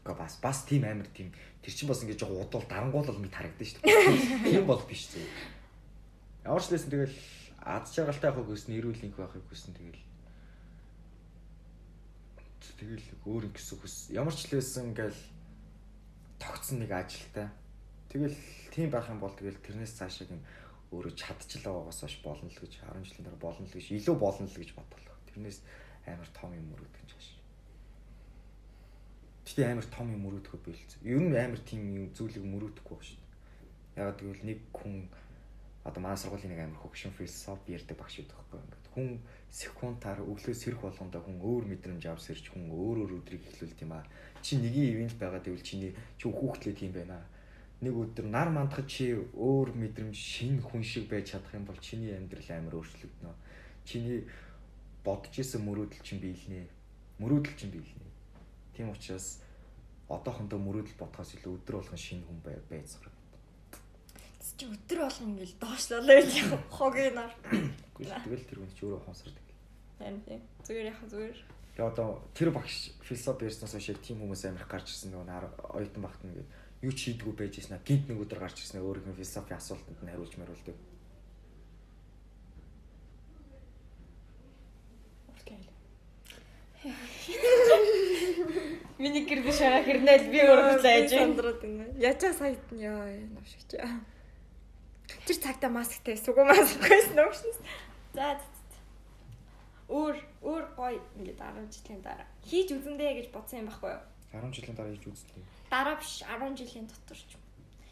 Гэхдээ 0.00 0.16
бас 0.16 0.34
бас 0.40 0.64
тийм 0.64 0.88
амар 0.88 1.08
тийм 1.12 1.28
тэр 1.60 1.74
чинь 1.76 1.88
бас 1.88 2.00
ингээд 2.00 2.24
жоо 2.24 2.40
удвал 2.40 2.64
дарангуулал 2.64 3.20
мэд 3.20 3.36
харагдаж 3.36 3.68
шүү 3.68 3.84
дээ. 3.84 4.48
Тийм 4.48 4.64
бол 4.64 4.80
биш 4.88 5.12
зү. 5.12 5.20
Ямар 6.48 6.64
ч 6.64 6.72
лээсэн 6.72 6.88
тэгэл 6.88 7.16
аз 7.60 7.92
жаргалтай 7.92 8.28
явахыг 8.32 8.48
хүснэ, 8.48 8.76
эрүүл 8.80 9.04
энх 9.04 9.16
байхыг 9.20 9.44
хүснэ 9.44 9.76
тэгэл. 9.76 10.04
Тэгэл 12.80 13.08
өөр 13.28 13.42
юм 13.48 13.52
гэсэн 13.52 13.76
хүс. 13.80 13.96
Ямар 14.12 14.32
ч 14.32 14.48
лээсэн 14.48 14.92
ингээл 14.92 15.20
тогтсон 16.40 16.80
нэг 16.80 16.92
ажилтай. 16.96 17.48
Тэгэл 18.08 18.36
тийм 18.72 18.88
байх 18.88 19.08
юм 19.08 19.20
бол 19.20 19.32
тэгэл 19.32 19.60
тэрнээс 19.60 19.96
цаашаа 20.00 20.32
юм 20.32 20.40
өөрөө 20.94 21.14
чадчихлаа 21.18 21.74
байгаас 21.74 22.00
хойш 22.00 22.16
болно 22.22 22.48
л 22.48 22.60
гэж 22.62 22.72
10 22.80 23.04
жилийн 23.04 23.24
дараа 23.26 23.42
болно 23.42 23.66
л 23.66 23.74
гэж 23.74 23.86
илүү 23.98 24.16
болно 24.18 24.46
л 24.46 24.58
гэж 24.58 24.70
бодлоо. 24.78 25.16
Тэрнээс 25.28 25.58
амар 26.06 26.30
том 26.30 26.50
юм 26.54 26.68
өрөөд 26.74 26.94
гэж 26.94 27.10
хааш. 27.12 27.28
Гэтэ 29.44 29.62
амар 29.70 29.88
том 29.90 30.06
юм 30.14 30.22
өрөөдөхөө 30.28 30.60
бэлдсэн. 30.64 31.00
Ер 31.02 31.20
нь 31.20 31.34
амар 31.34 31.60
тийм 31.66 32.14
зүйлийг 32.16 32.44
мөрөөдөхгүй 32.46 32.94
баг 32.94 33.04
шүү 33.04 33.18
дээ. 33.18 34.00
Ягаад 34.00 34.18
гэвэл 34.22 34.48
нэг 34.48 34.58
хүн 34.72 34.94
одоо 35.84 36.00
манай 36.00 36.16
сургуулийн 36.16 36.52
нэг 36.52 36.60
амар 36.64 36.80
хөгшин 36.80 37.12
философи 37.12 37.76
ярьдаг 37.76 37.96
багш 38.00 38.16
байдаг 38.16 38.36
байхгүй 38.40 38.60
ингээд 38.64 38.86
хүн 38.96 39.08
секундаар 39.52 40.20
өглөө 40.24 40.54
сэрх 40.56 40.80
болгондоо 40.80 41.20
хүн 41.20 41.38
өөр 41.44 41.64
мэдрэмж 41.68 42.04
авсэрч 42.08 42.44
хүн 42.48 42.72
өөр 42.72 42.96
өөр 43.04 43.12
өдрийг 43.20 43.44
эхлүүлт 43.44 43.84
юм 43.84 43.92
аа 43.92 44.04
чи 44.40 44.56
нэгийн 44.56 44.96
ивент 44.96 45.14
байгаа 45.20 45.44
гэвэл 45.44 45.68
чиний 45.68 45.92
чи 46.16 46.24
хүүхдлээ 46.24 46.74
тийм 46.80 46.92
байна 46.96 47.20
нэг 47.80 47.94
өдөр 47.94 48.26
нар 48.30 48.50
мандахад 48.54 48.86
чи 48.86 49.14
өөр 49.16 49.74
мэдрэмж 49.74 50.14
шинэ 50.14 50.62
хүн 50.62 50.82
шиг 50.82 51.08
байж 51.10 51.32
чадах 51.32 51.54
юм 51.54 51.64
бол 51.64 51.78
чиний 51.80 52.14
амьдрал 52.14 52.50
амар 52.54 52.78
өөрчлөгдөнө 52.78 53.34
чиний 53.84 54.28
бодож 55.04 55.34
исэн 55.38 55.64
мөрөөдөл 55.66 56.02
чинь 56.06 56.22
биелнэ 56.22 56.68
мөрөөдөл 57.18 57.56
чинь 57.58 57.74
биелнэ 57.74 58.08
тийм 58.76 58.94
учраас 58.94 59.42
одоохондоо 60.08 60.58
мөрөөдөл 60.62 61.00
бодхоос 61.00 61.34
илүү 61.34 61.58
өдөр 61.58 61.74
болгон 61.80 62.00
шинэ 62.00 62.24
хүн 62.24 62.40
байцгаах 62.70 63.14
чи 64.56 64.66
өдөр 64.70 64.98
болгон 65.02 65.30
ингээл 65.34 65.58
доошлолоо 65.58 66.14
гэж. 66.14 66.32
Үгүй 67.98 68.06
тэгэл 68.06 68.46
тэр 68.46 68.58
хүн 68.62 68.70
ч 68.70 68.78
өөрөө 68.86 69.00
ухамсардаг. 69.02 69.46
Харин 69.98 70.22
тийм. 70.22 70.42
Зүгээр 70.62 70.90
яхаа 70.94 71.08
зүгээр. 71.10 71.38
Тэгээ 71.74 71.90
одоо 71.90 72.08
тэр 72.38 72.50
багш 72.54 72.94
философи 73.02 73.50
ярьснаас 73.50 73.74
хойш 73.74 73.90
тийм 73.98 74.22
хүмүүс 74.22 74.46
амирх 74.46 74.70
гарч 74.70 74.94
ирсэн 74.94 75.10
нөгөө 75.10 75.74
оюутан 75.74 76.02
багт 76.06 76.22
нэгээд 76.22 76.48
юу 76.84 76.92
ч 76.92 77.08
хийдгүү 77.08 77.32
байж 77.32 77.64
аа 77.72 77.80
гинт 77.80 78.12
нэг 78.12 78.20
өдөр 78.20 78.44
гарч 78.44 78.60
ирсэн 78.60 78.84
өөр 78.84 79.00
их 79.00 79.16
философи 79.16 79.56
асуултанд 79.56 80.04
нь 80.04 80.12
хариулж 80.12 80.36
мариулдаг. 80.36 80.76
Миний 89.00 89.24
гэр 89.24 89.40
биш 89.40 89.64
байгаа 89.64 89.88
хэрнээл 89.88 90.28
би 90.28 90.44
өөрөө 90.44 90.84
зайж 90.84 91.16
сандраад 91.16 91.64
байна. 91.64 91.88
Ячаа 91.96 92.36
сайт 92.36 92.60
нь 92.68 92.84
ёо 92.84 93.08
навшигч. 93.32 93.80
Тэр 95.24 95.38
цагта 95.40 95.72
масктай 95.72 96.20
сугу 96.20 96.44
маскгүйсэн 96.44 97.24
өгшнэс. 97.24 97.64
За 98.12 98.36
өөр 99.88 100.20
өөр 100.44 100.64
гоё 100.76 101.00
ингээд 101.16 101.40
10 101.40 101.72
жилийн 101.72 102.04
дараа 102.04 102.28
хийж 102.44 102.68
үзэндээ 102.76 103.12
гэж 103.20 103.26
бодсон 103.32 103.64
юм 103.64 103.68
байхгүй 103.68 103.90
юу? 103.92 104.00
10 104.32 104.56
жилийн 104.56 104.76
дараа 104.76 104.92
хийж 104.92 105.04
үзтээ. 105.08 105.53
Дараа 105.74 105.98
биш 105.98 106.22
10 106.22 106.54
жилийн 106.54 106.86
дотор 106.86 107.18
ч. 107.18 107.34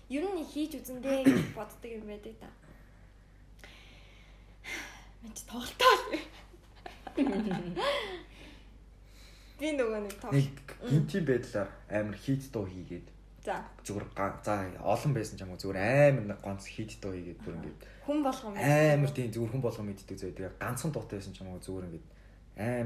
Ер 0.07 0.23
нь 0.23 0.47
хийж 0.47 0.79
үзэндээ 0.79 1.27
гэж 1.27 1.51
боддог 1.59 1.91
юм 1.91 2.07
байдаг 2.07 2.39
та. 2.39 2.47
Мэд 5.27 5.43
тоглолтоо. 5.51 5.95
Би 9.59 9.75
нөгөө 9.75 10.01
нэг 10.07 10.15
тоглолт. 10.23 10.39
Нэг 10.39 10.55
гинти 10.87 11.27
байдлаар 11.27 11.75
амар 11.91 12.15
хийд 12.23 12.47
дуу 12.55 12.71
хийгээд 12.71 13.11
За. 13.43 13.59
Зүгээр 13.83 14.07
за 14.47 14.63
олон 14.79 15.13
байсан 15.19 15.35
ч 15.35 15.43
юм 15.43 15.51
уу 15.51 15.59
зүгээр 15.59 15.83
амар 15.83 16.27
нэг 16.31 16.39
ганц 16.39 16.71
хит 16.71 17.03
дуу 17.03 17.11
хийгээд 17.11 17.43
бүр 17.43 17.59
ингээд 17.59 17.83
хүн 18.07 18.23
болгоо 18.23 18.55
амар 18.55 19.11
тийм 19.11 19.35
зүгээр 19.35 19.59
хүн 19.59 19.67
болгоо 19.67 19.83
мэддэг 19.83 20.15
зөө 20.15 20.39
тэгээ 20.39 20.63
ганцхан 20.63 20.95
дуутай 20.95 21.19
байсан 21.19 21.35
ч 21.35 21.43
юм 21.43 21.51
уу 21.51 21.59
зүгээр 21.59 21.91
ингээд 21.91 22.07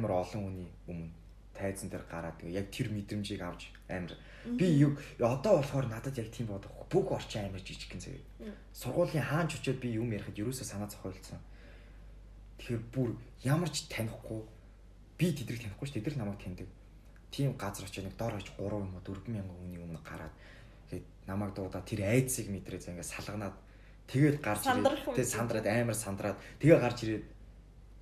амар 0.01 0.24
олон 0.24 0.48
хүний 0.48 0.73
өмнө 0.89 1.12
тайзан 1.52 1.93
дээр 1.93 2.09
гараад 2.09 2.40
яг 2.48 2.73
тэр 2.73 2.89
мэдрэмжийг 2.89 3.44
авч 3.44 3.68
амар 3.93 4.16
би 4.55 4.66
юу 4.86 4.97
одоо 5.18 5.59
болохоор 5.59 5.86
надад 5.90 6.18
яг 6.18 6.31
тийм 6.31 6.47
бодох 6.47 6.70
бүх 6.90 7.10
орчин 7.12 7.51
амар 7.51 7.60
жижиг 7.60 7.90
гин 7.90 8.01
зөө 8.01 8.55
сургуулийн 8.73 9.27
хаанч 9.27 9.59
очиод 9.59 9.81
би 9.82 9.90
юм 9.90 10.12
ярихад 10.14 10.39
юусоо 10.39 10.64
санаа 10.64 10.89
зохиолцсон 10.89 11.43
тэгэхээр 12.59 12.82
бүр 12.94 13.10
ямар 13.44 13.70
ч 13.70 13.90
танихгүй 13.90 14.40
би 15.18 15.32
тэдрийг 15.32 15.64
танихгүй 15.64 15.89
ш 15.89 15.93
тэдэр 15.97 16.16
намайг 16.20 16.40
таньдаг. 16.40 16.68
Тийм 17.32 17.56
газар 17.56 17.85
очиж 17.85 18.05
нэг 18.05 18.16
дор 18.16 18.32
хож 18.36 18.48
3 18.56 18.81
юм 18.81 18.93
уу 18.97 19.02
4 19.05 19.28
мянган 19.32 19.56
хүний 19.56 19.81
өмнө 19.81 20.01
гараад 20.05 20.35
тэгээд 20.89 21.06
намайг 21.27 21.52
дуудаа 21.56 21.82
тэр 21.85 22.05
айцыг 22.05 22.48
мэдрээ 22.52 22.81
за 22.81 22.93
ингээд 22.93 23.12
салганаад 23.12 23.56
тэгээд 24.09 24.36
гарч 24.40 24.62
ирээд 24.64 25.16
тэгээд 25.16 25.35
сандраад 25.36 25.66
амар 25.66 25.97
сандраад 25.97 26.36
тэгээ 26.60 26.78
гарч 26.81 26.98
ирээд 27.05 27.24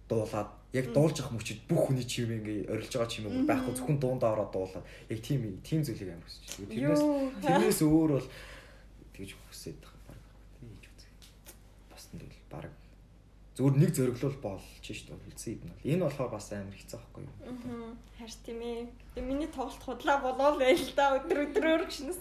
дуулаад 0.09 0.51
яг 0.75 0.91
дуулж 0.91 1.17
явах 1.23 1.39
мөчөд 1.39 1.61
бүх 1.71 1.87
хүний 1.87 2.05
чим 2.05 2.35
ингээ 2.35 2.67
орилж 2.67 2.93
байгаа 2.93 3.11
чим 3.11 3.31
үү 3.31 3.47
байхгүй 3.47 3.73
зөвхөн 3.79 3.99
дундаа 4.03 4.35
ороод 4.35 4.51
дуулаад. 4.51 4.87
Яг 5.09 5.21
тийм 5.23 5.41
тийм 5.63 5.81
зүйлийг 5.87 6.11
амар 6.11 6.27
хүсэж 6.27 6.45
байна. 6.67 6.75
Тэрнээс 6.75 7.03
тэрнээс 7.47 7.81
өөр 7.87 8.11
бол 8.19 8.29
тэгж 9.15 9.31
хүсээд 9.39 9.79
байгаа 9.79 10.03
баг. 10.11 10.21
Тэгж 10.59 10.85
үзье. 10.91 11.11
Бас 11.89 12.05
нь 12.11 12.19
тэгэл 12.19 12.43
баг 12.51 12.75
зүгээр 13.55 13.77
нэг 13.79 13.91
зөриглөл 13.95 14.39
болж 14.43 14.67
шүү 14.83 15.15
дээ 15.15 15.27
үлдсэн 15.31 15.53
юм 15.55 15.71
бол. 15.71 15.87
Энэ 15.87 16.03
болохоор 16.11 16.31
бас 16.35 16.47
амар 16.51 16.75
хэцүү 16.75 16.99
байхгүй 16.99 17.23
юу? 17.23 17.35
Аа 17.39 17.91
харж 18.19 18.35
тийм 18.43 18.61
ээ. 18.67 18.83
Тэгээ 19.15 19.31
миний 19.31 19.51
тоглолт 19.55 19.83
худлаа 19.87 20.19
болоо 20.19 20.51
л 20.59 20.63
байл 20.63 20.91
та 20.99 21.15
өдөр 21.23 21.39
өдрөөр 21.55 21.83
гişнэс 21.87 22.19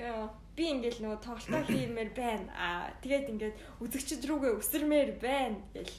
яа 0.00 0.32
би 0.56 0.64
ингээл 0.72 1.04
нөгөө 1.04 1.20
тоглолтоо 1.20 1.62
хиймээр 1.68 2.10
байна. 2.16 2.48
Аа 2.56 2.96
тэгээд 3.04 3.28
ингээд 3.28 3.56
үзэгчд 3.84 4.24
рүүгээ 4.24 4.52
өсөрмээр 4.56 5.10
байна 5.20 5.60
гэл 5.76 5.92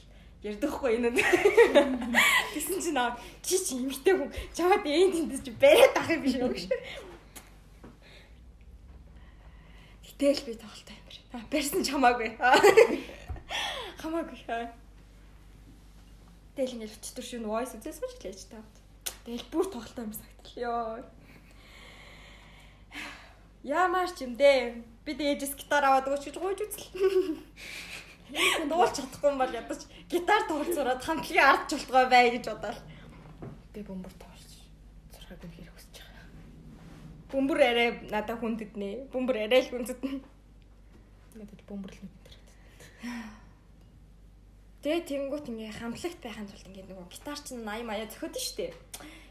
ярдахгүй 0.46 1.02
энэ 1.02 1.10
гэсэн 2.54 2.78
чинь 2.84 3.02
аа 3.02 3.18
чи 3.42 3.58
чи 3.58 3.82
имэгтэй 3.82 4.14
хүн 4.14 4.30
чамд 4.54 4.86
энэ 4.86 5.14
тэнд 5.14 5.46
чи 5.46 5.52
бариад 5.58 5.98
ах 5.98 6.10
юм 6.14 6.22
биш 6.22 6.38
үү 6.38 6.54
гэж 6.54 6.66
Гэтэл 10.18 10.50
би 10.50 10.54
тоглолтоо 10.58 10.98
юмэр. 10.98 11.18
Та 11.30 11.38
барьсан 11.46 11.86
ч 11.86 11.94
хамаагүй. 11.94 12.34
Хамаагүй. 14.02 14.66
Тэгэл 16.58 16.74
ингээд 16.74 16.98
өчтөр 16.98 17.22
шин 17.22 17.46
voice 17.46 17.78
үзээс 17.78 18.02
сууж 18.02 18.18
лээж 18.26 18.50
та. 18.50 18.58
Тэгэл 19.30 19.46
бүр 19.54 19.70
тоглолтоо 19.70 20.10
юм 20.10 20.14
сагтал. 20.18 20.58
Йоо. 20.58 21.06
Ямар 23.62 24.10
ч 24.10 24.26
юм 24.26 24.34
дээ. 24.34 24.82
Би 25.06 25.14
дээжс 25.14 25.54
гитар 25.54 25.86
аваад 25.86 26.10
өгч 26.10 26.34
гэж 26.34 26.42
гойж 26.42 26.66
үзэл. 26.66 26.98
Дуулж 28.28 28.94
чадахгүй 29.00 29.32
юм 29.32 29.40
бол 29.40 29.54
ядаж 29.56 29.88
гитар 30.12 30.44
тоглоцороод 30.48 31.02
хамтлагийн 31.04 31.48
ард 31.48 31.72
жолтгой 31.72 32.06
бай 32.12 32.32
гэж 32.36 32.46
бодоол. 32.52 32.80
Би 33.72 33.80
бөмбөр 33.88 34.14
тоолж 34.20 34.50
зурхаг 35.16 35.40
юм 35.48 35.52
хэрэг 35.56 35.72
хүсэж 35.72 35.96
байгаа. 36.04 36.26
Бөмбөр 37.32 37.60
арай 37.64 37.90
надад 38.12 38.40
хүндэднэ. 38.44 38.90
Бөмбөр 39.16 39.38
арай 39.48 39.62
л 39.64 39.72
хүндэднэ. 39.72 40.20
Надад 41.40 41.62
бөмбөрлөг 41.72 42.04
энэ. 42.04 42.18
Тэгээ 44.84 45.08
тэнгуут 45.08 45.48
ингээ 45.48 45.72
хамтлагт 45.80 46.20
байхын 46.20 46.48
тулд 46.52 46.68
ингээ 46.68 46.88
нөгөө 46.92 47.08
гитар 47.08 47.40
чинь 47.40 47.64
80 47.64 47.88
маяа 47.88 48.08
зөхөд 48.12 48.36
нь 48.36 48.44
штэ. 48.44 48.76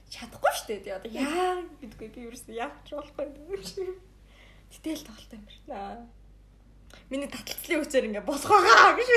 Чадахгүй 0.08 0.52
штэ. 0.56 0.80
Тэгээ 0.80 0.98
одоо 0.98 1.12
яа 1.12 1.60
гэдгүй 1.84 2.08
би 2.16 2.20
юусэн 2.32 2.56
яач 2.56 2.88
болохгүй. 2.90 3.28
Тэтэл 4.72 5.04
тоглолт 5.04 5.32
юм 5.36 5.44
байна. 5.68 6.08
Миний 7.10 7.30
таталцлын 7.30 7.80
хүчээр 7.82 8.08
ингээ 8.10 8.24
болох 8.26 8.50
байгаа 8.50 8.96
гэж. 8.98 9.08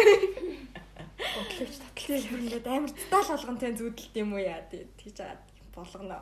Бодлогч 1.20 1.76
таталцлын 1.82 2.44
ингээ 2.46 2.62
амар 2.68 2.94
деталь 2.94 3.32
болгонтэй 3.34 3.72
зүудэлт 3.76 4.16
юм 4.16 4.34
уу 4.34 4.44
яа 4.44 4.62
тийж 4.70 5.18
байгаа 5.18 5.42
болгоно. 5.74 6.18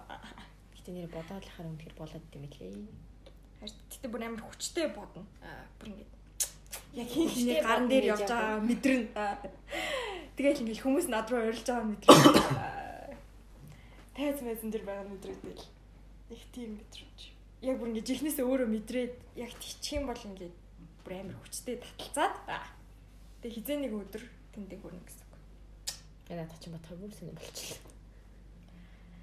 Гэтэ 0.75 0.89
нэр 0.93 1.11
хараа 1.11 1.71
үнэхэр 1.71 1.95
болоод 1.97 2.25
идэм 2.29 2.43
билээ. 2.47 2.88
Гэтэ 3.65 4.07
бүр 4.07 4.23
амар 4.23 4.43
хүчтэй 4.45 4.88
бодно. 4.93 5.25
Аа 5.41 5.65
бүр 5.79 5.91
ингээ 5.91 6.17
яг 6.93 7.07
хийхний 7.07 7.61
гарн 7.61 7.88
дээр 7.89 8.05
явж 8.13 8.29
байгаа 8.29 8.61
мэдрэн. 8.61 9.03
Тэгэл 10.38 10.61
ингээл 10.63 10.85
хүмүүс 10.85 11.07
над 11.09 11.29
руу 11.29 11.41
урилж 11.49 11.67
байгаа 11.67 11.88
мэдрэн. 11.91 12.21
Тайз 14.15 14.41
мэзэн 14.41 14.69
дээр 14.71 14.85
байгаа 14.85 15.05
мэдрэгдэл. 15.09 15.65
Их 16.34 16.43
тийм 16.53 16.81
мэдрэмж. 16.81 17.19
Яг 17.61 17.75
бүр 17.77 17.89
ингээд 17.93 18.09
жихнээс 18.09 18.39
өөрөө 18.41 18.69
мэдрээд 18.69 19.13
яг 19.38 19.51
тийчих 19.61 20.01
юм 20.01 20.09
бол 20.09 20.17
ингээд 20.17 20.55
бүр 21.07 21.15
амар 21.23 21.39
хүчтэй 21.39 21.79
таталцаад. 21.79 22.35
Тэгээ 23.39 23.55
хизээ 23.63 23.77
нэг 23.79 23.93
өдөр 23.95 24.23
тэндээ 24.51 24.79
хүрнэ 24.84 24.99
гэсэн 25.07 25.23
үг. 25.23 25.35
Надад 26.35 26.59
ч 26.59 26.67
батхай 26.67 26.97
бүр 26.99 27.11
сонир 27.15 27.39
болчихлоо. 27.39 27.95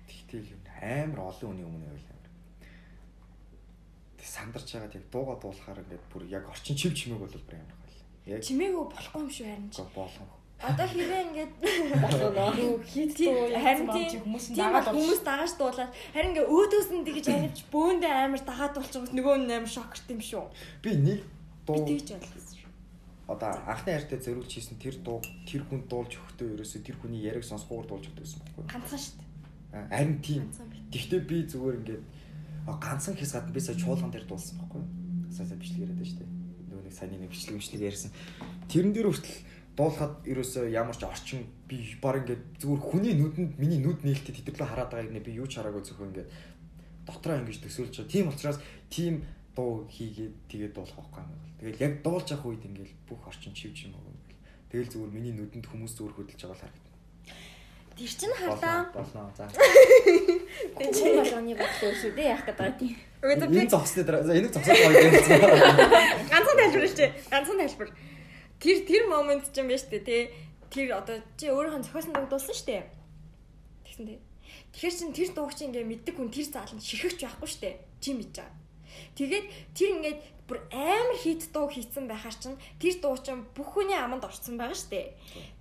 Тэгтэл 0.09 0.56
юм 0.56 0.62
амар 0.81 1.20
олон 1.28 1.48
хүний 1.52 1.66
өмнө 1.69 1.85
байвал 1.93 2.09
амар. 2.09 2.32
Тэг 4.16 4.28
сандарч 4.32 4.69
байгаад 4.73 4.97
яг 4.97 5.05
дууга 5.12 5.36
дуулахаар 5.36 5.82
ингээд 5.85 6.09
бүр 6.09 6.24
яг 6.32 6.48
орчин 6.48 6.73
чив 6.73 6.97
чимээг 6.97 7.20
бол 7.20 7.36
бүр 7.36 7.61
амар 7.61 7.77
гал. 7.85 8.01
Яг 8.32 8.40
чимээгөө 8.40 8.85
болохгүй 8.89 9.20
юм 9.20 9.28
шүү 9.28 9.44
харин 9.44 9.69
чи. 9.69 9.85
Болгон. 9.93 10.28
Одоо 10.65 10.86
хэрвээ 10.89 11.23
ингээд 11.28 11.52
Юу 11.61 12.81
дуу 13.20 13.52
харин 13.52 13.89
хүмүүс 14.24 14.47
дагаад 14.56 14.89
хүмүүс 14.89 15.20
дагаж 15.20 15.52
дуулаад 15.61 15.93
харин 16.15 16.32
ингээ 16.32 16.48
өөдөөс 16.48 16.89
нь 16.94 17.05
тэгэж 17.05 17.27
анивч 17.36 17.59
бөөндөө 17.69 18.12
амар 18.15 18.40
дагаад 18.40 18.73
дуулчихвал 18.73 19.12
нөгөө 19.12 19.36
нь 19.44 19.52
амар 19.52 19.69
шокерт 19.69 20.09
юм 20.09 20.23
шүү. 20.24 20.47
Би 20.81 20.97
нэг 20.97 21.20
дуу 21.66 21.85
тэгж 21.85 22.09
ойлгосон 22.16 22.55
шүү. 22.61 22.70
одоо 23.28 23.51
анхны 23.66 23.91
хайртай 23.93 24.19
зориулж 24.20 24.53
хийсэн 24.53 24.78
тэр 24.78 24.97
дуу 25.01 25.19
тэр 25.49 25.62
хүн 25.65 25.89
дуулж 25.89 26.12
өгөхдөө 26.16 26.49
ерөөсө 26.61 26.85
тэр 26.85 26.97
хүний 27.01 27.24
яриг 27.24 27.45
сонсгоор 27.45 27.89
дуулж 27.89 28.09
өгдөг 28.12 28.24
байсан 28.24 28.41
байхгүй 28.45 28.62
юу? 28.62 28.70
Ганцхан 28.70 29.01
шүү 29.01 29.16
дээ. 29.19 29.35
Харин 29.91 30.19
тийм. 30.20 30.43
Гэхдээ 30.93 31.23
би 31.24 31.36
зүгээр 31.49 31.78
ингээд 31.81 32.05
ганцхан 32.69 33.16
хэс 33.16 33.32
гадна 33.32 33.53
би 33.57 33.61
сая 33.61 33.77
чуулган 33.77 34.12
дээр 34.12 34.27
дуулсан 34.28 34.57
байхгүй 34.61 34.81
юу? 34.81 34.89
Сая 35.32 35.57
бичлэг 35.57 35.82
яриад 35.85 35.99
байж 35.99 36.12
тээ. 36.15 36.28
Нөгөө 36.69 36.85
нэг 36.85 36.95
саяны 36.95 37.16
нэг 37.19 37.31
бичлэг 37.32 37.57
бичлэг 37.59 37.82
ярьсан. 37.82 38.11
Тэрэн 38.69 38.93
дээр 38.93 39.09
хүртэл 39.09 39.39
дуулахад 39.74 40.15
ерөөсөө 40.23 40.70
ямар 40.70 40.95
ч 40.95 41.03
орчин 41.03 41.43
би 41.66 41.82
баг 41.99 42.23
ингээд 42.23 42.62
зүгээр 42.62 42.82
хүний 42.86 43.15
нүдэнд 43.19 43.59
миний 43.59 43.82
нүд 43.82 44.07
нээлттэй 44.07 44.35
тэтгэрлээ 44.39 44.70
хараад 44.70 44.91
байгааг 44.95 45.11
нэ 45.11 45.27
би 45.27 45.35
юу 45.35 45.51
ч 45.51 45.59
хараагүй 45.59 45.82
зөвхөн 45.82 46.15
ингээд 46.15 46.31
дотроо 47.03 47.36
ингэж 47.43 47.59
төсөөлж 47.59 47.95
байгаа. 47.99 48.15
Тийм 48.15 48.27
учраас 48.31 48.59
тийм 48.86 49.27
дуу 49.55 49.86
хийгээд 49.89 50.35
тэгээд 50.51 50.74
дуулах 50.74 50.98
байхгүй 50.98 51.22
юм 51.22 51.31
байна. 51.31 51.55
Тэгэл 51.59 51.82
яг 51.86 51.94
дуулж 52.02 52.28
явах 52.31 52.47
үед 52.51 52.64
ингээд 52.66 52.93
бүх 53.09 53.22
орчин 53.26 53.55
чивж 53.55 53.86
юм 53.86 53.94
гэл. 53.94 54.43
Тэгэл 54.70 54.90
зүгээр 54.90 55.14
миний 55.14 55.35
нүдэнд 55.35 55.66
хүмүүс 55.70 55.94
зүгээр 55.94 56.14
хөдөлж 56.18 56.40
байгаа 56.43 56.59
л 56.59 56.62
харагдана. 56.66 56.93
Тэр 57.94 58.10
чинь 58.10 58.35
хардаа. 58.35 58.90
Болно. 58.90 59.31
За. 59.39 59.47
Би 60.78 60.85
чинь 60.90 61.14
болгоны 61.14 61.55
бодлоо 61.55 61.93
шүү 61.94 62.12
дээ 62.18 62.35
яах 62.35 62.43
гэдэг 62.43 62.74
тийм. 62.82 62.98
Үгүй 63.22 63.47
би 63.47 63.62
Энэ 63.62 63.70
зогсны 63.70 64.02
дараа. 64.02 64.35
Энийг 64.35 64.51
зогсоод 64.51 64.74
гоё 64.74 65.10
гэсэн. 65.14 65.39
ганцхан 66.26 66.59
тайлбар 66.59 66.90
шүү. 66.90 67.10
Ганцхан 67.31 67.59
тайлбар. 67.62 67.90
Тэр 68.59 68.76
тэр 68.82 69.02
момент 69.06 69.47
ч 69.55 69.62
юм 69.62 69.70
шүү 69.70 69.90
дээ 69.94 70.02
тий. 70.02 70.22
Тэр 70.74 70.98
одоо 70.98 71.22
чи 71.39 71.47
өөрийнхөө 71.55 71.86
зохиосон 71.86 72.12
дуу 72.18 72.26
дуулсан 72.26 72.55
шүү 72.59 72.66
дээ. 72.66 72.82
Тэгсэн 73.86 74.05
тий. 74.10 74.18
Тэгэхээр 74.74 74.94
чин 74.98 75.10
тэр 75.14 75.31
дууг 75.31 75.55
чи 75.55 75.62
ингээ 75.70 75.86
мэддэг 75.86 76.14
хүн 76.18 76.35
тэр 76.35 76.47
зааланд 76.51 76.82
ширхэгч 76.82 77.22
байхгүй 77.22 77.47
шүү 77.47 77.62
дээ. 77.62 77.74
Чи 78.02 78.10
мэдж 78.18 78.35
байгаа. 78.43 78.64
Тэгээд 79.15 79.47
тэр 79.75 79.89
ингээд 79.99 80.21
бүр 80.45 80.61
амар 80.73 81.16
хит 81.16 81.49
дуу 81.53 81.69
хийцэн 81.73 82.05
байхаар 82.05 82.37
чин 82.37 82.55
тэр 82.77 83.01
дуу 83.01 83.16
чин 83.16 83.49
бүх 83.57 83.81
хүний 83.81 83.97
аманд 83.97 84.29
орсон 84.29 84.61
байгаа 84.61 84.77
шүү 84.77 84.93
дээ. 84.93 85.07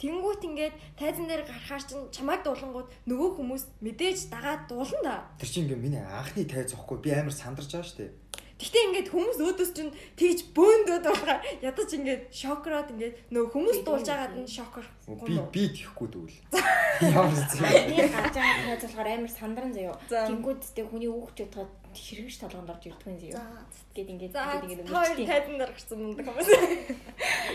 Тэнгүүт 0.03 0.43
ингээд 0.43 0.75
тайзан 0.99 1.27
дээр 1.31 1.47
гарахаар 1.47 1.83
чин 1.87 2.11
чамайг 2.11 2.43
дуулангууд 2.43 2.91
нөгөө 3.07 3.29
хүмүүс 3.39 3.63
мэдээж 3.79 4.19
дагаад 4.27 4.67
дуулна 4.67 4.99
да. 5.07 5.15
Тэр 5.39 5.49
чинь 5.49 5.63
ингээ 5.71 5.79
миний 5.79 6.03
анхны 6.03 6.43
тайз 6.43 6.75
зохгүй 6.75 6.99
би 6.99 7.15
амар 7.15 7.31
сандарч 7.31 7.71
байгаа 7.71 7.87
шүү 7.87 7.99
дээ. 8.03 8.11
Гэхдээ 8.53 8.87
ингээд 8.87 9.09
хүмүүс 9.11 9.37
өөдөөс 9.43 9.71
чинь 9.75 9.91
тэгж 10.15 10.39
бөөндөөд 10.55 11.03
байгаа 11.03 11.39
ядаж 11.65 11.89
ингээд 11.99 12.23
шокроод 12.31 12.95
ингээд 12.95 13.15
нөө 13.33 13.45
хүмүүс 13.49 13.79
дуулж 13.83 14.07
байгаад 14.07 14.39
нь 14.39 14.47
шокер. 14.47 14.85
Би 15.25 15.35
би 15.51 15.63
тэхгүй 15.73 16.07
дүүл. 16.07 16.35
Ямар 17.17 17.33
зүг. 17.33 17.59
Би 17.59 18.07
гарч 18.07 18.35
байгаа 18.39 18.77
тайз 18.77 18.83
болохоор 18.87 19.09
амар 19.09 19.31
сандран 19.33 19.73
заяо. 19.73 19.97
За. 20.07 20.29
Тэнгүүд 20.31 20.61
тэ 20.79 20.85
хүний 20.87 21.11
хүүхчүүд 21.11 21.51
тоо 21.51 21.65
хэрэгж 21.97 22.35
толгонд 22.41 22.69
орж 22.73 22.83
ирдэг 22.89 23.07
юм 23.07 23.17
заяо. 23.21 23.63
Гэт 23.93 24.09
ингээд 24.13 24.33
ингээд 24.33 24.63
ингээд 24.63 24.89
хоёр 24.89 25.13
өнгөрчтэй. 25.13 25.29
тайзан 25.29 25.55
дээр 25.59 25.71
гарсан 25.73 25.99
мундаг 26.01 26.25
хүмүүс. 26.27 26.49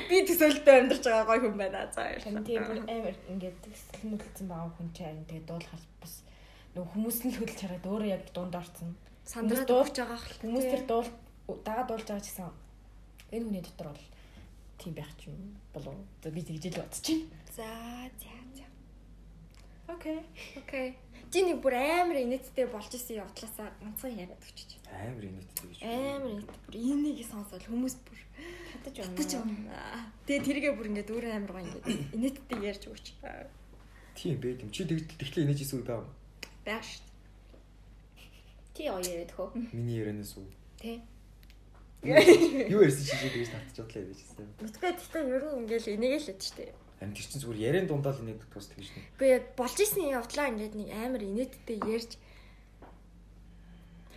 Би 0.09 0.17
төсөөлтөд 0.29 0.77
амьдарч 0.79 1.05
байгаа 1.07 1.27
гоё 1.29 1.41
хүн 1.43 1.57
байна. 1.59 1.81
За 1.91 2.03
Харин 2.19 2.45
тийм 2.47 2.63
бүр 2.69 2.79
амар 2.87 3.17
ингээд 3.33 3.59
төсөл 3.65 4.05
нүлцэн 4.11 4.47
байгаа 4.49 4.71
хүн 4.77 4.89
чинь 4.95 5.07
харин 5.09 5.27
тэгээд 5.29 5.49
дуулахад 5.49 5.85
бас 6.03 6.15
нөгөө 6.75 6.91
хүмүүс 6.95 7.19
нь 7.25 7.31
л 7.33 7.39
хөдөлж 7.43 7.61
хараад 7.63 7.87
өөрөө 7.91 8.11
яг 8.15 8.23
дунд 8.31 8.55
орсон. 8.55 8.91
сандраад 9.27 9.49
Хүмүүс 9.49 9.71
дуулж 9.71 9.95
байгаа 9.99 10.21
хэл. 10.23 10.41
Хүмүүс 10.45 10.67
тэр 10.71 10.83
дуул 10.87 11.11
дагаа 11.67 11.85
дуулж 11.89 12.07
байгаа 12.09 12.25
ч 12.25 12.29
гэсэн 12.31 12.51
энэ 13.35 13.45
хүний 13.49 13.65
дотор 13.65 13.89
бол 13.93 14.07
тийм 14.79 14.93
байх 14.95 15.13
ч 15.19 15.29
юм 15.29 15.59
болов. 15.75 15.97
За 16.23 16.31
би 16.31 16.41
тэгж 16.47 16.65
л 16.71 16.81
бодож 16.81 17.03
байна. 17.03 17.27
За 17.57 17.69
за 18.23 18.33
за. 18.57 18.67
Окей. 19.89 20.21
Окей. 20.57 20.89
Чи 21.29 21.45
нэг 21.45 21.61
бүр 21.61 21.75
амар 21.77 22.19
инээдтэй 22.25 22.67
болж 22.73 22.89
исэн 22.97 23.21
явдлаасаа 23.21 23.69
ганцхан 23.85 24.17
яриад 24.17 24.41
өгч. 24.41 24.81
Амар 24.89 25.25
инээдтэй 25.29 25.67
гэж. 25.69 25.79
Амар 25.85 26.31
инээдтэй. 26.33 26.61
Бүр 26.65 26.77
энийг 26.81 27.19
сонсоод 27.29 27.65
хүмүүс 27.69 27.97
бүр 28.01 28.19
Хатаж 28.73 28.97
байна. 28.97 29.53
байна. 29.69 30.13
Тэгээ 30.25 30.47
тэргээ 30.49 30.73
бүр 30.73 30.89
ингээд 30.89 31.13
өөр 31.13 31.25
амар 31.29 31.53
гоё 31.53 31.65
ингээд 31.69 32.17
инээдтэй 32.17 32.59
ярьж 32.65 32.83
өгч. 32.89 33.07
Тийм 34.17 34.41
бэ 34.41 34.57
тийм. 34.57 34.71
Чи 34.73 34.89
тэгт 34.89 35.21
тэгтлээ 35.21 35.45
инээж 35.45 35.61
исэн 35.69 35.85
үү 35.85 35.87
даа. 35.87 36.09
Баяр 36.65 36.85
шүү. 36.87 37.05
Ти 38.73 38.83
оо 38.89 39.01
яриад 39.05 39.33
хөө. 39.37 39.49
Миний 39.75 40.01
ярианаас 40.01 40.33
үү. 40.39 40.49
Тэ. 40.81 41.03
Юу 42.73 42.81
ярьсан 42.87 43.05
чи 43.05 43.15
чи 43.19 43.29
тэгж 43.35 43.51
татчих 43.51 43.85
бодлоо 43.85 44.01
яаж 44.07 44.21
гэсэн. 44.23 44.47
Мэдгүй 44.63 44.91
гэхдээ 44.97 45.23
ер 45.35 45.45
нь 45.45 45.59
ингээд 45.67 45.87
энийг 45.99 46.15
л 46.23 46.31
ядч 46.31 46.43
штэ. 46.47 46.73
Харин 46.99 47.15
тэр 47.15 47.27
чинь 47.27 47.43
зүгээр 47.43 47.65
яриан 47.71 47.87
дундаа 47.87 48.13
л 48.13 48.23
инээдэг 48.27 48.51
тус 48.51 48.67
тэгж 48.69 48.91
нэг. 48.91 49.07
Би 49.19 49.27
яг 49.31 49.45
болж 49.55 49.79
исэн 49.79 50.11
явдлаа 50.11 50.51
ингээд 50.51 50.75
нэг 50.75 50.89
амар 50.95 51.23
инээдтэй 51.23 51.79
ярьж 51.87 52.19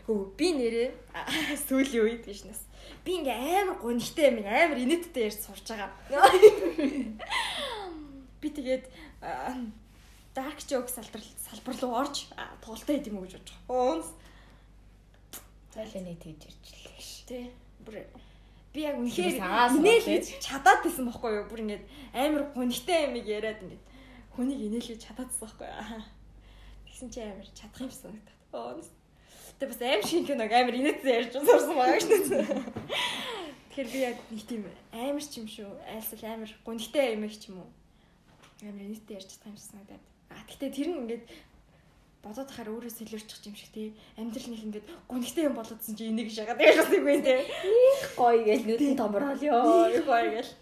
Хөө 0.10 0.34
би 0.34 0.48
нэрээ 0.58 0.90
сүүлийн 1.70 2.04
үед 2.10 2.26
биш 2.26 2.42
нас. 2.50 2.66
Би 3.06 3.22
ингээ 3.22 3.38
амар 3.62 3.78
гонхтой 3.86 4.34
юм 4.34 4.42
амар 4.42 4.82
инээдтэй 4.82 5.30
ярьж 5.30 5.40
сурч 5.46 5.70
байгаа. 5.70 5.94
Би 8.42 8.48
тэгээд 8.50 8.90
dark 10.34 10.58
joke 10.66 10.90
салбар 10.90 11.22
салбар 11.22 11.76
руу 11.78 11.94
орж 12.02 12.34
тоглолтоо 12.66 12.98
хийх 12.98 13.08
юм 13.14 13.22
уу 13.22 13.30
гэж 13.30 13.38
бодож 13.38 13.54
байгаа. 13.54 13.78
Уунс 13.78 14.10
Зайлаа 15.72 16.04
нэг 16.04 16.20
тэгж 16.20 16.50
ирчлээ 16.50 17.00
ш. 17.00 17.24
тий. 17.30 17.46
Бүр 17.86 18.04
би 18.74 18.80
яг 18.88 18.96
үнэхээр 19.00 19.38
инээлж 19.40 20.40
чадаад 20.40 20.82
байсан 20.84 21.06
байхгүй 21.12 21.32
юу? 21.38 21.46
Бүр 21.52 21.64
ингээд 21.64 21.86
амар 22.16 22.44
гонхтой 22.56 23.00
юм 23.08 23.16
яриад 23.20 23.60
ингээд 23.64 23.84
хүнийг 24.36 24.60
инээлж 24.68 25.00
чадаадсан 25.04 25.44
байхгүй 25.44 25.68
юу? 25.68 26.04
Тэгсэн 26.88 27.10
чи 27.12 27.20
амар 27.22 27.48
чадах 27.52 27.82
юм 27.84 27.92
санагдаад. 27.92 28.40
Уунс 28.52 28.90
Тэ 29.62 29.70
бас 29.70 29.78
аим 29.78 30.02
шиг 30.02 30.26
киног 30.26 30.50
амар 30.50 30.74
инээдсэн 30.74 31.14
ярьж 31.22 31.38
сурсан 31.38 31.78
байгаа 31.78 32.02
шүү 32.02 32.34
дээ. 32.34 32.50
Тэгэхээр 33.70 33.90
би 33.94 34.00
яг 34.02 34.18
нэг 34.34 34.42
тийм 34.50 34.66
амар 34.90 35.22
ч 35.22 35.38
юм 35.38 35.46
шүү. 35.46 35.70
Айлсал 35.86 36.26
амар 36.26 36.50
гонхтой 36.66 37.14
юм 37.14 37.30
их 37.30 37.38
ч 37.38 37.54
юм 37.54 37.62
уу. 37.62 37.70
Амар 38.66 38.82
инээдтэй 38.90 39.22
ярьж 39.22 39.30
чадсан 39.30 39.54
юм 39.54 39.62
шиг 39.62 39.70
санагдаад. 39.70 40.04
А 40.34 40.42
тэгтээ 40.50 40.72
тэр 40.74 40.88
нь 40.90 41.00
ингээд 41.06 41.24
бодоод 42.22 42.48
тахаар 42.48 42.70
өөрөө 42.70 42.94
сэлэрчих 42.94 43.42
юм 43.50 43.56
шиг 43.58 43.70
тий. 43.74 43.98
Амьдрал 44.18 44.48
нэг 44.54 44.62
ингээд 44.62 44.88
гонхтой 45.10 45.44
юм 45.50 45.58
болоодсэн 45.58 45.98
чи 45.98 46.06
энийг 46.06 46.30
шагаад 46.30 46.62
яаж 46.62 46.78
бас 46.86 46.94
юм 46.94 47.08
те. 47.26 47.46
Гоё 48.14 48.42
гэж 48.46 48.62
нүдэн 48.70 48.96
томрол 48.98 49.42
ёо. 49.42 49.90
Юу 49.90 50.06
гоё 50.06 50.30
гэл. 50.38 50.54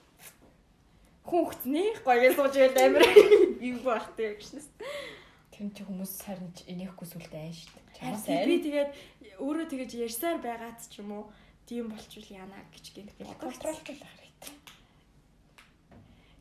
Хүн 1.27 1.43
хөтнээ 1.51 1.89
гоё 2.07 2.19
гэж 2.23 2.33
сууж 2.39 2.55
байл 2.55 2.79
амар 2.79 3.03
юм 3.59 3.77
бахтай 3.83 4.39
гэж 4.39 4.55
нэс. 4.55 4.67
Тэр 5.51 5.67
чи 5.75 5.83
хүмүүс 5.83 6.13
айн 7.43 7.51
шүү 7.51 7.75
дээ. 7.75 7.85
Чамаас 7.99 8.23
Харин 8.23 8.47
би 8.47 8.57
тэгээд 8.63 8.89
өөрөө 9.43 9.67
тэгэж 9.67 9.91
ярьсаар 9.99 10.39
байгаад 10.39 10.79
ч 10.87 11.03
юм 11.03 11.11
уу 11.11 11.23
тийм 11.67 11.91
болчвол 11.91 12.27
яана 12.31 12.63
гэж 12.71 12.85
гэнэ. 12.95 13.11
Контролтой 13.35 13.95
л 13.99 14.03
харагдав. 14.07 14.55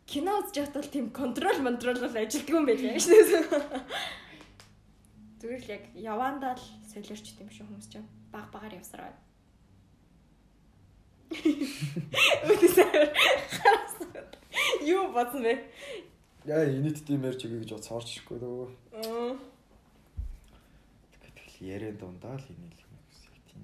Кино 0.06 0.32
үзэж 0.46 0.70
бол 0.70 0.88
тийм 0.88 1.10
контрол 1.10 1.58
контрол 1.58 1.98
бол 1.98 2.16
ажилтгүй 2.22 2.54
юм 2.54 2.66
байлаа 2.70 2.94
дээ. 2.94 4.27
Зүгээр 5.38 5.62
л 5.62 5.70
яг 5.70 5.84
явандаа 5.94 6.54
л 6.58 6.64
солиорч 6.90 7.26
тийм 7.38 7.46
шүү 7.50 7.66
хүмүүс 7.70 7.88
чинь 7.92 8.08
баг 8.34 8.50
багаар 8.50 8.74
явсараа. 8.74 9.14
Үтсээр 12.50 13.12
Юу 14.88 15.12
бодсон 15.12 15.42
бэ? 15.44 15.54
Яа 16.48 16.64
юм 17.12 17.22
ярьж 17.28 17.44
өгье 17.44 17.60
гэж 17.60 17.70
бод 17.76 17.84
дөө. 18.40 18.66
Аа. 18.98 19.36
Тэгэл 21.22 21.54
яриан 21.60 21.96
дундаа 22.00 22.34
л 22.40 22.46
инээл 22.48 22.82
юм 22.88 22.94
гэсэн 23.12 23.30
яг 23.36 23.44
тийм 23.52 23.62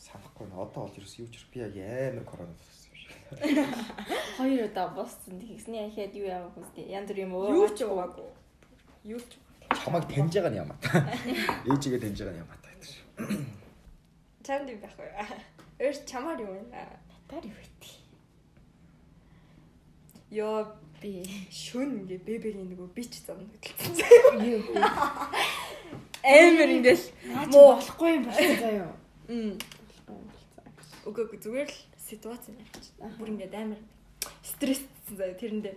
санахгүй 0.00 0.46
н 0.48 0.56
одоо 0.56 0.88
олж 0.88 0.96
ирсэн 0.98 1.22
юу 1.22 1.30
ч 1.30 1.44
би 1.52 1.60
яг 1.60 1.76
амар 2.16 2.24
корона 2.24 2.54
болсон 2.56 2.88
юм 2.88 2.96
шиг. 2.96 3.12
Хоёр 4.40 4.64
удаа 4.72 4.88
боссон. 4.96 5.36
Тэгснээ 5.38 5.86
яхаад 5.92 6.14
юу 6.16 6.26
явах 6.26 6.56
үстэй. 6.56 6.88
Янз 6.88 7.10
бүр 7.12 7.20
юм 7.28 7.32
Юу 7.36 7.68
уу? 7.68 7.76
ч 7.76 7.84
уугаагүй. 7.84 8.28
Юу 9.04 9.20
ч 9.20 9.36
Чамайг 9.80 10.04
таньж 10.10 10.34
байгаа 10.36 10.52
нь 10.52 10.60
ямаа 10.62 10.78
та. 10.82 10.90
Ээжигээ 11.70 12.00
таньж 12.02 12.18
байгаа 12.20 12.34
нь 12.36 12.42
ямаа 12.44 12.58
та 12.62 12.68
гэдэг 12.72 12.88
шиг. 12.92 13.04
чамд 14.46 14.68
юм 14.68 14.80
байхгүй. 14.84 15.08
Өөр 15.80 15.96
чамаар 16.06 16.38
юу 16.44 16.52
вэ? 16.52 16.62
Таар 17.28 17.44
юу 17.48 17.56
вэ? 17.56 17.90
Йоо 20.32 20.82
Би 21.02 21.18
шүн 21.50 22.06
ингээ 22.06 22.22
бэбэгийн 22.22 22.70
нөгөө 22.70 22.94
бич 22.94 23.18
зам 23.26 23.42
хөдөлсөн. 23.42 24.38
юу 24.38 24.62
вэ? 24.70 24.78
Амар 26.22 26.70
ингээл 26.78 27.06
Муу. 27.50 27.74
болохгүй 27.74 28.10
юм 28.14 28.22
байна 28.30 28.54
заяа. 28.62 28.94
Мм. 29.26 29.58
Үгүй 31.02 31.26
үгүй 31.26 31.38
зүгээр 31.42 31.66
л 31.74 31.78
ситуац 31.98 32.46
юм 32.46 32.62
ярьж. 32.62 32.94
Бүр 33.18 33.34
ингээд 33.34 33.50
амар 33.50 33.82
стресссэн 35.02 35.16
заяа 35.16 35.34
тэрэндээ. 35.34 35.74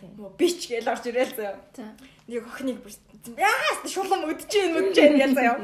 Тийм. 0.00 0.10
Нөгөө 0.16 0.32
бич 0.38 0.68
гээл 0.68 0.88
орж 0.88 1.04
ирэл 1.06 1.34
заяа. 1.34 1.58
За. 1.74 1.94
Нэг 2.28 2.46
охиныг 2.46 2.78
бүр 2.82 2.92
яа 3.36 3.50
шулам 3.86 4.24
өдөж 4.30 4.50
гин 4.50 4.92
гээл 4.94 5.34
заяа. 5.34 5.58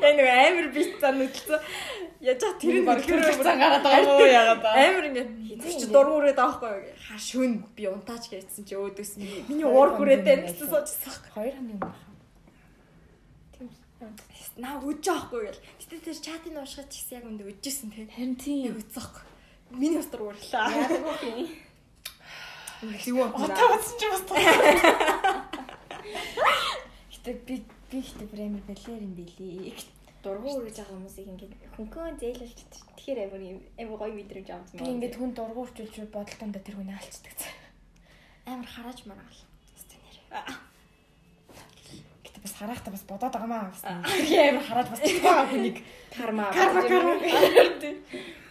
Яг 0.00 0.14
нэг 0.16 0.28
амар 0.28 0.68
бич 0.72 0.96
зам 1.00 1.20
хөдөлсөн. 1.20 1.60
Яаж 2.20 2.40
чад 2.40 2.58
тэр 2.58 2.82
нь 2.82 2.88
бархэр 2.88 3.20
гараад 3.20 3.84
байгаа 3.84 4.00
юм 4.00 4.32
яагаад 4.32 4.62
ба. 4.62 4.70
амар 4.74 5.04
ингээд 5.12 5.30
чи 5.78 5.86
дургуурээд 5.92 6.36
байгаа 6.36 6.60
байхгүй 6.60 6.88
юу? 6.88 6.96
Хаа 7.08 7.20
шүн 7.20 7.52
би 7.76 7.84
унтаач 7.86 8.24
гэсэн 8.32 8.64
чи 8.64 8.74
өөдөөс 8.74 9.12
миний 9.48 9.68
уур 9.68 9.94
хүрээд 9.96 10.24
байна 10.24 10.48
гэсэн 10.48 10.66
суужсан. 10.72 11.14
Хоёр 11.36 11.54
хоногийн 11.54 11.84
өмнө. 11.84 12.06
Наа 14.58 14.82
үж 14.82 15.06
аахгүй 15.06 15.46
гэл. 15.46 15.62
Гэтэ 15.78 16.10
тэр 16.10 16.18
чатыг 16.18 16.54
уушгаад 16.58 16.90
ч 16.90 17.06
гэсэн 17.06 17.14
яг 17.22 17.24
өндө 17.30 17.46
үжижсэн 17.46 17.90
те. 17.94 18.10
Харин 18.10 18.34
тийм. 18.34 18.74
Үцэхгүй. 18.74 19.37
Миний 19.70 19.96
бас 19.98 20.06
дургуурлаа. 20.06 20.70
Яагаад 20.70 21.22
юм? 21.22 21.48
Юу 23.06 23.24
Отоогоос 23.26 23.96
ч 23.98 24.02
бас. 24.08 24.22
Гэтэ 27.12 27.32
би 27.46 27.54
би 27.90 27.98
ихтэй 27.98 28.28
премьер 28.28 28.62
бэлэр 28.64 29.02
юм 29.02 29.14
билий. 29.18 29.74
Дургуй 30.22 30.52
үргэж 30.56 30.76
байгаа 30.78 30.96
хүмүүсийг 30.96 31.28
ингээд 31.28 31.54
хөнгөн 31.76 32.18
зээлэлж 32.18 32.58
тэгэхээр 32.96 33.18
амар 33.28 33.42
юм 33.42 33.58
амар 33.78 33.98
гоё 33.98 34.14
мэдрэмж 34.14 34.48
авсан 34.50 34.78
Би 34.78 34.86
ингээд 34.94 35.14
хүн 35.18 35.30
дургуурчулж 35.36 35.94
бодолтондоо 36.10 36.62
тэр 36.62 36.76
хүнээ 36.78 36.96
алцдаг. 36.98 37.38
амар 38.46 38.66
харааж 38.66 39.04
маргаал. 39.04 39.42
Гэтэ 42.24 42.38
бас 42.42 42.54
хараахтаа 42.56 42.92
бас 42.94 43.04
бодоод 43.04 43.32
байгаа 43.34 43.50
маа. 43.50 43.70
Бас 43.70 43.84
амар 43.84 44.64
хараад 44.64 44.88
бас 44.90 45.00
байгаа 45.02 45.46
хүнийг 45.50 45.78
карма 46.14 46.46
карма 46.54 46.82
карма. 46.82 47.14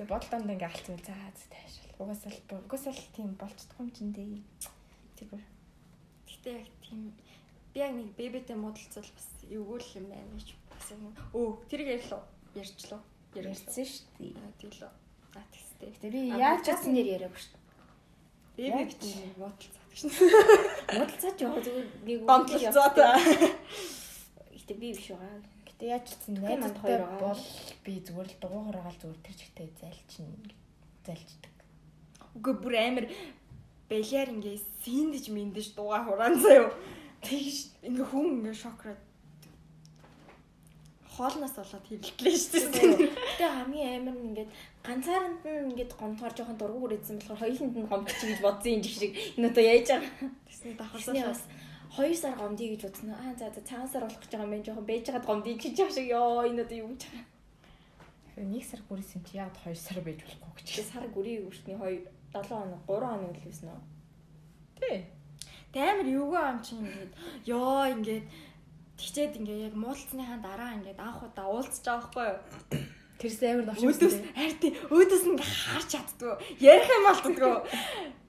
Тэг 0.00 0.08
бодолтондоо 0.08 0.56
ингээд 0.56 0.72
алцсан 0.72 0.96
за 0.96 1.12
таашаал. 1.52 2.00
Угаасаа 2.00 2.32
л 2.32 2.40
угаасаа 2.64 2.96
л 2.96 3.12
тийм 3.12 3.36
болцдохгүй 3.36 3.84
юм 3.84 3.92
чин 3.92 4.08
дээ. 4.16 4.40
Тэгвэр. 5.20 5.44
Гэтэ 6.24 6.50
яг 6.56 6.68
тийм 6.80 7.12
би 7.12 7.84
яг 7.84 7.92
нэг 7.92 8.08
бебитэй 8.16 8.56
муудалцал 8.56 9.04
бас 9.04 9.28
эвгүүл 9.44 10.00
юм 10.00 10.08
байна 10.08 10.32
гэж 10.40 10.56
бас 10.72 10.88
юм. 10.96 11.12
Өө 11.36 11.68
тэрийг 11.68 12.00
ярьлаа. 12.00 12.24
Ярьчлаа. 12.56 13.04
Ярьсан 13.36 13.84
шүү 13.84 14.08
дээ. 14.16 14.40
Аа 14.40 14.52
тийм 14.56 14.72
л. 14.72 14.88
Аа 14.88 15.44
тэгстэй. 15.52 15.92
Гэтэ 15.92 16.08
би 16.08 16.20
Яаж 16.32 16.40
яаж 16.40 16.60
чадсан 16.64 16.92
нэр 16.96 17.08
яриаг 17.20 17.36
шүү 17.36 17.52
дээ. 17.52 18.72
Беби 18.72 18.82
гэж 18.88 19.02
муудалцаад 19.36 19.88
гэж. 19.92 20.00
Муудалцаач 20.96 21.38
яваа 21.44 21.60
зүгээр 21.60 21.88
нэг 22.08 22.18
Гомдлцоо 22.24 22.88
та. 22.96 23.20
Гэтэ 24.48 24.74
би 24.80 24.96
биш 24.96 25.12
байгаа. 25.12 25.59
Гэтэ 25.80 25.96
яаж 25.96 26.04
ч 26.04 26.20
гэсэн 26.20 26.44
найзтай 26.44 27.00
бол 27.16 27.40
би 27.88 27.92
зүгээр 28.04 28.28
л 28.28 28.40
дугуйхаар 28.44 28.84
гал 28.84 29.00
зүгээр 29.00 29.24
тэр 29.24 29.36
чигтэй 29.40 29.68
зайлчин 29.80 30.28
зайлчдаг. 31.08 31.56
Үгүй 32.36 32.54
бүр 32.60 32.74
амар 32.76 33.06
бэлэр 33.88 34.28
ингээ 34.28 34.60
синдэж 34.84 35.32
миндэж 35.32 35.72
дугаа 35.72 36.04
хураан 36.04 36.36
заяо. 36.36 36.68
Тэгш 37.24 37.80
ингээ 37.80 38.06
хүн 38.12 38.44
ингээ 38.44 38.60
шокрад 38.60 39.00
хоолноос 41.16 41.56
болоод 41.56 41.84
хэрэлтлээ 41.88 42.36
шүү 42.36 42.60
дээ. 42.76 43.08
Гэтэ 43.16 43.48
хамгийн 43.48 44.04
амар 44.04 44.16
нь 44.20 44.26
ингээд 44.36 44.50
ганцааранд 44.84 45.40
нь 45.48 45.72
ингээд 45.72 45.96
гомдохоор 45.96 46.34
жоохон 46.36 46.60
дургу 46.60 46.92
хүрээдсэн 46.92 47.16
болохоор 47.24 47.40
хоёуланд 47.40 47.76
нь 47.80 47.88
гомдчих 47.88 48.28
гэж 48.36 48.40
бодсон 48.44 48.72
юм 48.76 48.84
шиг 48.84 49.12
энэ 49.16 49.48
одоо 49.48 49.64
яаж 49.64 49.88
байгаа. 49.88 50.28
Тэсний 50.44 50.76
давхарсаа 50.76 51.24
бас 51.24 51.42
2 51.96 52.14
сар 52.14 52.34
гомдъё 52.38 52.70
гэж 52.72 52.82
бодсон. 52.86 53.10
Аа 53.10 53.34
за 53.34 53.50
за 53.50 53.60
цагаан 53.66 53.88
сар 53.90 54.02
болох 54.06 54.20
гэж 54.22 54.30
байгаа 54.30 54.46
юм 54.46 54.52
байна. 54.54 54.66
Жоохон 54.66 54.86
бэж 54.86 55.04
хагаад 55.06 55.26
гомдъё 55.26 55.58
чи 55.58 55.68
яах 55.74 55.92
шиг 55.94 56.06
ёо 56.06 56.46
энэ 56.46 56.62
одоо 56.62 56.78
юу 56.78 56.90
гэж 56.94 57.02
байгаа. 57.10 57.26
Тэгэхээр 58.30 58.52
нэг 58.54 58.64
сар 58.64 58.80
хүрээсэн 58.86 59.20
чи 59.26 59.32
яг 59.36 59.52
2 59.64 59.74
сар 59.74 59.98
байж 60.06 60.18
болохгүй 60.22 60.52
гэж. 60.54 60.66
Чи 60.70 60.82
сар 60.86 61.04
гүрийн 61.10 61.46
өртний 61.50 61.76
2 61.76 62.06
7 62.30 62.46
хоног 62.46 62.80
3 62.86 63.10
хоног 63.10 63.34
л 63.34 63.46
байсан 63.46 63.68
уу? 63.74 63.82
Тий. 64.78 64.98
Тэ 65.72 65.78
амар 65.82 66.06
юугаа 66.06 66.44
ам 66.54 66.58
чи 66.62 66.78
ингээд 66.78 67.12
ёо 67.50 67.82
ингээд 67.94 68.26
тэгчээд 68.98 69.38
ингээ 69.38 69.58
яг 69.68 69.74
муудалцсныхаа 69.74 70.38
дараа 70.42 70.70
ингээд 70.78 70.98
анх 70.98 71.22
удаа 71.26 71.46
уулзч 71.50 71.82
байгаа 71.82 72.06
байхгүй 72.06 72.26
юу? 72.30 72.38
Тэрс 73.20 73.38
амар 73.42 73.66
новш 73.66 73.82
Өөдөөс 73.82 74.16
харин 74.38 74.58
тий 74.62 74.72
өөдөөс 74.94 75.24
нь 75.26 75.32
ингээ 75.34 75.50
харж 75.62 75.88
чаддгүй. 75.92 76.34
Ярих 76.58 76.88
юм 76.90 77.04
болтдгүй. 77.06 77.54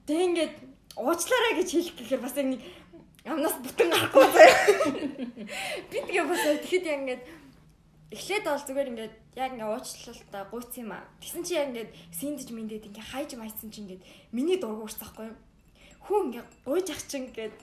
Тэг 0.06 0.18
ингээд 0.26 0.54
уучлаарай 1.00 1.52
гэж 1.56 1.68
хэлэх 1.72 1.96
гэхээр 1.96 2.22
бас 2.22 2.36
нэг 2.36 2.60
амнаас 3.24 3.56
бүтэн 3.62 3.88
гарахгүй 3.90 4.26
заяа. 4.34 4.58
Би 5.90 5.98
тэгээ 6.02 6.26
бас 6.26 6.42
тэгэхэд 6.42 6.84
яг 6.90 6.98
ингээд 7.06 7.22
эхлээд 8.12 8.44
бол 8.44 8.66
зүгээр 8.66 8.90
ингээд 8.92 9.14
яг 9.38 9.50
ингээ 9.54 9.70
уучлалтаа 9.70 10.44
гуйц 10.50 10.72
юм 10.76 10.90
аа. 10.92 11.06
Тэгсэн 11.22 11.42
чи 11.46 11.54
яг 11.54 11.70
ингээд 11.70 11.90
синдэж 12.10 12.48
миндэд 12.50 12.88
ингээ 12.90 13.10
хайж 13.14 13.30
майцсан 13.38 13.70
чи 13.70 13.80
ингээд 13.86 14.02
миний 14.34 14.58
дургуурсан 14.58 15.00
байхгүй 15.00 15.26
юу? 15.30 15.38
Хүн 16.04 16.22
ингээ 16.34 16.44
гуйж 16.66 16.86
ах 16.90 17.02
чинь 17.06 17.30
ингээд 17.30 17.54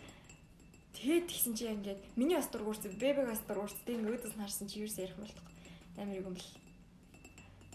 тэгээд 0.95 1.25
тэгсэн 1.27 1.53
чи 1.53 1.63
яг 1.67 1.77
ингээд 1.83 2.01
миний 2.15 2.39
бас 2.39 2.47
дургуурсан, 2.49 2.95
бэбэг 2.95 3.27
бас 3.27 3.43
дургуурсан. 3.43 3.83
Тэг 3.83 3.99
ингээ 3.99 4.15
өөдөөс 4.15 4.35
харсан 4.39 4.67
чи 4.71 4.79
юус 4.81 4.95
ярих 4.95 5.19
юм 5.19 5.27
бол 5.27 5.37
амар 5.99 6.17
юм 6.17 6.33
бэл. 6.33 6.51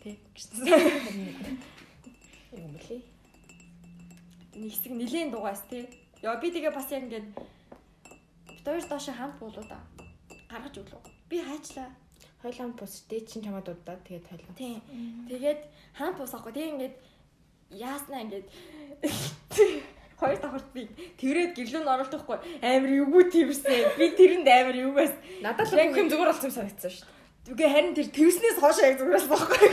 Тэг 0.02 0.18
юм 2.56 2.72
блий. 2.74 3.02
нэг 4.54 4.70
хэсэг 4.72 4.92
нилийн 4.92 5.30
дугаас 5.30 5.62
тий. 5.70 5.86
Яа 6.22 6.40
би 6.40 6.50
тэгээ 6.50 6.74
бас 6.74 6.90
яг 6.90 7.06
ингээд 7.06 7.26
хоёр 8.64 8.84
доош 8.88 9.06
хамт 9.12 9.38
болоо 9.38 9.64
да. 9.68 9.78
Гаргаж 10.50 10.76
өглөө. 10.80 11.00
Би 11.28 11.40
хайчлаа. 11.40 11.90
Хойлон 12.42 12.72
бус 12.72 13.04
дээд 13.08 13.28
чин 13.28 13.42
чамаа 13.44 13.62
дуудаад 13.62 14.04
тэгээд 14.04 14.28
хойлон. 14.28 14.54
Тий. 14.56 14.80
Тэгээд 15.28 15.60
хамт 15.94 16.16
бус 16.18 16.34
аахгүй. 16.34 16.52
Тэгээ 16.52 16.72
ингээд 16.72 16.96
яаснаа 17.70 18.20
ингээд 18.24 18.46
хоёр 20.20 20.38
давхарт 20.38 20.70
би 20.72 20.88
тэрээд 21.18 21.56
гэрлүүн 21.58 21.88
оруулахгүй 21.88 22.38
амар 22.62 22.92
эвгүй 22.92 23.24
тэрсэн. 23.34 23.98
Би 23.98 24.06
тэрэнд 24.14 24.48
амар 24.48 24.76
эвгээс. 24.78 25.14
Надад 25.42 25.68
л 25.68 25.74
бүх 25.74 26.00
юм 26.00 26.08
зүгээр 26.10 26.30
болсон 26.30 26.48
юм 26.48 26.56
санагдсан 26.56 26.90
шүү 26.90 27.04
дээ. 27.04 27.52
Үгүй 27.52 27.68
харин 27.68 27.92
тэр 27.92 28.08
тэрснээс 28.08 28.56
хоошоо 28.56 28.84
яг 28.88 28.96
зүгээрс 28.96 29.28
байхгүй. 29.28 29.68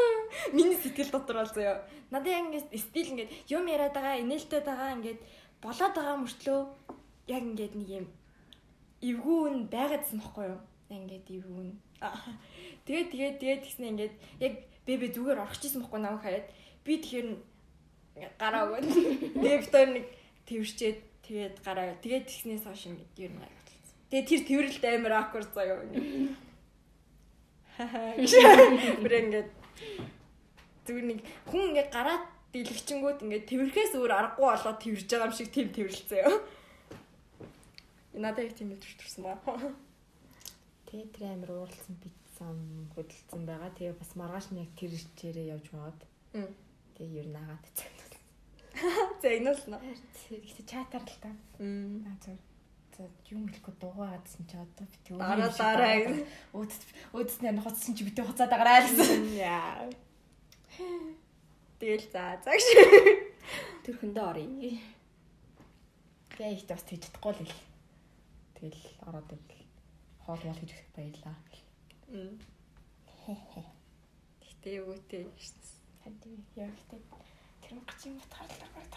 Миний 0.56 0.76
сэтгэл 0.76 1.14
дотор 1.14 1.40
бол 1.40 1.52
заяа. 1.54 1.80
Надад 2.10 2.28
яг 2.28 2.44
ингээд 2.52 2.68
стил 2.76 3.08
ингээд 3.16 3.30
юм 3.48 3.64
яриад 3.70 3.94
байгаа, 3.96 4.20
инээлтэй 4.20 4.60
байгаа 4.60 4.92
ингээд 4.98 5.20
болоод 5.62 5.94
байгаа 5.96 6.16
мөртлөө 6.20 6.60
яг 7.32 7.42
ингээд 7.48 7.74
нэг 7.80 7.88
юм 7.88 8.06
эвгүүн 9.10 9.56
байгаадсан 9.74 10.18
байхгүй 10.20 10.44
юу? 10.48 10.60
Яг 10.88 10.98
ингээд 10.98 11.28
эвгүүн. 11.38 11.70
Тэгээд 12.84 13.08
тэгээд 13.12 13.36
тэгээд 13.40 13.62
тэгснэ 13.64 13.86
ингээд 13.92 14.14
яг 14.40 14.54
бэбэ 14.86 15.06
зүгээр 15.14 15.44
орчихсон 15.44 15.80
байхгүй 15.84 16.00
намайг 16.00 16.22
хараад 16.24 16.48
би 16.84 16.92
тэгэхээр 17.00 17.28
гараа 18.38 18.64
тэгээд 18.80 19.62
битээр 19.64 19.90
нэг 19.96 20.06
тэрчээд 20.48 20.98
тэгээд 21.24 21.56
гараа. 21.64 21.96
Тэгээд 22.04 22.28
тэгснээс 22.28 22.64
хойш 22.68 22.84
ингээд 22.88 23.12
ер 23.24 23.32
нь 23.32 23.42
аяг 23.42 23.56
болсон. 23.64 23.96
Тэгээд 24.10 24.28
тэр 24.28 24.42
тэрэлт 24.48 24.84
амар 24.84 25.14
аккорд 25.18 25.50
заяа. 25.56 25.80
Бүр 29.02 29.14
ингээд 29.18 29.50
зүгээр 30.86 31.06
нэг 31.08 31.20
хүн 31.48 31.62
ингээд 31.72 31.90
гараад 31.90 32.24
дэлгэчингүүд 32.52 33.18
ингээд 33.24 33.48
тэрхээс 33.50 33.92
өөр 33.98 34.12
аргагүй 34.14 34.46
болоод 34.46 34.78
тэрж 34.78 35.08
байгаа 35.10 35.26
юм 35.26 35.34
шиг 35.34 35.50
тийм 35.50 35.68
тэрэлцээ 35.74 36.22
ёо. 36.28 36.38
Надад 38.14 38.46
их 38.46 38.54
тийм 38.54 38.70
мэдэрч 38.72 38.94
төрсөн 39.02 39.22
ба. 39.26 39.38
Тэгээд 40.86 41.10
тэр 41.14 41.24
амар 41.34 41.50
ууралсан 41.66 41.94
битсэн 41.98 42.88
хөдөлсөн 42.94 43.42
байгаа. 43.46 43.70
Тэгээ 43.74 43.98
бас 43.98 44.10
маргааш 44.14 44.46
нь 44.54 44.62
яг 44.62 44.70
тэр 44.78 44.94
чирээ 45.18 45.50
явж 45.58 45.66
байгаад. 45.74 46.00
Тэгээ 46.94 47.18
ер 47.20 47.28
нь 47.30 47.38
агаад 47.38 47.66
цаа. 47.74 47.90
За 49.22 49.28
энэ 49.30 49.50
л 49.54 49.64
нэ. 49.70 49.78
Гэхдээ 50.30 50.66
чатаар 50.66 51.02
л 51.06 51.18
та. 51.22 51.30
Мм. 51.58 52.06
Аа 52.10 52.18
зөв. 52.22 52.38
За 52.94 53.02
юм 53.30 53.46
хэлэхгүй 53.50 53.74
дуугаадсэн 53.82 54.42
чи 54.46 54.54
одоо 54.58 54.86
би 54.86 54.96
тэг 55.02 55.18
Дараа 55.18 55.50
дараа. 55.50 56.22
өөдөс 56.54 56.78
өөдөс 57.14 57.38
нэр 57.42 57.58
хоцсон 57.62 57.94
чи 57.98 58.02
битээ 58.06 58.26
хуцаад 58.26 58.50
агараа 58.54 58.82
гэсэн. 58.86 59.34
Яа. 59.34 59.90
Тэгэл 61.82 62.06
за 62.10 62.38
загш. 62.46 62.66
Тэр 63.82 63.94
хөндөө 63.98 64.24
оръё. 64.30 64.78
Тэгээ 66.34 66.54
ихтэй 66.54 66.74
бас 66.74 66.86
тэгж 66.86 67.02
чадахгүй 67.10 67.32
л 67.34 67.42
ил. 67.46 67.54
Тэгэл 68.64 68.96
ороод 69.04 69.28
ирэл. 69.28 69.68
Хоол 70.24 70.40
хийж 70.40 70.72
өгөх 70.72 70.88
баярлаа. 70.96 71.36
Гэтэ 74.40 74.80
гэдэг 74.80 75.28
шин. 75.36 75.60
Хадив 76.00 76.40
яа 76.56 76.72
ихтэй. 76.72 77.00
Тэр 77.60 77.76
мгачин 77.76 78.16
утгаар 78.16 78.48
л 78.48 78.64
гараад 78.64 78.96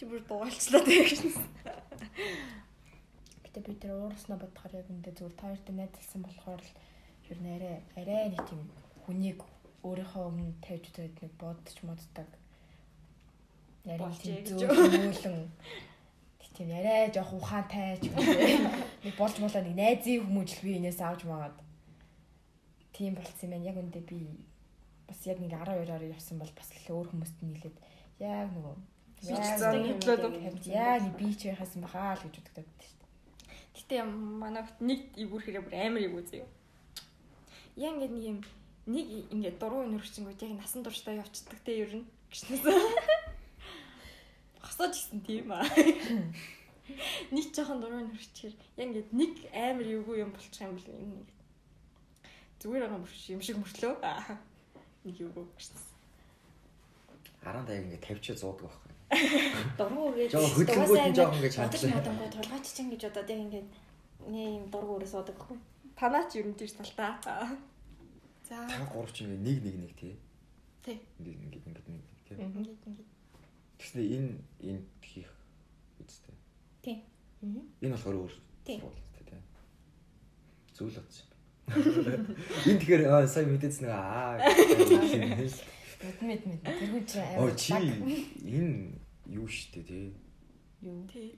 Чи 0.00 0.08
бүр 0.08 0.24
дуулчлаа 0.24 0.80
тэгэж. 0.80 1.36
Гэтэ 3.44 3.60
би 3.68 3.76
тэр 3.76 4.00
уурснаа 4.00 4.40
бодохоор 4.40 4.80
яг 4.80 4.88
энэ 4.88 5.12
зүгээр 5.12 5.36
та 5.36 5.52
хоёртой 5.52 5.74
найзалсан 5.76 6.24
болохоор 6.24 6.64
л 6.64 6.72
ер 7.28 7.36
нь 7.36 7.52
арай 7.52 7.84
арай 8.00 8.32
нэг 8.32 8.48
тийм 8.48 8.64
хүнийг 9.04 9.44
өөрийнхөө 9.84 10.24
өмнө 10.24 10.56
тавьж 10.64 10.88
үзээд 10.88 11.20
нэг 11.20 11.32
бодож 11.36 11.76
моддаг. 11.84 12.28
Болж 13.84 14.16
тийм 14.24 14.40
гэж 14.40 14.56
зөөлөн 14.56 15.52
тийм 16.56 16.70
арай 16.72 17.12
жоох 17.12 17.32
ухаантай 17.32 17.98
ч 18.00 18.08
юм 18.08 18.16
уу. 18.16 18.72
Нэг 19.04 19.14
болж 19.16 19.36
молоо 19.40 19.62
нэг 19.64 19.74
найзын 19.76 20.24
хүмүүжил 20.24 20.62
би 20.64 20.78
энэс 20.78 21.00
авч 21.00 21.24
магаад. 21.24 21.56
Тийм 22.92 23.14
болцсон 23.16 23.48
юм 23.48 23.52
байна. 23.56 23.68
Яг 23.70 23.76
үндэ 23.80 24.00
би 24.04 24.20
бас 25.08 25.20
яг 25.26 25.38
нэг 25.40 25.52
12-аар 25.52 26.04
явсан 26.12 26.38
бол 26.38 26.52
бас 26.56 26.68
л 26.72 26.92
өөр 26.92 27.08
хүмүүст 27.10 27.38
нийлээд 27.40 27.76
яг 28.20 28.48
нөгөө 28.52 28.76
яа 30.66 30.98
нэг 30.98 31.14
би 31.14 31.30
ч 31.38 31.46
яхасан 31.54 31.82
бахаа 31.86 32.18
л 32.18 32.24
гэж 32.26 32.42
боддог 32.42 32.66
шүү 32.82 32.98
дээ. 32.98 33.10
Гэтэ 33.78 33.96
манайх 34.02 34.68
нэг 34.82 35.14
ивүр 35.14 35.42
хэрэг 35.46 35.64
бүр 35.70 35.78
амар 35.78 36.02
ивүү 36.10 36.22
зөө. 36.26 36.46
Яг 37.78 37.94
ингээд 37.94 38.14
нэг 38.18 38.24
юм 38.26 38.38
нэг 38.90 39.06
ингээд 39.30 39.60
дургуй 39.62 39.86
нөрчөнгүүд 39.94 40.42
яг 40.42 40.52
насан 40.58 40.82
туршдаа 40.82 41.14
явцдаг 41.22 41.58
те 41.62 41.86
ер 41.86 41.92
нь 42.02 42.06
гişнээс. 42.34 42.66
Хосож 44.72 44.96
гисэн 44.96 45.20
тийм 45.20 45.52
аа. 45.52 45.68
Нэг 47.30 47.52
жоохон 47.52 47.84
дургуй 47.84 48.08
нөрчээр 48.08 48.56
яг 48.80 48.88
ингээд 48.88 49.10
нэг 49.12 49.34
амар 49.52 49.84
эвгүй 49.84 50.24
юм 50.24 50.32
болчих 50.32 50.64
юм 50.64 50.80
бэл 50.80 50.88
энэ 50.88 51.04
ингээд 51.12 51.30
зүгээр 52.60 52.82
байгаа 52.88 53.04
юм 53.36 53.42
шиг 53.44 53.56
мөртлөө. 53.60 53.94
Нэг 55.04 55.16
эвгүй. 55.20 55.44
Аран 57.44 57.64
даяг 57.68 57.84
ингээд 57.84 58.06
тавьчаа 58.06 58.36
зуудаг 58.36 58.72
байхгүй. 58.72 58.92
Дургу 59.78 60.16
гэж. 60.16 60.30
Жоо 60.32 60.48
хөдөлгөөд 60.56 61.04
нь 61.12 61.16
жоохон 61.20 61.42
гэж 61.44 61.54
хандлаа. 61.60 61.92
модонгоо 62.00 62.28
тулгаач 62.32 62.66
чинь 62.72 62.90
гэж 62.92 63.02
одоо 63.12 63.22
яг 63.28 63.40
ингээд 63.44 63.68
нэ 64.32 64.40
юм 64.56 64.64
дургу 64.72 64.96
өрөөс 64.96 65.14
удаг 65.20 65.36
хөө. 65.36 65.58
Танаа 66.00 66.24
ч 66.32 66.40
ер 66.40 66.48
нь 66.48 66.56
тийш 66.56 66.72
талтаа. 66.72 67.20
За. 68.48 68.56
Та 68.64 68.88
гурав 68.88 69.12
ч 69.12 69.28
ингээд 69.28 69.44
нэг 69.44 69.58
нэг 69.68 69.76
нэг 69.84 69.92
тий. 70.00 70.14
Тий. 70.80 70.96
Ингээд 71.20 71.40
ингээд 71.44 71.66
ингээд 71.68 71.88
нэг 71.92 72.00
нэг 72.00 72.20
тий. 72.24 72.36
Ингээд 72.40 72.72
ингээд. 72.88 73.11
Тэгснэ 73.82 74.02
энэ 74.06 74.30
энэ 74.62 74.82
хийх 75.02 75.30
үстэй. 75.98 76.34
Тий. 76.86 77.02
Энэ 77.42 77.98
болохоор 77.98 78.16
өөр 78.22 78.32
Тий. 78.62 78.78
сургууль 78.78 79.02
тий. 79.26 79.42
Зүйл 80.70 80.94
бодсон. 80.94 81.26
Энэ 82.70 82.78
тэгэхээр 82.78 83.02
аа, 83.10 83.26
сайн 83.26 83.50
мэдээц 83.50 83.82
нэг 83.82 83.90
аа. 83.90 84.38
Мэд 86.02 86.20
мэд 86.22 86.42
мэд. 86.46 86.62
Тэргүй 86.62 87.02
чи 87.10 87.18
Оо 87.18 87.50
амар. 87.50 87.58
чи 87.58 87.74
энэ 87.74 89.02
юу 89.26 89.46
штэ 89.50 89.82
тий. 89.82 90.14
юу? 90.82 91.02
Тий. 91.10 91.34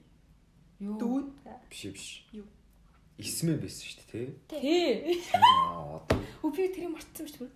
Юу? 0.81 0.97
Дүүн. 1.01 1.25
Биш 1.69 1.81
биш. 1.93 2.25
Юу? 2.33 2.45
Исмэ 3.17 3.57
байсан 3.57 3.85
штэ 3.89 4.03
тий. 4.09 4.25
Тий. 4.49 5.21
Аа 5.33 5.97
одоо 6.01 6.17
Хөө 6.45 6.51
би 6.53 6.69
тэрийг 6.73 6.93
мартсан 6.93 7.25
шүү 7.29 7.45
дээ. 7.45 7.53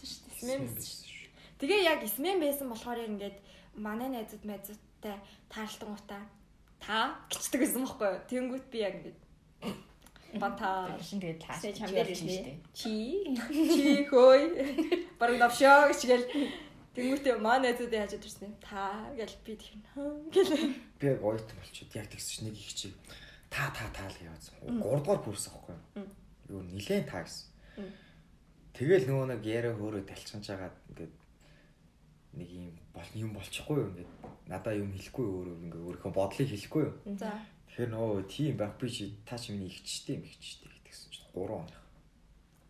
Тийш 0.00 0.12
дээ. 0.24 0.32
исмэ 0.32 0.48
Смэм. 0.48 0.64
байсан 0.68 0.96
шүү. 0.96 1.28
Тэгээ 1.60 1.80
яг 1.88 2.00
исмэн 2.04 2.38
байсан 2.40 2.68
болохоор 2.72 2.98
яг 3.04 3.08
ингээд 3.12 3.36
манай 3.74 4.08
найзууд 4.08 4.44
найзуудтай 4.44 5.16
таарлтангуудаа 5.48 6.22
та 6.80 7.14
гिचдэг 7.30 7.60
байсан 7.60 7.84
байхгүй 7.84 8.08
юу? 8.08 8.20
Тэнгүүт 8.30 8.66
би 8.72 8.78
яг 8.80 8.94
ингээд 8.98 9.18
бата 10.40 10.96
Шин 11.02 11.20
тэгээд 11.20 11.40
тааш. 11.42 11.60
Сэ 11.60 11.72
чам 11.74 11.90
дээр 11.90 12.10
ирнэ. 12.14 12.58
Чи. 12.72 12.90
чи 13.50 14.06
хөөй 14.10 14.42
баг 15.18 15.30
навшоо 15.38 15.90
гिचгээл 15.90 16.26
тэнгүүтээ 16.94 17.36
манай 17.38 17.70
найзууд 17.70 17.92
яаж 17.92 18.14
ирсэн 18.16 18.48
юм? 18.48 18.54
Та 18.62 19.10
гэл 19.18 19.36
би 19.44 19.52
тэр 19.58 19.74
гэл 20.34 20.52
Би 20.98 21.06
яг 21.06 21.20
ойтон 21.22 21.56
болчиход 21.58 21.94
яг 21.96 22.06
тэгсэн 22.10 22.30
чинь 22.30 22.46
нэг 22.48 22.56
их 22.56 22.72
чи 22.74 22.88
та 23.50 23.70
та 23.74 23.90
та 23.90 24.06
л 24.06 24.18
яваадсан. 24.22 24.54
3 24.62 24.78
дугаар 24.78 25.20
курс 25.22 25.48
аахгүй 25.50 25.74
юу? 25.96 26.06
Юу 26.48 26.62
нилээн 26.62 27.06
та 27.06 27.26
гэсэн. 27.26 27.50
Тэгэл 28.74 29.08
нөгөө 29.10 29.26
нэг 29.34 29.42
яриа 29.44 29.74
хөөрөө 29.74 30.06
талчгаж 30.06 30.42
жагаад 30.46 30.76
ингээд 30.94 31.12
нэг 32.34 32.48
юм 32.50 32.74
бол 32.94 33.10
юм 33.14 33.30
болчихгүй 33.34 33.76
юу? 33.78 33.88
Ингээд 33.90 34.10
надаа 34.46 34.74
юм 34.74 34.90
хэлэхгүй 34.94 35.26
өөрөө 35.26 35.56
ингээд 35.66 35.84
өөрийнхөө 35.86 36.12
бодлыг 36.14 36.48
хэлэхгүй 36.50 36.82
юу. 36.86 36.94
За. 37.18 37.30
Тэгэхээр 37.66 37.90
нөгөө 37.90 38.20
тийм 38.30 38.54
байх 38.56 38.74
би 38.78 38.86
чи 38.90 39.04
та 39.26 39.38
чи 39.38 39.52
миний 39.52 39.70
ихчтэй 39.70 40.16
юм 40.18 40.24
ихчтэй 40.26 40.70
гэтгсэн 40.70 41.10
чинь 41.10 41.30
3 41.34 41.50
оных. 41.58 41.78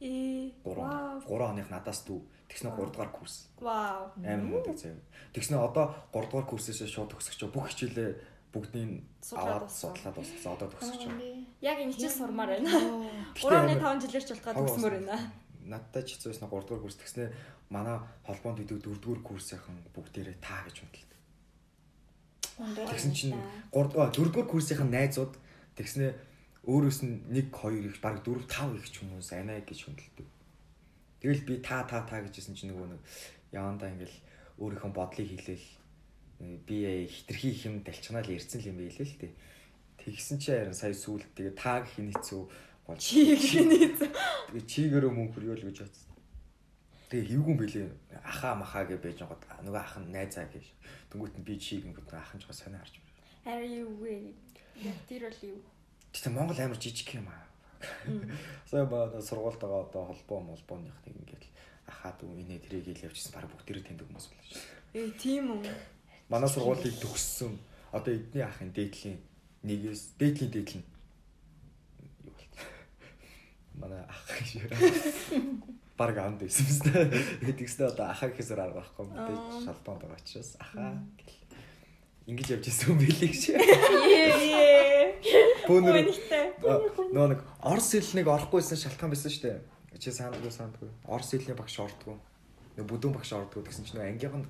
э 0.01 0.53
3 0.65 0.77
вау. 0.77 1.21
3 1.25 1.51
оных 1.53 1.69
надаас 1.71 2.01
дүү. 2.09 2.21
Тэгснэ 2.49 2.73
3 2.73 2.91
дугаар 2.93 3.13
курс. 3.13 3.49
вау. 3.61 4.11
Амар 4.17 4.45
мундаг 4.49 4.77
заяа. 4.77 4.97
Тэгснэ 5.33 5.57
одоо 5.61 5.95
3 6.13 6.29
дугаар 6.31 6.47
курсээс 6.49 6.89
шууд 6.89 7.13
төгсөж 7.13 7.49
бүх 7.53 7.69
хичээлээ 7.69 8.11
бүгдийг 8.53 9.05
аваад 9.37 9.71
судлаад 9.71 10.15
дууссан. 10.17 10.53
Одоо 10.57 10.69
төгсөж 10.73 11.05
байгаа. 11.07 11.45
яг 11.61 11.79
энэ 11.79 11.93
хичээл 11.95 12.19
сурмаар 12.19 12.51
байна. 12.59 12.71
Гэхдээ 13.37 13.61
3-ны 13.61 13.73
амар- 13.77 14.01
5 14.01 14.03
жилээр 14.09 14.25
ч 14.25 14.31
болтгоо 14.35 14.53
Хав 14.53 14.61
төгсмөр 14.67 14.95
байна 14.99 15.17
Надтай 15.71 16.03
ч 16.03 16.19
хэцүүсэн 16.19 16.51
3 16.51 16.67
дугаар 16.67 16.83
курс 16.83 16.99
тэгснэ 16.99 17.31
манай 17.71 18.03
холбоонд 18.27 18.59
бидэг 18.59 18.83
4 18.83 18.99
дугаар 18.99 19.23
курсийнхан 19.23 19.79
бүгдээрээ 19.95 20.37
та 20.43 20.67
гэж 20.67 20.77
үнэлдэг. 20.83 21.11
Тэгсэн 22.91 23.13
чинь 23.15 23.39
3 23.71 23.95
дугаар 23.95 24.11
4 24.11 24.35
дугаар 24.35 24.51
курсийнхан 24.51 24.91
найзууд 24.91 25.39
тэгснэ 25.79 26.11
өөрөөс 26.67 26.99
нь 27.07 27.15
1 27.33 27.55
2 27.55 27.87
их 27.89 28.03
баг 28.03 28.21
4 28.27 28.45
5 28.51 28.77
их 28.77 28.87
ч 28.91 29.01
хүмүүс 29.01 29.31
анаа 29.33 29.63
гэж 29.63 29.81
хүндэлдэг. 29.87 30.29
Тэгэл 31.21 31.47
би 31.49 31.55
та 31.65 31.85
та 31.89 32.05
та 32.05 32.21
гэжсэн 32.21 32.57
чинь 32.57 32.73
нөгөө 32.73 32.97
нэг 32.97 33.01
явандаа 33.53 33.89
ингээл 33.93 34.17
өөрийнхөө 34.61 34.93
бодлыг 34.93 35.29
хэлээл 35.29 35.67
би 36.69 36.77
хитрхи 37.09 37.49
их 37.53 37.65
юм 37.65 37.81
далчнаа 37.85 38.25
л 38.25 38.33
ярьсан 38.33 38.61
юм 38.65 38.77
байл 38.81 38.97
л 38.97 39.17
дээ. 39.21 39.33
Тэгсэн 40.01 40.37
чи 40.41 40.53
харин 40.53 40.77
сая 40.77 40.97
сүулт 40.97 41.29
тэгээ 41.37 41.55
та 41.57 41.85
гэх 41.85 42.01
нь 42.01 42.13
хэцүү 42.13 42.43
болж 42.91 43.01
чи 43.01 43.39
гэх 43.39 43.95
тэгээ 44.51 44.67
чигээрөө 44.67 45.13
мөн 45.15 45.31
хөргөөл 45.31 45.67
гэж 45.71 45.79
бодсон. 45.87 46.11
Тэгээ 47.11 47.29
хевгүн 47.31 47.57
бэлээ 47.59 47.87
ахаа 48.23 48.55
махаа 48.59 48.85
гэж 48.87 48.99
байж 49.03 49.19
байгаа 49.23 49.63
нөгөө 49.67 49.83
ах 49.83 49.97
нь 50.03 50.11
найзаа 50.15 50.47
гэж. 50.51 50.67
Тэнгүүт 51.11 51.35
нь 51.39 51.47
би 51.47 51.55
чиг 51.59 51.87
ингэдэг 51.87 52.19
ах 52.19 52.35
нь 52.35 52.43
жоо 52.43 52.55
санаа 52.55 52.83
харж 52.83 52.99
байна. 52.99 53.11
Are 53.51 53.67
you 53.67 53.87
way? 54.03 54.35
Тэр 55.09 55.27
бол 55.27 55.41
юу? 55.43 55.59
Тэгтээ 56.13 56.35
Монгол 56.35 56.59
амар 56.59 56.79
жижиг 56.79 57.11
юм 57.15 57.27
аа. 57.31 57.51
Сая 58.69 58.85
ба 58.87 59.11
сургуульд 59.23 59.59
байгаа 59.59 59.87
одоо 59.89 60.03
холбоо 60.13 60.41
молбооных 60.41 60.99
нэг 61.07 61.17
ингээд 61.17 61.45
ахаа 61.89 62.13
дүү 62.21 62.47
инээ 62.47 62.61
тэрийг 62.63 62.87
ил 62.93 63.07
явчихсан 63.09 63.33
баг 63.35 63.49
бүгдээрээ 63.51 63.87
тэндэг 63.89 64.07
хүмүүс 64.07 64.27
байна 64.31 64.45
шүү. 64.47 64.63
Э 64.95 65.11
тийм 65.17 65.45
үү. 65.57 65.67
Манай 66.29 66.51
сургуулийг 66.51 66.97
төгссөн 67.01 67.59
одоо 67.93 68.13
эдний 68.15 68.45
ахын 68.45 68.71
дээдлийн 68.71 69.19
нэгээс 69.67 70.03
дээдлийн 70.21 70.53
дээдл 70.53 70.79
нь 70.79 70.87
юу 70.87 70.87
болт. 70.87 70.90
Манай 73.81 74.05
ах 74.05 74.21
гэж. 74.29 74.51
Бараг 75.97 76.19
анд 76.21 76.41
байсан 76.45 76.65
юм 76.69 76.79
байна. 76.93 77.53
Тэгснэ 77.57 77.85
одоо 77.91 78.07
ахаа 78.13 78.29
гэхээсээр 78.31 78.61
арга 78.61 78.81
байхгүй 78.85 79.05
мэдээж 79.09 79.41
Аа. 79.41 79.61
шалбоонд 79.65 80.01
байгаа 80.05 80.21
учраас 80.21 80.51
ахаа 80.61 80.93
гэл. 81.17 81.39
Ингэж 82.31 82.49
явж 82.55 82.67
ирсэн 82.69 82.89
юм 82.93 82.99
билий 83.01 83.29
гэж. 83.33 83.43
Үнэхтэй. 85.69 86.47
нөө 87.15 87.27
нэг 87.35 87.41
орс 87.63 87.89
хэлнийг 87.95 88.29
орохгүйсэн 88.29 88.79
шалтгаан 88.81 89.11
байсан 89.13 89.31
шүү 89.33 89.45
дээ. 89.45 89.61
Чи 90.01 90.11
саандгүй 90.15 90.51
саандгүй. 90.53 90.89
Орс 91.05 91.31
хэлний 91.35 91.57
багш 91.57 91.77
ордгоо. 91.83 92.17
Нөө 92.79 92.87
бүдүүн 92.89 93.15
багш 93.17 93.33
ордгоо 93.37 93.63
гэсэн 93.65 93.85
чинь 93.85 93.99
нөө 94.01 94.09
ангийнх 94.17 94.37
нь 94.41 94.49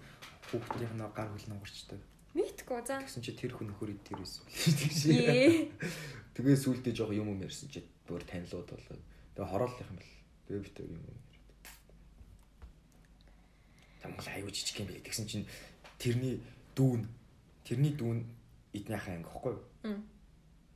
хүүхдийн 0.53 0.95
нөө 1.01 1.11
гар 1.17 1.29
хөл 1.35 1.47
номгорчтой. 1.51 1.99
Мэдгүй 2.37 2.81
за. 2.87 3.01
Тэгсэн 3.03 3.23
чи 3.27 3.33
тэр 3.35 3.53
хүн 3.59 3.69
нөхөр 3.75 3.91
идэр 3.97 4.23
байсан. 4.23 4.45
Ээ. 5.11 5.75
Тэгээ 6.39 6.57
сүултээ 6.63 6.95
жоох 6.95 7.11
юм 7.17 7.35
юм 7.35 7.43
ярьсан 7.43 7.67
чи 7.73 7.83
бүр 8.07 8.23
танилуд 8.23 8.71
болоод. 8.71 9.03
Тэгээ 9.41 9.57
хорооллох 9.57 9.81
юм 9.81 9.97
бэл. 9.97 10.13
Тэгээ 10.45 10.69
битээ 10.69 10.85
юм 10.85 11.01
юм 11.01 11.09
яриад. 11.09 11.25
Тамгал 14.05 14.29
аюу 14.37 14.53
жижиг 14.53 14.85
юм 14.85 14.93
бэл. 14.93 15.01
Тэгсэн 15.01 15.25
чинь 15.25 15.49
тэрний 15.97 16.45
дүүн 16.77 17.09
тэрний 17.65 17.97
дүүн 17.97 18.21
эдний 18.77 19.01
ахаа 19.01 19.17
анги 19.17 19.33
ихгүй. 19.33 19.57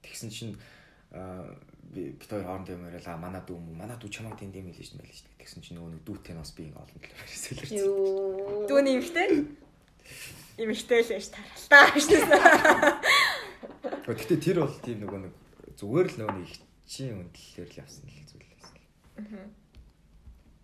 Тэгсэн 0.00 0.32
чинь 0.32 0.56
би 1.92 2.16
бит 2.16 2.24
хоёр 2.24 2.48
хоорондоо 2.48 2.72
юм 2.72 2.88
яриалаа 2.88 3.20
манай 3.20 3.44
дүү 3.44 3.52
мүү 3.52 3.76
манай 3.76 4.00
дүү 4.00 4.08
чамайг 4.08 4.40
тэнд 4.40 4.56
юм 4.56 4.72
хэлж 4.72 4.96
мэлж. 4.96 5.28
Тэгсэн 5.36 5.60
чинь 5.60 5.76
нөгөө 5.76 6.00
нэг 6.00 6.08
дүүтэй 6.08 6.32
нас 6.32 6.56
би 6.56 6.64
ингээ 6.64 6.80
олон 6.80 7.04
талаар 7.04 7.28
хэлсэн. 7.28 7.84
Дүүний 8.64 8.96
имхтэй? 8.96 9.44
Имхтэй 10.56 11.04
л 11.04 11.12
байж 11.12 11.36
таралтаа 11.36 11.92
дээ. 12.00 14.08
Гэхдээ 14.08 14.40
тэр 14.40 14.64
бол 14.64 14.72
тийм 14.80 15.04
нөгөө 15.04 15.20
нэг 15.20 15.36
зүгээр 15.76 16.08
л 16.08 16.16
нөгөө 16.24 16.32
нэг 16.32 16.48
ихчийн 16.48 17.20
үнэлэлээр 17.20 17.68
л 17.68 17.84
явсан 17.84 18.08
л 18.08 18.23
байсан. 19.16 19.50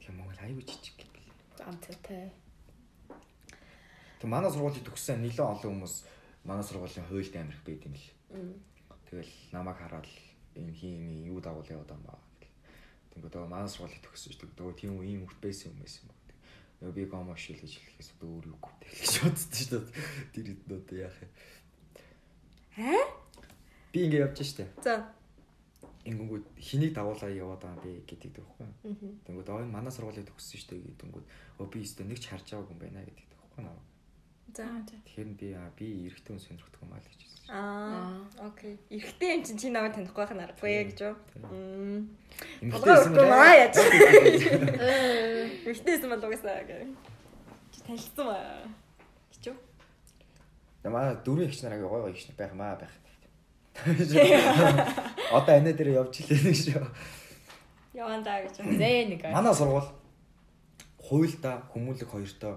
Тэгээ 0.00 0.16
Монгол 0.16 0.40
аюу 0.42 0.60
жижиг 0.60 0.98
юм 0.98 1.10
бэл. 1.14 1.30
Амттай. 1.66 2.32
Тэг 4.20 4.28
манай 4.28 4.50
сургуулийг 4.50 4.84
төгссөн 4.84 5.22
нэлээд 5.22 5.40
олон 5.40 5.80
хүмүүс 5.80 5.94
манай 6.44 6.64
сургуулийн 6.66 7.06
хуйлд 7.06 7.34
амирх 7.36 7.62
байд 7.64 7.86
юм 7.86 7.94
л. 7.94 8.06
Тэгэл 9.06 9.32
намайг 9.54 9.78
хараад 9.78 10.08
энэ 10.58 10.72
хин 10.74 11.24
юу 11.30 11.40
дагуул 11.40 11.68
яваад 11.70 11.94
юм 11.94 12.02
ба. 12.04 12.18
Тэнгүүд 13.14 13.32
одоо 13.32 13.46
манай 13.46 13.68
сургуулийг 13.70 14.02
төгссөн 14.02 14.34
шүү 14.34 14.50
дээ. 14.50 14.58
Нөгөө 14.58 14.74
тийм 14.76 14.92
үү 14.98 15.06
ийм 15.06 15.22
хүрт 15.24 15.40
байсан 15.40 15.70
юм 15.72 15.78
байсан 15.82 16.02
юм 16.04 16.10
ба. 16.10 16.34
Нөгөө 16.80 16.94
би 16.96 17.04
гомо 17.06 17.36
шил 17.36 17.60
гэж 17.60 17.72
хэлэхээс 17.76 18.10
өөр 18.18 18.44
юу 18.50 18.58
гүтэй 18.58 18.90
гэж 18.90 19.12
бодсон 19.24 19.52
шүү 19.52 19.68
дээ. 19.78 19.84
Тэр 20.34 20.46
хэд 20.48 20.62
одоо 20.68 20.96
яах 20.96 21.18
юм. 21.22 21.32
Аа? 22.80 23.04
Би 23.92 23.98
ингэ 24.06 24.22
явж 24.24 24.38
штэ. 24.42 24.64
За. 24.80 25.19
Ингэнгүүт 26.08 26.46
хэнийг 26.56 26.92
дагуулаа 26.96 27.28
яваад 27.28 27.60
байгаа 27.60 27.84
би 27.84 28.00
гэдэг 28.08 28.32
байхгүй. 28.40 28.68
Тэнгүүд 29.28 29.48
оо 29.52 29.60
энэ 29.60 29.74
манай 29.74 29.92
сургуулийг 29.92 30.24
төгссөн 30.32 30.56
шүү 30.56 30.70
дээ 30.72 30.80
гэдэнгүүд 30.96 31.26
оо 31.60 31.66
би 31.68 31.78
өстө 31.84 32.08
нэг 32.08 32.18
ч 32.24 32.32
харж 32.32 32.46
байгаагүй 32.56 32.72
юм 32.72 32.80
байна 32.80 33.04
гэдэг 33.04 33.28
байхгүй 33.36 33.62
наа. 33.68 33.76
За. 34.56 34.66
Тэгэхээр 34.88 35.30
би 35.36 35.48
аа 35.54 35.70
би 35.76 35.86
эрэгтэй 36.08 36.32
хүн 36.34 36.40
сонирхдаг 36.40 36.82
юм 36.82 36.92
аа 36.96 36.98
л 36.98 37.06
гэж 37.06 37.20
хэлсэн. 37.20 37.44
Аа. 37.52 38.48
Окей. 38.48 38.74
Эрэгтэй 38.90 39.28
юм 39.36 39.42
чинь 39.44 39.60
чи 39.60 39.68
намайг 39.68 39.94
танихгүй 39.94 40.24
байх 40.24 40.32
нь 40.34 40.42
аргагүй 40.42 40.72
гэж 40.90 40.98
юу? 41.04 41.14
Мм. 41.36 42.08
Эмэгтэй 42.64 42.90
байсан 42.90 43.12
Толгой 43.14 43.30
маа 43.30 43.54
яаж? 43.60 43.76
Э. 43.78 45.52
Эрэгтэй 45.68 46.00
юм 46.00 46.10
бол 46.10 46.26
угаасаа 46.26 46.64
гэх. 46.64 46.88
Чи 47.70 47.78
танилцсан 47.86 48.26
ба. 48.26 48.38
Гэж 49.36 49.44
юу? 49.52 49.58
Намаа 50.82 51.14
дөрөв 51.22 51.46
ихч 51.46 51.60
нарыг 51.62 51.84
гой 51.86 52.00
гой 52.08 52.12
ихч 52.16 52.32
байх 52.34 52.56
маа 52.56 52.74
байх. 52.80 52.94
Одоо 55.36 55.54
анаа 55.56 55.72
дээр 55.72 56.02
явж 56.02 56.26
нэг 56.26 56.56
шүү. 56.56 56.84
Явандаа 57.94 58.42
гэж. 58.44 58.60
Зэ 58.60 59.06
нэг. 59.08 59.22
Манай 59.30 59.54
сургууль 59.54 59.88
хуйлда 60.98 61.62
хүмүүлэг 61.72 62.08
хоёртой 62.10 62.54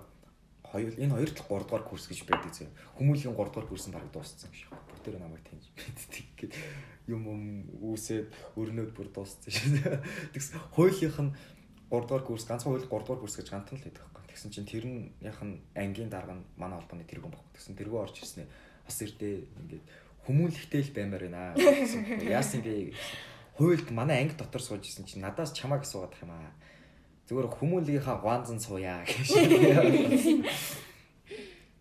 хоёр 0.74 0.94
энэ 0.98 1.14
хоёр 1.14 1.30
тал 1.30 1.48
3 1.50 1.70
дугаар 1.70 1.86
курс 1.86 2.10
гэж 2.10 2.26
байдаг 2.26 2.54
зэ. 2.54 2.66
Хүмүүлийн 2.98 3.38
3 3.38 3.38
дугаар 3.38 3.68
курс 3.70 3.86
нь 3.88 3.94
бараг 3.94 4.10
дууссан 4.10 4.50
шиг. 4.54 4.70
Бүр 4.70 5.00
тэр 5.06 5.18
намайг 5.22 5.46
таньж 5.46 5.70
мэддэг 5.74 6.28
гэд 6.38 6.54
юм 7.10 7.22
юм 7.30 7.44
үүсээд 7.82 8.34
өрнөд 8.58 8.94
бүр 8.98 9.10
дууссан 9.14 9.54
шин. 9.54 9.78
Тэгс 10.34 10.58
хуулийнх 10.74 11.20
нь 11.22 11.34
3 11.94 12.10
дугаар 12.10 12.26
курс 12.26 12.46
ганцхан 12.50 12.74
хууль 12.74 12.90
3 12.90 12.90
дугаар 12.90 13.22
курс 13.22 13.38
гэж 13.38 13.54
гантан 13.54 13.78
л 13.78 13.86
байдаг 13.86 14.02
байхгүй. 14.02 14.26
Тэгсэн 14.34 14.50
чинь 14.50 14.70
тэр 14.70 14.86
нь 14.90 15.14
ангийн 15.78 16.10
дарга 16.10 16.34
нь 16.34 16.46
манай 16.58 16.82
холбооны 16.82 17.06
тэргүүн 17.06 17.34
байхгүй. 17.34 17.54
Тэгсэн 17.54 17.78
тэргүү 17.78 18.00
орж 18.02 18.18
ирснээр 18.22 18.50
бас 18.86 18.98
ирдээ 18.98 19.36
ингээд 19.62 19.86
хүмүүлэгтэй 20.28 20.82
л 20.84 20.96
баймаар 20.96 21.24
байна. 21.28 21.54
Яасан 22.24 22.62
бэ? 22.62 22.94
Хуйлд 23.58 23.92
манай 23.92 24.24
анги 24.24 24.36
дотор 24.38 24.62
сууж 24.62 24.88
исэн 24.88 25.06
чинь 25.06 25.22
надаас 25.22 25.54
чамааг 25.54 25.86
суугаад 25.86 26.16
юм 26.22 26.32
аа. 26.32 26.52
Зүгээр 27.30 27.48
хүмүүлгийнхаа 27.60 28.18
гуанзан 28.20 28.60
сууя 28.60 29.06
гэж. 29.06 29.30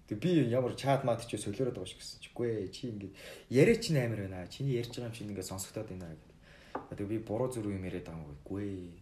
Тэг 0.09 0.19
би 0.19 0.45
ямар 0.51 0.77
чат 0.77 1.05
мат 1.05 1.25
ч 1.25 1.39
солиороод 1.41 1.79
байгаа 1.79 1.89
шиг 1.89 2.03
гэсэн 2.03 2.21
чигүй 2.21 2.69
чи 2.69 2.93
ингээд 2.93 3.15
яриа 3.49 3.77
чинь 3.81 3.97
амар 3.97 4.29
байна. 4.29 4.47
Чиний 4.51 4.77
ярьж 4.77 4.93
байгаа 4.93 5.09
юм 5.09 5.17
чинь 5.17 5.31
ингээд 5.33 5.49
сонсогдоод 5.49 5.89
байна 5.89 6.13
гэдэг. 6.13 6.99
Тэг 6.99 7.07
би 7.09 7.19
буруу 7.19 7.49
зүрх 7.49 7.73
юм 7.73 7.87
яриад 7.89 8.07
байгаа 8.11 8.21
юм 8.21 8.37
гүй 8.45 8.93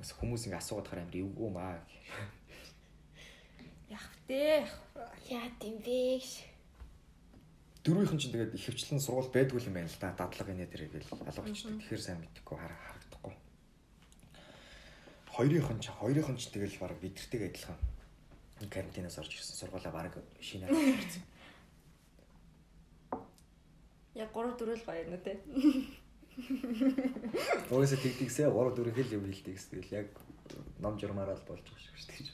Бас 0.00 0.14
хүмүүс 0.16 0.46
ингэ 0.48 0.56
асуугаад 0.56 0.88
хараа 0.88 1.04
амар 1.04 1.16
эвгүй 1.20 1.50
маа. 1.52 1.76
Яг 3.92 4.06
вэ. 4.24 4.64
Яа 5.28 5.48
тийм 5.60 5.76
вэ? 7.80 7.82
Дөрвийнхэн 7.84 8.20
чинь 8.20 8.36
тэгээд 8.36 8.60
ихэвчлэн 8.60 9.00
сургууль 9.00 9.32
байдгүй 9.32 9.64
юм 9.64 9.72
байна 9.72 9.88
л 9.88 10.00
да. 10.00 10.12
Дадлага 10.12 10.52
инээ 10.52 10.68
дээр 10.68 10.92
гэл 10.92 11.16
алгавчдаг. 11.16 11.80
Тэгэхээр 11.80 12.04
сайн 12.04 12.20
мэдхгүй 12.20 12.56
харагдахгүй. 12.60 13.32
Хоёрынхан 15.32 15.80
ч 15.80 15.88
хоёрынхан 15.88 16.36
ч 16.36 16.52
тэгэл 16.52 16.76
баг 16.76 17.00
бидэртэйг 17.00 17.48
адилхан. 17.48 17.80
Карантинаас 18.68 19.16
орж 19.16 19.32
ирсэн 19.32 19.56
сургуулаа 19.56 19.96
баг 19.96 20.12
шинэ 20.44 20.68
харсан. 20.68 21.24
Яг 24.12 24.28
3 24.36 24.60
4 24.60 24.76
л 24.76 24.84
гоё 24.84 25.00
юм 25.00 25.16
уу 25.16 25.24
те. 25.24 25.40
Угаасаа 27.72 27.96
тэгдэгсээ 27.96 28.52
3 28.52 28.76
4 28.76 28.92
хэл 28.92 29.16
юм 29.16 29.24
хэлдэг 29.24 29.56
гэсэн. 29.56 29.80
Яг 29.88 30.12
ном 30.84 31.00
журмаараа 31.00 31.40
л 31.40 31.48
болж 31.48 31.64
байгаа 31.64 31.96
шүү 31.96 32.12
дээ. 32.12 32.28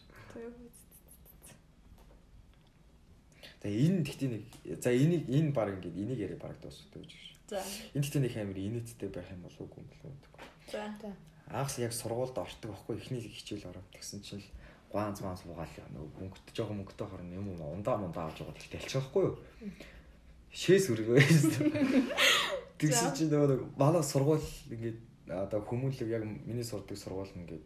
За 3.67 3.73
энэ 3.75 4.07
тэгтээ 4.07 4.31
нэг 4.31 4.45
за 4.79 4.95
энийг 4.95 5.27
энэ 5.27 5.51
баг 5.51 5.75
ингээд 5.75 5.99
энийг 5.99 6.21
яриа 6.23 6.39
баг 6.39 6.55
дуусдаг 6.63 7.03
гэж 7.03 7.11
шүү. 7.11 7.35
За. 7.51 7.59
Энэ 7.99 8.05
тэгтээ 8.07 8.23
нэг 8.23 8.35
амар 8.39 8.59
инээдтэй 8.63 9.11
байх 9.11 9.27
юм 9.35 9.43
болов 9.43 9.59
уу 9.67 9.83
юм 9.83 9.91
болов 9.91 10.07
уу? 10.07 10.23
За. 10.71 10.87
Аагс 11.51 11.75
яг 11.83 11.91
сургуульд 11.91 12.39
ортог 12.39 12.71
байхгүй 12.71 12.95
эхний 12.95 13.27
хичээл 13.27 13.67
ороод 13.67 13.91
тэгсэн 13.91 14.23
чинь 14.23 14.39
л 14.39 14.47
гаанз 14.95 15.19
маанз 15.19 15.43
лугаал 15.51 15.67
нөгөө 15.91 16.15
мөнгөт 16.15 16.47
жоохон 16.55 16.79
мөнгөтэй 16.79 17.07
хорн 17.11 17.35
юм 17.35 17.59
уу 17.59 17.75
ундаа 17.75 17.99
мундаа 17.99 18.31
авч 18.31 18.47
байгаа 18.47 18.55
тэгтээ 18.55 18.79
алчих 18.87 19.03
байхгүй 19.03 19.23
юу? 19.27 19.35
Шээс 20.55 20.87
үргөө. 20.95 21.19
Тэгсэн 22.79 23.19
чинь 23.19 23.35
нөгөө 23.35 23.75
манай 23.75 24.03
сургууль 24.07 24.47
ингээд 24.71 24.99
одоо 25.27 25.59
хүмүүлэг 25.67 26.07
яг 26.07 26.23
миний 26.23 26.63
сурдаг 26.63 26.95
сургууль 26.95 27.35
нь 27.35 27.43
ингээд 27.43 27.65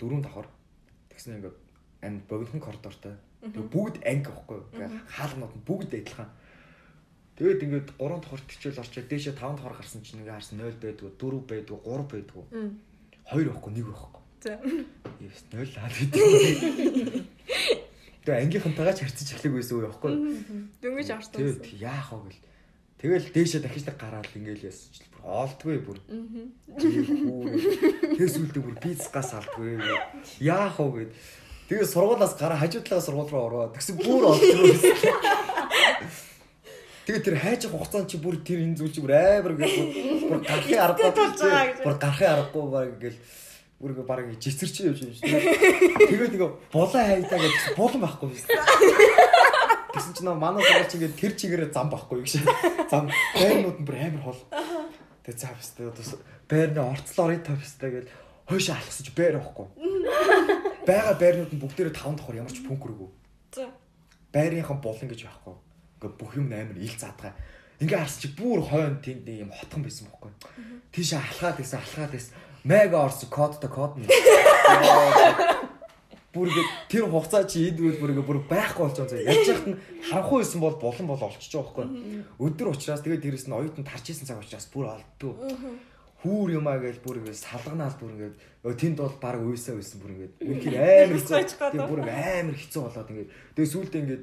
дөрөв 0.00 0.24
давхар 0.24 0.48
тэгснэ 1.12 1.44
ингээд 1.44 1.56
анд 2.08 2.24
богинохон 2.24 2.64
коридортой. 2.64 3.20
Тэг 3.42 3.66
бүгд 3.74 3.96
анги 4.06 4.30
байхгүй 4.30 4.54
юу? 4.54 4.66
Ингээ 4.70 4.90
хаалнууд 5.10 5.54
нь 5.58 5.66
бүгд 5.66 5.90
адилхан. 5.98 6.30
Тэгээд 7.34 7.64
ингээд 7.66 7.88
3 7.98 8.22
давхар 8.22 8.42
төчөөл 8.46 8.82
орчоод 8.86 9.08
дээшээ 9.10 9.34
5 9.34 9.58
давхар 9.58 9.74
гарсан 9.74 10.06
чинь 10.06 10.22
ингээ 10.22 10.38
харсан 10.38 10.62
0 10.62 10.78
байдгүй, 10.78 11.10
4 11.18 11.42
байдгүй, 11.50 11.78
3 11.82 12.06
байдгүй. 12.06 12.44
2 13.34 13.50
байхгүй, 13.50 13.70
1 13.74 13.88
байхгүй. 13.90 14.22
За. 14.46 14.54
Евс 15.18 15.42
0 15.50 15.66
лаад 15.74 15.90
гэдэг. 15.90 17.26
Тэгээ 18.22 18.42
ангийнхантайгаа 18.46 18.94
ч 18.94 19.02
харьцаж 19.02 19.28
эхлэх 19.34 19.58
байсан 19.58 19.74
уу 19.74 19.86
явахгүй. 19.90 20.14
Дөнгөж 20.78 21.08
орсон. 21.10 21.34
Тэгээд 21.42 21.82
яах 21.82 22.14
вэ 22.14 22.30
гэл. 22.30 22.46
Тэгэл 23.02 23.34
дээшээ 23.34 23.60
дахиж 23.66 23.82
нэг 23.90 23.98
гараал 23.98 24.30
ингээл 24.38 24.70
ясч 24.70 25.02
л 25.02 25.10
бүр 25.10 25.22
оолтгүй 25.26 25.82
бүр. 25.82 25.98
Аа. 26.06 26.46
Тэсүүлдэг 28.14 28.62
бүр 28.62 28.78
пиццгаас 28.78 29.34
алдгүй. 29.34 29.82
Яах 30.38 30.78
вэ 30.78 31.10
гэд. 31.10 31.10
Тэгээ 31.68 31.86
сургуулаас 31.86 32.34
гараа 32.36 32.58
хажуу 32.58 32.82
талаа 32.82 33.02
сургууль 33.02 33.30
руу 33.30 33.46
ороо. 33.46 33.72
Тэгсэн 33.74 33.96
бүр 33.98 34.34
оолдгүй. 34.34 34.74
Тэгээ 37.02 37.22
тэр 37.26 37.36
хайж 37.38 37.62
хугацаанд 37.66 38.06
чи 38.10 38.16
бүр 38.18 38.38
тэр 38.46 38.62
энэ 38.62 38.78
зүйл 38.78 38.94
чи 38.94 39.02
бүр 39.02 39.14
амар 39.18 39.54
гэж 39.58 39.72
бүр 40.30 40.40
гарахын 40.46 40.82
аргагүй. 40.86 41.10
Бүр 41.82 41.94
гарахын 41.98 42.30
аргагүй 42.30 42.62
баг 42.70 42.88
ингээл 42.94 43.18
бүр 43.82 43.92
баг 44.06 44.26
жицэрч 44.38 44.86
явж 44.86 45.02
юм 45.02 45.14
шиг. 45.14 45.26
Тэгээд 45.26 46.38
нэг 46.38 46.42
булан 46.70 47.02
хайдаа 47.02 47.38
гэж 47.42 47.54
булан 47.74 48.00
байхгүй 48.06 48.28
байсан. 48.30 48.50
Тэгсэн 49.98 50.14
чинь 50.14 50.30
манай 50.30 50.62
сургууль 50.62 50.90
чинь 50.90 51.18
тэр 51.18 51.32
чигээрээ 51.34 51.74
зам 51.74 51.90
байхгүй 51.90 52.22
гэж. 52.22 52.38
Зам 52.86 53.10
байрнууд 53.10 53.82
нь 53.82 53.86
бүр 53.86 53.98
амар 53.98 54.22
хол. 54.22 54.40
Тэгээ 55.26 55.40
цаа 55.42 55.58
бистэй 55.58 55.90
одоо 55.90 56.06
байрны 56.46 56.80
орцлоо 56.86 57.26
орын 57.26 57.42
тав 57.42 57.58
бистэй 57.58 57.90
гэж 57.90 58.06
хойш 58.46 58.70
алхасаж 58.70 59.10
байр 59.16 59.42
байхгүй. 59.42 59.66
Бага 60.86 61.14
байрнууд 61.14 61.52
нь 61.54 61.62
бүгдээрээ 61.62 61.94
таван 61.94 62.16
давхар 62.18 62.42
ямар 62.42 62.52
ч 62.52 62.62
пүнк 62.66 62.82
өргөө. 62.82 63.10
За. 63.54 63.70
Байрынхан 64.34 64.78
булан 64.82 65.08
гэж 65.08 65.20
байхгүй. 65.26 65.54
Ингээ 66.02 66.12
бүх 66.18 66.32
юм 66.34 66.50
амар 66.50 66.78
ил 66.78 66.96
задгаа. 66.98 67.32
Ингээ 67.78 67.98
харс 68.02 68.18
чи 68.18 68.28
бүр 68.34 68.60
хойно 68.66 68.98
тэнд 68.98 69.28
юм 69.30 69.54
хотхон 69.54 69.82
байсан 69.86 70.10
байхгүй. 70.10 70.30
Тийш 70.90 71.14
алхаад 71.14 71.56
байсан 71.62 71.78
алхаад 71.78 72.10
байсан. 72.10 72.34
Мега 72.64 72.98
орс 73.06 73.22
кодтой 73.30 73.70
код 73.70 73.98
нь 73.98 74.06
бүр 76.32 76.48
ингэ 76.48 76.64
тэр 76.88 77.04
хугацаа 77.12 77.44
чи 77.44 77.68
энд 77.68 77.78
үйл 77.78 78.00
бүр 78.00 78.16
ингэ 78.16 78.24
бүр 78.24 78.40
байхгүй 78.48 78.88
болж 78.88 78.96
байгаа. 78.96 79.20
Яаж 79.20 79.48
яхад 79.52 79.68
нь 79.68 79.78
харанхуй 80.08 80.40
байсан 80.40 80.60
бол 80.64 80.76
болон 80.80 81.06
бол 81.12 81.26
олчиж 81.28 81.52
байгаа 81.52 81.84
байхгүй. 81.84 82.24
Өдөр 82.40 82.72
учраас 82.72 83.04
тэгээд 83.04 83.22
дээрэс 83.22 83.46
нь 83.52 83.56
оюутан 83.58 83.84
тарч 83.84 84.16
исэн 84.16 84.24
цаг 84.24 84.40
учраас 84.40 84.64
бүр 84.72 84.96
олддоо. 84.96 85.36
Хүүр 86.22 86.48
юмаа 86.54 86.78
гэж 86.78 87.02
бүр 87.02 87.18
ингэ 87.18 87.34
салганаал 87.34 87.96
бүр 87.98 88.14
ингэ 88.14 88.30
тэнд 88.78 88.98
бол 89.02 89.16
баг 89.18 89.42
уйсаа 89.42 89.74
байсан 89.74 89.98
бүр 89.98 90.10
ингэ. 90.14 90.26
Үнэхээр 90.38 90.78
амар 90.78 91.18
хэцүү. 91.18 91.36
Тэгээд 91.42 91.90
бүр 91.90 92.00
амар 92.06 92.56
хэцүү 92.56 92.82
болоод 92.82 93.10
ингэ. 93.10 93.26
Тэгээд 93.58 93.72
сүүлдээ 93.74 94.02
ингэ 94.06 94.16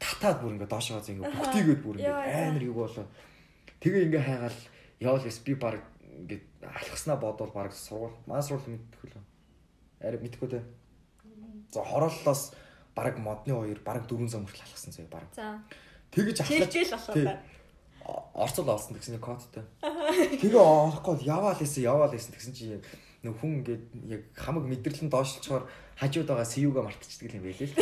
татаад 0.00 0.38
бүр 0.40 0.52
ингэ 0.56 0.66
доошоо 0.66 1.04
ингэ 1.04 1.28
бүгтийгээд 1.28 1.80
бүр 1.84 1.96
ингэ 2.00 2.08
амар 2.08 2.64
юу 2.64 2.76
болоо. 2.80 3.06
Тэгээ 3.84 4.04
ингэ 4.08 4.20
хайгаал 4.24 4.60
явал 5.04 5.28
би 5.28 5.52
баг 5.60 5.76
ингэ 6.08 6.36
алхаснаа 6.64 7.20
бодвол 7.20 7.52
баг 7.52 7.76
сургууль 7.76 8.16
маа 8.24 8.40
сургууль 8.40 8.80
мэдхгүй 8.80 9.12
л. 9.12 9.20
Арай 10.00 10.20
мэдхгүй 10.24 10.48
дээ 10.56 10.64
За 11.74 11.82
хорооллоос 11.82 12.52
баг 12.94 13.18
модны 13.18 13.54
хоёр 13.54 13.78
баг 13.84 14.06
4 14.06 14.28
сар 14.28 14.40
хүртэл 14.46 14.62
алхсан 14.62 14.92
заяа 14.92 15.10
баг. 15.10 15.26
За. 15.34 15.58
Тэгэж 16.14 16.40
ахлах. 16.40 17.38
Орцол 18.04 18.68
олсон 18.68 18.96
гэсэн 19.00 19.20
кодтой. 19.20 19.64
Тэгээ 19.80 20.60
орохгүй 20.60 21.24
яваал 21.24 21.56
хийсэн 21.56 21.88
яваал 21.88 22.12
гэсэн 22.12 22.52
чи 22.52 22.76
нөх 23.24 23.40
хүн 23.40 23.64
ингээд 23.64 23.84
яг 24.04 24.22
хамаг 24.36 24.68
мэдрэлэн 24.68 25.08
доошлцохоор 25.08 25.64
хажууд 25.96 26.28
байгаа 26.28 26.44
сэвүүгээ 26.44 26.84
мартчихдаг 26.84 27.32
юм 27.32 27.44
байлээ 27.48 27.68
л. 27.72 27.76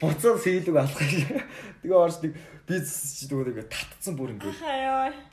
Буцаа 0.00 0.38
сэвлэг 0.38 0.76
алхах. 0.78 1.10
Тэгээ 1.82 1.98
орж 1.98 2.16
нэг 2.22 2.32
бизнес 2.70 3.18
ч 3.18 3.26
дүүгээ 3.26 3.66
татцсан 3.66 4.14
бүр 4.14 4.38
ингээд. 4.38 4.62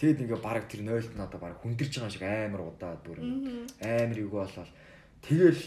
Тэгэд 0.01 0.22
ингээд 0.26 0.41
баг 0.41 0.65
тэр 0.65 0.81
0-т 0.81 1.14
надад 1.14 1.38
баг 1.38 1.61
хүндэрж 1.61 1.93
байгаа 2.01 2.11
шиг 2.11 2.26
амар 2.26 2.61
удаад 2.65 2.99
бүр 3.05 3.22
амар 3.85 4.18
юу 4.18 4.34
болол. 4.34 4.72
Тэгэл 5.22 5.61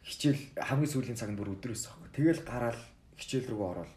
хичээл 0.00 0.42
хамгийн 0.56 0.90
сүүлийн 0.90 1.18
цаг 1.20 1.30
нь 1.30 1.38
бүр 1.38 1.52
байсан 1.60 1.92
байхгүй. 1.92 2.10
Тэгэл 2.16 2.40
гараал 2.48 2.80
хичээл 3.20 3.52
рүү 3.52 3.62
ороод 3.68 3.92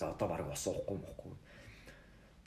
за 0.00 0.10
одоо 0.16 0.26
баг 0.32 0.48
ус 0.48 0.64
уухгүй 0.64 0.96
мохгүй. 0.96 1.32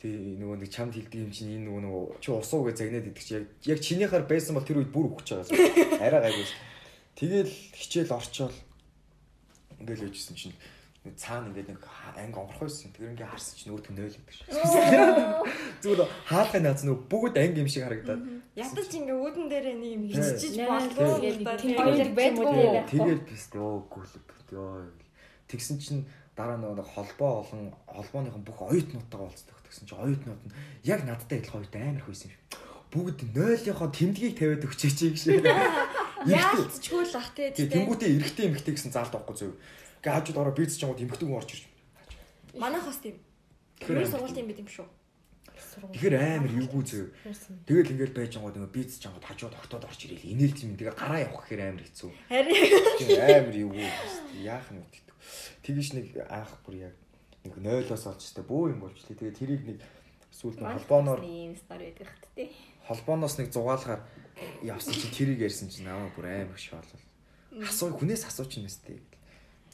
Тэг 0.03 0.19
нөгөө 0.35 0.57
нэг 0.59 0.67
чамд 0.67 0.99
хэлдэг 0.99 1.15
юм 1.15 1.31
чинь 1.31 1.55
энэ 1.55 1.71
нөгөө 1.71 1.81
нөгөө 1.88 2.03
чи 2.19 2.30
ус 2.35 2.51
уу 2.51 2.67
гэж 2.67 2.75
загнаад 2.75 3.07
идэх 3.07 3.23
чи 3.23 3.39
яг 3.39 3.47
яг 3.63 3.80
чинийхаар 3.80 4.27
байсан 4.27 4.51
бол 4.51 4.67
тэр 4.67 4.84
үед 4.84 4.91
бүр 4.91 5.15
өгч 5.15 5.31
байгаа. 5.31 6.03
Арай 6.03 6.21
гайгүй. 6.27 6.47
Тэгэл 7.15 7.53
хичээл 7.71 8.11
орчоол 8.11 8.57
ингээл 9.80 10.11
яжсэн 10.11 10.35
чинь 10.35 10.55
цаана 11.15 11.51
ингээд 11.51 11.71
нэг 11.71 11.84
анги 12.15 12.35
онгорхой 12.35 12.67
байсан. 12.67 12.91
Тэр 12.91 13.15
ингээ 13.15 13.31
харсан 13.31 13.55
чинь 13.55 13.71
өөртөө 13.75 13.95
нойл 13.95 14.11
гэдэг 14.11 14.35
шиг. 14.35 14.47
Зүгээр 15.84 16.01
хаалгын 16.27 16.63
наац 16.63 16.81
нөгөө 16.84 17.07
бүгд 17.07 17.35
анги 17.39 17.59
юм 17.63 17.71
шиг 17.71 17.84
харагдаад. 17.88 18.21
Ядаж 18.59 18.91
ингээ 18.91 19.19
үүдэн 19.23 19.47
дээрээ 19.51 19.75
нэг 19.80 19.91
юм 19.99 20.03
хичиж 20.11 20.55
болов 20.67 21.19
тэгээд 21.23 22.11
байдгүй. 22.15 22.51
Тэгээд 22.91 23.21
бист 23.27 23.51
ёо 23.55 23.88
гүлэг 23.88 24.27
ёо. 24.51 24.84
Тэгсэн 25.47 25.80
чинь 25.80 26.03
дараа 26.38 26.57
нөгөө 26.57 26.88
холбоо 26.93 27.31
олон 27.45 27.73
холбооныхон 27.88 28.43
бүх 28.43 28.60
оюутнуудтайгаа 28.61 29.27
уулздаг. 29.30 29.57
Тэгсэн 29.69 29.85
чинь 29.88 30.01
оюутнууд 30.01 30.41
нь 30.47 30.55
яг 30.84 31.05
надтай 31.05 31.39
адилхан 31.39 31.61
оюут 31.61 31.76
амар 31.77 32.03
хөөсөн 32.03 32.31
юм. 32.34 32.41
Бүгд 32.93 33.19
0-ийнхоо 33.34 33.89
тэмдгийг 33.89 34.38
тавиад 34.38 34.65
өгчээч 34.65 34.99
гэж. 35.14 35.41
Яалтчгүй 36.30 37.03
л 37.05 37.18
ах 37.18 37.30
те. 37.34 37.49
Тэнгүүтээ 37.53 38.15
эргэтэй 38.18 38.45
эмхтэй 38.53 38.73
гэсэн 38.77 38.93
заалт 38.93 39.14
авахгүй 39.18 39.38
зөв 39.38 39.53
Гэ 40.03 40.11
хажууд 40.11 40.38
ороо 40.38 40.51
бийц 40.51 40.76
чамд 40.76 40.99
эмхдэг 40.99 41.31
хүн 41.31 41.39
орж 41.39 41.49
ирж. 41.55 41.64
Манайх 42.60 42.84
бас 42.84 42.99
тийм. 42.99 43.15
Тэр 43.80 44.03
сургууль 44.03 44.35
тийм 44.35 44.51
байт 44.51 44.60
юм 44.60 44.68
шүү. 44.68 44.88
Тэгэхээр 45.95 46.15
амар 46.19 46.51
эвгүй 46.60 46.84
зөө. 46.84 47.05
Тэгэл 47.64 47.91
ингээл 47.95 48.18
байж 48.19 48.35
байгаа 48.35 48.68
нэг 48.68 48.76
биз 48.76 48.99
чамд 48.99 49.23
хажууд 49.23 49.55
октод 49.55 49.88
орж 49.88 49.99
ирэл 50.03 50.27
инээлж 50.27 50.60
юм. 50.68 50.76
Тэгээ 50.76 50.91
гараа 50.91 51.23
явах 51.23 51.47
гэхээр 51.47 51.64
амар 51.72 51.88
хэцүү. 51.88 52.11
Харин 52.27 53.15
амар 53.31 53.55
эвгүй. 53.64 53.88
Яах 54.43 54.68
юм 54.76 54.84
бэ? 54.84 55.12
Тэгэж 55.64 55.88
нэг 55.95 56.08
аах 56.30 56.60
бүр 56.66 56.91
яг 56.91 56.95
нэг 57.44 57.54
0-оос 57.60 58.06
олж 58.08 58.24
тээ 58.34 58.45
бөө 58.48 58.72
юм 58.72 58.80
болчихлээ. 58.84 59.20
Тэгээ 59.20 59.40
тэрийг 59.40 59.64
нэг 59.68 59.80
сүүлд 60.32 60.60
нь 60.60 60.68
холбооноор 60.68 61.22
ийм 61.24 61.54
стори 61.60 61.91
байдаг 61.91 62.08
хат 62.08 62.26
тий. 62.36 62.50
холбооноос 62.88 63.36
нэг 63.38 63.52
зугаалгаар 63.54 64.02
явсан 64.64 64.94
чинь 64.95 65.14
тэрийг 65.14 65.40
ярьсан 65.45 65.70
чинь 65.70 65.88
намаа 65.88 66.10
бүр 66.16 66.26
амар 66.28 66.60
шоолол. 66.60 67.04
Асуу 67.62 67.94
хүнээс 67.94 68.26
асууч 68.28 68.58
юм 68.58 68.68
өстэй. 68.68 69.00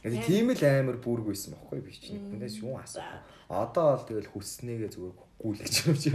Тэгээ 0.04 0.28
тийм 0.28 0.52
л 0.52 0.64
амар 0.64 0.98
бүргүйсэн 1.00 1.56
байхгүй 1.56 1.80
би 1.82 1.92
чинь 1.96 2.22
хүнээс 2.28 2.60
юу 2.60 2.76
асуу. 2.78 3.04
Одоо 3.48 3.96
бол 3.96 4.06
тэгэл 4.06 4.34
хүснээгээ 4.34 4.92
зүгээр 4.94 5.16
гүйлгэж 5.40 5.76
юм 5.88 5.98
чи. 5.98 6.10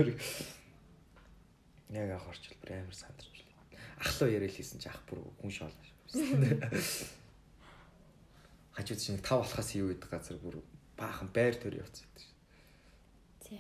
Яг 1.95 2.11
ах 2.15 2.29
орчил 2.29 2.57
бүр 2.61 2.71
амар 2.79 2.95
сандарч 2.95 3.33
байна. 3.33 3.81
Ахлуу 4.01 4.29
яриад 4.29 4.55
хийсэн 4.55 4.81
чи 4.81 4.89
ах 4.89 5.01
бүр 5.09 5.25
хүн 5.41 5.53
шоолоо. 5.53 5.83
Хажууд 8.75 9.01
чинь 9.01 9.23
тав 9.23 9.47
болохоос 9.47 9.71
юу 9.79 9.95
гэдэг 9.95 10.11
газар 10.11 10.39
бүр 10.43 10.59
баахан 10.99 11.31
байр 11.31 11.55
төр 11.55 11.79
явцсан 11.79 12.07
гэдэг. 12.11 12.27
За. 13.47 13.59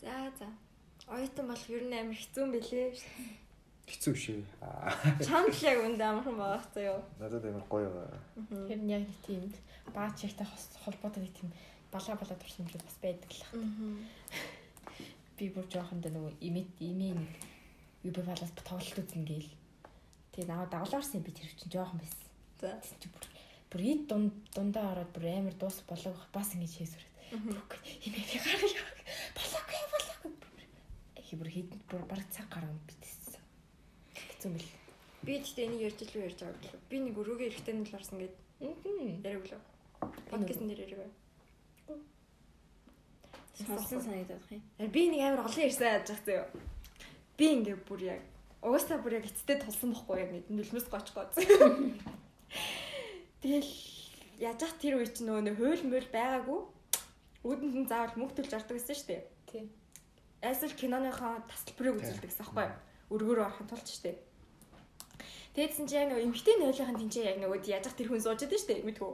за 0.00 0.32
за. 0.36 0.48
Оюутан 1.08 1.48
болох 1.48 1.68
ер 1.72 1.84
нь 1.88 1.96
амар 1.96 2.16
хэцүү 2.16 2.44
юм 2.44 2.52
билээ. 2.52 2.92
Хэцүү 3.88 4.14
шээ. 4.14 4.44
Аа, 4.60 4.92
Чамд 5.26 5.50
л 5.56 5.64
яг 5.64 5.78
үндэ 5.80 6.04
амархан 6.04 6.36
байгаа 6.36 6.60
хэвээр 6.60 6.88
юу. 6.92 7.00
Надад 7.16 7.44
амар 7.48 7.66
гоё 7.72 7.88
байгаа. 7.88 8.20
Тэр 8.68 8.80
нь 8.84 8.92
яг 8.92 9.02
нэг 9.08 9.18
тийм 9.24 9.42
баач 9.96 10.20
ихтэй 10.22 10.46
холбоотой 10.84 11.24
нэг 11.24 11.34
тийм 11.34 11.50
балаа 11.90 12.16
балаа 12.20 12.38
туршимжууд 12.38 12.84
бас 12.84 12.98
байдаг 13.02 13.30
л 13.32 13.42
ах. 13.48 13.52
Би 15.40 15.48
бүр 15.50 15.66
жоохонд 15.72 16.04
нөгөө 16.06 16.36
имэд 16.38 16.68
имээ 16.84 17.12
нэг 17.16 17.32
юу 18.06 18.12
би 18.14 18.22
балаас 18.22 18.52
тоглолт 18.60 19.08
үзнэ 19.08 19.24
гээл. 19.26 19.50
Тэгээ 20.32 20.48
наваа 20.50 20.68
дагуулаарсан 20.70 21.22
би 21.22 21.32
тэр 21.34 21.50
чинь 21.58 21.72
жоохон 21.72 21.98
байсан. 21.98 22.26
За. 22.60 22.78
Чи 23.00 23.08
бүр 23.10 23.24
бүр 23.70 23.80
ид 23.86 24.02
дунд 24.10 24.34
дундаа 24.54 24.92
ороод 24.92 25.10
бүр 25.14 25.24
амар 25.30 25.54
дуус 25.54 25.82
болоо 25.86 26.14
бас 26.34 26.54
ингэж 26.54 26.72
хийсвэрээ. 26.76 27.10
Имээ 28.06 28.24
би 28.30 28.38
гараа 28.42 28.70
болоогүй 29.36 29.82
болоогүй. 29.94 30.32
Хи 31.26 31.34
бүр 31.38 31.50
хэд 31.54 31.70
бүр 31.90 32.02
баг 32.10 32.22
цаг 32.34 32.46
гараа 32.50 32.74
битсэн. 32.86 33.38
Хэцүү 34.14 34.50
мэл. 34.50 34.70
Би 35.22 35.38
тэгтээ 35.38 35.66
энийг 35.66 35.82
ярьж 35.86 36.00
илүү 36.02 36.22
ярьж 36.26 36.38
байгаа 36.42 36.58
билүү. 36.58 36.80
Би 36.90 36.96
нэг 36.98 37.14
өрөөгөө 37.20 37.48
эрэхтэй 37.50 37.74
нь 37.76 37.86
л 37.86 37.96
орсон 37.98 38.18
гэд 38.18 38.34
яриаг 38.60 39.42
билүү. 39.44 39.62
Подкаст 40.32 40.62
нэр 40.64 40.80
яриаг 40.80 41.00
бай. 41.04 41.10
Сонсон 43.60 44.00
байна. 44.08 44.40
Харин 44.48 44.90
би 44.90 45.02
нэг 45.12 45.20
амар 45.20 45.44
олон 45.46 45.64
ярьсан 45.68 45.86
яаж 45.86 46.08
байгаа 46.08 46.24
зөө. 46.24 46.44
Би 47.36 47.46
ингээ 47.54 47.76
бүр 47.84 48.00
яг 48.08 48.20
угаасаа 48.62 48.98
бүр 49.00 49.20
яг 49.20 49.26
эцтэй 49.26 49.56
тулсан 49.60 49.92
бохгүй 49.92 50.20
яг 50.20 50.30
нэг 50.32 50.44
нөлмөс 50.52 50.86
гоч 50.92 51.12
гоц. 51.16 51.34
Тэгэл 53.40 53.72
яаж 54.40 54.60
ах 54.64 54.74
тэр 54.76 55.00
үе 55.00 55.08
чинь 55.08 55.28
нөгөө 55.28 55.44
нэг 55.48 55.56
хууль 55.56 55.84
мөл 55.88 56.08
байгаагүй. 56.12 56.60
Үүдэнд 57.44 57.76
нь 57.80 57.88
заавал 57.88 58.16
мөнгө 58.20 58.36
төлж 58.36 58.52
ордог 58.52 58.76
гэсэн 58.76 58.96
шүү 58.96 59.08
дээ. 59.08 59.22
Тий. 59.48 59.64
Айсэл 60.44 60.76
киноныхоо 60.76 61.40
тасалбарыг 61.48 62.04
үзүүлдэг 62.04 62.28
гэсэн 62.28 62.44
аахгүй 62.44 62.64
юу? 62.68 62.76
Өргөөрөө 63.16 63.46
орохын 63.48 63.68
тулд 63.68 63.88
шүү 63.88 64.04
дээ. 64.04 64.16
Тэгээдсэн 65.56 65.86
чинь 65.88 66.00
яг 66.04 66.08
нөгөө 66.12 66.24
эмхтэй 66.28 66.56
нойлохын 66.60 67.00
тэнцээ 67.00 67.24
яг 67.32 67.38
нөгөө 67.40 67.58
яаж 67.64 67.84
ах 67.88 67.96
тэр 67.96 68.08
хүн 68.12 68.20
сууж 68.20 68.40
байдаг 68.44 68.60
шүү 68.60 68.70
дээ. 68.70 68.86
Мэдгүй. 68.86 69.12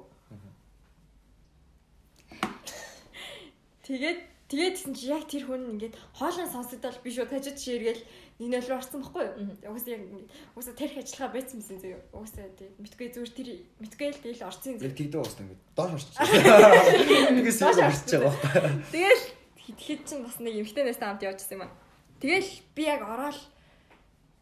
Тэгээд 3.86 4.20
тэгээд 4.50 4.74
гэсэн 4.74 4.94
чи 4.98 5.06
яг 5.14 5.24
тэр 5.30 5.46
хүн 5.46 5.70
ингээд 5.78 5.94
хоолой 6.18 6.50
сонсогдол 6.50 6.98
би 7.02 7.10
шууд 7.14 7.30
хажууд 7.30 7.58
ширгээл 7.58 8.02
нэг 8.36 8.48
нөл 8.52 8.68
рүү 8.68 8.76
орсон 8.76 9.00
байхгүй 9.00 9.24
юу? 9.24 9.72
Угсаа 9.72 9.92
яг 9.96 10.02
ингээд 10.04 10.28
угсаа 10.52 10.74
тарих 10.76 11.00
ажиллагаа 11.00 11.32
байцсан 11.32 11.56
юмсэн 11.56 11.80
зөө. 11.80 12.00
Угсаа 12.12 12.48
тий 12.52 12.68
мэдгүй 12.76 13.08
зүгээр 13.16 13.32
тэр 13.32 13.48
мэдгүй 13.80 14.08
л 14.12 14.20
тэгэл 14.20 14.44
орсон 14.44 14.76
зөө. 14.76 14.92
Тэгдэ 14.92 15.16
уусна 15.16 15.42
ингэ. 15.48 15.56
Доош 15.72 15.92
орчих. 15.96 16.16
Тэгээс 17.40 17.60
юу 17.64 17.80
орчих 17.80 18.20
байгаа. 18.20 18.72
Тэгэл 18.92 19.24
хит 19.56 19.78
хит 19.80 20.02
чинь 20.04 20.20
бас 20.20 20.36
нэг 20.36 20.54
эмхтэнээс 20.60 21.00
хамт 21.00 21.24
явжсэн 21.24 21.56
юм 21.56 21.64
аа. 21.64 21.72
Тэгэл 22.20 22.50
би 22.76 22.82
яг 22.84 23.00
ороод 23.08 23.40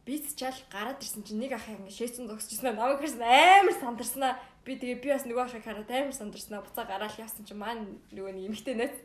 биц 0.02 0.34
чал 0.34 0.58
гараад 0.74 0.98
ирсэн 0.98 1.22
чинь 1.22 1.38
нэг 1.38 1.54
ах 1.54 1.70
ингэ 1.70 1.94
шээсэн 1.94 2.26
зогсчихсан 2.26 2.74
аа. 2.74 2.98
Намайг 2.98 2.98
хэрсэн 2.98 3.22
амар 3.22 3.78
сандарснаа. 3.78 4.42
Би 4.66 4.74
тэгээ 4.74 5.00
би 5.00 5.08
бас 5.14 5.24
нөгөө 5.24 5.46
ахыг 5.46 5.64
хараад 5.64 5.86
амар 5.86 6.12
сандарснаа. 6.12 6.66
Буцаа 6.66 6.84
гараал 6.84 7.14
явсан 7.14 7.46
чинь 7.46 7.62
маань 7.62 8.02
нөгөө 8.12 8.32
нэг 8.36 8.44
эмхтэнээс 8.52 8.96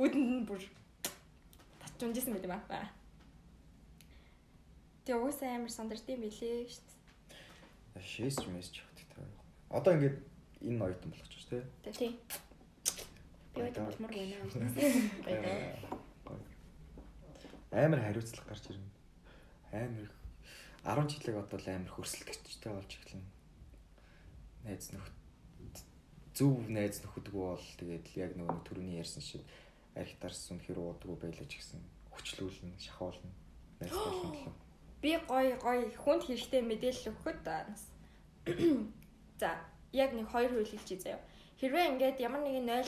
үүдэнд 0.00 0.30
нь 0.42 0.46
бүр 0.48 0.64
татчунжсэн 1.84 2.34
байт 2.34 2.48
юм 2.48 2.56
аа. 2.56 2.97
Тэгээ 5.08 5.24
уусаа 5.24 5.56
амар 5.56 5.72
сандардсан 5.72 6.20
билээ 6.20 6.68
шүү 6.68 6.84
дээ. 6.84 7.96
Шээс 7.96 8.44
ч 8.44 8.44
явах 8.44 8.92
гэдэг. 8.92 9.24
Одоо 9.72 9.96
ингээд 9.96 10.20
энэ 10.68 10.84
оюутан 10.84 11.08
болгочих 11.08 11.40
шүү 11.48 11.64
дээ. 11.64 11.96
Тий. 11.96 12.12
Би 13.56 13.60
одоо 13.72 13.88
болмор 13.88 14.12
байна. 14.12 14.36
Амар 17.72 18.00
хариуцлага 18.04 18.52
гарч 18.52 18.68
ирнэ. 18.68 18.84
Амар 20.84 21.08
10 21.08 21.24
жилиг 21.24 21.40
одоо 21.40 21.56
л 21.56 21.68
амар 21.72 21.88
хөрсөлдөгчтэй 21.88 22.68
болж 22.76 22.92
эхэлнэ. 22.92 23.24
Найз 24.68 24.92
нөхд 24.92 25.16
зөв 26.36 26.68
найз 26.68 27.00
нөхөдгөө 27.00 27.56
бол 27.56 27.68
тэгээд 27.80 28.12
яг 28.12 28.36
нөгөө 28.36 28.60
нэг 28.60 28.64
төрөний 28.68 29.00
ярьсан 29.00 29.24
шиг 29.24 29.40
архитарс 29.96 30.52
үнэхэр 30.52 30.76
уудаггүй 30.76 31.16
байлаа 31.16 31.48
ч 31.48 31.64
гэсэн 31.64 31.80
хүчлүүлнэ, 32.12 32.76
шахуулна. 32.76 33.32
Найз 33.80 33.96
л. 33.96 34.67
Би 35.02 35.18
гой 35.28 35.54
гой 35.62 35.78
хүнд 36.02 36.22
хэрэгтэй 36.26 36.62
мэдээлэл 36.62 37.10
өгөхөд. 37.10 37.38
За, 39.40 39.50
яг 39.92 40.12
нэг 40.12 40.26
хоёр 40.30 40.50
хууль 40.52 40.70
хэлчихье 40.70 40.98
заяа. 40.98 41.20
Хэрвээ 41.60 41.90
ингээд 41.94 42.18
ямар 42.20 42.42
нэгэн 42.42 42.66
0 42.66 42.86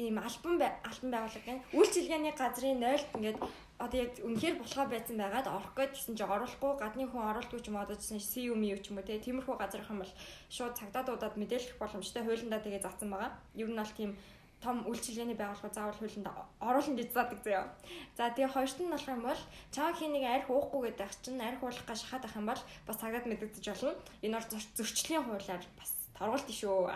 ийм 0.00 0.16
альбан 0.18 0.56
альбан 0.60 1.10
байгууллагын 1.12 1.60
үйлчилгээний 1.76 2.34
газрын 2.36 2.80
0-д 2.80 3.12
ингээд 3.16 3.38
одоо 3.80 3.98
яг 4.00 4.12
үнэхээр 4.20 4.56
болохоо 4.60 4.86
байсан 4.92 5.16
байгаад 5.20 5.48
орох 5.48 5.72
гэсэн 5.76 6.16
чи 6.16 6.24
оруулахгүй 6.24 6.72
гадны 6.80 7.04
хүн 7.08 7.28
оруулдгүй 7.32 7.60
ч 7.60 7.68
юм 7.68 7.80
одоо 7.80 7.96
жишээ 7.96 8.20
CU 8.20 8.54
MU 8.56 8.76
ч 8.80 8.92
юм 8.92 9.00
уу 9.00 9.08
тиймэрхүү 9.08 9.56
газар 9.56 9.80
их 9.80 9.92
юм 9.92 10.00
бол 10.00 10.12
шууд 10.52 10.74
цагдаа 10.76 11.02
дуудаад 11.04 11.36
мэдээлэх 11.36 11.80
боломжтой 11.80 12.22
хуулиндаа 12.24 12.60
тэгээ 12.60 12.84
зацсан 12.84 13.08
байгаа. 13.10 13.32
Ер 13.56 13.68
нь 13.68 13.80
бол 13.80 13.92
тийм 13.96 14.10
том 14.60 14.84
үйлчилгээний 14.86 15.36
байгууллага 15.40 15.72
заавал 15.74 15.96
хуулинд 15.96 16.28
оруулна 16.60 16.96
гэж 17.00 17.08
заадаг 17.16 17.40
заяа. 17.44 17.64
За 18.16 18.28
тэгээ 18.28 18.52
хоёрт 18.52 18.78
нь 18.80 18.92
болох 18.92 19.08
юм 19.08 19.22
бол 19.24 19.40
чаа 19.72 19.92
хий 19.96 20.08
нэг 20.12 20.24
арх 20.28 20.48
уухгүй 20.52 20.80
гэдэг 20.92 21.10
чинь 21.24 21.40
арх 21.40 21.62
уулах 21.64 21.84
гэж 21.88 21.98
шахаад 22.04 22.24
ах 22.28 22.36
юм 22.36 22.46
бол 22.46 22.60
бас 22.86 22.96
цагдаад 23.00 23.24
мэдэгдэж 23.24 23.64
болно. 23.72 23.92
Энэ 24.20 24.36
бол 24.36 24.48
зөр- 24.52 24.72
зөрчлийн 24.76 25.24
хуулиар 25.24 25.64
бас 25.80 25.90
торгуулт 26.12 26.48
шүү. 26.52 26.92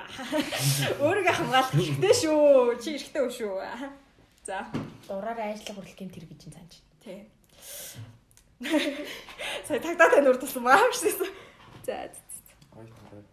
Өөрийгөө 1.05 1.35
хамгаалах 1.41 1.73
хэрэгтэй 1.73 2.15
шүү. 2.21 2.77
Чи 2.85 2.89
эрэгтэй 3.01 3.23
үү 3.25 3.33
шүү. 3.33 3.57
За 4.49 4.69
Дураараа 5.09 5.57
ажиллах 5.57 5.81
хүрэл 5.81 5.97
гэмт 5.97 6.13
тэр 6.21 6.25
гэж 6.29 6.41
юм 6.45 6.53
цаанч. 6.53 6.73
тий. 7.01 7.25
Сая 9.67 9.81
тагдаад 9.81 10.13
тань 10.13 10.29
урд 10.29 10.41
тулсан 10.41 10.65
байгаа 10.65 10.85
юм 10.85 10.93
шиг. 10.93 11.17
За. 11.85 12.13
Оюутан. 12.77 13.25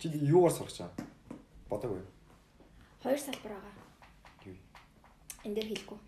Чи 0.00 0.08
юугаар 0.12 0.52
сурах 0.52 0.72
чам? 0.72 0.90
Бодоогүй. 1.68 2.04
Хоёр 3.04 3.20
салбар 3.20 3.52
байгаа. 3.52 3.84
Юу? 4.48 4.56
Энд 5.44 5.54
дээр 5.60 5.68
хэлэхгүй. 5.76 5.98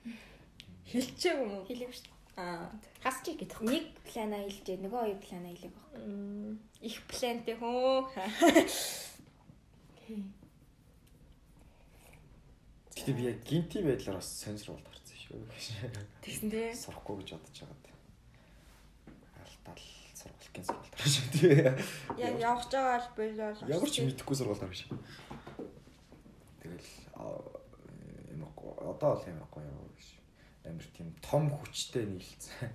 Хэлчихээг 0.89 1.41
юм 1.45 1.53
уу? 1.53 1.69
Хэлээгүй 1.69 1.93
шүү 1.93 2.09
дээ. 2.09 2.41
Аа. 2.41 2.73
Хас 3.05 3.21
чи 3.21 3.37
гэдэг. 3.37 3.61
Нэг 3.69 3.85
плана 4.09 4.41
хэлжээ, 4.41 4.81
нөгөө 4.81 5.01
хоёр 5.05 5.21
плана 5.21 5.53
хэлээг 5.53 5.77
баг. 5.77 5.93
Их 6.81 6.97
плантэй 7.05 7.57
хөө. 7.61 8.09
Гэтэ 12.97 13.13
би 13.13 13.29
яг 13.29 13.45
гинти 13.45 13.85
байдлаар 13.85 14.17
бас 14.17 14.33
сонирхолд 14.41 14.81
гарсан 14.89 15.21
шүү. 15.21 15.45
Тэгсэн 16.25 16.49
дээ. 16.49 16.73
Сурахгүй 16.73 17.21
гэж 17.21 17.37
бодож 17.37 17.61
байгаад. 17.61 17.85
Алтал 19.37 19.85
сургалтын 20.17 20.65
сургалт 20.65 20.97
шүү. 21.05 21.77
Яг 22.25 22.41
явах 22.41 22.65
байгаа 22.73 23.05
бол 23.13 23.37
болоо. 23.37 23.69
Ямар 23.69 23.91
ч 23.93 24.01
мэдэхгүй 24.01 24.33
сургалт 24.33 24.65
гарч 24.65 24.89
ямар 27.17 28.53
го- 28.57 28.77
одоо 28.93 29.17
л 29.17 29.25
ямар 29.29 29.49
гоё 29.51 29.65
гэж. 29.97 30.07
Амар 30.67 30.87
тийм 30.97 31.09
том 31.23 31.51
хүчтэй 31.51 32.05
нийлцсэн. 32.07 32.71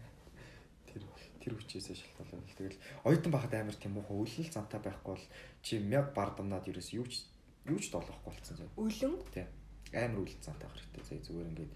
Тэр 0.91 1.03
тэр 1.41 1.53
хүчээсээ 1.57 1.95
шалтгаалаад. 1.97 2.53
Тэгэл 2.57 2.77
оюутан 3.05 3.31
байхад 3.31 3.53
амар 3.53 3.75
тийм 3.77 3.93
муухай 3.97 4.17
үлэл 4.17 4.51
зантай 4.53 4.79
байхгүй 4.81 5.13
бол 5.15 5.25
чи 5.61 5.79
мяг 5.79 6.13
бардамнаад 6.13 6.67
ерөөс 6.69 6.93
юу 6.93 7.05
ч 7.09 7.25
юу 7.65 7.79
ч 7.79 7.89
доолохгүй 7.93 8.29
болцсон 8.33 8.57
зав. 8.57 8.69
Үлэн 8.77 9.15
Тийм. 9.33 9.47
Амар 9.93 10.29
зантай 10.41 10.67
байх 10.69 10.77
хэрэгтэй. 10.77 11.03
Зэ 11.05 11.25
зүгээр 11.25 11.49
ингээд 11.51 11.73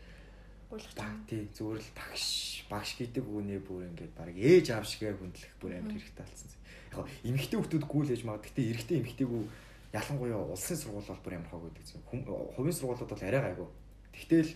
баг 0.70 0.82
юм. 0.82 1.26
тий 1.30 1.44
зүгээр 1.54 1.80
л 1.82 1.92
багш 1.98 2.26
багш 2.70 2.92
гэдэг 2.98 3.26
үгнээ 3.26 3.60
бүр 3.66 3.82
ингээд 3.90 4.14
баг 4.18 4.34
ээж 4.34 4.66
аав 4.74 4.86
шигээ 4.86 5.14
хүндлэх 5.18 5.54
бүр 5.62 5.72
амар 5.78 5.94
хэрэгтэй 5.94 6.26
болсон. 6.26 6.50
Яг 6.96 7.06
эмэгтэй 7.26 7.58
хүмүүс 7.60 7.86
гүйл 7.86 8.14
ээж 8.14 8.24
маа 8.26 8.38
гэхдээ 8.42 8.66
эрэгтэй 8.72 8.98
эмэгтэйгүү 9.02 9.44
ялангуяа 9.96 10.52
улсын 10.52 10.78
сургууль 10.78 11.08
бол 11.08 11.24
бүр 11.24 11.38
ямар 11.40 11.50
хог 11.50 11.64
гэдэг 11.72 11.86
чинь. 11.88 12.04
Хувийн 12.56 12.76
сургуулиуд 12.76 13.10
бол 13.10 13.24
арай 13.24 13.42
гайгүй. 13.42 13.68
Тэгтэл 14.12 14.52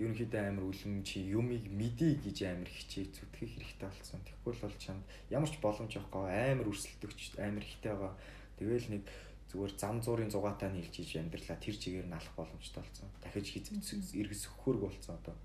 ерөнхийдөө 0.00 0.40
амар 0.48 0.64
үлэм 0.68 1.02
чи 1.04 1.20
юмыг 1.32 1.64
мэдий 1.68 2.16
гэж 2.20 2.38
амар 2.48 2.68
хичээх 2.68 3.12
зүтгэх 3.12 3.50
хэрэгтэй 3.56 3.88
болсон. 3.88 4.20
Тэгэхгүй 4.24 4.52
л 4.56 4.64
бол 4.64 4.76
чамд 4.80 5.02
ямар 5.28 5.50
ч 5.52 5.56
боломж 5.60 5.92
байхгүй 5.92 6.24
амар 6.32 6.66
өрсөлдөгч 6.72 7.20
амар 7.38 7.64
ихтэй 7.64 7.92
байгаа. 7.92 8.12
Тэгэл 8.56 8.88
нэг 8.88 9.04
зүгээр 9.52 9.72
зам 9.76 10.00
зуурын 10.00 10.32
зугаатай 10.32 10.72
нийлж 10.72 10.94
иж 10.96 11.20
амьдралаа 11.20 11.58
тэр 11.60 11.76
чигээр 11.76 12.08
нь 12.08 12.16
алах 12.16 12.34
боломжтой 12.36 12.80
болсон. 12.80 13.08
Дахиж 13.20 13.46
хийц 13.52 13.68
эргэс 14.16 14.48
өгөхөрг 14.48 14.80
болсон 14.88 15.14
одоо. 15.20 15.36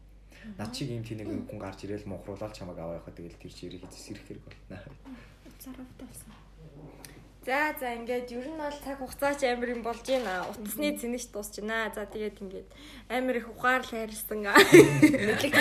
Над 0.55 0.71
шиг 0.71 0.95
юм 0.95 1.03
тэнэг 1.03 1.27
хүн 1.27 1.59
гарч 1.59 1.83
ирээл 1.83 2.07
мухруулаад 2.07 2.55
чамайг 2.55 2.79
аваа 2.79 3.03
явахад 3.03 3.19
тэгэл 3.19 3.35
тэр 3.35 3.51
чирийг 3.51 3.83
хийц 3.83 4.15
ирэх 4.15 4.25
хэрэг 4.31 4.43
болно. 4.47 4.79
Царавтай 5.59 6.07
болсон. 6.07 6.36
За 7.47 7.71
за 7.79 7.95
ингээд 7.95 8.27
ер 8.35 8.43
нь 8.43 8.59
бол 8.59 8.75
цаг 8.83 8.99
хугацаа 8.99 9.31
ч 9.39 9.47
амар 9.47 9.71
юм 9.71 9.79
болж 9.79 10.03
байна. 10.03 10.51
Утасны 10.51 10.91
цэнэгч 10.99 11.31
дуусч 11.31 11.63
байна. 11.63 11.87
За 11.95 12.03
тэгээд 12.03 12.43
ингээд 12.43 12.67
амар 13.07 13.39
их 13.39 13.47
ухаар 13.47 13.87
л 13.87 13.87
хайрлсан. 13.87 14.43
Мэдлэг 14.43 15.55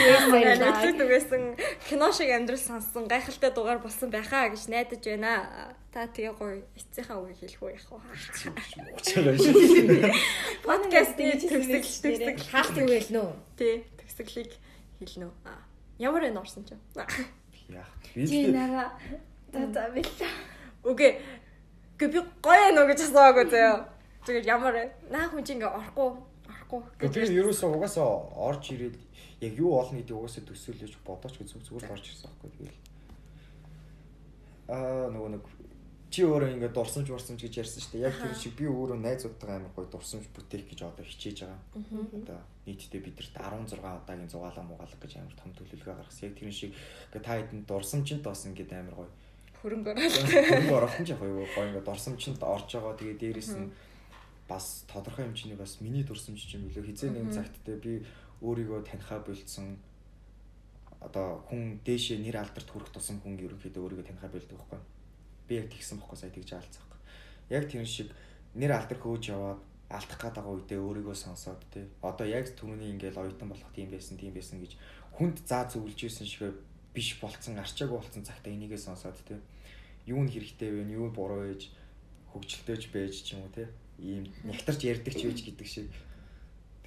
түгээсэн 0.99 1.43
кино 1.87 2.11
шиг 2.11 2.35
амьдрал 2.35 2.59
сонссон 2.59 3.07
гайхалтай 3.07 3.55
дугаар 3.55 3.79
болсон 3.79 4.11
байхаа 4.11 4.51
гэж 4.51 4.67
найдаж 4.67 4.99
байна. 4.99 5.71
Та 5.95 6.11
тэгээ 6.11 6.35
гоё 6.35 6.67
эцсийнхаа 6.75 7.23
үгийг 7.23 7.55
хэлэх 7.55 7.63
үү 7.63 7.79
яах 7.79 7.87
вэ? 7.87 8.03
Подкастын 10.67 11.39
төгсгөл 11.39 11.71
төгсгөл 12.03 12.51
Хаалт 12.51 12.77
юу 12.83 12.91
гээл 12.91 13.15
нөө? 13.15 13.31
тий 13.55 13.87
төгсгөлийг 13.95 14.59
хэлнэ 15.07 15.31
үү? 15.31 15.35
Ямар 16.03 16.27
энэ 16.35 16.43
орсон 16.43 16.67
ч 16.67 16.75
юм. 16.75 16.83
Яах. 16.99 17.15
Би 18.11 18.51
нара 18.51 18.91
за 19.55 19.71
за 19.71 19.87
бэлээ. 19.95 20.35
Үгүй. 20.83 21.15
Гэ 21.97 22.07
би 22.13 22.21
гоё 22.45 22.69
нөө 22.77 22.87
гэж 22.93 23.01
асууаагүй 23.09 23.47
заяа. 23.49 23.89
Тэгээд 24.27 24.47
ямар 24.47 24.75
вэ? 24.77 24.85
Наа 25.09 25.33
хүн 25.33 25.45
чинь 25.47 25.57
ингээ 25.57 25.73
орохгүй 25.73 26.09
орохгүй 26.69 26.81
би 27.09 27.41
ерөөсөө 27.41 27.69
угаасаа 27.73 28.09
орж 28.37 28.65
ирээд 28.75 28.97
яг 29.41 29.53
юу 29.57 29.79
олно 29.81 29.97
гэдэг 29.97 30.17
угаасаа 30.17 30.45
төсөөлөж 30.45 30.93
бодооч 31.07 31.35
гэж 31.41 31.49
зүгээр 31.57 31.87
л 31.89 31.95
орж 31.95 32.05
ирсэн 32.11 32.29
байхгүй 32.29 32.51
тэгэл. 32.53 32.81
Аа 34.69 35.09
нөгөө 35.15 35.31
нэг 35.39 35.45
чи 36.11 36.25
өөрөө 36.25 36.51
ингээд 36.57 36.75
дурсамж 36.77 37.09
урсамж 37.11 37.41
гэж 37.43 37.55
ярьсан 37.61 37.81
шүү 37.83 37.93
дээ. 37.93 38.07
Яг 38.09 38.15
тэр 38.17 38.35
шиг 38.35 38.55
би 38.57 38.67
өөрөө 38.67 38.99
найзуудтайгаа 39.01 39.57
амар 39.57 39.73
гоё 39.77 39.89
дурсамж 39.91 40.27
бүтээх 40.33 40.65
гэж 40.71 40.81
одоо 40.87 41.05
хичээж 41.05 41.39
байгаа. 41.45 41.61
Одоо 42.17 42.39
нийтдээ 42.67 43.01
бидэрт 43.05 43.35
16 43.37 43.79
удаагийн 43.79 44.33
зугаалаа 44.33 44.65
мугаалга 44.65 45.01
гэж 45.03 45.13
амар 45.21 45.37
том 45.37 45.51
төлөвлөгөө 45.55 45.97
гаргасан. 45.97 46.27
Яг 46.31 46.35
тэр 46.39 46.53
шиг 46.53 46.73
ингээд 46.73 47.27
та 47.27 47.37
хэдэн 47.37 47.63
дурсамжинд 47.69 48.23
бас 48.25 48.47
ингээд 48.49 48.73
амар 48.73 48.97
гоё 48.97 49.11
хөрөнгө 49.67 49.99
хөрөнгө 49.99 50.79
оруулалт 50.79 51.03
нь 51.03 51.11
яг 51.11 51.19
гоё 51.19 51.43
гоё 51.43 51.67
ингээд 51.67 51.89
дурсамжинд 51.91 52.39
орж 52.39 52.71
байгаа. 52.71 52.95
Тэгээ 52.95 53.19
дээрэс 53.19 53.51
нь 53.59 53.75
бас 54.47 54.87
тодорхой 54.87 55.27
хэмжээний 55.27 55.59
бас 55.59 55.83
миний 55.83 56.07
дурсамж 56.07 56.39
юм 56.55 56.71
билүү. 56.71 56.87
Хизээ 56.87 57.11
нэгэн 57.11 57.35
цагт 57.35 57.59
те 57.67 57.75
би 57.75 58.07
өөрийгөө 58.47 58.87
танихаа 58.87 59.27
болцсон 59.27 59.75
одоо 61.03 61.43
хүн 61.51 61.83
дээшээ 61.83 62.23
нэр 62.23 62.39
алдарт 62.47 62.71
хүрэх 62.71 62.95
тусам 62.95 63.19
хүн 63.27 63.43
ерөнхийдөө 63.43 63.83
өөрийгөө 63.83 64.07
танихаа 64.07 64.31
болдог 64.31 64.55
байхгүй. 64.55 64.81
Би 65.51 65.53
яг 65.59 65.67
тэгсэн 65.75 65.99
бохгүй 65.99 66.19
сая 66.19 66.31
тэгж 66.31 66.51
аалцах. 66.55 66.87
Яг 67.51 67.67
тэр 67.67 67.83
шиг 67.87 68.15
нэр 68.55 68.71
алдар 68.71 68.99
хөөж 69.03 69.25
яваад 69.35 69.61
алдах 69.91 70.19
гээд 70.19 70.35
байгаа 70.39 70.55
үедээ 70.55 70.81
өөрийгөө 70.83 71.15
сонсоод 71.15 71.63
те 71.71 71.87
одоо 72.03 72.27
яг 72.27 72.51
түрүүний 72.59 72.91
ингээл 72.95 73.23
оюутан 73.23 73.51
болох 73.51 73.71
тийм 73.71 73.91
байсан 73.95 74.19
тийм 74.19 74.35
байсан 74.35 74.59
гэж 74.59 74.75
хүнд 75.15 75.47
заа 75.47 75.71
зөвлөж 75.71 76.01
исэн 76.11 76.27
шиг 76.27 76.59
биш 76.91 77.15
болцсон 77.23 77.55
арчаагүй 77.63 77.95
болцсон 77.95 78.27
цагтаа 78.27 78.51
энийгээ 78.51 78.83
сонсоод 78.83 79.15
те 79.23 79.39
юу 80.07 80.23
нь 80.23 80.31
хэрэгтэй 80.31 80.71
вэ 80.71 80.83
юу 80.95 81.11
буруу 81.11 81.43
байж 81.47 81.71
хөгжилтөөж 82.31 82.83
байж 82.95 83.15
ч 83.27 83.35
юм 83.35 83.47
уу 83.47 83.53
те? 83.55 83.69
Ийм 83.99 84.31
нягтарч 84.47 84.81
ярьдаг 84.87 85.15
ч 85.15 85.27
байж 85.27 85.41
гэдэг 85.43 85.67
шиг. 85.67 85.91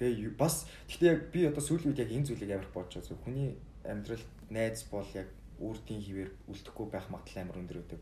Тэгээ 0.00 0.32
бас 0.40 0.64
гэхдээ 0.88 1.08
яг 1.12 1.20
би 1.28 1.44
одоо 1.44 1.60
сүүлийн 1.60 1.92
үед 1.92 2.02
яг 2.02 2.10
энэ 2.10 2.26
зүйлийг 2.32 2.50
амар 2.56 2.70
бодож 2.72 3.04
байгаа. 3.04 3.20
Хүний 3.20 3.50
амьдрал 3.84 4.24
найз 4.48 4.88
бол 4.88 5.08
яг 5.12 5.28
үрдийн 5.60 6.00
хിവэр 6.00 6.30
үлдэхгүй 6.48 6.86
байх 6.88 7.06
магадлал 7.12 7.44
амар 7.44 7.60
өндөр 7.60 7.78
байдаг. 7.84 8.00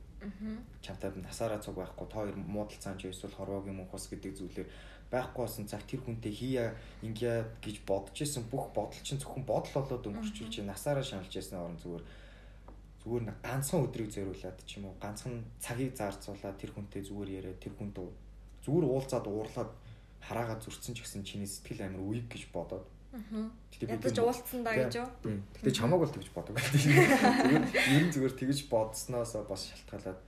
Чамтай 0.79 1.11
насаараа 1.19 1.59
цуг 1.59 1.75
байхгүй 1.83 2.07
та 2.07 2.23
хоёр 2.23 2.39
муудалцаан 2.39 2.99
ч 3.03 3.11
эсвэл 3.11 3.35
хорвоогийн 3.35 3.83
мөнхос 3.83 4.07
гэдэг 4.15 4.39
зүйлээр 4.39 4.69
байхгүй 5.11 5.43
болсон. 5.43 5.67
Цаг 5.67 5.83
тэр 5.83 6.07
хүнтэй 6.07 6.31
хийя 6.31 6.79
ингээ 7.03 7.59
гэж 7.59 7.83
бодож 7.83 8.15
исэн 8.15 8.47
бүх 8.47 8.71
бодол 8.71 9.03
чинь 9.03 9.19
зөвхөн 9.19 9.43
бодол 9.43 9.75
болоод 9.75 10.07
өнгөрчүүлж 10.07 10.63
насаараа 10.63 11.03
шаналж 11.03 11.35
ясны 11.35 11.59
орон 11.59 11.79
зүгээр 11.83 12.05
зүгээр 13.09 13.25
нэг 13.25 13.37
ганцхан 13.41 13.89
өдрийг 13.89 14.13
зориулаад 14.13 14.59
ч 14.69 14.77
юм 14.77 14.93
уу 14.93 14.97
ганцхан 15.01 15.41
цагийг 15.57 15.97
зарцуулаад 15.97 16.61
тэр 16.61 16.77
хүнтэй 16.77 17.01
зүгээр 17.09 17.31
яриа 17.41 17.57
тэр 17.57 17.73
хүнд 17.81 17.97
зүгээр 18.69 18.85
уулзаад 18.85 19.25
уурлаад 19.25 19.73
хараагаа 20.21 20.61
зүрцэн 20.61 20.93
ч 20.93 21.01
гэсэн 21.01 21.25
чиний 21.25 21.49
сэтгэл 21.49 21.89
амар 21.89 22.05
үеиг 22.05 22.29
гэж 22.29 22.53
бодоод 22.53 22.85
Гэтэ 23.09 23.89
Ядаж 23.89 24.19
уулцсан 24.21 24.61
да 24.61 24.77
гэж 24.77 25.01
юу? 25.01 25.09
Гэтэ 25.25 25.73
чамааг 25.73 26.05
бол 26.05 26.13
тэгж 26.13 26.29
бодог. 26.37 26.61
Зүгээр 26.61 27.65
ер 27.97 28.05
нь 28.05 28.13
зүгээр 28.13 28.37
тэгж 28.37 28.69
бодсноос 28.69 29.33
бас 29.49 29.73
шалтгаалаад 29.73 30.21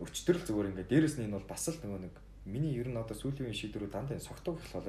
өчтөр 0.00 0.40
л 0.40 0.46
зүгээр 0.48 0.68
ингээ 0.72 0.88
дээрэс 0.88 1.20
нь 1.20 1.28
энэ 1.28 1.36
бол 1.36 1.44
бас 1.44 1.68
л 1.68 1.76
нөгөө 1.84 2.00
нэг 2.00 2.14
миний 2.48 2.80
ер 2.80 2.88
нь 2.88 2.96
одоо 2.96 3.12
сүүлийн 3.12 3.52
үеийн 3.52 3.60
шийдвэрүүд 3.60 3.92
дандаа 3.92 4.16
согтуу 4.16 4.56
болоод. 4.56 4.88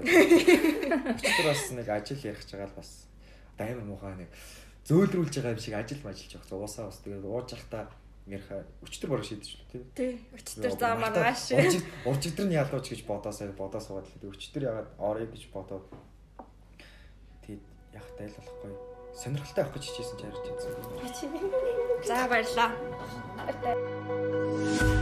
Өчтөр 1.20 1.46
бас 1.52 1.62
нэг 1.76 1.88
ажил 1.92 2.24
ярих 2.24 2.40
гэж 2.40 2.56
байгаа 2.56 2.72
л 2.72 2.80
бас 2.80 3.04
одоо 3.60 3.68
амар 3.68 3.84
муухай 3.84 4.16
нэг 4.16 4.32
зөөлрүүлж 4.86 5.34
байгаа 5.36 5.54
юм 5.58 5.62
шиг 5.62 5.76
ажил 5.76 6.02
мажилж 6.06 6.32
явах. 6.38 6.52
Уусаа 6.54 6.86
бас 6.90 7.02
тэгээд 7.02 7.26
ууж 7.26 7.48
явахдаа 7.54 7.84
ярих 8.26 8.50
өчтөр 8.86 9.10
бараг 9.10 9.26
шийдэж 9.26 9.50
шүү 9.50 9.66
дээ. 9.70 9.84
Тий, 9.98 10.12
өчтөр 10.34 10.74
заа 10.78 10.98
маргааш. 10.98 11.42
Уржигдэр 12.06 12.48
нь 12.50 12.58
ялгууч 12.58 12.86
гэж 12.90 13.02
бодоосаа 13.06 13.54
бодоо 13.54 13.82
суугаад 13.82 14.10
л 14.10 14.30
өчтөр 14.34 14.66
ягаад 14.66 14.90
орё 14.98 15.26
гэж 15.30 15.44
бодоод 15.54 15.86
тэгээд 17.46 17.66
яг 17.98 18.06
тайл 18.18 18.34
болохгүй 18.38 18.74
сонирхолтой 19.16 19.64
авах 19.64 19.76
гэж 19.78 19.84
хичээсэн 19.90 20.18
ч 20.18 20.22
харж 20.26 20.40
байсан. 20.44 21.32
За 22.04 22.28
баярлаа. 22.28 22.70
Баярлалаа. 23.38 24.95